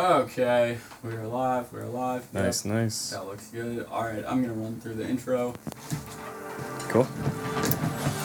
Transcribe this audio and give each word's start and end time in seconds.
Okay, 0.00 0.78
we're 1.04 1.26
live. 1.26 1.70
We're 1.74 1.84
live. 1.84 2.26
Yep, 2.32 2.44
Nice, 2.44 2.64
nice. 2.64 3.10
That 3.10 3.26
looks 3.26 3.48
good. 3.48 3.86
All 3.90 4.04
right, 4.04 4.24
I'm 4.26 4.40
gonna 4.40 4.54
run 4.54 4.80
through 4.80 4.94
the 4.94 5.06
intro. 5.06 5.52
Cool. 6.88 7.06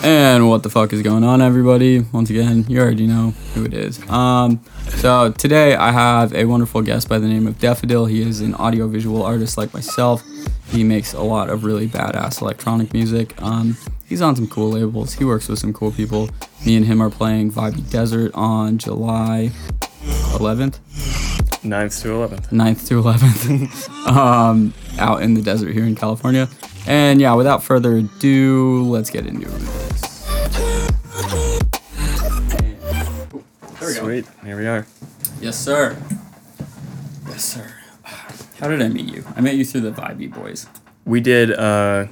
And 0.01 0.47
what 0.47 0.63
the 0.63 0.69
fuck 0.69 0.93
is 0.93 1.01
going 1.01 1.25
on, 1.25 1.41
everybody? 1.41 1.99
Once 2.13 2.29
again, 2.29 2.63
you 2.69 2.79
already 2.79 3.07
know 3.07 3.31
who 3.53 3.65
it 3.65 3.73
is. 3.73 4.01
Um, 4.09 4.63
so 4.87 5.33
today 5.33 5.75
I 5.75 5.91
have 5.91 6.33
a 6.33 6.45
wonderful 6.45 6.81
guest 6.81 7.09
by 7.09 7.19
the 7.19 7.27
name 7.27 7.45
of 7.45 7.59
Daffodil. 7.59 8.05
He 8.05 8.21
is 8.21 8.39
an 8.39 8.55
audiovisual 8.55 9.21
artist 9.21 9.57
like 9.57 9.73
myself. 9.73 10.23
He 10.69 10.85
makes 10.85 11.11
a 11.11 11.23
lot 11.23 11.49
of 11.49 11.65
really 11.65 11.89
badass 11.89 12.41
electronic 12.41 12.93
music. 12.93 13.33
Um, 13.41 13.75
he's 14.05 14.21
on 14.21 14.37
some 14.37 14.47
cool 14.47 14.69
labels. 14.71 15.15
He 15.15 15.25
works 15.25 15.49
with 15.49 15.59
some 15.59 15.73
cool 15.73 15.91
people. 15.91 16.29
Me 16.65 16.77
and 16.77 16.85
him 16.85 17.01
are 17.01 17.09
playing 17.09 17.51
Vibey 17.51 17.91
Desert 17.91 18.31
on 18.33 18.77
July 18.77 19.51
11th. 20.37 20.79
9th 21.65 22.01
to 22.03 22.07
11th. 22.09 22.49
9th 22.49 22.87
to 22.87 23.01
11th 23.01 24.07
um, 24.11 24.73
out 24.99 25.21
in 25.21 25.33
the 25.33 25.41
desert 25.41 25.73
here 25.73 25.83
in 25.85 25.95
California. 25.95 26.47
And 26.87 27.19
yeah, 27.19 27.33
without 27.33 27.63
further 27.63 27.97
ado, 27.97 28.83
let's 28.83 29.09
get 29.09 29.25
into 29.25 29.47
this. 29.49 30.25
There 33.79 33.89
we 33.89 33.93
go. 33.95 34.03
Sweet. 34.03 34.25
Here 34.43 34.57
we 34.57 34.67
are. 34.67 34.85
Yes, 35.41 35.57
sir. 35.57 35.97
Yes, 37.27 37.43
sir. 37.43 37.71
How 38.59 38.67
did 38.69 38.81
I 38.81 38.87
meet 38.87 39.11
you? 39.13 39.23
I 39.35 39.41
met 39.41 39.55
you 39.55 39.65
through 39.65 39.81
the 39.81 39.91
Vibey 39.91 40.31
Boys. 40.33 40.67
We 41.05 41.19
did, 41.19 41.51
uh, 41.51 42.07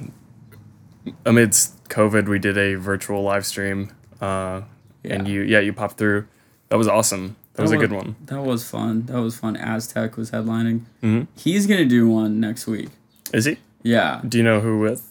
amidst 1.24 1.82
COVID, 1.88 2.28
we 2.28 2.38
did 2.38 2.58
a 2.58 2.74
virtual 2.74 3.22
live 3.22 3.46
stream. 3.46 3.90
Uh, 4.20 4.62
And 5.04 5.28
you, 5.28 5.42
yeah, 5.42 5.60
you 5.60 5.72
popped 5.72 5.98
through. 5.98 6.26
That 6.70 6.76
was 6.76 6.88
awesome. 6.88 7.36
That 7.54 7.62
was 7.62 7.72
a 7.72 7.76
good 7.76 7.92
one. 7.92 8.16
That 8.26 8.42
was 8.42 8.68
fun. 8.68 9.06
That 9.06 9.20
was 9.20 9.36
fun. 9.38 9.56
Aztec 9.56 10.16
was 10.16 10.30
headlining. 10.32 10.80
Mhm. 11.02 11.28
He's 11.36 11.66
gonna 11.66 11.84
do 11.84 12.08
one 12.08 12.40
next 12.40 12.66
week. 12.66 12.88
Is 13.32 13.44
he? 13.44 13.58
Yeah. 13.82 14.20
Do 14.28 14.38
you 14.38 14.44
know 14.44 14.60
who 14.60 14.78
with? 14.80 15.02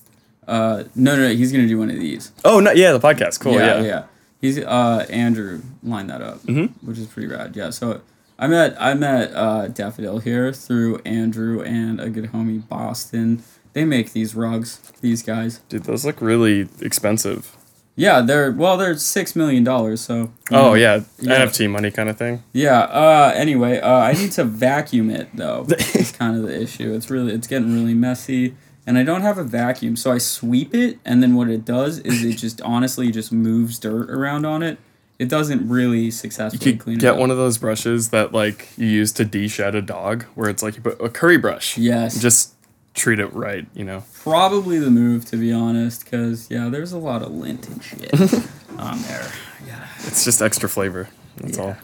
Uh, 0.47 0.83
no, 0.95 1.15
no, 1.15 1.29
no. 1.29 1.33
He's 1.33 1.51
gonna 1.53 1.67
do 1.67 1.77
one 1.79 1.89
of 1.89 1.95
these. 1.97 2.31
Oh, 2.43 2.59
no, 2.59 2.71
yeah, 2.71 2.91
the 2.91 2.99
podcast. 2.99 3.39
Cool. 3.39 3.53
yeah, 3.53 3.79
Yeah. 3.79 3.83
yeah. 3.83 4.03
He's 4.41 4.59
uh 4.59 5.05
Andrew 5.09 5.61
lined 5.83 6.09
that 6.09 6.21
up, 6.21 6.43
Mhm. 6.43 6.71
which 6.81 6.97
is 6.97 7.07
pretty 7.07 7.29
rad. 7.29 7.55
Yeah. 7.55 7.69
So 7.69 8.01
I 8.37 8.47
met 8.47 8.75
I 8.77 8.93
met 8.93 9.31
uh, 9.33 9.67
Daffodil 9.69 10.19
here 10.19 10.51
through 10.51 10.97
Andrew 11.05 11.61
and 11.61 12.01
a 12.01 12.09
good 12.09 12.31
homie 12.33 12.67
Boston. 12.67 13.41
They 13.71 13.85
make 13.85 14.11
these 14.11 14.35
rugs. 14.35 14.79
These 14.99 15.23
guys. 15.23 15.61
Dude, 15.69 15.83
those 15.85 16.03
look 16.03 16.19
really 16.21 16.67
expensive. 16.81 17.55
Yeah, 17.95 18.21
they're 18.21 18.51
well, 18.51 18.77
they're 18.77 18.97
six 18.97 19.35
million 19.35 19.63
dollars. 19.63 20.01
So. 20.01 20.31
Oh, 20.51 20.69
know. 20.69 20.73
yeah. 20.73 20.99
NFT 21.19 21.69
money 21.69 21.91
kind 21.91 22.09
of 22.09 22.17
thing. 22.17 22.43
Yeah. 22.51 22.79
Uh. 22.81 23.31
Anyway, 23.35 23.79
uh, 23.79 23.91
I 23.91 24.13
need 24.13 24.31
to 24.33 24.43
vacuum 24.43 25.09
it 25.09 25.29
though. 25.35 25.67
It's 25.93 26.11
kind 26.11 26.35
of 26.35 26.43
the 26.43 26.59
issue. 26.59 26.93
It's 26.93 27.09
really 27.09 27.33
it's 27.33 27.47
getting 27.47 27.73
really 27.73 27.93
messy, 27.93 28.55
and 28.87 28.97
I 28.97 29.03
don't 29.03 29.21
have 29.21 29.37
a 29.37 29.43
vacuum, 29.43 29.95
so 29.95 30.11
I 30.11 30.17
sweep 30.17 30.73
it, 30.73 30.99
and 31.05 31.21
then 31.21 31.35
what 31.35 31.49
it 31.49 31.65
does 31.65 31.99
is 31.99 32.23
it 32.25 32.37
just 32.37 32.61
honestly 32.61 33.11
just 33.11 33.31
moves 33.31 33.77
dirt 33.79 34.09
around 34.09 34.45
on 34.45 34.63
it. 34.63 34.79
It 35.19 35.29
doesn't 35.29 35.69
really 35.69 36.05
You 36.05 36.11
successfully 36.11 36.73
could 36.73 36.81
clean 36.81 36.97
it 36.97 37.01
get 37.01 37.17
one 37.17 37.29
of 37.29 37.37
those 37.37 37.57
brushes 37.59 38.09
that, 38.09 38.33
like, 38.33 38.69
you 38.77 38.87
use 38.87 39.11
to 39.13 39.23
de-shed 39.23 39.75
a 39.75 39.81
dog, 39.81 40.23
where 40.35 40.49
it's 40.49 40.63
like 40.63 40.75
you 40.75 40.81
put 40.81 40.99
a 40.99 41.07
curry 41.07 41.37
brush. 41.37 41.77
Yes. 41.77 42.19
Just 42.19 42.52
treat 42.93 43.19
it 43.19 43.33
right, 43.33 43.65
you 43.73 43.83
know? 43.83 44.03
Probably 44.21 44.79
the 44.79 44.91
move, 44.91 45.25
to 45.25 45.37
be 45.37 45.51
honest, 45.51 46.03
because 46.03 46.49
yeah, 46.49 46.69
there's 46.69 46.91
a 46.91 46.97
lot 46.97 47.21
of 47.21 47.31
lint 47.31 47.67
and 47.67 47.83
shit 47.83 48.13
on 48.77 49.01
there. 49.03 49.31
Yeah. 49.65 49.87
It's 50.05 50.23
just 50.23 50.41
extra 50.41 50.69
flavor. 50.69 51.09
That's 51.37 51.57
all. 51.57 51.75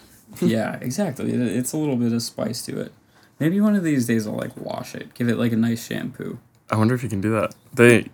Yeah, 0.42 0.78
exactly. 0.82 1.34
It, 1.34 1.40
it's 1.42 1.74
a 1.74 1.78
little 1.78 1.96
bit 1.96 2.14
of 2.14 2.22
spice 2.22 2.64
to 2.68 2.80
it. 2.80 2.94
Maybe 3.40 3.60
one 3.62 3.76
of 3.76 3.84
these 3.84 4.06
days 4.06 4.28
I'll 4.28 4.36
like 4.36 4.56
wash 4.58 4.96
it, 4.96 5.14
give 5.14 5.30
it 5.30 5.38
like 5.38 5.52
a 5.52 5.58
nice 5.58 5.86
shampoo. 5.88 6.40
I 6.70 6.76
wonder 6.76 6.94
if 6.94 7.04
you 7.04 7.10
can 7.10 7.22
do 7.22 7.32
that. 7.32 7.56
They, 7.74 8.10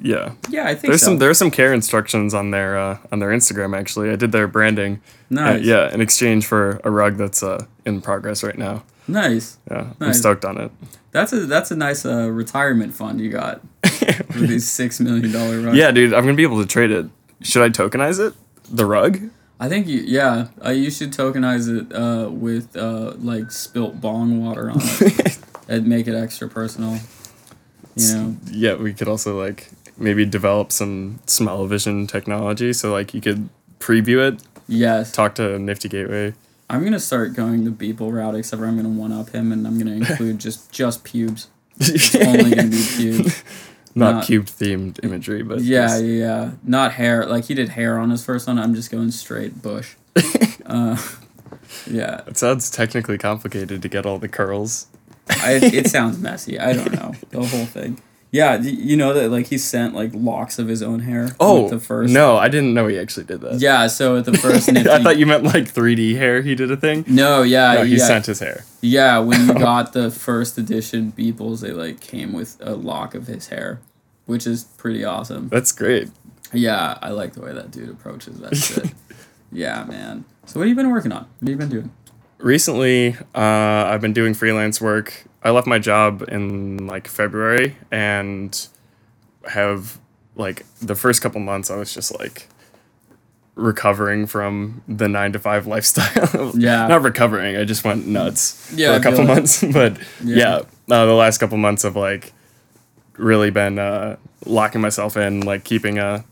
yeah. 0.00 0.32
Yeah, 0.48 0.64
I 0.66 0.74
think 0.74 0.90
There's 0.92 1.00
so. 1.00 1.06
some 1.06 1.18
there's 1.18 1.38
some 1.38 1.50
care 1.50 1.72
instructions 1.72 2.34
on 2.34 2.50
their 2.50 2.78
uh, 2.78 2.98
on 3.10 3.18
their 3.18 3.30
Instagram 3.30 3.78
actually. 3.78 4.10
I 4.10 4.16
did 4.16 4.32
their 4.32 4.46
branding. 4.46 5.00
uh, 5.30 5.34
nice. 5.34 5.64
yeah, 5.64 5.92
in 5.92 6.00
exchange 6.00 6.46
for 6.46 6.80
a 6.84 6.90
rug 6.90 7.16
that's 7.16 7.42
uh, 7.42 7.66
in 7.84 8.00
progress 8.00 8.42
right 8.42 8.58
now. 8.58 8.84
Nice. 9.08 9.58
Yeah, 9.70 9.92
I'm 10.00 10.12
stoked 10.14 10.44
on 10.44 10.58
it. 10.58 10.70
That's 11.10 11.32
a 11.32 11.46
that's 11.46 11.70
a 11.70 11.76
nice 11.76 12.06
uh, 12.06 12.30
retirement 12.30 12.94
fund 12.94 13.20
you 13.20 13.30
got 13.30 13.60
with 13.82 14.48
these 14.48 14.70
six 14.70 15.00
million 15.00 15.30
dollar 15.32 15.60
rugs. 15.60 15.76
yeah, 15.76 15.90
dude, 15.90 16.14
I'm 16.14 16.24
gonna 16.24 16.36
be 16.36 16.42
able 16.44 16.60
to 16.60 16.66
trade 16.66 16.90
it. 16.90 17.06
Should 17.42 17.62
I 17.62 17.68
tokenize 17.68 18.24
it? 18.24 18.34
The 18.70 18.86
rug? 18.86 19.18
I 19.60 19.68
think 19.68 19.86
you 19.86 20.00
yeah 20.00 20.48
uh, 20.64 20.70
you 20.70 20.90
should 20.90 21.12
tokenize 21.12 21.68
it 21.68 21.92
uh, 21.94 22.30
with 22.30 22.76
uh, 22.76 23.12
like 23.18 23.50
spilt 23.50 24.00
bong 24.00 24.44
water 24.44 24.70
on 24.70 24.78
it 24.80 25.38
and 25.68 25.86
make 25.86 26.06
it 26.08 26.14
extra 26.14 26.48
personal. 26.48 26.98
You 27.96 28.14
know. 28.14 28.36
Yeah, 28.50 28.74
we 28.76 28.92
could 28.94 29.08
also 29.08 29.38
like 29.38 29.70
maybe 29.98 30.24
develop 30.24 30.72
some 30.72 31.20
smell 31.26 31.66
vision 31.66 32.06
technology 32.06 32.72
so 32.72 32.90
like 32.92 33.12
you 33.14 33.20
could 33.20 33.48
preview 33.78 34.26
it, 34.26 34.42
Yes. 34.68 35.12
talk 35.12 35.34
to 35.36 35.58
Nifty 35.58 35.88
Gateway. 35.88 36.34
I'm 36.70 36.82
gonna 36.84 37.00
start 37.00 37.34
going 37.34 37.64
the 37.64 37.70
Beeple 37.70 38.10
route, 38.12 38.34
except 38.34 38.60
for 38.60 38.66
I'm 38.66 38.76
gonna 38.76 38.88
one 38.88 39.12
up 39.12 39.30
him 39.30 39.52
and 39.52 39.66
I'm 39.66 39.76
gonna 39.78 39.92
include 39.92 40.38
just 40.38 40.72
just 40.72 41.04
pubes. 41.04 41.48
It's 41.78 42.14
only 42.14 42.50
gonna 42.54 42.68
be 42.68 42.84
pubes. 42.96 43.42
Not 43.94 44.14
not- 44.14 44.24
cube 44.24 44.46
themed 44.46 45.04
imagery, 45.04 45.42
but 45.42 45.60
Yeah, 45.60 45.86
just- 45.88 46.04
yeah, 46.04 46.10
yeah. 46.10 46.50
Not 46.64 46.92
hair. 46.92 47.26
Like 47.26 47.44
he 47.44 47.54
did 47.54 47.68
hair 47.70 47.98
on 47.98 48.08
his 48.08 48.24
first 48.24 48.46
one. 48.46 48.58
I'm 48.58 48.74
just 48.74 48.90
going 48.90 49.10
straight 49.10 49.60
bush. 49.60 49.96
uh, 50.64 50.96
yeah. 51.90 52.22
It 52.26 52.38
sounds 52.38 52.70
technically 52.70 53.18
complicated 53.18 53.82
to 53.82 53.88
get 53.90 54.06
all 54.06 54.18
the 54.18 54.28
curls. 54.28 54.86
I, 55.30 55.60
it 55.62 55.86
sounds 55.90 56.18
messy. 56.18 56.58
I 56.58 56.72
don't 56.72 56.92
know 56.92 57.12
the 57.30 57.38
whole 57.44 57.66
thing. 57.66 58.00
Yeah, 58.30 58.58
you 58.62 58.96
know 58.96 59.12
that 59.12 59.30
like 59.30 59.48
he 59.48 59.58
sent 59.58 59.94
like 59.94 60.10
locks 60.14 60.58
of 60.58 60.66
his 60.66 60.82
own 60.82 61.00
hair. 61.00 61.24
with 61.24 61.36
Oh, 61.38 61.68
the 61.68 61.78
first. 61.78 62.12
no, 62.14 62.38
I 62.38 62.48
didn't 62.48 62.72
know 62.72 62.86
he 62.86 62.98
actually 62.98 63.24
did 63.26 63.42
that. 63.42 63.60
Yeah, 63.60 63.86
so 63.88 64.16
at 64.16 64.24
the 64.24 64.32
first 64.32 64.72
nifty. 64.72 64.88
I 64.88 65.02
thought 65.02 65.18
you 65.18 65.26
meant 65.26 65.44
like 65.44 65.64
3D 65.64 66.16
hair. 66.16 66.40
He 66.40 66.54
did 66.54 66.70
a 66.70 66.76
thing. 66.78 67.04
No, 67.06 67.42
yeah, 67.42 67.74
No, 67.74 67.82
he 67.84 67.96
yeah, 67.98 68.06
sent 68.06 68.24
his 68.26 68.38
hair. 68.40 68.64
yeah. 68.80 69.18
When 69.18 69.46
you 69.48 69.52
got 69.58 69.92
the 69.92 70.10
first 70.10 70.56
edition 70.56 71.12
Beeples, 71.12 71.60
they 71.60 71.72
like 71.72 72.00
came 72.00 72.32
with 72.32 72.56
a 72.62 72.74
lock 72.74 73.14
of 73.14 73.26
his 73.26 73.48
hair, 73.48 73.80
which 74.24 74.46
is 74.46 74.64
pretty 74.64 75.04
awesome. 75.04 75.50
That's 75.50 75.70
great. 75.72 76.08
Yeah, 76.54 76.96
I 77.02 77.10
like 77.10 77.34
the 77.34 77.42
way 77.42 77.52
that 77.52 77.70
dude 77.70 77.90
approaches 77.90 78.38
that 78.40 78.56
shit. 78.56 78.92
yeah, 79.52 79.84
man. 79.84 80.24
So 80.46 80.58
what 80.58 80.64
have 80.66 80.70
you 80.70 80.74
been 80.82 80.90
working 80.90 81.12
on? 81.12 81.26
What 81.40 81.40
have 81.40 81.48
you 81.50 81.56
been 81.56 81.68
doing? 81.68 81.92
Recently, 82.42 83.16
uh, 83.36 83.38
I've 83.38 84.00
been 84.00 84.12
doing 84.12 84.34
freelance 84.34 84.80
work. 84.80 85.24
I 85.44 85.50
left 85.50 85.66
my 85.68 85.78
job 85.78 86.24
in 86.26 86.88
like 86.88 87.06
February 87.06 87.76
and 87.92 88.66
have 89.48 89.98
like 90.34 90.64
the 90.80 90.96
first 90.96 91.22
couple 91.22 91.40
months 91.40 91.70
I 91.70 91.76
was 91.76 91.94
just 91.94 92.18
like 92.18 92.48
recovering 93.54 94.26
from 94.26 94.82
the 94.88 95.06
nine 95.08 95.32
to 95.34 95.38
five 95.38 95.66
lifestyle. 95.68 96.52
Yeah. 96.56 96.88
Not 96.88 97.02
recovering. 97.02 97.56
I 97.56 97.64
just 97.64 97.84
went 97.84 98.08
nuts 98.08 98.72
Yeah, 98.74 98.88
for 98.98 99.00
I 99.00 99.10
couple 99.10 99.24
months. 99.24 99.62
But 99.72 99.98
Yeah. 100.24 100.64
yeah, 100.88 100.94
uh, 100.96 101.06
the 101.06 101.14
last 101.14 101.38
couple 101.38 101.58
months 101.58 101.84
have 101.84 101.94
like 101.94 102.32
really 103.16 103.50
been 103.50 103.78
uh, 103.78 104.16
locking 104.46 104.80
myself 104.80 105.16
in, 105.16 105.42
like 105.42 105.62
keeping 105.62 105.98
a 105.98 106.24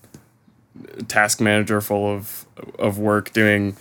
task 1.06 1.40
manager 1.40 1.80
full 1.80 2.12
of 2.12 2.46
of 2.80 2.98
work 2.98 3.32
doing 3.32 3.76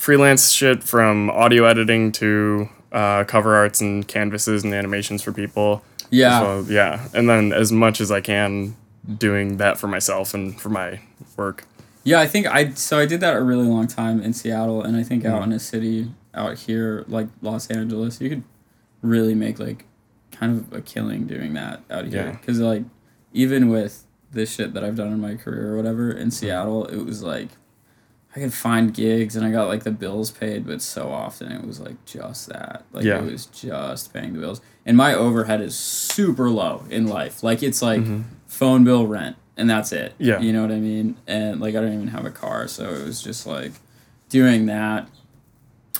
freelance 0.00 0.50
shit 0.50 0.82
from 0.82 1.28
audio 1.28 1.64
editing 1.66 2.10
to 2.10 2.66
uh, 2.90 3.22
cover 3.24 3.54
arts 3.54 3.82
and 3.82 4.08
canvases 4.08 4.64
and 4.64 4.72
animations 4.72 5.20
for 5.22 5.30
people. 5.30 5.84
Yeah. 6.08 6.40
So, 6.40 6.64
yeah. 6.70 7.06
And 7.12 7.28
then 7.28 7.52
as 7.52 7.70
much 7.70 8.00
as 8.00 8.10
I 8.10 8.22
can 8.22 8.74
doing 9.18 9.58
that 9.58 9.76
for 9.78 9.88
myself 9.88 10.32
and 10.32 10.58
for 10.58 10.70
my 10.70 11.00
work. 11.36 11.64
Yeah, 12.02 12.18
I 12.18 12.26
think 12.26 12.46
I 12.46 12.72
so 12.72 12.98
I 12.98 13.04
did 13.04 13.20
that 13.20 13.36
a 13.36 13.42
really 13.42 13.66
long 13.66 13.86
time 13.86 14.22
in 14.22 14.32
Seattle, 14.32 14.82
and 14.82 14.96
I 14.96 15.02
think 15.02 15.22
Mm-hmm. 15.24 15.34
out 15.34 15.42
in 15.42 15.52
a 15.52 15.58
city 15.58 16.10
out 16.32 16.56
here 16.56 17.04
like 17.06 17.28
Los 17.42 17.68
Angeles, 17.68 18.22
you 18.22 18.30
could 18.30 18.42
really 19.02 19.34
make 19.34 19.58
like 19.58 19.84
kind 20.32 20.56
of 20.58 20.72
a 20.72 20.80
killing 20.80 21.26
doing 21.26 21.52
that 21.54 21.82
out 21.90 22.06
here. 22.06 22.24
Yeah. 22.24 22.30
Because 22.32 22.58
like 22.58 22.84
even 23.34 23.68
with 23.68 24.06
this 24.32 24.50
shit 24.50 24.72
that 24.72 24.82
I've 24.82 24.96
done 24.96 25.08
in 25.12 25.20
my 25.20 25.34
career 25.34 25.74
or 25.74 25.76
whatever 25.76 26.10
Mm-hmm. 26.10 26.22
in 26.22 26.30
Seattle, 26.30 26.86
it 26.86 27.04
was 27.04 27.22
like 27.22 27.48
I 28.36 28.38
could 28.40 28.54
find 28.54 28.94
gigs 28.94 29.34
and 29.34 29.44
I 29.44 29.50
got 29.50 29.66
like 29.68 29.82
the 29.82 29.90
bills 29.90 30.30
paid, 30.30 30.64
but 30.66 30.80
so 30.82 31.08
often 31.10 31.50
it 31.50 31.66
was 31.66 31.80
like 31.80 32.04
just 32.04 32.48
that. 32.48 32.84
Like 32.92 33.04
Yeah. 33.04 33.18
it 33.18 33.30
was 33.32 33.46
just 33.46 34.12
paying 34.12 34.34
the 34.34 34.38
bills, 34.40 34.60
and 34.86 34.96
my 34.96 35.14
overhead 35.14 35.60
is 35.60 35.74
super 35.76 36.48
low 36.50 36.84
in 36.90 37.06
life. 37.08 37.42
Like 37.42 37.62
it's 37.62 37.82
like 37.82 38.02
phone 38.46 38.84
bill, 38.84 39.06
rent, 39.06 39.36
and 39.56 39.68
that's 39.68 39.90
it. 39.92 40.12
Mm-hmm. 40.12 40.24
Yeah. 40.24 40.40
you 40.40 40.52
know 40.52 40.62
what 40.62 40.70
I 40.70 40.78
mean. 40.78 41.16
And 41.26 41.60
like 41.60 41.74
I 41.74 41.80
don't 41.80 41.92
even 41.92 42.08
have 42.08 42.24
a 42.24 42.30
car, 42.30 42.68
so 42.68 42.88
it 42.90 43.04
was 43.04 43.20
just 43.22 43.46
like 43.46 43.72
doing 44.28 44.66
that. 44.66 45.08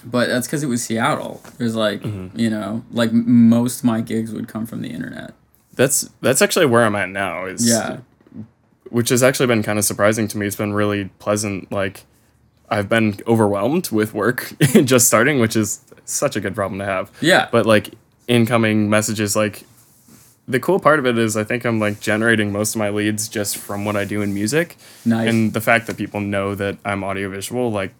But 0.05 0.29
that's 0.29 0.47
because 0.47 0.63
it 0.63 0.67
was 0.69 0.83
Seattle. 0.85 1.43
There's 1.59 1.75
like 1.77 2.03
Mm-hmm. 2.03 2.39
you 2.39 2.49
know 2.49 2.85
like 2.93 3.13
most 3.13 3.81
of 3.81 3.85
my 3.85 4.01
gigs 4.01 4.33
would 4.33 4.47
come 4.49 4.67
from 4.67 4.83
the 4.83 4.89
internet. 4.91 5.35
That's 5.75 6.09
that's 6.21 6.41
actually 6.43 6.67
where 6.67 6.85
I'm 6.85 6.95
at 6.95 7.09
now. 7.09 7.47
Is 7.47 7.69
Yeah. 7.69 7.99
which 8.89 9.09
has 9.09 9.23
actually 9.23 9.47
been 9.49 9.63
kind 9.65 9.79
of 9.81 9.85
surprising 9.85 10.29
to 10.29 10.39
me. 10.39 10.47
It's 10.47 10.57
been 10.57 10.73
really 10.73 11.11
pleasant. 11.19 11.71
Like 11.73 12.05
I've 12.71 12.89
been 12.89 13.21
overwhelmed 13.27 13.91
with 13.91 14.15
work 14.15 14.53
just 14.85 15.07
starting, 15.07 15.41
which 15.41 15.57
is 15.57 15.81
such 16.05 16.37
a 16.37 16.41
good 16.41 16.55
problem 16.55 16.79
to 16.79 16.85
have. 16.85 17.11
Yeah. 17.21 17.49
But 17.51 17.67
like 17.67 17.95
incoming 18.29 18.89
messages, 18.89 19.35
like 19.35 19.65
the 20.47 20.61
cool 20.61 20.81
part 20.81 20.99
of 20.99 21.07
it 21.07 21.19
is 21.19 21.37
I 21.37 21.45
think 21.45 21.65
I'm 21.65 21.79
like 21.81 22.01
generating 22.01 22.53
most 22.53 22.75
of 22.75 22.79
my 22.79 22.91
leads 22.91 23.29
just 23.29 23.57
from 23.57 23.85
what 23.85 23.97
I 23.97 24.05
do 24.05 24.23
in 24.23 24.35
music. 24.35 24.77
Nice. 25.05 25.29
And 25.29 25.53
the 25.53 25.61
fact 25.61 25.87
that 25.87 25.97
people 25.97 26.21
know 26.21 26.55
that 26.55 26.79
I'm 26.85 27.05
audiovisual, 27.05 27.71
like 27.71 27.93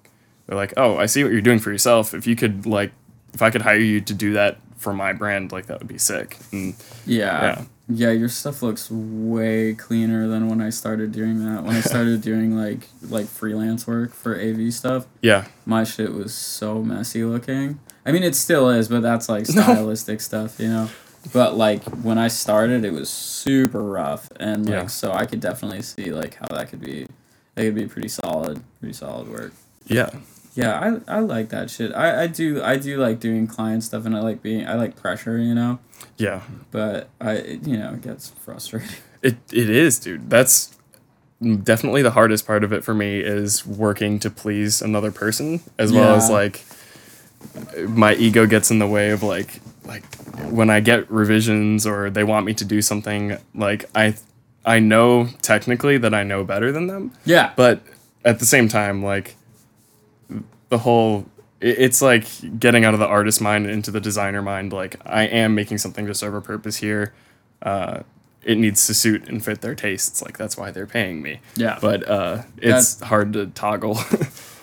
they're 0.47 0.57
like, 0.57 0.75
oh, 0.77 0.97
I 0.97 1.07
see 1.07 1.23
what 1.23 1.33
you're 1.33 1.41
doing 1.41 1.59
for 1.59 1.71
yourself. 1.71 2.15
If 2.15 2.27
you 2.27 2.37
could 2.37 2.67
like, 2.67 2.93
if 3.33 3.43
I 3.43 3.51
could 3.51 3.63
hire 3.63 3.79
you 3.79 4.01
to 4.01 4.15
do 4.15 4.33
that 4.35 4.59
for 4.77 4.93
my 4.93 5.13
brand, 5.13 5.53
like 5.53 5.67
that 5.67 5.79
would 5.79 5.89
be 5.89 5.99
sick. 5.99 6.37
And 6.53 6.75
Yeah. 7.07 7.43
Yeah. 7.43 7.65
Yeah, 7.93 8.11
your 8.13 8.29
stuff 8.29 8.63
looks 8.63 8.91
way 8.91 9.75
cleaner 9.75 10.29
than 10.29 10.49
when 10.49 10.61
I 10.61 10.71
started 10.71 11.13
doing 11.13 11.45
that. 11.45 11.65
When 11.65 11.75
I 11.75 11.81
started 11.93 12.23
doing 12.23 12.57
like 12.57 12.89
like 13.09 13.27
freelance 13.27 13.87
work 13.87 14.15
for 14.15 14.39
AV 14.41 14.73
stuff, 14.73 15.07
yeah, 15.23 15.47
my 15.67 15.85
shit 15.85 16.13
was 16.15 16.33
so 16.35 16.83
messy 16.83 17.25
looking. 17.25 17.81
I 18.07 18.13
mean, 18.13 18.23
it 18.23 18.35
still 18.35 18.71
is, 18.71 18.89
but 18.89 19.01
that's 19.03 19.29
like 19.29 19.47
stylistic 19.57 20.21
stuff, 20.21 20.59
you 20.61 20.69
know. 20.69 20.89
But 21.35 21.57
like 21.57 21.83
when 22.03 22.17
I 22.17 22.29
started, 22.29 22.85
it 22.85 22.93
was 22.93 23.11
super 23.11 23.83
rough, 23.83 24.29
and 24.39 24.67
like 24.67 24.73
Yeah. 24.75 24.87
so 24.87 25.13
I 25.13 25.27
could 25.27 25.41
definitely 25.41 25.83
see 25.83 26.13
like 26.13 26.35
how 26.37 26.47
that 26.55 26.71
could 26.71 26.81
be, 26.81 27.03
It 27.57 27.65
could 27.65 27.75
be 27.75 27.87
pretty 27.87 28.09
solid, 28.09 28.63
pretty 28.81 28.95
solid 28.95 29.29
work. 29.29 29.53
yeah, 29.87 30.11
Yeah, 30.55 31.01
I, 31.09 31.17
I 31.17 31.19
like 31.21 31.51
that 31.51 31.69
shit. 31.71 31.93
I, 31.95 32.23
I 32.23 32.27
do 32.27 32.63
I 32.63 32.77
do 32.77 32.97
like 32.99 33.21
doing 33.21 33.47
client 33.47 33.83
stuff, 33.85 34.07
and 34.07 34.17
I 34.17 34.21
like 34.21 34.43
being 34.43 34.67
I 34.67 34.75
like 34.75 34.97
pressure, 34.97 35.37
you 35.39 35.55
know. 35.55 35.79
Yeah. 36.17 36.43
But 36.71 37.09
I 37.21 37.39
you 37.39 37.77
know 37.77 37.95
it 37.95 38.03
gets 38.03 38.31
frustrating. 38.31 38.89
It 39.23 39.37
it 39.53 39.69
is, 39.69 39.99
dude. 39.99 40.31
That's 40.31 40.75
definitely 41.63 42.01
the 42.01 42.13
hardest 42.13 42.47
part 42.47 42.65
of 42.65 42.73
it 42.73 42.83
for 42.83 42.95
me 42.95 43.21
is 43.21 43.67
working 43.67 44.19
to 44.21 44.31
please 44.31 44.81
another 44.81 45.11
person 45.11 45.61
as 45.79 45.93
well 45.93 46.15
as 46.15 46.31
like 46.31 46.65
my 47.87 48.15
ego 48.15 48.47
gets 48.47 48.71
in 48.71 48.79
the 48.79 48.87
way 48.87 49.11
of 49.11 49.23
like 49.23 49.61
like 49.85 50.05
when 50.51 50.71
I 50.71 50.81
get 50.81 51.11
revisions 51.11 51.87
or 51.87 52.09
they 52.11 52.25
want 52.25 52.47
me 52.47 52.55
to 52.55 52.65
do 52.65 52.81
something 52.81 53.37
like 53.55 53.85
I 53.95 54.15
I 54.65 54.79
know 54.79 55.29
technically 55.43 55.99
that 55.99 56.15
I 56.15 56.23
know 56.23 56.45
better 56.45 56.73
than 56.73 56.87
them, 56.87 57.13
Yeah, 57.27 57.53
but 57.57 57.83
at 58.25 58.39
the 58.39 58.47
same 58.47 58.69
time 58.69 59.03
like 59.03 59.37
the 60.69 60.79
whole 60.79 61.27
it's 61.61 62.01
like 62.01 62.25
getting 62.59 62.85
out 62.85 62.95
of 62.95 63.01
the 63.01 63.07
artist 63.07 63.41
mind 63.41 63.67
into 63.67 63.91
the 63.91 64.01
designer 64.01 64.41
mind 64.43 64.73
like 64.73 64.97
i 65.05 65.23
am 65.25 65.55
making 65.55 65.77
something 65.79 66.07
to 66.07 66.15
serve 66.15 66.35
a 66.35 66.41
purpose 66.41 66.77
here 66.79 67.13
uh, 67.63 68.01
it 68.43 68.57
needs 68.57 68.87
to 68.87 68.95
suit 68.95 69.29
and 69.29 69.45
fit 69.45 69.61
their 69.61 69.75
tastes 69.75 70.23
like 70.23 70.39
that's 70.39 70.57
why 70.57 70.71
they're 70.71 70.87
paying 70.87 71.21
me 71.21 71.41
Yeah. 71.57 71.79
but 71.81 72.09
uh, 72.09 72.43
it's 72.57 73.01
hard 73.01 73.35
to 73.35 73.47
toggle 73.49 73.99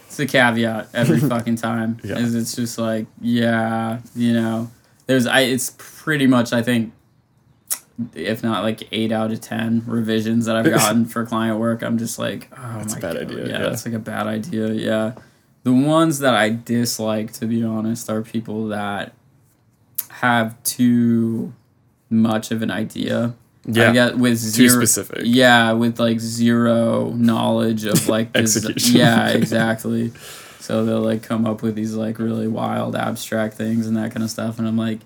it's 0.07 0.17
the 0.17 0.25
caveat 0.25 0.87
every 0.95 1.19
fucking 1.33 1.57
time. 1.57 1.99
Yeah. 2.03 2.17
Is 2.17 2.33
it's 2.33 2.55
just 2.55 2.79
like 2.79 3.05
yeah, 3.21 3.99
you 4.15 4.33
know, 4.33 4.71
there's 5.05 5.27
I 5.27 5.41
it's 5.41 5.75
pretty 5.77 6.25
much 6.25 6.53
I 6.53 6.63
think 6.63 6.93
if 8.15 8.41
not 8.43 8.63
like 8.63 8.87
eight 8.91 9.11
out 9.11 9.31
of 9.31 9.41
ten 9.41 9.83
revisions 9.85 10.45
that 10.45 10.55
I've 10.55 10.65
gotten 10.69 11.05
for 11.05 11.25
client 11.25 11.59
work, 11.59 11.83
I'm 11.83 11.97
just 11.97 12.17
like, 12.17 12.47
oh 12.57 12.77
That's 12.79 12.95
a 12.95 12.99
bad 12.99 13.13
God. 13.15 13.21
idea, 13.23 13.37
Yeah, 13.45 13.51
yeah. 13.51 13.59
that's 13.59 13.85
like 13.85 13.93
a 13.95 13.99
bad 13.99 14.27
idea. 14.27 14.71
Yeah, 14.71 15.13
the 15.67 15.73
ones 15.73 16.19
that 16.19 16.33
I 16.33 16.47
dislike, 16.47 17.33
to 17.33 17.45
be 17.45 17.61
honest, 17.61 18.09
are 18.09 18.21
people 18.21 18.69
that 18.69 19.11
have 20.07 20.63
too 20.63 21.51
much 22.09 22.51
of 22.51 22.61
an 22.61 22.71
idea. 22.71 23.33
Yeah. 23.65 23.89
I 23.89 23.91
get 23.91 24.17
with 24.17 24.41
Too 24.41 24.69
zero, 24.69 24.79
specific. 24.79 25.23
Yeah, 25.25 25.73
with 25.73 25.99
like 25.99 26.21
zero 26.21 27.09
knowledge 27.09 27.83
of 27.83 28.07
like 28.15 28.31
this. 28.31 28.89
Yeah, 28.89 29.27
exactly. 29.31 30.13
So 30.61 30.85
they'll 30.85 31.01
like 31.01 31.21
come 31.21 31.45
up 31.45 31.61
with 31.61 31.75
these 31.75 31.95
like 31.95 32.17
really 32.17 32.47
wild 32.47 32.95
abstract 32.95 33.55
things 33.55 33.87
and 33.87 33.97
that 33.97 34.13
kind 34.13 34.23
of 34.23 34.29
stuff, 34.29 34.59
and 34.59 34.69
I'm 34.69 34.77
like, 34.77 34.99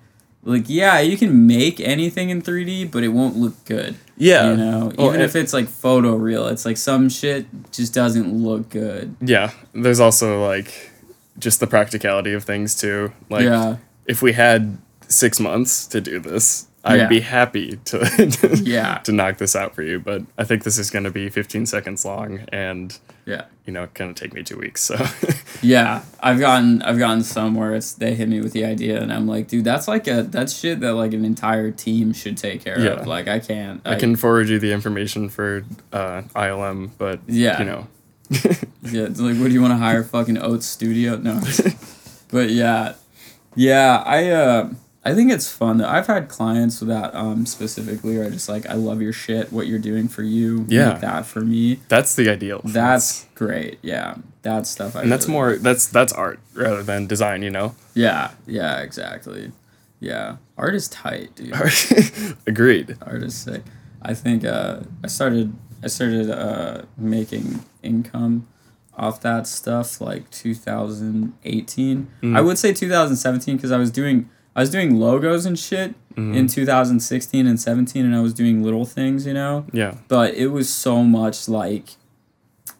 like 0.43 0.65
yeah, 0.67 0.99
you 0.99 1.17
can 1.17 1.47
make 1.47 1.79
anything 1.79 2.29
in 2.29 2.43
3D, 2.43 2.91
but 2.91 3.03
it 3.03 3.07
won't 3.07 3.35
look 3.35 3.65
good. 3.65 3.95
Yeah 4.21 4.51
You 4.51 4.57
know, 4.57 4.79
Well, 4.97 5.07
even 5.07 5.21
and- 5.21 5.23
if 5.29 5.35
it's 5.35 5.53
like 5.53 5.67
photo 5.67 6.15
real, 6.15 6.47
it's 6.47 6.65
like 6.65 6.77
some 6.77 7.09
shit 7.09 7.45
just 7.71 7.93
doesn't 7.93 8.29
look 8.47 8.69
good. 8.69 9.15
yeah 9.19 9.51
there's 9.73 9.99
also 9.99 10.45
like 10.45 10.91
just 11.39 11.59
the 11.59 11.67
practicality 11.67 12.33
of 12.33 12.43
things 12.43 12.75
too 12.75 13.11
like 13.29 13.43
yeah, 13.45 13.77
if 14.05 14.21
we 14.21 14.33
had 14.33 14.77
six 15.07 15.39
months 15.39 15.87
to 15.87 15.99
do 16.01 16.19
this 16.19 16.67
i'd 16.83 16.97
Yeah. 16.99 17.07
be 17.07 17.19
happy 17.21 17.77
to 17.85 17.97
Yeah. 18.63 18.99
to 19.05 19.11
knock 19.11 19.37
this 19.37 19.55
out 19.55 19.73
for 19.75 19.81
you 19.83 19.99
but 19.99 20.21
i 20.37 20.43
think 20.43 20.63
this 20.63 20.77
is 20.77 20.89
going 20.91 21.05
to 21.05 21.11
be 21.11 21.29
15 21.29 21.65
seconds 21.65 22.05
long 22.05 22.41
and 22.51 22.97
yeah, 23.25 23.45
you 23.65 23.73
know 23.73 23.87
going 23.93 24.13
to 24.13 24.19
take 24.19 24.33
me 24.33 24.43
two 24.43 24.57
weeks 24.57 24.81
so 24.81 24.95
yeah. 25.61 26.01
I've 26.19 26.39
gotten 26.39 26.81
I've 26.81 26.97
gotten 26.97 27.23
some 27.23 27.55
where 27.55 27.73
it's 27.75 27.93
they 27.93 28.15
hit 28.15 28.27
me 28.29 28.41
with 28.41 28.53
the 28.53 28.65
idea, 28.65 29.01
and 29.01 29.11
I'm 29.13 29.27
like, 29.27 29.47
dude, 29.47 29.63
that's 29.65 29.87
like 29.87 30.07
a 30.07 30.23
that's 30.23 30.57
shit 30.57 30.79
that 30.81 30.93
like 30.93 31.13
an 31.13 31.23
entire 31.25 31.71
team 31.71 32.13
should 32.13 32.37
take 32.37 32.63
care 32.63 32.79
Yeah. 32.79 32.91
of. 33.01 33.07
Like 33.07 33.27
I 33.27 33.39
can't. 33.39 33.81
I 33.85 33.95
can 33.95 34.15
forward 34.15 34.49
you 34.49 34.59
the 34.59 34.71
information 34.73 35.29
for 35.29 35.63
uh, 35.93 36.23
ILM, 36.35 36.91
but 36.97 37.19
Yeah. 37.27 37.59
you 37.59 37.65
know, 37.65 37.87
Yeah, 38.83 39.03
it's 39.03 39.19
like, 39.19 39.37
what 39.37 39.47
do 39.47 39.51
you 39.53 39.61
want 39.61 39.73
to 39.73 39.77
hire? 39.77 40.03
Fucking 40.03 40.37
Oats 40.39 40.65
Studio? 40.65 41.15
No. 41.17 41.39
but 42.31 42.49
yeah, 42.49 42.93
yeah, 43.55 44.01
I 44.05 44.29
uh, 44.29 44.69
I 45.03 45.15
think 45.15 45.31
it's 45.31 45.51
fun. 45.51 45.77
though. 45.77 45.87
I've 45.87 46.05
had 46.07 46.29
clients 46.29 46.79
that 46.79 47.15
um 47.15 47.45
specifically 47.45 48.17
are 48.17 48.29
just 48.29 48.47
like, 48.47 48.65
I 48.67 48.73
love 48.73 49.01
your 49.01 49.13
shit. 49.13 49.51
What 49.51 49.65
you're 49.67 49.79
doing 49.79 50.07
for 50.07 50.21
you, 50.23 50.65
Yeah. 50.69 50.89
make 50.93 51.01
that 51.01 51.25
for 51.25 51.41
me. 51.41 51.79
that's 51.87 52.15
the 52.15 52.29
ideal. 52.29 52.61
That's 52.63 53.25
great. 53.35 53.79
Yeah, 53.81 54.15
that's 54.43 54.69
stuff. 54.69 54.95
I 54.95 55.01
and 55.03 55.11
that's 55.11 55.25
really- 55.25 55.33
more 55.33 55.55
that's 55.57 55.87
that's 55.87 56.13
art 56.13 56.39
rather 56.53 56.83
than 56.83 57.07
design. 57.07 57.41
You 57.41 57.49
know, 57.49 57.75
Yeah, 57.95 58.31
yeah, 58.45 58.79
exactly. 58.81 59.51
Yeah, 59.99 60.37
art 60.57 60.75
is 60.75 60.87
tight, 60.87 61.35
dude. 61.35 61.53
agreed. 62.47 62.97
art 63.01 63.23
is 63.23 63.35
sick. 63.35 63.63
I 64.01 64.13
think 64.15 64.43
uh, 64.45 64.81
I 65.03 65.07
started 65.07 65.53
I 65.83 65.87
started 65.87 66.29
uh, 66.29 66.83
making 66.97 67.63
income 67.83 68.47
off 68.97 69.21
that 69.21 69.47
stuff 69.47 69.99
like 70.01 70.29
2018. 70.31 72.07
I 72.35 72.41
would 72.41 72.57
say 72.57 72.73
2017 72.73 73.55
because 73.55 73.71
I 73.71 73.77
was 73.77 73.89
doing 73.91 74.29
I 74.55 74.59
was 74.61 74.69
doing 74.69 74.99
logos 74.99 75.45
and 75.45 75.57
shit 75.57 75.95
in 76.17 76.47
2016 76.47 77.47
and 77.47 77.59
17, 77.59 78.05
and 78.05 78.13
I 78.15 78.19
was 78.19 78.33
doing 78.33 78.61
little 78.63 78.83
things, 78.85 79.25
you 79.25 79.33
know. 79.33 79.65
Yeah, 79.71 79.95
But 80.09 80.35
it 80.35 80.47
was 80.47 80.69
so 80.69 81.03
much 81.03 81.47
like 81.47 81.91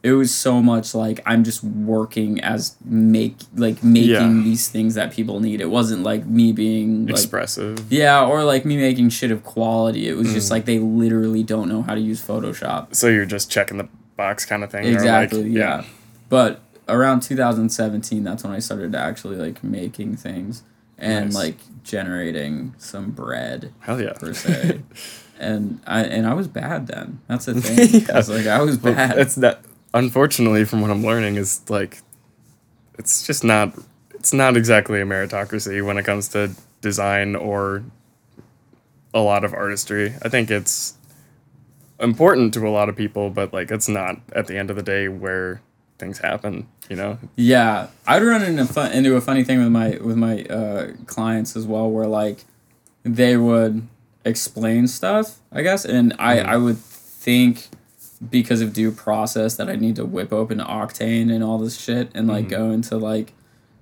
it 0.03 0.13
was 0.13 0.33
so 0.33 0.61
much 0.63 0.95
like 0.95 1.19
I'm 1.27 1.43
just 1.43 1.63
working 1.63 2.41
as 2.41 2.75
make 2.83 3.35
like 3.55 3.83
making 3.83 4.09
Yeah. 4.09 4.43
these 4.43 4.67
things 4.67 4.95
that 4.95 5.11
people 5.13 5.39
need. 5.39 5.61
It 5.61 5.69
wasn't 5.69 6.01
like 6.03 6.25
me 6.25 6.51
being 6.51 7.05
like 7.05 7.11
expressive. 7.11 7.85
yeah, 7.91 8.25
or 8.25 8.43
like 8.43 8.65
me 8.65 8.77
making 8.77 9.09
shit 9.09 9.29
of 9.31 9.43
quality. 9.43 10.07
It 10.09 10.17
was 10.17 10.27
Mm. 10.29 10.33
just 10.33 10.49
like 10.51 10.65
they 10.65 10.79
literally 10.79 11.43
don't 11.43 11.69
know 11.69 11.83
how 11.83 11.93
to 11.95 12.01
use 12.01 12.19
Photoshop. 12.21 12.95
So 12.95 13.07
you're 13.07 13.25
just 13.25 13.49
checking 13.51 13.77
the 13.77 13.87
box 14.17 14.43
kind 14.45 14.63
of 14.63 14.71
thing. 14.71 14.81
or, 14.85 14.87
like, 14.87 14.95
Exactly, 14.95 15.49
yeah. 15.51 15.83
But 16.29 16.59
around 16.89 17.21
2017, 17.21 18.23
that's 18.23 18.43
when 18.43 18.51
I 18.53 18.59
started 18.59 18.95
actually 18.95 19.37
like 19.37 19.63
making 19.63 20.15
things 20.17 20.63
and 21.01 21.25
Nice. 21.25 21.35
like 21.35 21.57
generating 21.83 22.73
some 22.77 23.11
bread 23.11 23.73
Hell 23.79 23.99
yeah. 24.01 24.13
per 24.13 24.33
se. 24.33 24.81
and 25.39 25.81
I 25.85 26.03
and 26.03 26.25
I 26.27 26.33
was 26.33 26.47
bad 26.47 26.87
then. 26.87 27.19
That's 27.27 27.45
the 27.45 27.55
thing. 27.61 28.01
Yeah. 28.07 28.19
It's 28.19 28.29
like 28.29 28.47
I 28.47 28.61
was 28.61 28.77
bad. 28.77 29.17
It's 29.17 29.35
that. 29.35 29.61
Unfortunately, 29.93 30.63
from 30.63 30.79
what 30.79 30.89
I'm 30.89 31.03
learning, 31.03 31.35
is 31.35 31.61
like, 31.69 31.97
it's 32.97 33.27
just 33.27 33.43
not. 33.43 33.73
It's 34.13 34.31
not 34.31 34.55
exactly 34.55 35.01
a 35.01 35.05
meritocracy 35.05 35.83
when 35.85 35.97
it 35.97 36.05
comes 36.05 36.27
to 36.29 36.51
design 36.79 37.35
or 37.35 37.83
a 39.13 39.19
lot 39.19 39.43
of 39.43 39.53
artistry. 39.53 40.13
I 40.21 40.29
think 40.29 40.49
it's 40.51 40.93
important 41.99 42.53
to 42.53 42.65
a 42.67 42.69
lot 42.69 42.87
of 42.87 42.95
people, 42.95 43.29
but 43.31 43.51
like 43.51 43.71
it's 43.71 43.89
not 43.89 44.17
at 44.33 44.47
the 44.47 44.57
end 44.57 44.69
of 44.69 44.75
the 44.75 44.83
day 44.83 45.07
where 45.09 45.61
things 45.97 46.19
happen. 46.19 46.67
You 46.91 46.97
know? 46.97 47.19
Yeah, 47.37 47.87
I'd 48.05 48.21
run 48.21 48.43
into 48.43 48.65
fun 48.65 48.91
into 48.91 49.15
a 49.15 49.21
funny 49.21 49.45
thing 49.45 49.59
with 49.59 49.69
my 49.69 49.97
with 50.01 50.17
my 50.17 50.43
uh, 50.43 50.91
clients 51.05 51.55
as 51.55 51.65
well, 51.65 51.89
where 51.89 52.05
like 52.05 52.39
they 53.03 53.37
would 53.37 53.87
explain 54.25 54.89
stuff, 54.89 55.39
I 55.53 55.61
guess, 55.61 55.85
and 55.85 56.13
I 56.19 56.39
I 56.39 56.57
would 56.57 56.77
think 56.77 57.69
because 58.29 58.59
of 58.59 58.73
due 58.73 58.91
process 58.91 59.55
that 59.55 59.69
I 59.69 59.77
need 59.77 59.95
to 59.95 60.05
whip 60.05 60.33
open 60.33 60.59
Octane 60.59 61.33
and 61.33 61.41
all 61.41 61.57
this 61.59 61.79
shit 61.79 62.11
and 62.13 62.27
like 62.27 62.49
go 62.49 62.71
into 62.71 62.97
like 62.97 63.31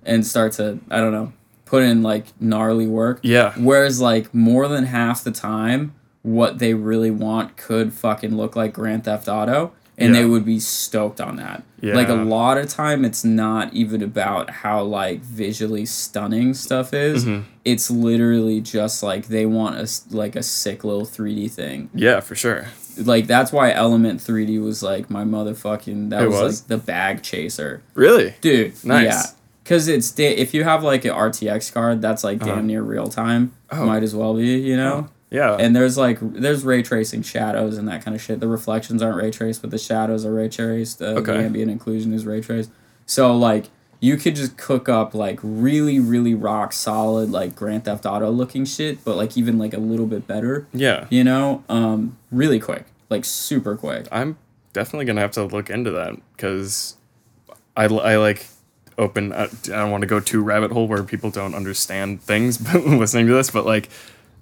and 0.04 0.24
start 0.24 0.52
to 0.52 0.78
I 0.88 1.00
don't 1.00 1.10
know 1.10 1.32
put 1.64 1.82
in 1.82 2.04
like 2.04 2.26
gnarly 2.40 2.86
work. 2.86 3.18
Yeah. 3.22 3.54
Whereas 3.56 4.00
like 4.00 4.32
more 4.32 4.68
than 4.68 4.84
half 4.84 5.24
the 5.24 5.32
time, 5.32 5.94
what 6.22 6.60
they 6.60 6.74
really 6.74 7.10
want 7.10 7.56
could 7.56 7.92
fucking 7.92 8.36
look 8.36 8.54
like 8.54 8.72
Grand 8.72 9.04
Theft 9.04 9.26
Auto, 9.26 9.72
and 10.00 10.14
they 10.14 10.24
would 10.24 10.44
be 10.44 10.58
stoked 10.58 11.20
on 11.20 11.36
that. 11.36 11.62
Like 11.82 12.08
a 12.08 12.14
lot 12.14 12.58
of 12.58 12.68
time, 12.68 13.04
it's 13.04 13.24
not 13.24 13.72
even 13.74 14.02
about 14.02 14.50
how 14.50 14.82
like 14.82 15.20
visually 15.20 15.86
stunning 15.86 16.54
stuff 16.54 16.92
is. 16.92 17.24
Mm-hmm. 17.24 17.44
It's 17.64 17.90
literally 17.90 18.60
just 18.60 19.02
like 19.02 19.28
they 19.28 19.46
want 19.46 19.76
a 19.76 19.88
like 20.16 20.36
a 20.36 20.42
sick 20.42 20.82
little 20.84 21.04
three 21.04 21.34
D 21.34 21.48
thing. 21.48 21.90
Yeah, 21.94 22.20
for 22.20 22.34
sure. 22.34 22.66
Like 22.98 23.26
that's 23.26 23.52
why 23.52 23.72
Element 23.72 24.20
three 24.20 24.46
D 24.46 24.58
was 24.58 24.82
like 24.82 25.08
my 25.10 25.24
motherfucking 25.24 26.10
that 26.10 26.22
It 26.22 26.28
was, 26.28 26.40
was? 26.42 26.60
like 26.62 26.68
the 26.68 26.78
bag 26.78 27.22
chaser 27.22 27.82
Really? 27.94 28.34
dude 28.40 28.82
Nice. 28.84 29.04
yeah 29.04 29.22
because 29.62 29.86
it's 29.86 30.10
da- 30.10 30.34
if 30.36 30.52
you 30.52 30.64
have 30.64 30.82
like 30.82 31.04
an 31.04 31.12
RTX 31.12 31.72
card 31.72 32.02
that's 32.02 32.24
like 32.24 32.40
damn 32.40 32.66
near 32.66 32.82
real 32.82 33.06
time, 33.06 33.52
Uh-huh. 33.70 33.82
Oh. 33.82 33.86
might 33.86 34.02
as 34.02 34.14
well 34.16 34.34
be, 34.34 34.58
you 34.58 34.76
know. 34.76 35.08
Yeah. 35.30 35.54
And 35.56 35.74
there's 35.76 35.96
like 35.96 36.18
there's 36.20 36.64
ray 36.64 36.82
tracing 36.82 37.22
shadows 37.22 37.78
and 37.78 37.86
that 37.88 38.04
kind 38.04 38.14
of 38.14 38.20
shit. 38.22 38.40
The 38.40 38.48
reflections 38.48 39.00
aren't 39.02 39.16
ray 39.16 39.30
traced, 39.30 39.62
but 39.62 39.70
the 39.70 39.78
shadows 39.78 40.24
are 40.26 40.32
ray 40.34 40.48
traced. 40.48 41.00
Uh, 41.00 41.06
Okay. 41.20 41.32
The 41.34 41.44
ambient 41.44 41.80
occlusion 41.80 42.12
is 42.12 42.26
ray 42.26 42.40
traced. 42.40 42.70
So 43.06 43.36
like 43.36 43.66
you 44.00 44.16
could 44.16 44.34
just 44.34 44.56
cook 44.56 44.88
up 44.88 45.14
like 45.14 45.38
really 45.42 46.00
really 46.00 46.34
rock 46.34 46.72
solid 46.72 47.30
like 47.30 47.54
Grand 47.54 47.84
Theft 47.84 48.06
Auto 48.06 48.30
looking 48.30 48.64
shit, 48.64 49.04
but 49.04 49.16
like 49.16 49.36
even 49.36 49.58
like 49.58 49.72
a 49.74 49.78
little 49.78 50.06
bit 50.06 50.26
better. 50.26 50.66
yeah. 50.72 51.06
You 51.10 51.22
know, 51.22 51.62
um, 51.68 52.16
really 52.30 52.58
quick, 52.58 52.86
like 53.08 53.24
super 53.24 53.76
quick. 53.76 54.08
I'm 54.10 54.36
definitely 54.72 55.04
gonna 55.04 55.20
have 55.20 55.32
to 55.32 55.44
look 55.44 55.68
into 55.70 55.90
that 55.92 56.14
because 56.34 56.96
I, 57.76 57.84
I 57.84 58.16
like 58.16 58.46
open. 58.98 59.32
I, 59.32 59.44
I 59.44 59.48
don't 59.64 59.90
want 59.90 60.00
to 60.02 60.06
go 60.08 60.18
too 60.18 60.42
rabbit 60.42 60.72
hole 60.72 60.88
where 60.88 61.02
people 61.04 61.30
don't 61.30 61.54
understand 61.54 62.22
things, 62.22 62.60
listening 62.74 63.26
to 63.28 63.34
this, 63.34 63.50
but 63.50 63.64
like 63.66 63.88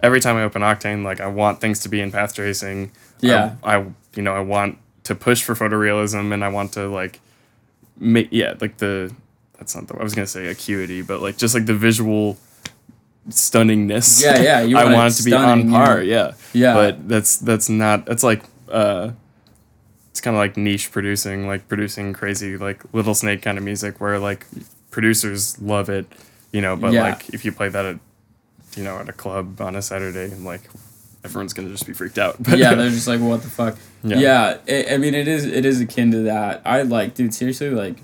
every 0.03 0.21
time 0.21 0.37
I 0.37 0.43
open 0.45 0.63
Octane, 0.63 1.05
like 1.05 1.21
I 1.21 1.27
want 1.27 1.61
things 1.61 1.81
to 1.81 1.89
be 1.89 2.01
in 2.01 2.11
path 2.13 2.35
tracing. 2.35 2.93
Yeah. 3.21 3.57
I, 3.63 3.77
I 3.79 3.87
you 4.15 4.23
know 4.23 4.35
I 4.35 4.41
want 4.41 4.79
to 5.05 5.15
push 5.15 5.43
for 5.43 5.55
photorealism 5.55 6.33
and 6.33 6.45
I 6.45 6.49
want 6.49 6.73
to 6.73 6.89
like 6.89 7.21
make 7.99 8.29
yeah 8.31 8.55
like 8.61 8.77
the 8.79 9.13
that's 9.59 9.75
not 9.75 9.89
the 9.89 9.97
I 9.99 10.03
was 10.03 10.15
gonna 10.15 10.27
say 10.27 10.47
acuity, 10.49 11.03
but 11.03 11.21
like 11.21 11.37
just 11.37 11.55
like 11.55 11.67
the 11.67 11.75
visual 11.75 12.37
stunningness. 13.29 14.23
Yeah, 14.23 14.41
yeah, 14.41 14.61
you 14.63 14.77
I 14.79 14.85
want 14.85 14.95
it 14.95 14.97
want 14.99 15.15
it 15.15 15.17
to 15.19 15.23
be 15.25 15.33
on 15.35 15.71
par. 15.71 16.03
yeah. 16.03 16.15
Yeah. 16.15 16.33
Yeah. 16.53 16.75
But 16.75 17.09
that's 17.09 17.37
that's 17.39 17.69
not. 17.69 18.07
That's 18.07 18.23
like 18.23 18.43
uh, 18.71 19.11
it's 20.11 20.21
kind 20.21 20.37
of 20.37 20.39
like 20.39 20.57
niche 20.57 20.91
producing, 20.93 21.47
like 21.47 21.69
producing 21.69 22.13
crazy 22.13 22.57
like 22.57 22.83
Little 22.93 23.15
Snake 23.15 23.43
kind 23.43 23.59
of 23.59 23.65
music 23.65 24.01
where 24.01 24.19
like 24.19 24.47
producers 24.91 25.61
love 25.61 25.89
it, 25.89 26.07
you 26.53 26.61
know. 26.61 26.77
But 26.77 26.93
Yeah. 26.93 27.03
like 27.03 27.29
if 27.31 27.45
you 27.45 27.53
play 27.53 27.69
that 27.69 27.85
at 27.85 27.99
you 28.77 28.85
know 28.85 28.99
at 28.99 29.09
a 29.09 29.13
club 29.13 29.61
on 29.61 29.77
a 29.77 29.83
Saturday, 29.83 30.25
and 30.33 30.45
like 30.45 30.63
everyone's 31.25 31.53
gonna 31.53 31.69
just 31.71 31.87
be 31.87 31.93
freaked 31.93 32.19
out. 32.19 32.37
But 32.43 32.59
yeah, 32.59 32.75
they're 32.75 32.91
just 32.91 33.09
like, 33.09 33.21
what 33.21 33.43
the 33.43 33.51
fuck. 33.51 33.77
Yeah. 34.05 34.19
Yeah, 34.19 34.57
it, 34.67 34.93
I 34.93 34.97
mean, 34.99 35.15
it 35.15 35.29
is 35.29 35.45
it 35.45 35.65
is 35.65 35.81
akin 35.81 36.11
to 36.13 36.19
that. 36.25 36.63
I 36.65 36.83
like, 36.83 37.15
dude, 37.15 37.35
seriously, 37.35 37.71
like, 37.71 37.97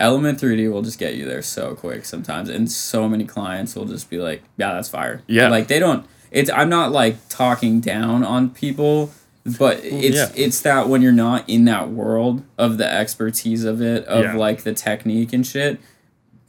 Element 0.00 0.40
3D 0.40 0.70
will 0.72 0.82
just 0.82 0.98
get 0.98 1.14
you 1.14 1.24
there 1.24 1.42
so 1.42 1.74
quick 1.74 2.04
sometimes, 2.04 2.48
and 2.48 2.70
so 2.70 3.08
many 3.08 3.24
clients 3.24 3.76
will 3.76 3.84
just 3.84 4.10
be 4.10 4.18
like, 4.18 4.42
yeah, 4.56 4.72
that's 4.72 4.88
fire. 4.88 5.22
Yeah. 5.26 5.48
like 5.48 5.68
they 5.68 5.78
don't. 5.78 6.06
It's 6.30 6.50
I'm 6.50 6.68
not 6.70 6.92
like 6.92 7.16
talking 7.28 7.80
down 7.80 8.24
on 8.24 8.50
people, 8.50 9.10
but 9.58 9.80
it's 9.84 10.16
yeah. 10.16 10.32
it's 10.34 10.60
that 10.60 10.88
when 10.88 11.02
you're 11.02 11.12
not 11.12 11.48
in 11.48 11.66
that 11.66 11.90
world 11.90 12.42
of 12.56 12.78
the 12.78 12.90
expertise 12.90 13.64
of 13.64 13.82
it, 13.82 14.04
of 14.06 14.24
Yeah. 14.24 14.36
like 14.36 14.62
the 14.62 14.72
technique 14.72 15.32
and 15.34 15.46
shit. 15.46 15.78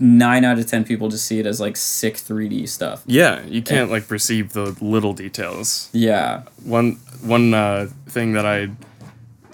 Nine 0.03 0.43
out 0.43 0.59
of 0.59 0.67
ten 0.67 0.83
people 0.83 1.07
just 1.07 1.25
see 1.25 1.39
it 1.39 1.45
as 1.45 1.61
like 1.61 1.77
sick 1.77 2.15
3D 2.15 2.67
stuff. 2.67 3.03
yeah, 3.05 3.41
you 3.45 3.61
can't 3.61 3.89
like 3.89 4.05
perceive 4.05 4.51
the 4.51 4.75
little 4.81 5.13
details. 5.13 5.89
Yeah, 5.93 6.43
one 6.63 6.99
one 7.21 7.53
uh, 7.53 7.87
thing 8.07 8.33
that 8.33 8.45
I 8.45 8.69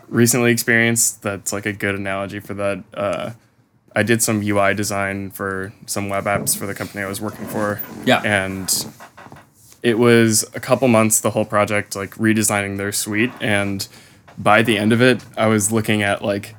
recently 0.08 0.52
experienced 0.52 1.22
that's 1.22 1.54
like 1.54 1.68
a 1.68 1.74
good 1.74 1.94
analogy 1.94 2.40
for 2.40 2.56
that. 2.56 2.84
Uh, 2.96 3.32
I 3.96 4.02
did 4.02 4.24
some 4.24 4.42
UI 4.42 4.74
design 4.74 5.30
for 5.30 5.72
some 5.86 6.10
web 6.10 6.26
apps 6.26 6.58
for 6.58 6.66
the 6.66 6.74
company 6.74 7.04
I 7.04 7.08
was 7.08 7.22
working 7.22 7.46
for. 7.46 7.80
Yeah. 8.06 8.22
And 8.24 8.88
it 9.84 10.00
was 10.00 10.46
a 10.56 10.60
couple 10.60 10.88
months 10.88 11.20
the 11.20 11.32
whole 11.32 11.46
project 11.46 11.96
like 11.96 12.12
redesigning 12.16 12.78
their 12.78 12.92
suite 12.92 13.32
and 13.40 13.88
by 14.38 14.62
the 14.62 14.78
end 14.78 14.92
of 14.92 15.02
it 15.02 15.24
I 15.38 15.48
was 15.48 15.72
looking 15.72 16.02
at 16.04 16.24
like 16.24 16.56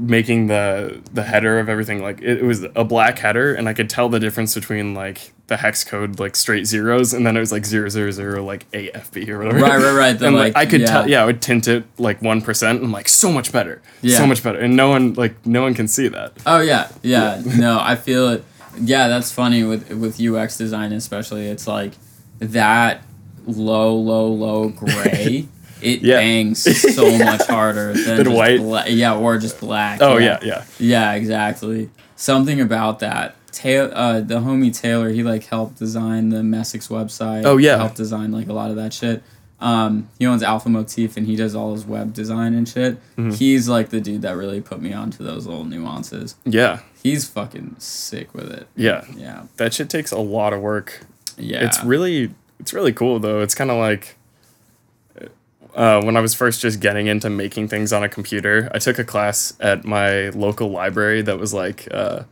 making 0.00 0.46
the 0.46 1.00
the 1.12 1.22
header 1.22 1.58
of 1.58 1.68
everything 1.68 2.02
like 2.02 2.20
it, 2.20 2.38
it 2.38 2.44
was 2.44 2.64
a 2.74 2.84
black 2.84 3.18
header 3.18 3.54
and 3.54 3.68
I 3.68 3.74
could 3.74 3.90
tell 3.90 4.08
the 4.08 4.18
difference 4.18 4.54
between 4.54 4.94
like 4.94 5.32
the 5.46 5.56
hex 5.56 5.84
code 5.84 6.18
like 6.18 6.36
straight 6.36 6.66
zeros 6.66 7.12
and 7.12 7.26
then 7.26 7.36
it 7.36 7.40
was 7.40 7.52
like 7.52 7.66
zero 7.66 7.88
zero 7.88 8.10
zero 8.10 8.42
like 8.42 8.70
AFB 8.70 9.28
or 9.28 9.38
whatever. 9.38 9.58
Right, 9.58 9.82
right, 9.82 9.92
right, 9.92 10.18
the, 10.18 10.26
and 10.28 10.36
like, 10.36 10.54
like, 10.54 10.66
I 10.66 10.70
could 10.70 10.80
yeah. 10.82 10.86
tell 10.86 11.10
yeah, 11.10 11.22
I 11.22 11.26
would 11.26 11.42
tint 11.42 11.68
it 11.68 11.84
like 11.98 12.22
one 12.22 12.40
percent. 12.40 12.82
I'm 12.82 12.92
like 12.92 13.08
so 13.08 13.30
much 13.30 13.52
better. 13.52 13.82
Yeah. 14.00 14.16
So 14.16 14.26
much 14.26 14.42
better. 14.42 14.58
And 14.58 14.76
no 14.76 14.88
one 14.88 15.14
like 15.14 15.44
no 15.46 15.62
one 15.62 15.74
can 15.74 15.88
see 15.88 16.08
that. 16.08 16.32
Oh 16.46 16.60
yeah, 16.60 16.88
yeah. 17.02 17.42
no, 17.58 17.78
I 17.80 17.96
feel 17.96 18.28
it. 18.28 18.44
Yeah, 18.80 19.08
that's 19.08 19.32
funny 19.32 19.64
with 19.64 19.90
with 19.90 20.20
UX 20.20 20.56
design 20.56 20.92
especially. 20.92 21.46
It's 21.46 21.66
like 21.66 21.92
that 22.38 23.02
low, 23.46 23.94
low, 23.94 24.28
low 24.28 24.68
gray. 24.68 25.48
It 25.82 26.02
Yeah. 26.02 26.16
bangs 26.16 26.62
so 26.94 27.16
much 27.18 27.46
harder 27.46 27.92
than 27.92 28.16
Than 28.16 28.24
just 28.26 28.36
white? 28.36 28.58
bla- 28.60 28.88
yeah, 28.88 29.14
or 29.16 29.38
just 29.38 29.60
black. 29.60 30.00
Oh 30.02 30.18
yeah, 30.18 30.38
yeah. 30.42 30.64
Yeah, 30.78 31.12
exactly. 31.12 31.90
Something 32.16 32.60
about 32.60 32.98
that. 33.00 33.36
Taylor, 33.52 33.90
uh, 33.94 34.20
the 34.20 34.40
homie 34.40 34.74
Taylor, 34.76 35.10
he 35.10 35.22
like 35.22 35.44
helped 35.44 35.78
design 35.78 36.28
the 36.28 36.38
Messix 36.38 36.88
website. 36.88 37.44
Oh, 37.44 37.56
yeah. 37.56 37.78
helped 37.78 37.96
design 37.96 38.30
like 38.30 38.48
a 38.48 38.52
lot 38.52 38.70
of 38.70 38.76
that 38.76 38.92
shit. 38.92 39.22
Um, 39.60 40.08
he 40.18 40.24
owns 40.26 40.42
Alpha 40.42 40.68
Motif 40.70 41.16
and 41.18 41.26
he 41.26 41.36
does 41.36 41.54
all 41.54 41.72
his 41.72 41.84
web 41.84 42.14
design 42.14 42.54
and 42.54 42.66
shit. 42.66 42.94
Mm-hmm. 43.16 43.30
He's 43.32 43.68
like 43.68 43.90
the 43.90 44.00
dude 44.00 44.22
that 44.22 44.36
really 44.36 44.60
put 44.62 44.80
me 44.80 44.92
onto 44.94 45.22
those 45.24 45.46
little 45.46 45.64
nuances. 45.64 46.36
Yeah. 46.46 46.80
He's 47.02 47.28
fucking 47.28 47.76
sick 47.78 48.32
with 48.34 48.50
it. 48.52 48.68
Yeah. 48.76 49.04
Yeah, 49.16 49.42
That 49.56 49.74
shit 49.74 49.90
takes 49.90 50.12
a 50.12 50.18
lot 50.18 50.52
of 50.54 50.60
work. 50.60 51.00
yeah. 51.36 51.64
It's 51.64 51.82
really 51.84 52.30
it's 52.58 52.72
really 52.72 52.92
cool 52.92 53.18
though. 53.18 53.40
It's 53.40 53.54
kind 53.54 53.70
of 53.70 53.76
like 53.78 54.16
uh, 55.74 56.02
when 56.02 56.16
I 56.16 56.20
was 56.20 56.34
first 56.34 56.60
just 56.60 56.80
getting 56.80 57.06
into 57.06 57.30
making 57.30 57.68
things 57.68 57.92
on 57.92 58.02
a 58.02 58.08
computer, 58.08 58.70
I 58.74 58.78
took 58.78 58.98
a 58.98 59.04
class 59.04 59.54
at 59.60 59.84
my 59.84 60.28
local 60.30 60.70
library 60.70 61.22
that 61.22 61.38
was 61.38 61.52
like 61.54 61.88
uh, 61.90 62.24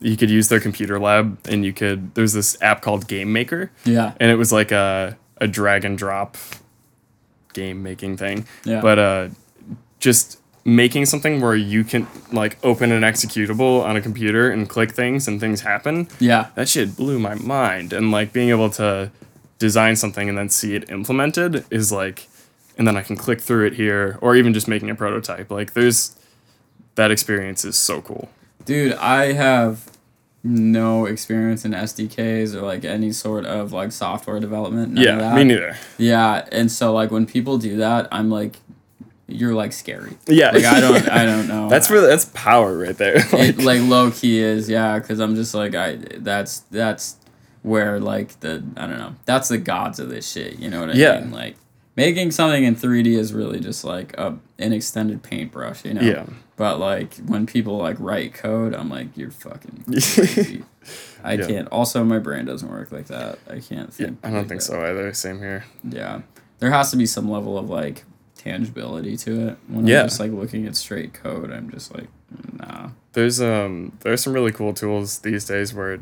you 0.00 0.16
could 0.16 0.30
use 0.30 0.48
their 0.48 0.60
computer 0.60 0.98
lab 0.98 1.38
and 1.48 1.64
you 1.64 1.72
could 1.72 2.14
there's 2.14 2.32
this 2.32 2.60
app 2.62 2.82
called 2.82 3.08
Game 3.08 3.32
Maker 3.32 3.70
yeah, 3.84 4.14
and 4.20 4.30
it 4.30 4.36
was 4.36 4.52
like 4.52 4.70
a 4.72 5.16
a 5.40 5.46
drag 5.46 5.84
and 5.84 5.96
drop 5.96 6.36
game 7.52 7.82
making 7.82 8.16
thing. 8.16 8.46
Yeah. 8.64 8.80
But 8.80 8.98
uh, 8.98 9.28
just 9.98 10.40
making 10.64 11.06
something 11.06 11.40
where 11.40 11.54
you 11.54 11.82
can 11.82 12.06
like 12.32 12.58
open 12.62 12.92
an 12.92 13.02
executable 13.02 13.82
on 13.82 13.96
a 13.96 14.00
computer 14.00 14.50
and 14.50 14.68
click 14.68 14.92
things 14.92 15.26
and 15.26 15.40
things 15.40 15.62
happen. 15.62 16.08
yeah, 16.20 16.48
That 16.54 16.68
shit 16.68 16.96
blew 16.96 17.18
my 17.18 17.34
mind. 17.34 17.92
And 17.92 18.10
like 18.10 18.32
being 18.32 18.50
able 18.50 18.70
to 18.70 19.10
design 19.58 19.96
something 19.96 20.28
and 20.28 20.36
then 20.36 20.48
see 20.48 20.74
it 20.74 20.90
implemented 20.90 21.64
is 21.70 21.90
like, 21.90 22.28
and 22.78 22.86
then 22.86 22.96
I 22.96 23.02
can 23.02 23.16
click 23.16 23.40
through 23.40 23.66
it 23.66 23.74
here, 23.74 24.18
or 24.22 24.34
even 24.36 24.54
just 24.54 24.68
making 24.68 24.88
a 24.88 24.94
prototype. 24.94 25.50
Like 25.50 25.74
there's 25.74 26.16
that 26.94 27.10
experience 27.10 27.64
is 27.64 27.76
so 27.76 28.00
cool. 28.00 28.30
dude. 28.64 28.92
I 28.94 29.32
have 29.32 29.90
no 30.44 31.04
experience 31.04 31.64
in 31.64 31.72
SDKs 31.72 32.54
or 32.54 32.62
like 32.62 32.84
any 32.84 33.10
sort 33.12 33.44
of 33.44 33.72
like 33.72 33.90
software 33.92 34.38
development. 34.40 34.96
yeah, 34.96 35.34
me 35.34 35.44
neither. 35.44 35.76
Yeah, 35.98 36.46
and 36.52 36.70
so 36.70 36.92
like 36.92 37.10
when 37.10 37.26
people 37.26 37.58
do 37.58 37.76
that, 37.78 38.06
I'm 38.12 38.30
like, 38.30 38.56
you're 39.26 39.52
like 39.54 39.72
scary. 39.72 40.16
Yeah, 40.26 40.52
Like 40.52 40.64
I 40.64 40.80
don't, 40.80 41.08
I 41.10 41.24
don't 41.26 41.48
know. 41.54 41.68
that's 41.68 41.90
really 41.90 42.06
that's 42.06 42.26
power 42.26 42.78
right 42.78 42.96
there. 42.96 43.16
it 43.16 43.58
like 43.58 43.80
low 43.82 44.10
key 44.10 44.38
is 44.38 44.70
yeah, 44.70 44.98
because 44.98 45.18
I'm 45.20 45.34
just 45.34 45.54
like 45.54 45.74
I 45.74 45.96
that's 46.18 46.60
that's 46.70 47.16
where 47.62 47.98
like 48.00 48.38
the 48.40 48.62
I 48.76 48.86
don't 48.86 48.98
know 48.98 49.16
that's 49.26 49.48
the 49.48 49.58
gods 49.58 49.98
of 49.98 50.08
this 50.08 50.30
shit. 50.30 50.58
You 50.58 50.70
know 50.70 50.80
what 50.80 50.90
I 50.90 50.94
Yeah. 50.94 51.20
mean? 51.20 51.32
Like 51.32 51.56
making 51.98 52.30
something 52.30 52.62
in 52.64 52.76
3D 52.76 53.08
is 53.08 53.34
really 53.34 53.58
just 53.60 53.84
like 53.84 54.16
a 54.16 54.38
an 54.58 54.72
extended 54.72 55.22
paintbrush. 55.22 55.84
You 55.84 55.94
know. 55.94 56.00
Yeah. 56.00 56.26
But 56.56 56.78
like 56.80 57.14
when 57.26 57.44
people 57.46 57.76
like 57.76 57.96
write 58.00 58.32
code, 58.34 58.74
I'm 58.74 58.88
like 58.88 59.08
you're 59.16 59.30
fucking. 59.30 59.84
Crazy. 59.90 60.64
I 61.22 61.34
Yeah. 61.34 61.46
can't. 61.46 61.68
Also, 61.68 62.02
my 62.04 62.18
brain 62.18 62.46
doesn't 62.46 62.70
work 62.70 62.90
like 62.92 63.06
that. 63.08 63.38
I 63.48 63.58
can't 63.60 63.90
yeah, 63.98 64.06
think. 64.06 64.18
I 64.22 64.28
don't 64.30 64.38
like 64.38 64.48
think 64.48 64.60
that. 64.60 64.66
so 64.66 64.80
either. 64.84 65.12
Same 65.12 65.38
here. 65.38 65.64
Yeah, 65.84 66.22
there 66.60 66.70
has 66.70 66.90
to 66.92 66.96
be 66.96 67.06
some 67.06 67.30
level 67.30 67.58
of 67.58 67.68
like 67.68 68.04
tangibility 68.36 69.16
to 69.18 69.48
it. 69.48 69.56
When 69.68 69.86
Yeah. 69.86 70.02
I'm 70.02 70.06
just 70.08 70.20
like 70.20 70.32
looking 70.32 70.66
at 70.66 70.76
straight 70.76 71.12
code, 71.12 71.50
I'm 71.52 71.70
just 71.70 71.92
like, 71.94 72.08
nah. 72.52 72.90
There's 73.12 73.40
um 73.40 73.92
there's 74.00 74.22
some 74.22 74.32
really 74.32 74.52
cool 74.52 74.72
tools 74.74 75.18
these 75.20 75.44
days 75.44 75.74
where 75.74 75.98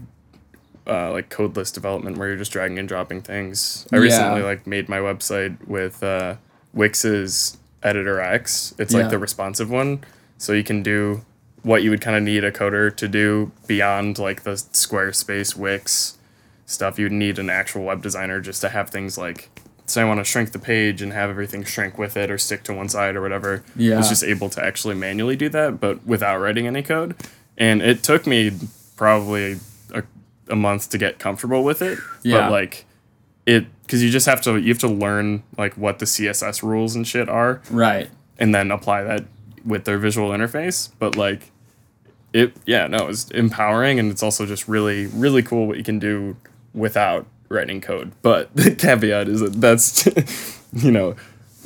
uh, 0.86 1.10
like 1.12 1.28
codeless 1.30 1.72
development 1.72 2.16
where 2.18 2.28
you're 2.28 2.36
just 2.36 2.52
dragging 2.52 2.78
and 2.78 2.88
dropping 2.88 3.22
things. 3.22 3.86
I 3.92 3.96
Yeah. 3.96 4.02
recently 4.02 4.42
like 4.42 4.66
made 4.66 4.88
my 4.88 4.98
website 4.98 5.56
with 5.66 6.02
uh, 6.02 6.36
Wix's 6.74 7.56
Editor 7.82 8.20
X. 8.20 8.74
It's 8.78 8.92
Yeah. 8.94 9.00
like 9.02 9.10
the 9.10 9.18
responsive 9.18 9.70
one, 9.70 10.00
so 10.38 10.52
you 10.52 10.64
can 10.64 10.82
do 10.82 11.22
what 11.62 11.82
you 11.82 11.90
would 11.90 12.00
kind 12.00 12.16
of 12.16 12.22
need 12.22 12.44
a 12.44 12.52
coder 12.52 12.94
to 12.96 13.08
do 13.08 13.50
beyond 13.66 14.18
like 14.18 14.42
the 14.44 14.52
Squarespace 14.52 15.56
Wix 15.56 16.16
stuff. 16.66 16.98
You'd 16.98 17.12
need 17.12 17.38
an 17.38 17.50
actual 17.50 17.82
web 17.84 18.02
designer 18.02 18.40
just 18.40 18.60
to 18.60 18.68
have 18.68 18.90
things 18.90 19.18
like. 19.18 19.50
Say 19.88 20.02
I 20.02 20.04
want 20.04 20.18
to 20.18 20.24
shrink 20.24 20.50
the 20.50 20.58
page 20.58 21.00
and 21.00 21.12
have 21.12 21.30
everything 21.30 21.62
shrink 21.62 21.96
with 21.96 22.16
it 22.16 22.28
or 22.28 22.38
stick 22.38 22.64
to 22.64 22.74
one 22.74 22.88
side 22.88 23.14
or 23.14 23.22
whatever. 23.22 23.62
Yeah. 23.76 24.00
It's 24.00 24.08
just 24.08 24.24
able 24.24 24.48
to 24.50 24.64
actually 24.64 24.96
manually 24.96 25.36
do 25.36 25.48
that, 25.50 25.78
but 25.78 26.04
without 26.04 26.38
writing 26.38 26.66
any 26.66 26.82
code. 26.82 27.14
And 27.56 27.80
it 27.80 28.02
took 28.02 28.26
me 28.26 28.50
probably 28.96 29.58
a, 30.48 30.56
month 30.56 30.90
to 30.90 30.98
get 30.98 31.18
comfortable 31.18 31.62
with 31.64 31.82
it. 31.82 31.98
Yeah. 32.22 32.42
But 32.42 32.52
like 32.52 32.84
it, 33.46 33.66
because 33.82 34.02
you 34.02 34.10
just 34.10 34.26
have 34.26 34.40
to 34.42 34.56
you 34.58 34.68
have 34.68 34.78
to 34.80 34.88
learn 34.88 35.42
like 35.56 35.74
what 35.76 35.98
the 35.98 36.04
CSS 36.06 36.62
rules 36.62 36.94
and 36.96 37.06
shit 37.06 37.28
are, 37.28 37.60
Right. 37.70 38.08
and 38.38 38.54
then 38.54 38.70
apply 38.70 39.02
that 39.04 39.24
with 39.64 39.84
their 39.84 39.98
visual 39.98 40.30
interface. 40.30 40.90
But 40.98 41.16
like 41.16 41.50
it 42.32 42.52
yeah 42.66 42.86
no 42.88 43.06
it's 43.06 43.30
empowering 43.30 43.98
and 44.00 44.10
it's 44.10 44.22
also 44.22 44.44
just 44.46 44.66
really 44.66 45.06
really 45.06 45.42
cool 45.42 45.66
what 45.68 45.76
you 45.78 45.84
can 45.84 45.98
do 46.00 46.36
without 46.74 47.24
writing 47.48 47.80
code 47.80 48.10
but 48.20 48.54
the 48.56 48.74
caveat 48.74 49.28
is 49.28 49.40
that 49.40 49.52
that's 49.60 50.04
you 50.72 50.90
know 50.90 51.14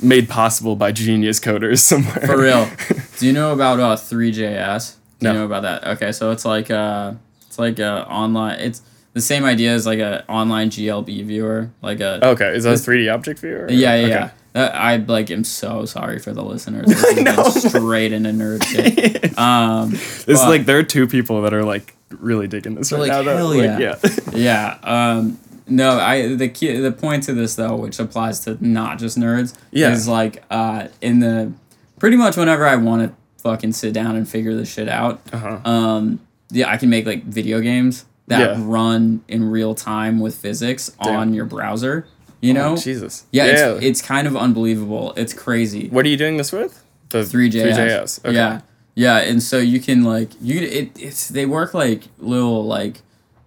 made 0.03 0.29
possible 0.29 0.75
by 0.75 0.91
genius 0.91 1.39
coders 1.39 1.79
somewhere 1.91 2.25
For 2.27 2.39
real. 2.39 2.69
Do 3.17 3.25
you 3.25 3.33
know 3.33 3.51
about 3.53 3.79
uh, 3.79 3.95
3JS? 3.95 4.95
Do 5.19 5.25
No. 5.25 5.31
you 5.33 5.37
know 5.39 5.45
about 5.45 5.63
that? 5.63 5.85
Okay, 5.95 6.11
so 6.11 6.29
it's 6.31 6.45
like 6.45 6.69
uh 6.71 7.13
it's 7.51 7.59
like 7.59 7.79
a 7.79 8.07
online 8.07 8.61
it's 8.61 8.81
the 9.11 9.19
same 9.19 9.43
idea 9.43 9.73
as 9.73 9.85
like 9.85 9.99
a 9.99 10.23
online 10.29 10.69
GLB 10.69 11.25
viewer, 11.25 11.69
like 11.81 11.99
a 11.99 12.25
okay 12.29 12.55
is 12.55 12.63
that 12.63 12.71
a 12.71 12.75
3d 12.75 13.13
object 13.13 13.39
viewer 13.41 13.65
or- 13.65 13.69
Yeah, 13.69 13.95
yeah, 13.95 14.01
okay. 14.05 14.09
yeah. 14.09 14.29
Uh, 14.63 14.71
I 14.73 14.95
like 14.95 15.29
am 15.31 15.43
so 15.43 15.83
sorry 15.83 16.17
for 16.19 16.31
the 16.31 16.43
listeners. 16.43 16.85
This 16.87 17.21
know. 17.25 17.43
straight 17.49 18.13
into 18.13 18.29
nerd 18.29 18.63
shit. 18.71 19.37
Um, 19.37 19.91
it's 19.93 20.25
but- 20.25 20.47
like 20.49 20.65
there 20.65 20.77
are 20.77 20.83
two 20.83 21.07
people 21.07 21.41
that 21.41 21.53
are 21.53 21.65
like 21.65 21.93
really 22.09 22.47
digging 22.47 22.75
this 22.75 22.93
right 22.93 23.01
like, 23.01 23.09
now 23.11 23.21
that, 23.23 23.35
hell 23.35 23.49
like, 23.49 23.79
yeah. 23.79 23.97
yeah 24.01 24.09
yeah. 24.33 24.77
Um, 25.17 25.37
no, 25.67 25.99
I 25.99 26.35
the 26.35 26.47
key 26.47 26.73
the 26.77 26.93
point 26.93 27.23
to 27.23 27.33
this 27.33 27.55
though, 27.55 27.75
which 27.75 27.99
applies 27.99 28.39
to 28.45 28.57
not 28.65 28.97
just 28.97 29.17
nerds, 29.19 29.53
Yeah. 29.71 29.91
is 29.91 30.07
like 30.07 30.41
uh 30.49 30.87
in 31.01 31.19
the 31.19 31.51
pretty 31.99 32.15
much 32.15 32.37
whenever 32.37 32.65
I 32.65 32.77
want 32.77 33.09
to 33.09 33.41
fucking 33.43 33.73
sit 33.73 33.91
down 33.93 34.15
and 34.15 34.25
figure 34.29 34.55
this 34.55 34.71
shit 34.71 34.87
out, 34.87 35.19
uh-huh 35.33 35.59
um, 35.69 36.19
yeah, 36.51 36.69
I 36.69 36.77
can 36.77 36.89
make 36.89 37.05
like 37.05 37.23
video 37.23 37.59
games 37.61 38.05
that 38.27 38.39
Yeah. 38.57 38.63
run 38.65 39.21
in 39.27 39.43
real 39.49 39.73
time 39.75 40.19
with 40.19 40.35
physics 40.35 40.91
Damn. 41.03 41.15
on 41.15 41.33
your 41.33 41.45
browser. 41.45 42.05
You 42.41 42.53
know, 42.55 42.73
Oh, 42.73 42.75
jesus 42.77 43.25
yeah, 43.31 43.45
It's, 43.45 43.85
it's 43.85 44.01
kind 44.01 44.27
of 44.27 44.35
unbelievable. 44.35 45.13
It's 45.15 45.33
crazy. 45.33 45.89
what 45.89 46.05
are 46.05 46.09
you 46.09 46.17
doing 46.17 46.37
this 46.37 46.51
with 46.51 46.83
the 47.09 47.19
3JS. 47.19 47.77
3js 47.77 48.25
okay. 48.25 48.33
Yeah, 48.35 48.61
yeah, 48.95 49.17
and 49.19 49.43
so 49.43 49.57
you 49.59 49.79
can 49.79 50.03
like 50.03 50.29
you 50.41 50.59
it 50.61 50.89
it's 50.99 51.27
they 51.27 51.45
work 51.45 51.73
like 51.75 52.03
little 52.19 52.65
like 52.65 53.01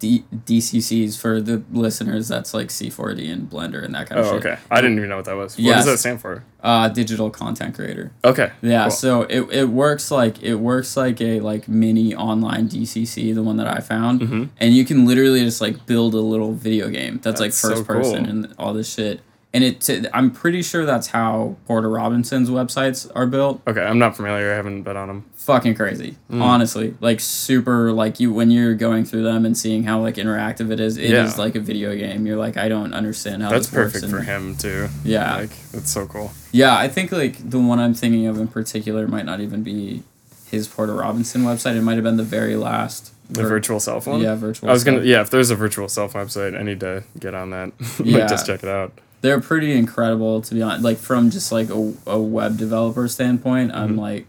D, 0.05 0.25
DCCs 0.47 1.19
for 1.19 1.41
the 1.41 1.63
listeners. 1.73 2.29
That's 2.29 2.53
like 2.53 2.69
C4D 2.69 3.33
and 3.33 3.49
Blender 3.49 3.83
and 3.85 3.95
that 3.95 4.09
kind 4.09 4.21
of 4.21 4.27
oh 4.27 4.33
shit. 4.33 4.45
okay 4.47 4.57
i 4.71 4.81
didn't 4.83 4.97
even 4.99 5.09
know 5.09 5.17
what 5.17 5.25
that 5.25 5.37
was 5.37 5.57
what 5.57 5.65
Yes. 5.65 5.77
does 5.85 5.87
that 5.95 5.99
stand 5.99 6.21
for 6.21 6.45
Uh, 6.63 6.89
digital 6.89 7.31
content 7.31 7.75
creator. 7.75 8.11
okay 8.25 8.51
Yeah, 8.63 8.85
cool. 8.85 8.91
so 8.91 9.23
it, 9.23 9.43
it 9.61 9.69
works 9.69 10.11
like 10.11 10.43
it 10.43 10.57
works 10.57 10.97
like 10.97 11.21
a 11.21 11.41
like 11.41 11.69
mini 11.69 12.15
online 12.15 12.69
DCC, 12.69 13.35
the 13.35 13.43
one 13.43 13.57
that 13.59 13.67
I 13.67 13.81
found, 13.81 14.21
Mm-hmm. 14.21 14.45
and 14.59 14.75
you 14.75 14.85
can 14.85 15.07
literally 15.07 15.41
just 15.45 15.61
like 15.61 15.87
build 15.87 16.15
a 16.15 16.21
little 16.21 16.53
video 16.55 16.89
game 16.89 17.21
that's, 17.23 17.41
like 17.41 17.49
That's 17.53 17.59
so 17.59 17.69
first 17.77 17.87
person 17.87 18.21
cool. 18.25 18.31
and 18.31 18.55
all 18.59 18.73
this 18.75 18.93
shit. 18.93 19.21
And 19.55 19.63
it, 19.63 19.89
I'm 20.13 20.33
pretty 20.33 20.63
sure 20.63 20.85
that's 20.85 21.07
how 21.07 21.55
Porter 21.69 21.89
Robinson's 21.89 22.51
websites 22.51 23.09
are 23.15 23.25
built. 23.27 23.63
okay 23.69 23.83
i'm 23.85 24.01
not 24.01 24.17
familiar 24.17 24.53
i 24.53 24.57
haven't 24.57 24.83
been 24.83 24.97
on 24.97 25.07
them 25.09 25.25
fucking 25.37 25.75
crazy 25.77 26.17
Mm. 26.31 26.43
honestly 26.43 26.95
like 27.01 27.21
super 27.21 27.93
like 27.93 28.19
you 28.19 28.33
when 28.33 28.51
you're 28.51 28.75
going 28.75 29.05
through 29.05 29.23
them 29.23 29.45
and 29.47 29.57
seeing 29.57 29.85
how 29.85 30.01
like 30.01 30.17
interactive 30.17 30.71
it 30.73 30.81
is 30.81 30.97
it 30.97 31.05
is 31.13 31.37
Yeah. 31.37 31.41
like 31.45 31.55
a 31.55 31.61
video 31.61 31.95
game 31.95 32.27
you're 32.27 32.37
like 32.39 32.57
i 32.57 32.69
don't 32.69 32.93
understand 32.95 33.43
how 33.45 33.51
that's 33.51 33.69
this 33.69 33.77
works 33.77 33.93
perfect 33.93 34.11
for 34.11 34.23
him 34.23 34.57
too 34.57 34.89
yeah 35.05 35.37
like 35.37 35.51
that's 35.71 35.91
so 35.93 36.07
cool 36.07 36.33
yeah 36.51 36.77
i 36.77 36.89
think 36.89 37.13
like 37.13 37.49
the 37.49 37.61
one 37.61 37.79
i'm 37.79 37.95
thinking 37.95 38.27
of 38.27 38.39
in 38.39 38.49
particular 38.49 39.07
might 39.07 39.27
not 39.27 39.41
even 39.41 39.63
be 39.63 40.03
his 40.51 40.67
porter 40.67 40.95
robinson 40.95 41.43
website 41.43 41.77
it 41.77 41.83
might 41.83 41.95
have 41.95 42.05
been 42.05 42.17
the 42.17 42.23
very 42.25 42.57
last 42.57 43.13
the 43.31 43.43
vir- 43.43 43.49
virtual 43.51 43.79
self 43.79 44.07
one 44.07 44.21
yeah 44.21 44.35
virtual 44.35 44.69
I 44.69 44.73
was 44.73 44.83
gonna 44.85 45.03
yeah. 45.03 45.21
If 45.23 45.31
there's 45.31 45.51
a 45.51 45.57
virtual 45.57 45.89
self 45.89 46.13
website, 46.15 46.59
I 46.59 46.63
need 46.63 46.81
to 46.81 47.05
get 47.19 47.35
on 47.35 47.51
that. 47.51 47.73
Yeah. 48.05 48.27
just 48.27 48.45
check 48.47 48.63
it 48.63 48.69
out. 48.69 48.93
They're 49.25 49.41
pretty 49.41 49.73
incredible 49.73 50.43
to 50.43 50.55
be 50.55 50.61
honest 50.61 50.85
like 50.85 50.99
from 50.99 51.31
just 51.31 51.51
like 51.51 51.71
a, 51.71 51.95
a 52.07 52.19
web 52.21 52.59
developer 52.59 53.09
standpoint 53.09 53.73
Mm-hmm. 53.73 53.83
i'm 53.83 53.97
like 53.97 54.27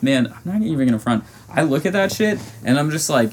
man 0.00 0.28
i'm 0.28 0.40
not 0.50 0.62
even 0.62 0.86
gonna 0.88 0.98
front 0.98 1.24
i 1.50 1.60
look 1.62 1.84
at 1.84 1.92
that 1.92 2.10
shit 2.10 2.38
and 2.64 2.78
i'm 2.78 2.90
just 2.90 3.10
like 3.10 3.32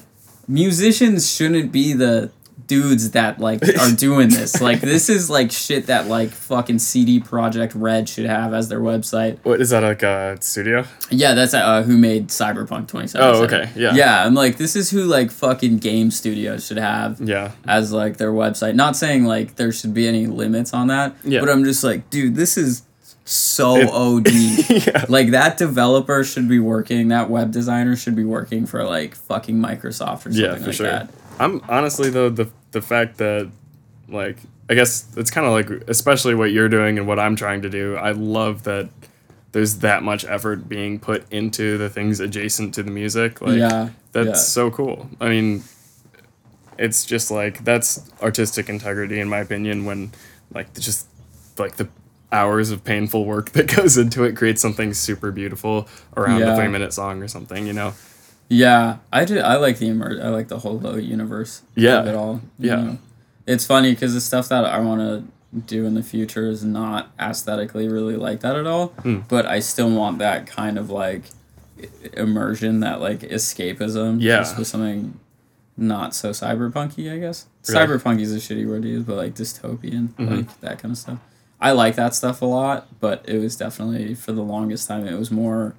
musicians 0.49 1.31
shouldn't 1.33 1.71
be 1.71 1.93
the 1.93 2.29
dudes 2.67 3.11
that 3.11 3.39
like 3.39 3.61
are 3.79 3.91
doing 3.95 4.29
this 4.29 4.61
like 4.61 4.81
this 4.81 5.09
is 5.09 5.29
like 5.29 5.51
shit 5.51 5.87
that 5.87 6.07
like 6.07 6.29
fucking 6.29 6.79
CD 6.79 7.19
Projekt 7.19 7.71
Red 7.75 8.09
should 8.09 8.25
have 8.25 8.53
as 8.53 8.69
their 8.69 8.79
website 8.79 9.37
What 9.43 9.61
is 9.61 9.69
that 9.69 9.83
like 9.83 10.03
a 10.03 10.37
studio? 10.41 10.85
yeah 11.09 11.33
that's 11.33 11.53
uh, 11.53 11.83
who 11.83 11.97
made 11.97 12.29
cyberpunk 12.29 12.87
2077 12.87 13.21
Oh, 13.35 13.43
okay, 13.43 13.69
yeah. 13.75 13.93
yeah 13.93 14.25
i'm 14.25 14.33
like 14.33 14.57
this 14.57 14.75
is 14.75 14.89
who 14.89 15.03
like 15.03 15.31
fucking 15.31 15.77
game 15.77 16.11
studios 16.11 16.65
should 16.65 16.77
have 16.77 17.19
Yeah. 17.21 17.51
as 17.67 17.91
like 17.93 18.17
their 18.17 18.31
website. 18.31 18.75
Not 18.75 18.95
saying 18.95 19.25
like 19.25 19.55
there 19.55 19.71
should 19.71 19.93
be 19.93 20.07
any 20.07 20.27
limits 20.27 20.73
on 20.73 20.87
that, 20.87 21.15
Yeah. 21.23 21.39
but 21.39 21.49
I'm 21.49 21.63
just 21.63 21.83
like, 21.83 22.09
dude, 22.09 22.35
this 22.35 22.57
is 22.57 22.83
so 23.23 23.89
OD. 23.91 24.27
yeah. 24.69 25.05
like 25.09 25.31
that 25.31 25.57
developer 25.57 26.23
should 26.23 26.47
be 26.47 26.59
working, 26.59 27.07
that 27.09 27.29
web 27.29 27.51
designer 27.51 27.95
should 27.95 28.15
be 28.15 28.23
working 28.23 28.65
for 28.65 28.83
like 28.83 29.15
fucking 29.15 29.55
Microsoft 29.57 30.25
or 30.25 30.31
something 30.33 30.41
Yeah, 30.43 30.55
for 30.55 30.65
like 30.65 30.73
sure. 30.73 30.87
that. 30.87 31.09
I'm 31.39 31.61
honestly 31.69 32.09
though 32.09 32.29
the 32.29 32.49
the 32.71 32.81
fact 32.81 33.17
that 33.17 33.49
like 34.07 34.37
I 34.69 34.73
guess 34.73 35.05
it's 35.17 35.29
kind 35.31 35.45
of 35.45 35.53
like 35.53 35.87
especially 35.87 36.35
what 36.35 36.51
you're 36.51 36.69
doing 36.69 36.97
and 36.97 37.07
what 37.07 37.19
I'm 37.19 37.35
trying 37.35 37.61
to 37.63 37.69
do. 37.69 37.95
I 37.95 38.11
love 38.11 38.63
that 38.63 38.89
there's 39.51 39.79
that 39.79 40.03
much 40.03 40.25
effort 40.25 40.67
being 40.67 40.99
put 40.99 41.23
into 41.31 41.77
the 41.77 41.89
things 41.89 42.19
adjacent 42.19 42.73
to 42.75 42.83
the 42.83 42.91
music. 42.91 43.41
Like 43.41 43.57
Yeah, 43.57 43.89
that's 44.11 44.27
yeah. 44.27 44.33
so 44.35 44.71
cool. 44.71 45.09
I 45.21 45.29
mean, 45.29 45.63
it's 46.77 47.05
just 47.05 47.31
like 47.31 47.63
that's 47.63 48.09
artistic 48.21 48.69
integrity 48.69 49.19
in 49.19 49.29
my 49.29 49.39
opinion 49.39 49.85
when 49.85 50.11
like 50.53 50.73
just 50.73 51.07
like 51.57 51.75
the 51.77 51.87
hours 52.31 52.69
of 52.71 52.83
painful 52.83 53.23
work 53.23 53.49
that 53.53 53.73
goes 53.73 53.97
into 53.97 54.23
it 54.23 54.35
creates 54.35 54.61
something 54.61 54.93
super 54.93 55.31
beautiful 55.31 55.87
around 56.17 56.41
Yeah. 56.41 56.53
a 56.53 56.57
3 56.57 56.67
minute 56.67 56.91
song 56.93 57.21
or 57.21 57.27
something, 57.27 57.65
you 57.67 57.73
know. 57.73 57.93
Yeah, 58.49 58.97
I 59.11 59.25
do. 59.25 59.39
I 59.39 59.55
like 59.55 59.79
the 59.79 59.87
immer- 59.87 60.19
I 60.21 60.29
like 60.29 60.47
the 60.49 60.59
whole 60.59 60.79
low 60.79 60.95
universe. 60.95 61.63
Yeah. 61.75 61.99
of 62.01 62.07
it 62.07 62.15
all. 62.15 62.41
Yeah. 62.59 62.75
know. 62.75 62.97
it's 63.47 63.65
funny 63.65 63.91
because 63.91 64.13
the 64.13 64.21
stuff 64.21 64.49
that 64.49 64.65
I 64.65 64.79
want 64.79 65.01
to 65.01 65.23
do 65.59 65.85
in 65.85 65.93
the 65.93 66.03
future 66.03 66.47
is 66.47 66.63
not 66.63 67.11
aesthetically 67.19 67.87
really 67.87 68.15
like 68.17 68.41
that 68.41 68.55
at 68.55 68.67
all. 68.67 68.87
Hmm. 69.03 69.19
But 69.27 69.45
I 69.45 69.59
still 69.61 69.89
want 69.89 70.19
that 70.19 70.45
kind 70.47 70.77
of 70.77 70.89
like 70.89 71.23
immersion, 72.13 72.79
that 72.81 73.01
like 73.01 73.19
escapism. 73.21 74.17
Yeah. 74.21 74.37
just 74.37 74.57
with 74.57 74.67
something 74.67 75.19
not 75.77 76.15
so 76.15 76.29
cyberpunky. 76.31 77.11
I 77.11 77.17
guess 77.19 77.47
Really? 77.67 77.79
cyberpunky 77.87 78.21
is 78.21 78.33
a 78.33 78.37
shitty 78.37 78.67
word 78.67 78.83
to 78.83 78.87
use, 78.89 79.03
but 79.03 79.17
like 79.17 79.35
dystopian, 79.35 80.09
Mhm. 80.15 80.37
like 80.37 80.61
that 80.61 80.79
kind 80.79 80.91
of 80.91 80.97
stuff. 80.97 81.19
I 81.59 81.71
like 81.71 81.95
that 81.95 82.13
stuff 82.15 82.41
a 82.41 82.45
lot, 82.45 82.87
but 82.99 83.23
it 83.27 83.39
was 83.39 83.55
definitely 83.55 84.13
for 84.15 84.31
the 84.31 84.43
longest 84.43 84.87
time 84.87 85.05
it 85.07 85.17
was 85.17 85.31
more 85.31 85.73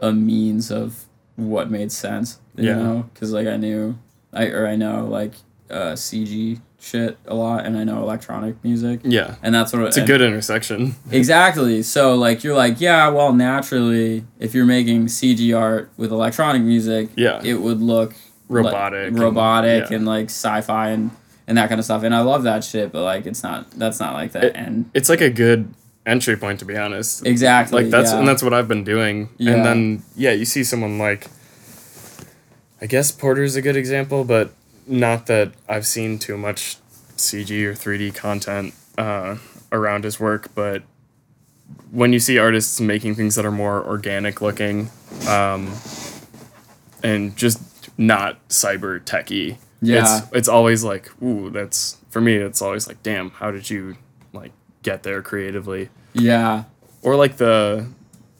a 0.00 0.12
means 0.12 0.70
of 0.70 1.04
what 1.36 1.70
made 1.70 1.90
sense. 1.92 2.38
You 2.56 2.68
Yeah. 2.68 2.74
know, 2.76 3.10
because 3.14 3.32
like 3.32 3.46
I 3.46 3.56
knew, 3.56 3.98
I 4.32 4.46
or 4.48 4.66
I 4.66 4.76
know 4.76 5.06
like 5.06 5.32
uh, 5.70 5.92
CG 5.94 6.60
shit 6.78 7.16
a 7.26 7.34
lot, 7.34 7.64
and 7.64 7.78
I 7.78 7.84
know 7.84 8.02
electronic 8.02 8.62
music, 8.64 9.00
Yeah. 9.04 9.36
and 9.42 9.54
that's 9.54 9.72
what 9.72 9.82
It's 9.84 9.96
a 9.96 10.04
good 10.04 10.20
intersection. 10.20 10.96
Exactly. 11.10 11.82
So 11.82 12.14
like 12.16 12.42
you're 12.44 12.56
like, 12.56 12.80
yeah, 12.80 13.08
well 13.08 13.32
naturally 13.32 14.24
if 14.38 14.54
you're 14.54 14.66
making 14.66 15.06
CG 15.06 15.56
art 15.58 15.90
with 15.96 16.10
electronic 16.12 16.62
music, 16.62 17.08
Yeah. 17.16 17.40
it 17.42 17.54
would 17.62 17.80
look 17.80 18.10
like- 18.48 18.64
Robotic 18.66 19.08
and- 19.08 19.18
robotic 19.18 19.90
yeah. 19.90 19.96
and 19.96 20.04
like 20.06 20.26
sci-fi 20.26 20.90
and 20.90 21.10
and 21.48 21.56
that 21.58 21.68
kind 21.68 21.78
of 21.78 21.84
stuff. 21.84 22.02
And 22.02 22.14
I 22.14 22.20
love 22.20 22.42
that 22.44 22.62
shit, 22.64 22.92
but 22.92 23.02
like 23.02 23.24
it's 23.26 23.42
not 23.42 23.70
that's 23.78 23.98
not 23.98 24.12
like 24.14 24.32
the 24.32 24.46
It- 24.48 24.56
end. 24.56 24.90
It's 24.92 25.08
like 25.08 25.20
a 25.22 25.30
good 25.30 25.68
entry 26.06 26.36
point 26.36 26.58
to 26.60 26.64
be 26.64 26.76
honest. 26.76 27.26
Exactly. 27.26 27.82
Like 27.82 27.90
that's 27.90 28.12
yeah. 28.12 28.18
and 28.18 28.28
that's 28.28 28.42
what 28.42 28.52
I've 28.54 28.68
been 28.68 28.84
doing. 28.84 29.28
Yeah. 29.38 29.54
And 29.54 29.64
then 29.64 30.02
yeah, 30.16 30.32
you 30.32 30.44
see 30.44 30.64
someone 30.64 30.98
like 30.98 31.28
I 32.80 32.86
guess 32.86 33.12
Porter's 33.12 33.54
a 33.54 33.62
good 33.62 33.76
example, 33.76 34.24
but 34.24 34.52
not 34.86 35.26
that 35.26 35.52
I've 35.68 35.86
seen 35.86 36.18
too 36.18 36.36
much 36.36 36.76
CG 37.16 37.50
or 37.64 37.74
3D 37.74 38.14
content 38.14 38.74
uh, 38.98 39.36
around 39.70 40.02
his 40.02 40.18
work, 40.18 40.48
but 40.54 40.82
when 41.92 42.12
you 42.12 42.18
see 42.18 42.38
artists 42.38 42.80
making 42.80 43.14
things 43.14 43.36
that 43.36 43.44
are 43.44 43.52
more 43.52 43.86
organic 43.86 44.40
looking 44.40 44.90
um, 45.28 45.72
and 47.02 47.36
just 47.36 47.60
not 47.96 48.46
cyber 48.48 49.02
techy, 49.04 49.58
Yeah. 49.80 50.00
it's 50.18 50.32
it's 50.32 50.48
always 50.48 50.82
like, 50.82 51.10
ooh, 51.22 51.50
that's 51.50 51.98
for 52.10 52.20
me. 52.20 52.34
It's 52.36 52.60
always 52.60 52.88
like, 52.88 53.02
damn, 53.02 53.30
how 53.30 53.50
did 53.52 53.70
you 53.70 53.96
get 54.82 55.02
there 55.02 55.22
creatively? 55.22 55.88
Yeah. 56.12 56.64
Or 57.02 57.16
like 57.16 57.36
the 57.36 57.86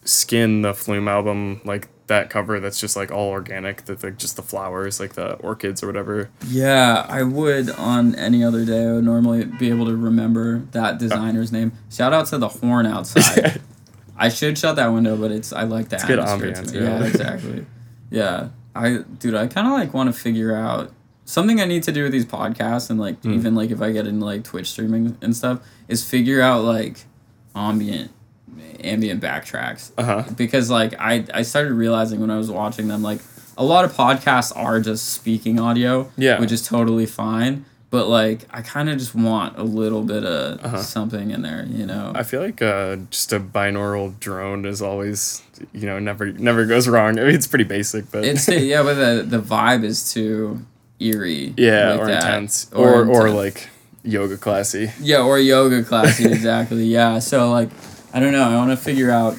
skin, 0.05 0.63
the 0.63 0.75
Flume 0.75 1.09
album, 1.09 1.61
like 1.65 1.89
that 2.09 2.31
cover 2.31 2.61
that's 2.61 2.79
just 2.79 2.97
like 2.97 3.11
all 3.11 3.31
organic, 3.31 3.85
that 3.87 4.03
like 4.03 4.19
just 4.19 4.37
the 4.37 4.43
flowers, 4.43 5.01
like 5.01 5.15
the 5.15 5.35
orchids 5.37 5.83
or 5.83 5.87
whatever. 5.87 6.31
Yeah, 6.47 7.07
I 7.09 7.23
would 7.23 7.71
on 7.71 8.15
any 8.17 8.45
other 8.45 8.65
day. 8.65 8.87
I 8.87 8.93
would 8.93 9.05
normally 9.05 9.45
be 9.45 9.71
able 9.71 9.87
to 9.87 9.97
remember 9.97 10.61
that 10.73 10.99
designer's 10.99 11.53
name. 11.53 11.73
Shout 11.91 12.13
out 12.13 12.27
to 12.27 12.39
the 12.39 12.49
horn 12.49 12.87
outside. 12.87 13.61
I 14.17 14.29
should 14.29 14.59
shut 14.59 14.77
that 14.77 14.89
window, 14.89 15.17
but 15.17 15.31
it's 15.33 15.53
I 15.53 15.63
like 15.63 15.89
the 15.89 15.97
good 16.07 16.19
atmosphere. 16.19 16.53
ambiance, 16.53 16.75
yeah. 16.75 16.81
Yeah, 17.01 17.07
exactly. 17.07 17.67
Yeah, 18.11 18.49
I 18.75 18.99
dude, 19.19 19.35
I 19.35 19.47
kind 19.47 19.67
of 19.67 19.73
like 19.73 19.95
want 19.95 20.15
to 20.15 20.21
figure 20.21 20.55
out 20.55 20.93
something 21.33 21.61
I 21.61 21.65
need 21.65 21.83
to 21.85 21.93
do 21.93 22.03
with 22.05 22.13
these 22.13 22.27
podcasts 22.27 22.91
and 22.91 22.99
like 23.01 23.21
Hmm. 23.23 23.33
even 23.35 23.55
like 23.55 23.71
if 23.71 23.81
I 23.81 23.91
get 23.93 24.07
into 24.07 24.25
like 24.25 24.45
Twitch 24.45 24.71
streaming 24.71 25.17
and 25.23 25.35
stuff 25.37 25.61
is 25.89 26.05
figure 26.05 26.41
out 26.43 26.65
like 26.65 27.05
ambient 27.55 28.11
ambient 28.85 29.21
backtracks 29.23 29.93
Uh 29.97 30.03
huh. 30.05 30.25
because 30.37 30.71
like 30.71 30.95
I 30.99 31.25
I 31.33 31.43
started 31.43 31.73
realizing 31.73 32.21
when 32.21 32.31
I 32.31 32.37
was 32.39 32.51
watching 32.51 32.89
them 32.89 33.03
like 33.03 33.21
a 33.21 33.63
a 33.63 33.65
lot 33.65 33.85
of 33.85 33.93
podcasts 33.93 34.51
are 34.57 34.81
just 34.81 35.11
speaking 35.13 35.61
audio, 35.61 36.11
Yeah. 36.17 36.41
which 36.41 36.51
is 36.53 36.63
totally 36.67 37.05
fine. 37.05 37.67
But 37.91 38.09
like, 38.09 38.41
I 38.51 38.63
kind 38.63 38.89
of 38.89 38.97
just 38.97 39.15
want 39.15 39.59
a 39.59 39.63
little 39.63 40.03
bit 40.03 40.25
of 40.25 40.59
Uh-huh. 40.65 40.79
something 40.83 41.31
in 41.31 41.43
there, 41.43 41.67
you 41.71 41.85
know. 41.85 42.13
I 42.15 42.23
feel 42.23 42.41
like 42.41 42.63
uh, 42.63 42.97
just 43.11 43.31
a 43.35 43.39
binaural 43.39 44.19
drone 44.19 44.65
is 44.65 44.81
always, 44.81 45.43
you 45.75 45.85
know, 45.87 45.99
never 45.99 46.33
never 46.33 46.65
goes 46.65 46.89
wrong. 46.89 47.19
I 47.19 47.25
mean, 47.25 47.35
it's 47.35 47.47
pretty 47.47 47.65
basic, 47.65 48.11
but 48.11 48.25
It's 48.25 48.49
yeah, 48.73 48.83
but 48.83 48.95
the 48.95 49.23
the 49.29 49.43
vibe 49.55 49.85
is 49.85 50.11
too 50.15 50.65
eerie. 51.03 51.55
yeah, 51.57 51.91
like 51.91 52.01
or 52.01 52.07
that. 52.07 52.25
intense, 52.25 52.73
or 52.73 53.07
or, 53.07 53.27
intense. 53.27 53.35
like 53.35 53.69
yoga 54.05 54.37
classy. 54.37 54.91
yeah, 55.01 55.23
or 55.23 55.39
yoga 55.39 55.83
classy 55.83 56.25
exactly. 56.33 56.85
Yeah, 56.85 57.19
so 57.19 57.51
like, 57.51 57.71
I 58.13 58.21
don't 58.21 58.33
know. 58.33 58.45
I 58.45 58.57
want 58.57 58.71
to 58.71 58.77
figure 58.77 59.11
out. 59.11 59.39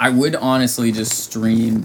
I 0.00 0.10
would 0.10 0.36
honestly 0.36 0.92
just 0.92 1.12
stream, 1.12 1.84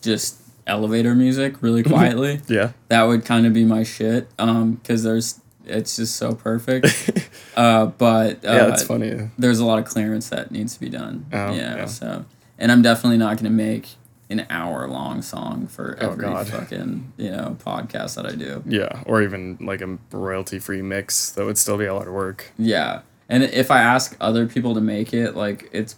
just 0.00 0.40
elevator 0.66 1.14
music 1.14 1.62
really 1.62 1.82
quietly. 1.82 2.40
Yeah, 2.48 2.72
that 2.88 3.02
would 3.02 3.24
kind 3.24 3.46
of 3.46 3.52
be 3.52 3.64
my 3.64 3.82
shit. 3.82 4.28
Um, 4.38 4.74
because 4.74 5.02
there's 5.02 5.40
it's 5.66 5.96
just 5.96 6.16
so 6.16 6.34
perfect. 6.34 7.30
uh, 7.56 7.86
but 7.86 8.44
uh, 8.44 8.52
yeah, 8.52 8.66
that's 8.66 8.82
funny. 8.82 9.30
there's 9.38 9.58
a 9.58 9.64
lot 9.64 9.78
of 9.78 9.84
clearance 9.84 10.28
that 10.30 10.50
needs 10.50 10.74
to 10.74 10.80
be 10.80 10.88
done. 10.88 11.26
Oh, 11.32 11.52
yeah, 11.52 11.76
yeah. 11.76 11.84
So, 11.86 12.24
and 12.58 12.70
I'm 12.70 12.82
definitely 12.82 13.18
not 13.18 13.36
gonna 13.36 13.50
make 13.50 13.88
an 14.30 14.46
hour 14.50 14.88
long 14.88 15.20
song 15.22 15.66
for 15.66 15.98
Oh, 16.00 16.10
every 16.10 16.24
God. 16.24 16.48
fucking 16.48 17.12
you 17.18 17.30
know 17.30 17.56
podcast 17.64 18.16
that 18.16 18.26
I 18.26 18.34
do. 18.34 18.62
Yeah, 18.66 19.02
or 19.06 19.22
even 19.22 19.58
like 19.60 19.80
a 19.82 19.98
royalty 20.10 20.58
free 20.58 20.82
mix. 20.82 21.30
That 21.32 21.44
would 21.44 21.58
still 21.58 21.76
be 21.78 21.84
a 21.84 21.94
lot 21.94 22.06
of 22.08 22.14
work. 22.14 22.52
Yeah, 22.58 23.02
and 23.28 23.42
if 23.42 23.70
I 23.70 23.80
ask 23.80 24.16
other 24.20 24.46
people 24.46 24.74
to 24.74 24.80
make 24.80 25.12
it, 25.12 25.36
like 25.36 25.68
it's 25.72 25.96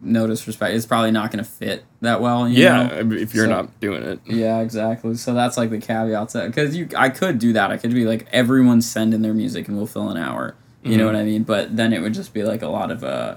no 0.00 0.26
disrespect, 0.26 0.74
it's 0.74 0.86
probably 0.86 1.10
not 1.10 1.30
gonna 1.30 1.42
fit 1.42 1.84
that 2.02 2.20
well. 2.20 2.48
You 2.48 2.62
yeah, 2.62 2.86
know? 3.02 3.12
if 3.16 3.34
you're 3.34 3.46
So- 3.46 3.50
not 3.50 3.80
doing 3.80 4.02
it. 4.02 4.20
Yeah, 4.26 4.60
exactly. 4.60 5.14
So 5.16 5.34
that's 5.34 5.56
like 5.56 5.70
the 5.70 5.78
caveat 5.78 6.28
to 6.30 6.46
because 6.46 6.76
you 6.76 6.88
I 6.96 7.08
could 7.08 7.38
do 7.38 7.52
that. 7.54 7.70
I 7.70 7.76
could 7.78 7.94
be 7.94 8.04
like 8.04 8.26
everyone 8.30 8.82
send 8.82 9.14
in 9.14 9.22
their 9.22 9.34
music 9.34 9.68
and 9.68 9.76
we'll 9.76 9.86
fill 9.86 10.10
an 10.10 10.16
hour. 10.18 10.54
You 10.82 10.96
know 10.96 11.04
Mhm. 11.04 11.06
what 11.14 11.16
I 11.16 11.24
mean? 11.24 11.42
But 11.42 11.76
then 11.76 11.92
it 11.92 12.00
would 12.00 12.14
just 12.14 12.32
be 12.32 12.44
like 12.44 12.62
a 12.62 12.68
lot 12.68 12.90
of 12.92 13.02
uh 13.02 13.36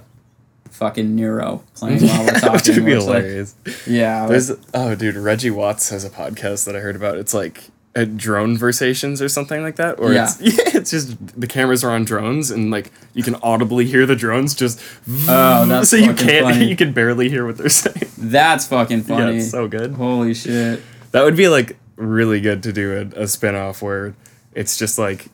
fucking 0.71 1.15
neuro 1.15 1.63
playing 1.75 2.01
while 2.07 2.25
we're 2.25 2.31
talking. 2.39 2.51
Which 2.53 2.67
would 2.69 2.85
be 2.85 2.91
it's 2.93 3.05
like- 3.05 3.23
hilarious. 3.23 3.55
yeah. 3.87 4.27
There's 4.27 4.51
oh 4.73 4.95
dude, 4.95 5.15
Reggie 5.15 5.49
Watts 5.51 5.89
has 5.89 6.03
a 6.05 6.09
podcast 6.09 6.65
that 6.65 6.75
I 6.75 6.79
heard 6.79 6.95
about. 6.95 7.17
It's 7.17 7.33
like 7.33 7.63
a 7.95 8.05
drone 8.05 8.55
versations 8.55 9.19
or 9.21 9.27
something 9.27 9.63
like 9.63 9.75
that. 9.77 9.99
Or 9.99 10.13
it's 10.13 10.39
yeah, 10.39 10.51
it's 10.79 10.91
just 10.91 11.39
the 11.39 11.47
cameras 11.47 11.83
are 11.83 11.89
on 11.91 12.05
drones 12.05 12.51
and 12.51 12.69
like 12.69 12.91
you 13.13 13.23
can 13.23 13.35
audibly 13.35 13.85
hear 13.85 14.05
the 14.05 14.15
drones 14.15 14.53
just 14.53 14.79
Oh, 15.27 15.65
that's 15.67 15.89
so 15.89 15.95
you 15.95 16.13
can't 16.13 16.45
funny. 16.45 16.65
you 16.69 16.75
can 16.75 16.93
barely 16.93 17.29
hear 17.29 17.45
what 17.45 17.57
they're 17.57 17.67
saying. 17.69 18.09
that's 18.17 18.67
fucking 18.67 18.99
Yeah, 18.99 19.03
funny. 19.05 19.37
it's 19.37 19.49
so 19.51 19.67
good. 19.67 19.93
Holy 19.93 20.33
shit. 20.35 20.81
That 21.11 21.23
would 21.23 21.35
be 21.35 21.47
like 21.47 21.77
really 21.95 22.39
good 22.39 22.61
to 22.63 22.71
do 22.71 23.11
a, 23.15 23.23
a 23.23 23.27
spin-off 23.27 23.81
where 23.81 24.13
it's 24.53 24.77
just 24.77 24.99
like 24.99 25.25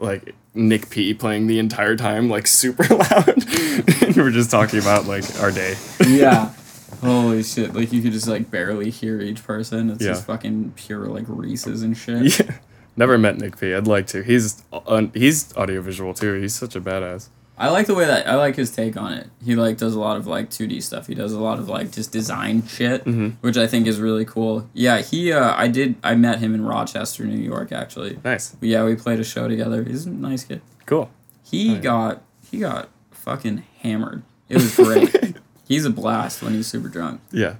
like 0.00 0.34
Nick 0.54 0.90
P 0.90 1.14
playing 1.14 1.46
the 1.46 1.58
entire 1.58 1.96
time 1.96 2.28
like 2.28 2.46
super 2.46 2.82
loud 2.94 3.28
and 3.28 4.16
we're 4.16 4.30
just 4.30 4.50
talking 4.50 4.80
about 4.80 5.06
like 5.06 5.24
our 5.40 5.50
day. 5.52 5.76
Yeah. 6.06 6.52
Holy 7.00 7.42
shit. 7.42 7.72
Like 7.74 7.92
you 7.92 8.02
could 8.02 8.12
just 8.12 8.26
like 8.28 8.50
barely 8.50 8.90
hear 8.90 9.20
each 9.20 9.44
person. 9.44 9.90
It's 9.90 10.02
Yeah. 10.02 10.08
just 10.12 10.26
fucking 10.26 10.72
pure 10.76 11.06
like 11.06 11.24
Reese's 11.28 11.82
and 11.82 11.96
shit. 11.96 12.40
Yeah. 12.40 12.56
Never 12.96 13.16
met 13.16 13.38
Nick 13.38 13.58
P. 13.58 13.72
I'd 13.74 13.86
like 13.86 14.06
to. 14.08 14.22
He's 14.22 14.62
uh, 14.72 15.06
he's 15.14 15.56
audiovisual 15.56 16.12
too. 16.14 16.34
He's 16.40 16.54
such 16.54 16.74
a 16.76 16.80
badass. 16.80 17.28
I 17.60 17.68
like 17.68 17.86
the 17.86 17.94
way 17.94 18.06
that 18.06 18.26
I 18.26 18.36
like 18.36 18.56
his 18.56 18.70
take 18.70 18.96
on 18.96 19.12
it. 19.12 19.28
He 19.44 19.54
like 19.54 19.76
does 19.76 19.94
a 19.94 20.00
lot 20.00 20.16
of 20.16 20.26
like 20.26 20.48
2D 20.48 20.82
stuff. 20.82 21.06
He 21.06 21.14
does 21.14 21.32
a 21.34 21.38
lot 21.38 21.58
of 21.58 21.68
like 21.68 21.92
just 21.92 22.10
design 22.10 22.66
shit, 22.66 23.04
Mhm. 23.04 23.34
which 23.42 23.56
I 23.58 23.66
think 23.66 23.86
is 23.86 24.00
really 24.00 24.24
cool. 24.24 24.66
Yeah, 24.72 25.02
he 25.02 25.30
uh 25.32 25.54
I 25.54 25.68
did 25.68 25.96
I 26.02 26.14
met 26.14 26.38
him 26.38 26.54
in 26.54 26.64
Rochester, 26.64 27.24
New 27.24 27.36
York 27.38 27.70
actually. 27.70 28.18
Nice. 28.24 28.56
Yeah, 28.62 28.84
we 28.84 28.96
played 28.96 29.20
a 29.20 29.24
show 29.24 29.46
together. 29.46 29.84
He's 29.84 30.06
a 30.06 30.10
nice 30.10 30.42
kid. 30.44 30.62
Cool. 30.86 31.10
He 31.42 31.70
Oh, 31.70 31.74
yeah. 31.74 31.80
got 31.80 32.22
he 32.50 32.58
got 32.60 32.88
fucking 33.10 33.62
hammered. 33.80 34.22
It 34.48 34.54
was 34.56 34.74
great. 34.74 35.36
he's 35.68 35.84
a 35.84 35.90
blast 35.90 36.42
when 36.42 36.54
he's 36.54 36.66
super 36.66 36.88
drunk. 36.88 37.20
Yeah. 37.30 37.56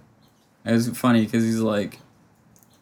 It 0.65 0.73
was 0.73 0.89
funny 0.91 1.25
because 1.27 1.45
he's 1.45 1.61
like, 1.61 1.99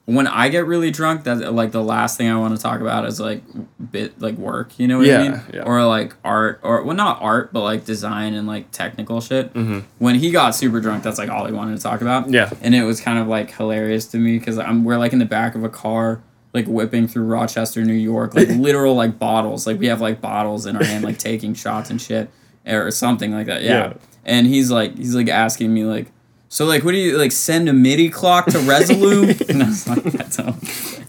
when 0.08 0.26
I 0.26 0.48
get 0.48 0.64
really 0.64 0.90
drunk, 0.90 1.24
that 1.24 1.52
like 1.52 1.70
the 1.70 1.82
last 1.82 2.16
thing 2.16 2.30
I 2.30 2.38
want 2.38 2.56
to 2.56 2.62
talk 2.62 2.80
about 2.80 3.04
is 3.04 3.20
like 3.20 3.42
bit 3.90 4.18
like 4.18 4.36
work. 4.36 4.78
You 4.78 4.88
know 4.88 4.96
what 4.96 5.10
I 5.10 5.18
mean? 5.18 5.40
yeah. 5.52 5.64
Or 5.64 5.84
like 5.84 6.14
art, 6.24 6.60
or 6.62 6.82
well, 6.82 6.96
not 6.96 7.20
art, 7.20 7.52
but 7.52 7.60
like 7.60 7.84
design 7.84 8.32
and 8.32 8.46
like 8.46 8.70
technical 8.70 9.20
shit. 9.20 9.52
Mm-hmm. 9.52 9.80
When 9.98 10.14
he 10.14 10.30
got 10.30 10.54
super 10.54 10.80
drunk, 10.80 11.02
that's 11.02 11.18
like 11.18 11.28
all 11.28 11.44
he 11.44 11.52
wanted 11.52 11.76
to 11.76 11.82
talk 11.82 12.00
about. 12.00 12.30
Yeah. 12.30 12.48
And 12.62 12.74
it 12.74 12.84
was 12.84 13.02
kind 13.02 13.18
of 13.18 13.28
like 13.28 13.50
hilarious 13.50 14.06
to 14.06 14.16
me 14.16 14.38
because 14.38 14.58
I'm 14.58 14.82
we're 14.82 14.96
like 14.96 15.12
in 15.12 15.18
the 15.18 15.26
back 15.26 15.54
of 15.54 15.62
a 15.62 15.68
car. 15.68 16.22
Like 16.54 16.64
whipping 16.66 17.06
through 17.06 17.24
Rochester, 17.24 17.84
New 17.84 17.92
York, 17.92 18.34
like 18.34 18.48
literal 18.48 18.94
like 18.94 19.18
bottles. 19.18 19.66
Like 19.66 19.78
we 19.78 19.88
have 19.88 20.00
like 20.00 20.22
bottles 20.22 20.64
in 20.64 20.74
our 20.74 20.84
hand, 20.84 21.04
like 21.04 21.18
taking 21.30 21.52
shots 21.52 21.90
and 21.90 22.00
shit, 22.00 22.30
or 22.66 22.90
something 22.90 23.32
like 23.32 23.46
that. 23.46 23.62
Yeah. 23.62 23.70
Yeah. 23.70 23.92
And 24.24 24.46
he's 24.46 24.70
like, 24.70 24.96
he's 24.96 25.14
like 25.14 25.28
asking 25.28 25.72
me 25.74 25.84
like, 25.84 26.10
so 26.48 26.64
like, 26.64 26.84
what 26.84 26.92
do 26.92 26.98
you 26.98 27.16
like 27.18 27.32
send 27.32 27.68
a 27.68 27.72
MIDI 27.72 28.08
clock 28.10 28.46
to 28.46 28.58
Resolume? 28.58 29.48
and 29.48 29.62
I 29.62 29.66
was 29.66 29.86
like, 29.88 30.06
I 30.06 30.42
don't. 30.42 31.04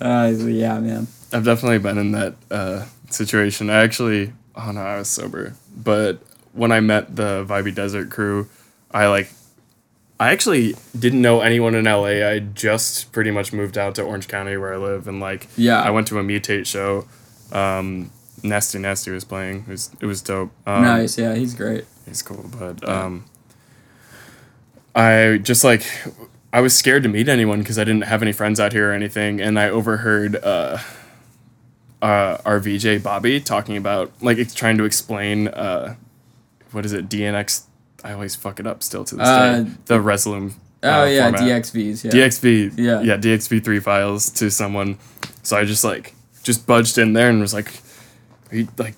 Uh, 0.00 0.28
he's 0.28 0.44
yeah, 0.46 0.78
man. 0.80 1.06
I've 1.32 1.44
definitely 1.44 1.78
been 1.78 1.98
in 1.98 2.12
that 2.12 2.34
uh, 2.50 2.86
situation. 3.10 3.70
I 3.70 3.82
actually, 3.82 4.32
oh 4.54 4.70
no, 4.72 4.80
I 4.80 4.98
was 4.98 5.08
sober. 5.08 5.54
But 5.76 6.18
when 6.52 6.72
I 6.72 6.80
met 6.80 7.14
the 7.16 7.44
Vibey 7.48 7.74
Desert 7.74 8.10
crew, 8.10 8.48
I 8.90 9.06
like, 9.08 9.30
I 10.18 10.30
actually 10.32 10.74
didn't 10.98 11.20
know 11.20 11.40
anyone 11.40 11.74
in 11.74 11.84
LA. 11.84 12.26
I 12.26 12.38
just 12.38 13.12
pretty 13.12 13.30
much 13.30 13.52
moved 13.52 13.76
out 13.76 13.94
to 13.96 14.02
Orange 14.02 14.28
County 14.28 14.56
where 14.56 14.72
I 14.74 14.76
live, 14.78 15.06
and 15.08 15.20
like, 15.20 15.48
Yeah. 15.56 15.80
I 15.80 15.90
went 15.90 16.06
to 16.08 16.18
a 16.18 16.22
Mutate 16.22 16.66
show. 16.66 17.06
Um, 17.52 18.10
Nasty 18.42 18.78
Nasty 18.78 19.10
was 19.10 19.24
playing. 19.24 19.64
It 19.66 19.68
was 19.68 19.90
it 20.00 20.06
was 20.06 20.22
dope. 20.22 20.50
Um, 20.66 20.82
nice, 20.82 21.18
yeah, 21.18 21.34
he's 21.34 21.54
great. 21.54 21.84
He's 22.06 22.22
cool, 22.22 22.48
but 22.58 22.86
um, 22.88 23.24
I 24.96 25.38
just 25.38 25.62
like 25.62 25.84
I 26.52 26.60
was 26.60 26.74
scared 26.76 27.02
to 27.02 27.08
meet 27.08 27.28
anyone 27.28 27.58
because 27.60 27.78
I 27.78 27.84
didn't 27.84 28.04
have 28.04 28.22
any 28.22 28.32
friends 28.32 28.58
out 28.58 28.72
here 28.72 28.90
or 28.90 28.92
anything, 28.94 29.40
and 29.40 29.58
I 29.58 29.68
overheard 29.68 30.36
uh, 30.36 30.78
uh, 32.00 32.38
our 32.44 32.58
VJ 32.60 33.02
Bobby 33.02 33.40
talking 33.40 33.76
about 33.76 34.10
like 34.22 34.52
trying 34.54 34.78
to 34.78 34.84
explain 34.84 35.48
uh, 35.48 35.96
what 36.72 36.84
is 36.86 36.92
it 36.92 37.08
DNX. 37.08 37.64
I 38.02 38.12
always 38.12 38.34
fuck 38.36 38.58
it 38.60 38.66
up 38.66 38.82
still 38.82 39.04
to 39.04 39.16
this 39.16 39.26
Uh, 39.28 39.62
day. 39.64 39.70
The 39.86 39.98
Resolume. 39.98 40.54
Oh 40.82 41.02
uh, 41.02 41.04
yeah, 41.06 41.30
format. 41.30 41.40
DXVs. 41.42 42.04
Yeah. 42.04 42.10
DXV. 42.12 42.78
Yeah. 42.78 43.00
Yeah, 43.02 43.16
DXV3 43.16 43.82
files 43.82 44.30
to 44.30 44.50
someone. 44.50 44.98
So 45.42 45.56
I 45.56 45.64
just 45.64 45.84
like 45.84 46.14
just 46.42 46.66
budged 46.66 46.96
in 46.98 47.12
there 47.12 47.28
and 47.28 47.40
was 47.40 47.52
like, 47.52 47.72
are 48.52 48.56
you, 48.56 48.68
like, 48.78 48.94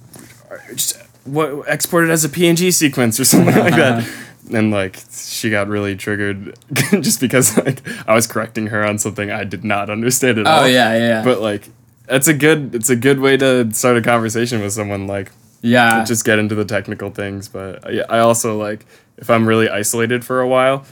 just 0.75 1.01
what 1.25 1.69
export 1.69 2.05
it 2.05 2.11
as 2.11 2.25
a 2.25 2.29
PNG 2.29 2.73
sequence 2.73 3.19
or 3.19 3.25
something 3.25 3.57
like 3.57 3.75
that. 3.75 4.09
And 4.53 4.71
like 4.71 4.99
she 5.11 5.51
got 5.51 5.69
really 5.69 5.97
triggered 5.97 6.59
just 7.01 7.21
because 7.21 7.57
like 7.59 7.83
I 8.09 8.15
was 8.15 8.27
correcting 8.27 8.69
her 8.69 8.85
on 8.87 8.99
something 8.99 9.31
I 9.31 9.45
did 9.45 9.65
not 9.65 9.91
understand 9.91 10.39
at 10.39 10.47
all. 10.47 10.63
Oh 10.63 10.67
yeah, 10.67 10.95
yeah, 10.95 10.99
yeah. 10.99 11.25
But 11.25 11.41
like 11.41 11.69
that's 12.07 12.29
a 12.29 12.35
good 12.35 12.75
it's 12.75 12.91
a 12.91 12.97
good 12.97 13.21
way 13.21 13.37
to 13.37 13.73
start 13.73 13.97
a 13.97 14.03
conversation 14.03 14.61
with 14.63 14.73
someone 14.73 15.07
like 15.07 15.31
yeah. 15.61 16.05
just 16.05 16.25
get 16.25 16.39
into 16.39 16.55
the 16.55 16.65
technical 16.65 17.11
things. 17.11 17.49
But 17.49 17.87
uh, 17.87 17.91
yeah, 17.91 18.05
I 18.09 18.19
also 18.21 18.59
like 18.59 18.87
if 19.17 19.31
I'm 19.31 19.47
really 19.47 19.69
isolated 19.69 20.25
for 20.25 20.41
a 20.41 20.49
while, 20.49 20.85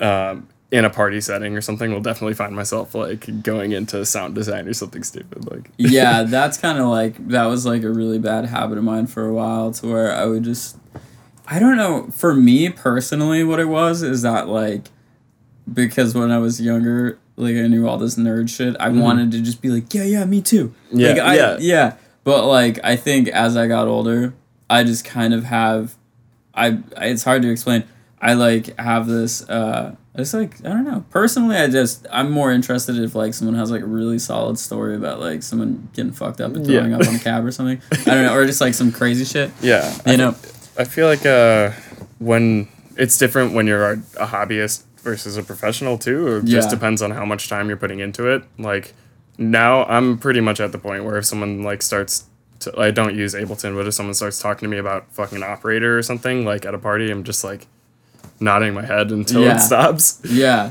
um, 0.00 0.48
in 0.70 0.84
a 0.84 0.90
party 0.90 1.20
setting 1.20 1.56
or 1.56 1.60
something, 1.60 1.92
will 1.92 2.00
definitely 2.00 2.34
find 2.34 2.54
myself 2.54 2.94
like 2.94 3.42
going 3.42 3.72
into 3.72 4.04
sound 4.04 4.34
design 4.34 4.68
or 4.68 4.74
something 4.74 5.02
stupid. 5.02 5.50
Like 5.50 5.70
yeah, 5.76 6.24
that's 6.24 6.58
kind 6.58 6.78
of 6.78 6.88
like 6.88 7.28
that 7.28 7.46
was 7.46 7.64
like 7.64 7.82
a 7.82 7.90
really 7.90 8.18
bad 8.18 8.46
habit 8.46 8.78
of 8.78 8.84
mine 8.84 9.06
for 9.06 9.26
a 9.26 9.32
while 9.32 9.72
to 9.72 9.86
where 9.86 10.12
I 10.12 10.26
would 10.26 10.44
just 10.44 10.76
I 11.50 11.58
don't 11.58 11.76
know, 11.78 12.08
for 12.12 12.34
me 12.34 12.68
personally 12.68 13.42
what 13.42 13.58
it 13.58 13.68
was 13.68 14.02
is 14.02 14.20
that 14.22 14.48
like 14.48 14.88
because 15.72 16.14
when 16.14 16.30
I 16.30 16.38
was 16.38 16.60
younger, 16.60 17.18
like 17.36 17.56
I 17.56 17.66
knew 17.66 17.86
all 17.88 17.96
this 17.98 18.16
nerd 18.16 18.48
shit, 18.50 18.76
I 18.78 18.88
wanted 18.90 19.30
to 19.32 19.40
just 19.40 19.60
be 19.62 19.68
like, 19.70 19.92
yeah, 19.94 20.04
yeah, 20.04 20.24
me 20.24 20.42
too. 20.42 20.74
Yeah, 20.92 21.08
like, 21.12 21.18
I, 21.20 21.36
yeah. 21.36 21.56
yeah. 21.60 21.96
But 22.24 22.46
like 22.46 22.78
I 22.84 22.96
think 22.96 23.28
as 23.28 23.56
I 23.56 23.66
got 23.66 23.88
older, 23.88 24.34
I 24.68 24.84
just 24.84 25.04
kind 25.04 25.32
of 25.32 25.44
have 25.44 25.96
I 26.54 26.78
it's 26.98 27.24
hard 27.24 27.42
to 27.42 27.50
explain. 27.50 27.84
I 28.20 28.34
like 28.34 28.78
have 28.78 29.06
this 29.06 29.48
uh 29.48 29.94
it's 30.14 30.34
like 30.34 30.56
I 30.66 30.68
don't 30.70 30.84
know. 30.84 31.04
Personally 31.10 31.56
I 31.56 31.68
just 31.68 32.06
I'm 32.12 32.30
more 32.30 32.52
interested 32.52 32.98
if 32.98 33.14
like 33.14 33.32
someone 33.32 33.56
has 33.56 33.70
like 33.70 33.82
a 33.82 33.86
really 33.86 34.18
solid 34.18 34.58
story 34.58 34.96
about 34.96 35.20
like 35.20 35.42
someone 35.42 35.88
getting 35.94 36.12
fucked 36.12 36.40
up 36.42 36.54
and 36.56 36.66
Yeah. 36.66 36.80
throwing 36.80 36.92
up 36.94 37.06
on 37.08 37.14
a 37.14 37.18
cab 37.18 37.46
or 37.46 37.52
something. 37.52 37.80
I 37.92 38.04
don't 38.14 38.24
know, 38.24 38.34
or 38.34 38.44
just 38.44 38.60
like 38.60 38.74
some 38.74 38.92
crazy 38.92 39.24
shit. 39.24 39.50
yeah, 39.62 39.96
I 40.04 40.10
You 40.12 40.16
know. 40.18 40.34
I 40.78 40.84
feel 40.84 41.06
like 41.08 41.26
uh, 41.26 41.72
when 42.18 42.68
it's 42.96 43.18
different 43.18 43.52
when 43.54 43.66
you're 43.66 43.92
a, 43.92 44.02
a 44.18 44.26
hobbyist 44.26 44.84
versus 45.02 45.36
a 45.36 45.42
professional 45.42 45.98
too. 45.98 46.38
It 46.38 46.44
just 46.46 46.70
depends 46.70 47.02
on 47.02 47.10
how 47.12 47.24
much 47.24 47.48
time 47.48 47.68
you're 47.68 47.76
putting 47.76 48.00
into 48.00 48.26
it. 48.28 48.42
Like 48.58 48.94
now, 49.38 49.84
I'm 49.84 50.18
pretty 50.18 50.40
much 50.40 50.60
at 50.60 50.72
the 50.72 50.78
point 50.78 51.04
where 51.04 51.16
if 51.16 51.24
someone 51.26 51.62
like 51.62 51.82
starts, 51.82 52.24
to, 52.60 52.78
I 52.78 52.90
don't 52.90 53.14
use 53.14 53.34
Ableton, 53.34 53.74
but 53.76 53.86
if 53.86 53.94
someone 53.94 54.14
starts 54.14 54.40
talking 54.40 54.66
to 54.66 54.70
me 54.70 54.78
about 54.78 55.10
fucking 55.12 55.42
operator 55.42 55.96
or 55.98 56.02
something 56.02 56.44
like 56.44 56.64
at 56.66 56.74
a 56.74 56.78
party, 56.78 57.10
I'm 57.10 57.22
just 57.24 57.44
like, 57.44 57.66
nodding 58.40 58.74
my 58.74 58.84
head 58.84 59.10
until 59.10 59.42
Yeah. 59.42 59.56
it 59.56 59.60
stops. 59.60 60.20
Yeah. 60.24 60.70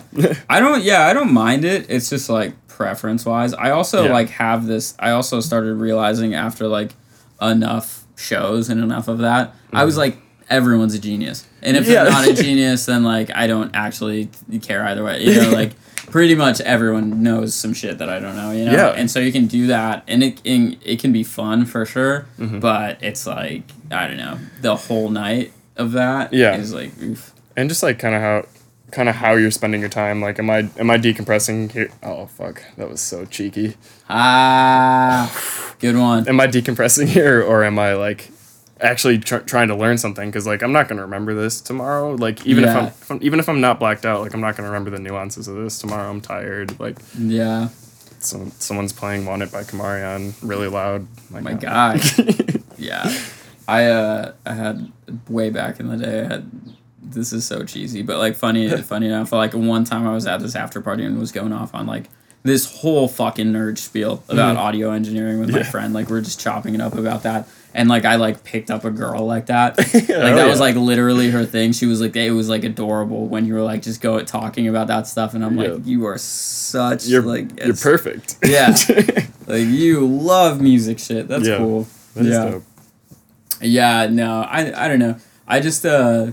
I 0.49 0.59
don't 0.59 0.83
yeah, 0.83 1.07
I 1.07 1.13
don't 1.13 1.33
mind 1.33 1.65
it. 1.65 1.89
It's 1.89 2.09
just 2.09 2.29
like 2.29 2.53
preference 2.67 3.25
wise. 3.25 3.53
I 3.53 3.71
also 3.71 4.05
Yeah. 4.05 4.13
like 4.13 4.29
have 4.31 4.67
this 4.67 4.93
I 4.99 5.11
also 5.11 5.39
started 5.41 5.75
realizing 5.75 6.33
after 6.33 6.67
like 6.67 6.91
enough 7.41 7.96
shows 8.17 8.67
and 8.69 8.81
enough 8.83 9.07
of 9.07 9.19
that, 9.19 9.53
I 9.71 9.85
was 9.85 9.95
like 9.97 10.17
everyone's 10.49 10.93
a 10.95 10.99
genius. 10.99 11.45
And 11.61 11.75
if 11.77 11.83
Mm-hmm. 11.83 11.91
Yeah. 11.93 12.03
they're 12.03 12.11
not 12.13 12.27
a 12.27 12.33
genius, 12.43 12.85
then 12.85 13.03
like 13.03 13.29
I 13.35 13.47
don't 13.47 13.71
actually 13.73 14.29
care 14.61 14.83
either 14.83 15.03
way. 15.03 15.23
You 15.23 15.35
know, 15.41 15.49
like 15.61 15.71
pretty 16.07 16.35
much 16.35 16.61
everyone 16.61 17.21
knows 17.21 17.53
some 17.53 17.73
shit 17.73 17.97
that 17.99 18.09
I 18.09 18.19
don't 18.19 18.35
know, 18.35 18.51
you 18.51 18.65
know? 18.65 18.71
Yeah. 18.71 18.87
And 18.89 19.09
so 19.11 19.19
you 19.19 19.31
can 19.31 19.47
do 19.47 19.67
that 19.67 20.03
and 20.07 20.23
it 20.23 20.43
can 20.43 20.77
it 20.83 20.99
can 20.99 21.11
be 21.13 21.23
fun 21.23 21.65
for 21.65 21.85
sure, 21.85 22.27
Mm-hmm. 22.39 22.59
but 22.59 23.01
it's 23.03 23.27
like 23.27 23.63
I 23.91 24.07
don't 24.07 24.17
know, 24.17 24.37
the 24.61 24.75
whole 24.75 25.09
night 25.09 25.51
of 25.75 25.91
that 25.93 26.33
Yeah. 26.33 26.55
is 26.57 26.73
like 26.73 26.91
oof. 27.01 27.33
and 27.55 27.69
just 27.69 27.83
like 27.83 27.99
kind 27.99 28.15
of 28.15 28.21
how 28.21 28.45
kind 28.91 29.09
of 29.09 29.15
how 29.15 29.33
you're 29.33 29.51
spending 29.51 29.81
your 29.81 29.89
time 29.89 30.21
like 30.21 30.39
am 30.39 30.49
i 30.49 30.59
am 30.77 30.89
i 30.89 30.97
decompressing 30.97 31.71
here 31.71 31.89
oh 32.03 32.25
fuck 32.25 32.63
that 32.77 32.89
was 32.89 33.01
so 33.01 33.25
cheeky 33.25 33.75
Ah, 34.09 35.75
good 35.79 35.95
one. 35.95 36.27
am 36.27 36.39
i 36.39 36.47
decompressing 36.47 37.07
here 37.17 37.41
or 37.41 37.63
am 37.63 37.77
i 37.79 37.93
like 37.93 38.29
actually 38.79 39.17
tr- 39.17 39.37
trying 39.39 39.67
to 39.67 39.75
learn 39.75 39.97
something 39.97 40.29
because 40.29 40.45
like 40.47 40.61
i'm 40.61 40.71
not 40.71 40.87
going 40.87 40.97
to 40.97 41.03
remember 41.03 41.33
this 41.33 41.59
tomorrow 41.61 42.13
like 42.15 42.45
even 42.45 42.63
if, 42.63 42.75
I'm, 42.75 42.85
if 42.85 43.11
i'm 43.11 43.19
even 43.21 43.39
if 43.39 43.49
i'm 43.49 43.59
not 43.59 43.79
blacked 43.79 44.05
out 44.05 44.21
like 44.21 44.33
i'm 44.33 44.41
not 44.41 44.55
going 44.55 44.65
to 44.65 44.71
remember 44.71 44.89
the 44.91 44.99
nuances 44.99 45.47
of 45.47 45.55
this 45.57 45.79
tomorrow 45.79 46.09
i'm 46.09 46.21
tired 46.21 46.79
like 46.79 46.97
Yeah. 47.17 47.69
some, 48.19 48.51
someone's 48.51 48.93
playing 48.93 49.25
want 49.25 49.41
it 49.41 49.51
by 49.51 49.63
Kumarion 49.63 50.33
really 50.41 50.67
loud 50.67 51.07
Oh 51.35 51.41
my 51.41 51.53
god. 51.53 51.99
yeah. 52.77 53.03
I 53.67 53.85
uh 53.85 54.33
I 54.45 54.53
had 54.53 54.91
way 55.27 55.49
back 55.49 55.79
in 55.81 55.87
the 55.89 55.97
day 55.97 56.21
I 56.21 56.27
had 56.27 56.49
this 57.11 57.33
is 57.33 57.45
so 57.45 57.63
cheesy, 57.63 58.01
but 58.01 58.17
like 58.17 58.35
funny 58.35 58.69
funny 58.83 59.07
enough, 59.07 59.31
like 59.31 59.53
one 59.53 59.83
time 59.83 60.07
I 60.07 60.13
was 60.13 60.25
at 60.25 60.39
this 60.41 60.55
after 60.55 60.81
party 60.81 61.03
and 61.05 61.19
was 61.19 61.31
going 61.31 61.53
off 61.53 61.73
on 61.75 61.85
like 61.87 62.09
this 62.43 62.79
whole 62.81 63.07
fucking 63.07 63.47
nerd 63.47 63.77
spiel 63.77 64.23
about 64.29 64.55
audio 64.55 64.91
engineering 64.91 65.39
with 65.39 65.49
my 65.49 65.63
friend. 65.63 65.93
Like 65.93 66.09
we're 66.09 66.21
just 66.21 66.39
chopping 66.39 66.75
it 66.75 66.81
up 66.81 66.95
about 66.95 67.23
that. 67.23 67.47
And 67.73 67.89
like 67.89 68.05
I 68.05 68.15
like 68.15 68.43
picked 68.43 68.71
up 68.71 68.85
a 68.85 68.89
girl 68.91 69.25
like 69.25 69.47
that. 69.47 69.77
like 69.93 70.09
Oh, 70.09 70.35
that 70.35 70.47
was 70.47 70.59
like 70.59 70.75
literally 70.75 71.29
her 71.31 71.45
thing. 71.45 71.73
She 71.73 71.85
was 71.85 71.99
like 71.99 72.15
it 72.15 72.31
was 72.31 72.47
like 72.47 72.63
adorable 72.63 73.27
when 73.27 73.45
you 73.45 73.53
were 73.53 73.61
like 73.63 73.81
just 73.81 74.01
go 74.01 74.17
at 74.17 74.27
talking 74.27 74.67
about 74.67 74.87
that 74.87 75.07
stuff 75.07 75.33
and 75.33 75.43
I'm 75.43 75.57
Yeah. 75.59 75.71
like, 75.71 75.85
you 75.85 76.05
are 76.07 76.17
such 76.17 77.05
you're 77.05 77.21
like 77.21 77.63
you're 77.63 77.75
perfect 77.75 78.37
Yeah. 78.45 78.75
Like 79.45 79.65
you 79.67 80.07
love 80.07 80.61
music 80.61 80.99
shit. 80.99 81.27
That's 81.27 81.47
Yeah. 81.47 81.57
cool. 81.57 81.87
That 82.15 82.25
yeah. 82.25 82.49
dope. 82.51 82.63
Yeah, 83.61 84.07
no, 84.09 84.41
I 84.41 84.85
I 84.85 84.87
don't 84.87 84.99
know. 84.99 85.17
I 85.47 85.59
just 85.59 85.85
uh 85.85 86.31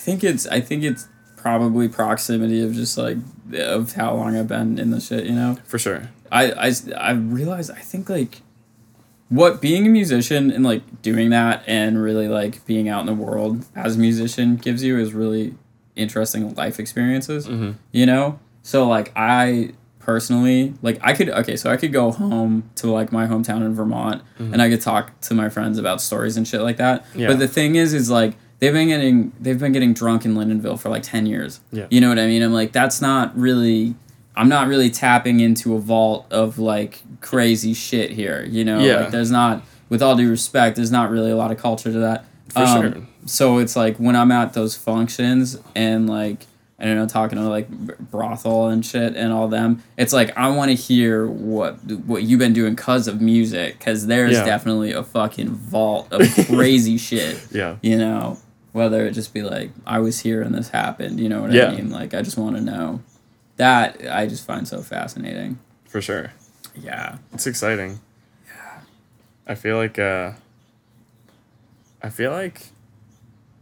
think 0.00 0.24
it's 0.24 0.46
I 0.46 0.60
think 0.60 0.82
it's 0.84 1.08
probably 1.36 1.88
proximity 1.88 2.62
of 2.62 2.74
just 2.74 2.98
like 2.98 3.16
of 3.54 3.92
how 3.94 4.14
long 4.14 4.36
I've 4.36 4.48
been 4.48 4.78
in 4.78 4.90
the 4.90 5.00
shit, 5.00 5.24
you 5.26 5.32
know. 5.34 5.56
for 5.64 5.78
sure 5.78 6.08
I 6.30 6.52
I 6.68 6.72
I 6.96 7.12
realize 7.12 7.70
I 7.70 7.78
think 7.80 8.08
like 8.08 8.42
what 9.28 9.60
being 9.60 9.86
a 9.86 9.88
musician 9.90 10.50
and 10.50 10.64
like 10.64 11.02
doing 11.02 11.30
that 11.30 11.62
and 11.66 12.02
really 12.02 12.28
like 12.28 12.64
being 12.66 12.88
out 12.88 13.00
in 13.00 13.06
the 13.06 13.14
world 13.14 13.64
as 13.76 13.96
a 13.96 13.98
musician 13.98 14.56
gives 14.56 14.82
you 14.82 14.98
is 14.98 15.12
really 15.14 15.54
interesting 15.96 16.54
life 16.54 16.78
experiences 16.80 17.46
Mhm. 17.46 17.74
you 17.92 18.06
know 18.06 18.38
so 18.62 18.88
like 18.88 19.12
i 19.16 19.70
personally 20.00 20.74
like 20.82 20.98
i 21.02 21.12
could 21.12 21.28
okay 21.28 21.56
so 21.56 21.70
i 21.70 21.76
could 21.76 21.92
go 21.92 22.10
home 22.10 22.68
to 22.74 22.90
like 22.90 23.12
my 23.12 23.26
hometown 23.26 23.60
in 23.64 23.74
vermont 23.74 24.22
and 24.38 24.60
i 24.62 24.68
could 24.68 24.80
talk 24.80 25.18
to 25.20 25.34
my 25.34 25.48
friends 25.48 25.78
about 25.78 26.00
stories 26.00 26.36
and 26.36 26.48
shit 26.48 26.62
like 26.62 26.78
that 26.78 27.04
Yeah. 27.14 27.28
but 27.28 27.38
the 27.38 27.48
thing 27.48 27.74
is 27.76 27.92
is 27.94 28.10
like 28.10 28.34
they've 28.60 28.72
been 28.72 28.88
getting 28.88 29.32
they've 29.40 29.58
been 29.58 29.72
getting 29.72 29.92
drunk 29.94 30.24
in 30.24 30.34
Lyndonville 30.34 30.78
for 30.78 30.88
like 30.90 31.02
10 31.02 31.26
years 31.26 31.60
Yeah. 31.72 31.86
you 31.90 32.00
know 32.00 32.08
what 32.08 32.18
i 32.18 32.26
mean 32.26 32.42
i'm 32.42 32.52
like 32.52 32.72
that's 32.72 33.00
not 33.00 33.36
really 33.36 33.94
i'm 34.36 34.48
not 34.48 34.68
really 34.68 34.90
tapping 34.90 35.40
into 35.40 35.74
a 35.74 35.78
vault 35.80 36.26
of 36.30 36.58
like 36.58 37.02
crazy 37.20 37.74
shit 37.74 38.10
here 38.10 38.46
you 38.48 38.64
know 38.64 38.80
Yeah. 38.80 39.00
like 39.00 39.10
there's 39.10 39.30
not 39.30 39.62
with 39.88 40.02
all 40.02 40.14
due 40.16 40.30
respect 40.30 40.76
there's 40.76 40.92
not 40.92 41.10
really 41.10 41.30
a 41.30 41.36
lot 41.36 41.50
of 41.50 41.58
culture 41.58 41.92
to 41.92 41.98
that 42.00 42.24
For 42.48 42.66
sure. 42.66 42.86
Um, 42.86 43.08
so 43.26 43.58
it's 43.58 43.76
like 43.76 43.96
when 43.98 44.14
i'm 44.16 44.30
at 44.32 44.52
those 44.54 44.76
functions 44.76 45.58
and 45.74 46.08
like 46.08 46.46
I 46.82 46.84
don't 46.84 46.96
know, 46.96 47.06
talking 47.06 47.36
to 47.36 47.44
like 47.46 47.68
brothel 48.10 48.68
and 48.68 48.82
shit 48.86 49.14
and 49.14 49.34
all 49.34 49.48
them. 49.48 49.82
It's 49.98 50.14
like 50.14 50.34
I 50.38 50.48
want 50.48 50.70
to 50.70 50.74
hear 50.74 51.26
what 51.26 51.74
what 52.06 52.22
you've 52.22 52.38
been 52.38 52.54
doing 52.54 52.74
cause 52.74 53.06
of 53.06 53.20
music, 53.20 53.78
cause 53.80 54.06
there's 54.06 54.32
Yeah. 54.38 54.46
definitely 54.46 54.92
a 54.92 55.02
fucking 55.02 55.50
vault 55.50 56.08
of 56.10 56.22
crazy 56.46 56.96
shit. 56.96 57.38
yeah 57.50 57.76
You 57.82 57.98
know, 57.98 58.38
whether 58.72 59.04
it 59.06 59.12
just 59.12 59.32
be 59.34 59.42
like 59.42 59.70
I 59.86 59.98
was 59.98 60.20
here 60.20 60.42
and 60.42 60.54
this 60.54 60.68
happened. 60.70 61.18
You 61.20 61.28
know 61.28 61.42
what 61.42 61.52
Yeah. 61.52 61.66
I 61.70 61.76
mean? 61.76 61.90
Like 61.90 62.14
I 62.14 62.22
just 62.22 62.38
want 62.38 62.56
to 62.56 62.62
know. 62.62 63.00
That 63.56 64.00
I 64.10 64.26
just 64.26 64.44
find 64.46 64.66
so 64.66 64.80
fascinating. 64.82 65.58
for 65.86 66.00
sure 66.00 66.32
Yeah. 66.74 67.18
It's 67.32 67.46
exciting. 67.46 68.00
Yeah. 68.46 68.80
I 69.46 69.54
feel 69.54 69.76
like 69.76 69.98
uh 69.98 70.32
I 72.02 72.08
feel 72.08 72.30
like 72.30 72.68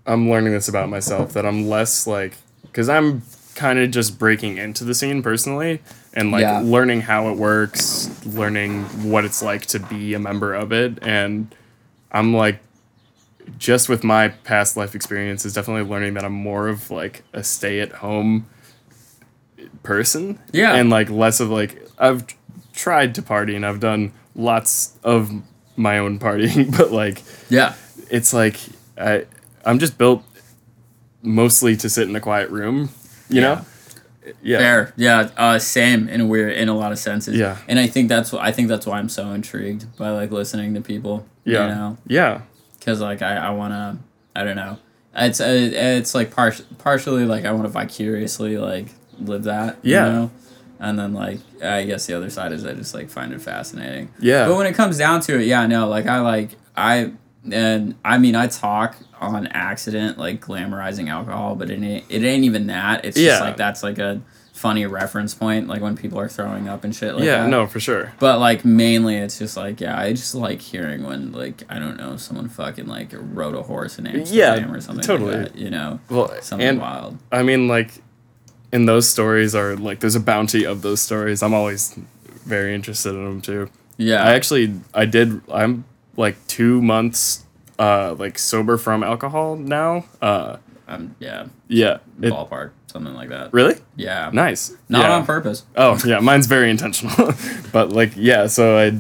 I'm 0.07 0.31
learning 0.31 0.53
this 0.53 0.69
about 0.69 0.89
myself 0.89 1.33
that 1.35 1.45
I'm 1.45 1.69
less 1.69 2.07
like 2.07 2.35
cuz 2.73 2.89
I'm 2.89 3.23
kind 3.55 3.79
of 3.79 3.91
just 3.91 4.19
breaking 4.19 4.57
into 4.59 4.85
the 4.85 4.95
scene 4.95 5.23
personally 5.23 5.81
and 6.15 6.31
like 6.31 6.43
Yeah. 6.43 6.61
learning 6.61 7.01
how 7.03 7.29
it 7.29 7.37
works, 7.37 8.09
learning 8.25 8.85
what 9.11 9.25
it's 9.25 9.43
like 9.43 9.67
to 9.67 9.81
be 9.81 10.15
a 10.15 10.19
member 10.19 10.55
of 10.55 10.73
it 10.73 10.99
and 11.03 11.53
I'm 12.13 12.33
like 12.35 12.61
just 13.57 13.89
with 13.89 14.05
my 14.05 14.29
past 14.29 14.77
life 14.77 14.95
experiences 14.95 15.55
definitely 15.55 15.89
learning 15.89 16.15
that 16.15 16.25
I'm 16.25 16.33
more 16.33 16.69
of 16.69 16.91
like 16.91 17.23
a 17.33 17.43
stay 17.43 17.81
at 17.81 17.93
home 17.93 18.47
person 19.83 20.39
Yeah. 20.53 20.75
and 20.75 20.91
like 20.91 21.11
less 21.11 21.41
of 21.41 21.51
like 21.51 21.87
I've 21.99 22.25
tried 22.73 23.15
to 23.17 23.23
party 23.23 23.57
and 23.57 23.65
I've 23.67 23.81
done 23.81 24.13
lots 24.35 24.97
of 25.03 25.31
my 25.77 25.99
own 25.99 26.19
partying 26.19 26.77
but 26.79 26.93
like 26.93 27.23
Yeah. 27.49 27.75
it's 28.11 28.33
like 28.33 28.59
I 28.97 29.25
I'm 29.65 29.79
just 29.79 29.99
built 29.99 30.23
mostly 31.23 31.77
to 31.77 31.89
sit 31.89 32.09
in 32.09 32.15
a 32.17 32.21
quiet 32.21 32.51
room 32.51 32.91
you 33.29 33.41
know 33.41 33.65
yeah 34.43 34.59
Fair, 34.59 34.93
yeah, 34.97 35.31
uh, 35.39 35.59
same 35.59 36.07
in 36.07 36.21
a 36.21 36.27
weird, 36.27 36.53
in 36.53 36.69
a 36.69 36.77
lot 36.77 36.93
of 36.93 36.99
senses. 36.99 37.35
Yeah. 37.35 37.57
and 37.67 37.79
I 37.79 37.87
think 37.87 38.11
that's 38.11 38.31
wh- 38.31 38.35
I 38.43 38.53
think 38.53 38.69
that's 38.69 38.85
why 38.87 38.99
I'm 38.99 39.09
so 39.09 39.31
intrigued 39.31 39.97
by 39.97 40.11
like 40.11 40.31
listening 40.31 40.75
to 40.75 40.83
people. 40.83 41.27
yeah 41.45 41.63
you 41.69 41.75
know, 41.75 41.97
yeah 42.07 42.41
because 42.89 43.01
like 43.03 43.21
I, 43.21 43.37
I 43.37 43.51
want 43.51 43.75
to, 43.75 43.99
I 44.35 44.45
don't 44.45 44.57
know, 44.57 44.79
it's 45.15 45.41
uh, 45.43 45.45
it's 45.47 46.15
like 46.15 46.35
par- 46.35 46.55
partially 46.79 47.27
like 47.27 47.45
I 47.45 47.53
want 47.53 47.65
to 47.65 47.69
vicariously 47.69 48.57
like 48.57 48.87
live 49.19 49.45
that. 49.45 49.77
Yeah. 49.83 50.07
you 50.07 50.13
know? 50.13 50.31
and 50.81 50.99
then 50.99 51.13
like 51.13 51.41
I 51.63 51.83
guess 51.85 52.07
the 52.07 52.15
other 52.15 52.31
side 52.31 52.53
is 52.53 52.65
I 52.65 52.73
just 52.73 52.95
like 52.95 53.11
find 53.11 53.33
it 53.35 53.43
fascinating. 53.43 54.11
Yeah. 54.21 54.49
but 54.49 54.57
when 54.57 54.67
it 54.67 54.75
comes 54.75 54.97
down 54.97 55.21
to 55.23 55.39
it, 55.39 55.47
yeah, 55.47 55.67
no, 55.67 55.87
like 55.89 56.07
I 56.07 56.21
like 56.21 56.51
I 56.77 57.13
and 57.53 57.95
I 58.05 58.17
mean 58.17 58.35
I 58.35 58.47
talk 58.47 58.97
on 59.21 59.49
accident 59.49 60.17
like 60.17 60.41
glamorizing 60.41 61.11
alcohol, 61.11 61.57
but 61.57 61.69
it 61.71 61.83
ain't 61.83 62.05
it 62.09 62.25
ain't 62.25 62.45
even 62.45 62.69
that. 62.69 63.05
It's 63.05 63.17
just 63.17 63.41
Yeah. 63.41 63.47
like 63.47 63.59
that's 63.59 63.83
like 63.83 63.99
a 63.99 64.23
funny 64.59 64.85
reference 64.87 65.35
point, 65.35 65.69
like 65.69 65.81
when 65.81 65.97
people 65.97 66.19
are 66.19 66.29
throwing 66.29 66.69
up 66.69 66.83
and 66.85 66.95
shit. 66.95 67.15
Like 67.15 67.25
yeah 67.25 67.43
that. 67.43 67.49
no 67.49 67.67
for 67.67 67.79
sure 67.81 68.13
But 68.19 68.41
like 68.41 68.65
mainly, 68.65 69.17
it's 69.17 69.39
just 69.39 69.57
like 69.57 69.81
yeah, 69.81 69.99
I 69.99 70.13
just 70.13 70.35
like 70.35 70.61
hearing 70.61 71.05
when 71.05 71.33
like 71.33 71.63
I 71.69 71.79
don't 71.79 71.97
know 71.97 72.17
someone 72.17 72.49
fucking 72.49 72.87
like 72.87 73.11
rode 73.13 73.55
a 73.55 73.63
horse 73.63 73.99
in 73.99 74.07
Amsterdam 74.07 74.73
or 74.75 74.81
something 74.81 75.05
totally. 75.05 75.37
like 75.37 75.53
that. 75.53 75.59
You 75.59 75.71
know, 75.71 76.01
well 76.11 76.31
something 76.43 76.67
and 76.67 76.81
wild. 76.81 77.19
I 77.31 77.43
mean 77.43 77.69
like 77.69 77.91
in 78.73 78.87
those 78.87 79.09
stories 79.09 79.55
are 79.55 79.77
like 79.77 80.01
there's 80.01 80.17
a 80.17 80.21
bounty 80.21 80.65
of 80.65 80.83
those 80.83 81.01
stories 81.01 81.43
I'm 81.43 81.55
always 81.55 81.99
very 82.45 82.75
interested 82.75 83.11
in 83.15 83.25
them 83.25 83.41
too 83.41 83.71
Yeah, 83.97 84.23
I 84.23 84.35
actually 84.35 84.75
I 84.93 85.05
did 85.07 85.41
I'm 85.51 85.85
like 86.17 86.37
2 86.49 86.83
months 86.83 87.45
uh 87.79 88.15
like 88.19 88.39
sober 88.39 88.77
from 88.77 89.03
alcohol 89.03 89.57
now 89.57 90.05
uh 90.21 90.57
um, 90.89 91.15
yeah, 91.19 91.47
yeah 91.69 91.99
it, 92.21 92.33
ballpark, 92.33 92.71
something 92.89 93.15
like 93.15 93.29
that. 93.29 93.53
really 93.53 93.77
Yeah, 93.97 94.31
nice 94.33 94.73
not 94.89 95.03
yeah. 95.03 95.13
on 95.17 95.25
purpose. 95.27 95.65
Oh 95.77 96.01
yeah, 96.05 96.19
mine's 96.21 96.47
very 96.47 96.71
intentional. 96.71 97.33
but 97.73 97.91
like 97.93 98.13
yeah, 98.17 98.47
so 98.49 98.77
I 98.79 98.99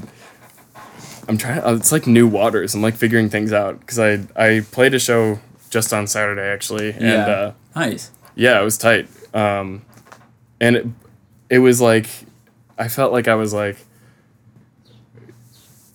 I'm 1.28 1.36
trying 1.36 1.60
uh, 1.62 1.74
it's 1.74 1.90
like 1.92 2.06
new 2.06 2.26
waters. 2.26 2.74
I'm 2.74 2.82
like 2.82 2.94
figuring 2.94 3.28
things 3.28 3.52
out 3.52 3.84
cuz 3.86 3.98
I 3.98 4.20
I 4.36 4.60
played 4.72 4.94
a 4.94 4.98
show 4.98 5.40
just 5.70 5.92
on 5.92 6.06
Saturday 6.06 6.42
actually 6.52 6.92
and 6.92 7.02
yeah, 7.02 7.26
uh 7.26 7.52
nice. 7.76 8.10
yeah, 8.34 8.60
it 8.60 8.64
was 8.64 8.78
tight. 8.78 9.08
Um 9.34 9.82
and 10.60 10.76
it 10.76 10.86
it 11.50 11.58
was 11.58 11.80
like 11.80 12.06
I 12.78 12.88
felt 12.88 13.12
like 13.12 13.26
I 13.28 13.34
was 13.34 13.52
like 13.52 13.76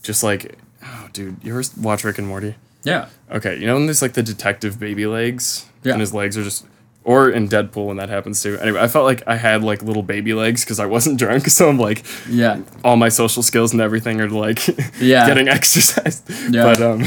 just 0.01 0.23
like 0.23 0.57
oh 0.83 1.07
dude, 1.13 1.37
you 1.43 1.57
ever 1.57 1.63
watch 1.81 2.03
Rick 2.03 2.17
and 2.17 2.27
Morty? 2.27 2.55
Yeah, 2.83 3.07
Okay, 3.31 3.55
you 3.57 3.65
know 3.65 3.75
when 3.75 3.85
there's 3.85 4.01
like 4.01 4.13
the 4.13 4.23
detective 4.23 4.77
baby 4.79 5.05
legs 5.05 5.65
Yeah. 5.83 5.93
and 5.93 6.01
his 6.01 6.13
legs 6.13 6.37
are 6.37 6.43
just 6.43 6.65
or 7.05 7.29
in 7.29 7.47
Deadpool 7.49 7.87
when 7.87 7.97
that 7.97 8.09
happens 8.09 8.41
too. 8.41 8.57
Anyway, 8.59 8.79
I 8.79 8.87
felt 8.87 9.05
like 9.05 9.23
I 9.27 9.35
had 9.35 9.63
like 9.63 9.81
little 9.83 10.03
baby 10.03 10.33
legs 10.33 10.63
because 10.63 10.79
I 10.79 10.85
wasn't 10.85 11.19
drunk, 11.23 11.47
so 11.47 11.69
I'm 11.69 11.77
like 11.79 12.03
yeah, 12.29 12.61
all 12.83 12.95
my 12.95 13.09
social 13.09 13.43
skills 13.43 13.73
and 13.73 13.81
everything 13.81 14.21
are 14.21 14.29
like 14.29 14.65
Yeah. 14.99 15.27
getting 15.27 15.47
exercised. 15.57 16.29
Yeah. 16.53 16.63
But 16.65 16.81
um 16.81 17.03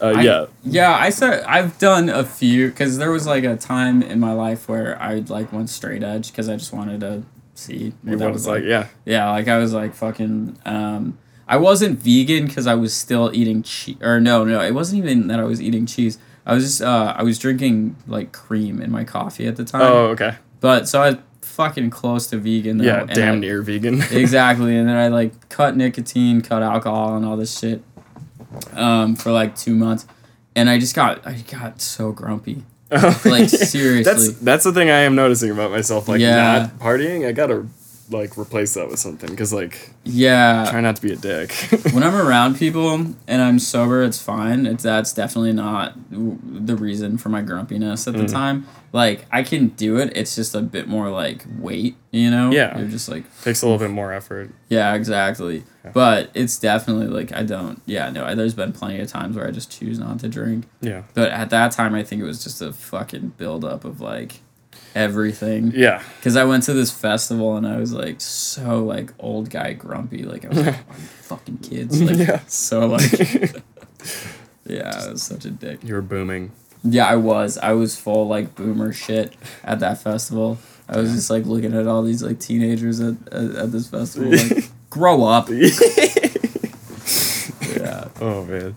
Uh, 0.00 0.14
I- 0.16 0.22
yeah. 0.22 0.46
Yeah, 0.64 0.92
I 0.92 1.10
said 1.10 1.44
I've 1.44 1.78
done 1.78 2.08
a 2.08 2.24
few 2.24 2.68
because 2.68 2.98
there 2.98 3.10
was 3.12 3.24
like 3.26 3.44
a 3.44 3.56
time 3.56 4.02
in 4.02 4.18
my 4.18 4.32
life 4.32 4.68
where 4.68 5.00
I 5.00 5.16
like 5.28 5.52
went 5.52 5.70
straight 5.70 6.02
edge 6.02 6.32
because 6.32 6.48
I 6.48 6.56
just 6.56 6.72
wanted 6.72 7.00
to 7.02 7.22
see 7.54 7.92
what 8.02 8.18
that 8.18 8.32
was 8.32 8.46
like, 8.46 8.62
like. 8.62 8.68
yeah. 8.68 8.88
Yeah, 9.04 9.30
like 9.30 9.46
I 9.48 9.58
was 9.58 9.72
like 9.72 9.94
fucking. 9.94 10.58
Um, 10.64 11.18
I 11.46 11.56
wasn't 11.58 11.98
vegan 12.00 12.46
because 12.46 12.66
I 12.66 12.74
was 12.74 12.92
still 12.94 13.30
eating 13.32 13.62
cheese. 13.62 13.96
Or 14.00 14.18
no, 14.20 14.44
no, 14.44 14.60
it 14.60 14.72
wasn't 14.74 15.04
even 15.04 15.28
that 15.28 15.38
I 15.38 15.44
was 15.44 15.62
eating 15.62 15.86
cheese. 15.86 16.18
I 16.46 16.54
was 16.54 16.64
just 16.64 16.82
uh, 16.82 17.14
I 17.16 17.22
was 17.22 17.38
drinking 17.38 17.96
like 18.06 18.32
cream 18.32 18.80
in 18.80 18.90
my 18.90 19.04
coffee 19.04 19.46
at 19.46 19.56
the 19.56 19.64
time. 19.64 19.82
Oh, 19.82 20.06
okay. 20.08 20.36
But 20.60 20.88
so 20.88 21.00
I 21.02 21.10
was 21.10 21.18
fucking 21.42 21.90
close 21.90 22.26
to 22.28 22.36
vegan. 22.38 22.78
Though, 22.78 22.84
Yeah, 22.84 23.04
damn 23.04 23.34
I- 23.34 23.38
near 23.38 23.62
vegan. 23.62 24.02
exactly, 24.10 24.76
and 24.76 24.88
then 24.88 24.96
I 24.96 25.08
like 25.08 25.48
cut 25.48 25.76
nicotine, 25.76 26.40
cut 26.40 26.62
alcohol, 26.62 27.16
and 27.16 27.24
all 27.26 27.36
this 27.36 27.58
shit, 27.58 27.82
um, 28.72 29.16
for 29.16 29.30
like 29.32 29.56
two 29.56 29.74
months, 29.74 30.06
and 30.56 30.68
I 30.70 30.78
just 30.78 30.94
got 30.94 31.26
I 31.26 31.34
got 31.50 31.80
so 31.80 32.12
grumpy. 32.12 32.64
Like, 33.24 33.48
seriously. 33.48 34.02
That's 34.02 34.32
that's 34.40 34.64
the 34.64 34.72
thing 34.72 34.90
I 34.90 34.98
am 34.98 35.14
noticing 35.14 35.50
about 35.50 35.70
myself. 35.70 36.08
Like 36.08 36.20
Yeah. 36.20 36.68
not 36.70 36.78
partying, 36.78 37.26
I 37.26 37.32
gotta 37.32 37.66
like 38.12 38.36
replace 38.38 38.74
that 38.74 38.88
with 38.88 38.98
something 38.98 39.30
because 39.30 39.52
like 39.52 39.90
Yeah, 40.04 40.66
try 40.70 40.80
not 40.80 40.96
to 40.96 41.02
be 41.02 41.12
a 41.12 41.16
dick. 41.16 41.52
when 41.92 42.02
I'm 42.02 42.14
around 42.26 42.56
people 42.58 42.92
and 42.92 43.42
I'm 43.42 43.58
sober, 43.58 44.02
it's 44.02 44.20
fine. 44.22 44.66
It's 44.66 44.82
that's 44.84 45.12
definitely 45.12 45.52
not 45.52 46.10
w- 46.10 46.38
the 46.42 46.76
reason 46.76 47.18
for 47.18 47.28
my 47.30 47.42
grumpiness 47.42 48.06
at 48.06 48.14
the 48.14 48.24
Mm. 48.24 48.32
time. 48.32 48.66
Like 48.92 49.24
I 49.32 49.42
can 49.42 49.68
do 49.68 49.96
it. 49.98 50.12
It's 50.14 50.34
just 50.36 50.54
a 50.54 50.60
bit 50.60 50.86
more 50.86 51.08
like 51.08 51.44
weight, 51.58 51.96
you 52.10 52.30
know. 52.30 52.50
Yeah. 52.52 52.78
You're 52.78 52.88
just 52.88 53.08
like 53.08 53.24
Takes 53.42 53.62
a 53.62 53.66
little 53.66 53.78
bit 53.78 53.90
more 53.90 54.12
effort. 54.12 54.50
yeah, 54.68 54.94
exactly. 54.94 55.64
But 55.94 56.30
it's 56.34 56.58
definitely 56.58 57.06
like 57.08 57.32
I 57.32 57.42
don't. 57.42 57.80
Yeah, 57.86 58.10
no. 58.10 58.32
There's 58.34 58.54
been 58.54 58.72
plenty 58.72 59.00
of 59.00 59.08
times 59.08 59.34
where 59.36 59.46
I 59.48 59.50
just 59.50 59.70
choose 59.76 59.98
not 59.98 60.20
to 60.20 60.28
drink. 60.28 60.66
Yeah. 60.80 61.02
But 61.14 61.32
at 61.32 61.50
that 61.50 61.72
time, 61.72 61.94
I 61.94 62.04
think 62.04 62.22
it 62.22 62.24
was 62.24 62.44
just 62.44 62.62
a 62.62 62.72
fucking 62.72 63.32
buildup 63.36 63.84
of 63.84 64.00
like 64.00 64.40
everything. 64.94 65.72
Yeah. 65.74 66.02
Because 66.16 66.36
I 66.36 66.44
went 66.44 66.64
to 66.64 66.72
this 66.72 66.90
festival 66.90 67.56
and 67.56 67.66
I 67.66 67.76
was 67.76 67.92
like 67.92 68.20
so 68.20 68.84
like 68.84 69.12
old 69.18 69.50
guy 69.50 69.72
grumpy. 69.72 70.22
Like 70.22 70.44
I 70.44 70.48
was 70.48 70.58
like, 70.58 70.74
"Why 70.74 70.80
are 70.82 70.86
oh, 70.90 70.96
you 70.98 71.04
fucking 71.22 71.58
kids. 71.58 72.02
Like, 72.02 72.16
Yeah. 72.18 72.40
So 72.46 72.86
like, 72.86 73.12
yeah, 74.66 75.02
I 75.06 75.10
was 75.10 75.22
such 75.22 75.44
a 75.44 75.50
dick. 75.50 75.82
You 75.84 75.94
were 75.94 76.02
booming. 76.02 76.52
Yeah, 76.84 77.06
I 77.06 77.16
was. 77.16 77.58
I 77.58 77.72
was 77.72 77.96
full 77.98 78.26
like 78.26 78.54
boomer 78.54 78.92
shit 78.92 79.34
at 79.62 79.80
that 79.80 79.98
festival. 79.98 80.58
I 80.88 80.98
was 80.98 81.12
just 81.12 81.30
like 81.30 81.46
looking 81.46 81.74
at 81.74 81.86
all 81.86 82.02
these 82.02 82.22
like 82.22 82.40
teenagers 82.40 83.00
at 83.00 83.14
at, 83.32 83.54
at 83.54 83.72
this 83.72 83.88
festival. 83.88 84.32
Like, 84.32 84.70
grow 84.90 85.24
up. 85.24 85.48
Yeah. 85.48 85.68
Oh 88.20 88.44
man. 88.44 88.76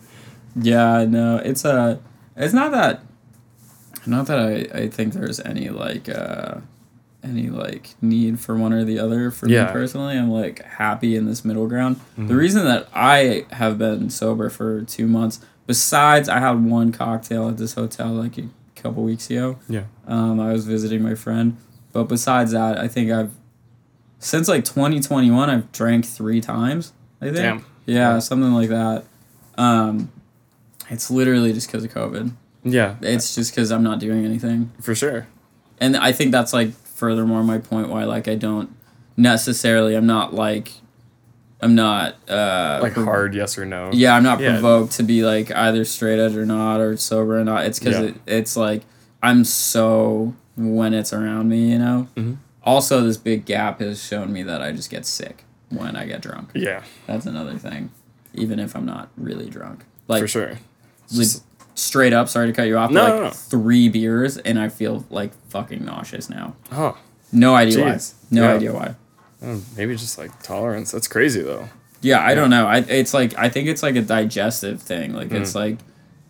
Yeah. 0.55 1.05
No, 1.05 1.37
it's 1.37 1.65
a. 1.65 1.99
It's 2.37 2.53
not 2.53 2.71
that. 2.71 3.01
Not 4.07 4.27
that 4.27 4.39
I 4.39 4.79
I 4.83 4.89
think 4.89 5.13
there's 5.13 5.39
any 5.39 5.69
like 5.69 6.07
uh, 6.09 6.55
any 7.23 7.49
like 7.49 7.95
need 8.01 8.39
for 8.39 8.55
one 8.55 8.71
or 8.73 8.83
the 8.83 8.99
other 8.99 9.31
for 9.31 9.47
Yeah. 9.49 9.65
me 9.67 9.71
personally. 9.71 10.17
I'm 10.17 10.29
like 10.29 10.63
happy 10.63 11.15
in 11.15 11.25
this 11.25 11.43
middle 11.45 11.67
ground. 11.67 11.95
Mm-hmm. 11.97 12.27
The 12.27 12.35
reason 12.35 12.65
that 12.65 12.87
I 12.93 13.45
have 13.51 13.77
been 13.77 14.09
sober 14.09 14.49
for 14.49 14.81
two 14.83 15.07
months, 15.07 15.39
besides 15.67 16.29
I 16.29 16.39
had 16.39 16.63
one 16.65 16.91
cocktail 16.91 17.49
at 17.49 17.57
this 17.57 17.73
hotel 17.73 18.09
like 18.09 18.37
a 18.37 18.47
couple 18.75 19.03
weeks 19.03 19.29
ago. 19.29 19.57
Yeah. 19.67 19.85
Um, 20.07 20.39
I 20.39 20.51
was 20.53 20.65
visiting 20.65 21.01
my 21.01 21.15
friend, 21.15 21.57
but 21.93 22.03
besides 22.03 22.51
that, 22.51 22.77
I 22.77 22.87
think 22.87 23.11
I've 23.11 23.31
since 24.19 24.47
like 24.47 24.65
2021 24.65 25.49
I've 25.49 25.71
drank 25.71 26.05
three 26.05 26.41
times. 26.41 26.93
I 27.21 27.25
think. 27.25 27.37
Damn. 27.37 27.65
Yeah, 27.87 28.19
something 28.19 28.51
like 28.53 28.69
that. 28.69 29.03
Um, 29.57 30.11
it's 30.89 31.09
literally 31.09 31.53
just 31.53 31.67
because 31.67 31.83
of 31.83 31.91
COVID. 31.93 32.31
Yeah. 32.65 32.95
It's 33.01 33.35
just 33.35 33.51
because 33.53 33.71
I'm 33.71 33.83
not 33.83 33.99
doing 33.99 34.25
anything, 34.25 34.71
For 34.81 34.93
sure. 34.95 35.27
and 35.79 35.95
I 35.95 36.11
think 36.11 36.31
that's 36.31 36.51
like 36.51 36.71
furthermore 36.73 37.43
my 37.43 37.57
point 37.59 37.89
why 37.89 38.03
like 38.05 38.27
I 38.27 38.35
don't 38.35 38.75
necessarily 39.17 39.95
I'm 39.95 40.05
not 40.07 40.33
like 40.33 40.71
I'm 41.61 41.75
not 41.75 42.15
uh 42.29 42.79
Like 42.81 42.93
prov- 42.93 43.05
hard 43.05 43.33
yes 43.35 43.57
or 43.57 43.65
no. 43.65 43.89
Yeah, 43.93 44.15
I'm 44.15 44.23
not 44.23 44.39
Yeah. 44.39 44.51
provoked 44.53 44.93
to 44.93 45.03
be 45.03 45.23
like 45.23 45.51
either 45.51 45.85
straight 45.85 46.19
edge 46.19 46.35
or 46.35 46.45
not 46.45 46.79
or 46.81 46.97
sober 46.97 47.39
or 47.39 47.43
not. 47.43 47.65
It's 47.65 47.79
because 47.79 47.95
Yeah. 47.95 48.05
it, 48.09 48.15
it's 48.27 48.57
like 48.57 48.83
I'm 49.23 49.43
so 49.45 50.33
when 50.57 50.93
it's 50.93 51.13
around 51.13 51.49
me, 51.49 51.71
you 51.71 51.79
know. 51.79 52.07
Mhm. 52.15 52.37
Also, 52.63 53.01
this 53.03 53.17
big 53.17 53.45
gap 53.45 53.79
has 53.79 54.03
shown 54.03 54.31
me 54.33 54.43
that 54.43 54.61
I 54.61 54.71
just 54.71 54.89
get 54.89 55.05
sick 55.05 55.43
when 55.69 55.95
I 55.95 56.05
get 56.05 56.21
drunk. 56.21 56.49
Yeah. 56.55 56.81
That's 57.07 57.25
another 57.25 57.57
thing, 57.57 57.91
even 58.33 58.59
if 58.59 58.75
I'm 58.75 58.85
not 58.85 59.09
really 59.17 59.49
drunk. 59.49 59.85
Like, 60.07 60.21
for 60.21 60.27
sure. 60.27 60.57
It's 61.05 61.13
like 61.13 61.21
just- 61.27 61.43
straight 61.75 62.13
up. 62.13 62.27
Sorry 62.29 62.47
to 62.47 62.53
cut 62.53 62.63
you 62.67 62.77
off. 62.77 62.89
No, 62.91 63.01
but 63.01 63.07
no, 63.07 63.13
like 63.15 63.23
no. 63.25 63.29
three 63.31 63.89
beers 63.89 64.37
and 64.37 64.57
I 64.59 64.69
feel 64.69 65.05
like 65.09 65.31
fucking 65.49 65.85
nauseous 65.85 66.29
now. 66.29 66.55
oh. 66.71 66.97
No 67.31 67.53
idea 67.55 67.77
Jeez. 67.85 68.13
why. 68.13 68.35
No 68.39 68.43
Yeah. 68.43 68.53
idea 68.55 68.73
why. 68.73 68.95
oh, 69.43 69.61
Maybe 69.75 69.95
just 69.95 70.17
like 70.17 70.41
tolerance. 70.41 70.91
That's 70.91 71.07
crazy 71.07 71.41
though. 71.41 71.67
Yeah, 72.01 72.21
I 72.23 72.33
don't 72.35 72.49
know. 72.49 72.65
I 72.67 72.77
it's 72.77 73.13
like 73.13 73.37
I 73.37 73.49
think 73.49 73.67
it's 73.67 73.83
like 73.83 73.95
a 73.95 74.01
digestive 74.01 74.81
thing. 74.81 75.13
Like 75.13 75.29
Mm. 75.29 75.41
it's 75.41 75.53
like 75.55 75.77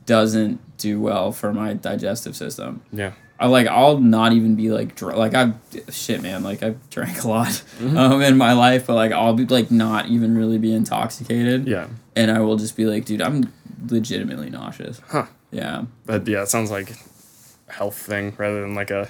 doesn't 0.06 0.60
do 0.78 1.00
well 1.00 1.32
for 1.32 1.54
my 1.54 1.74
digestive 1.74 2.36
system. 2.36 2.82
Yeah. 2.92 3.12
I 3.40 3.48
like 3.48 3.68
I'll 3.68 3.98
not 3.98 4.32
even 4.34 4.56
be 4.56 4.72
like 4.72 4.96
dr- 4.96 5.18
like 5.18 5.34
I've 5.34 5.54
shit 5.90 6.22
man 6.22 6.42
like 6.44 6.64
I've 6.64 6.90
drank 6.90 7.24
a 7.24 7.28
lot 7.28 7.48
Mm-hmm. 7.80 7.98
um 7.98 8.22
in 8.22 8.38
my 8.38 8.54
life, 8.54 8.88
but 8.88 8.96
like 8.96 9.12
I'll 9.12 9.34
be 9.34 9.46
like 9.46 9.70
not 9.70 10.08
even 10.08 10.38
really 10.38 10.58
be 10.58 10.74
intoxicated. 10.74 11.68
Yeah. 11.68 11.88
And 12.16 12.32
I 12.32 12.40
will 12.40 12.56
just 12.56 12.78
be 12.78 12.86
like, 12.86 13.04
dude, 13.06 13.22
I'm 13.22 13.52
legitimately 13.90 14.50
nauseous. 14.50 15.02
Huh. 15.08 15.26
Yeah. 15.52 15.86
But 16.06 16.28
yeah, 16.28 16.44
it 16.44 16.50
sounds 16.50 16.72
like 16.72 16.92
a 17.70 17.74
health 17.74 17.98
thing 17.98 18.34
rather 18.38 18.62
than 18.62 18.76
like 18.76 18.92
a 18.92 19.08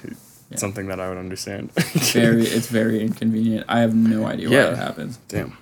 Yeah. 0.51 0.57
something 0.57 0.87
that 0.87 0.99
I 0.99 1.09
would 1.09 1.17
understand. 1.17 1.71
Very 1.73 2.43
it's 2.57 2.67
very 2.67 3.01
inconvenient. 3.01 3.65
I 3.67 3.79
have 3.79 3.95
no 3.95 4.25
idea 4.25 4.49
why 4.49 4.55
Yeah. 4.55 4.71
it 4.71 4.77
happens. 4.77 5.17
Damn. 5.27 5.57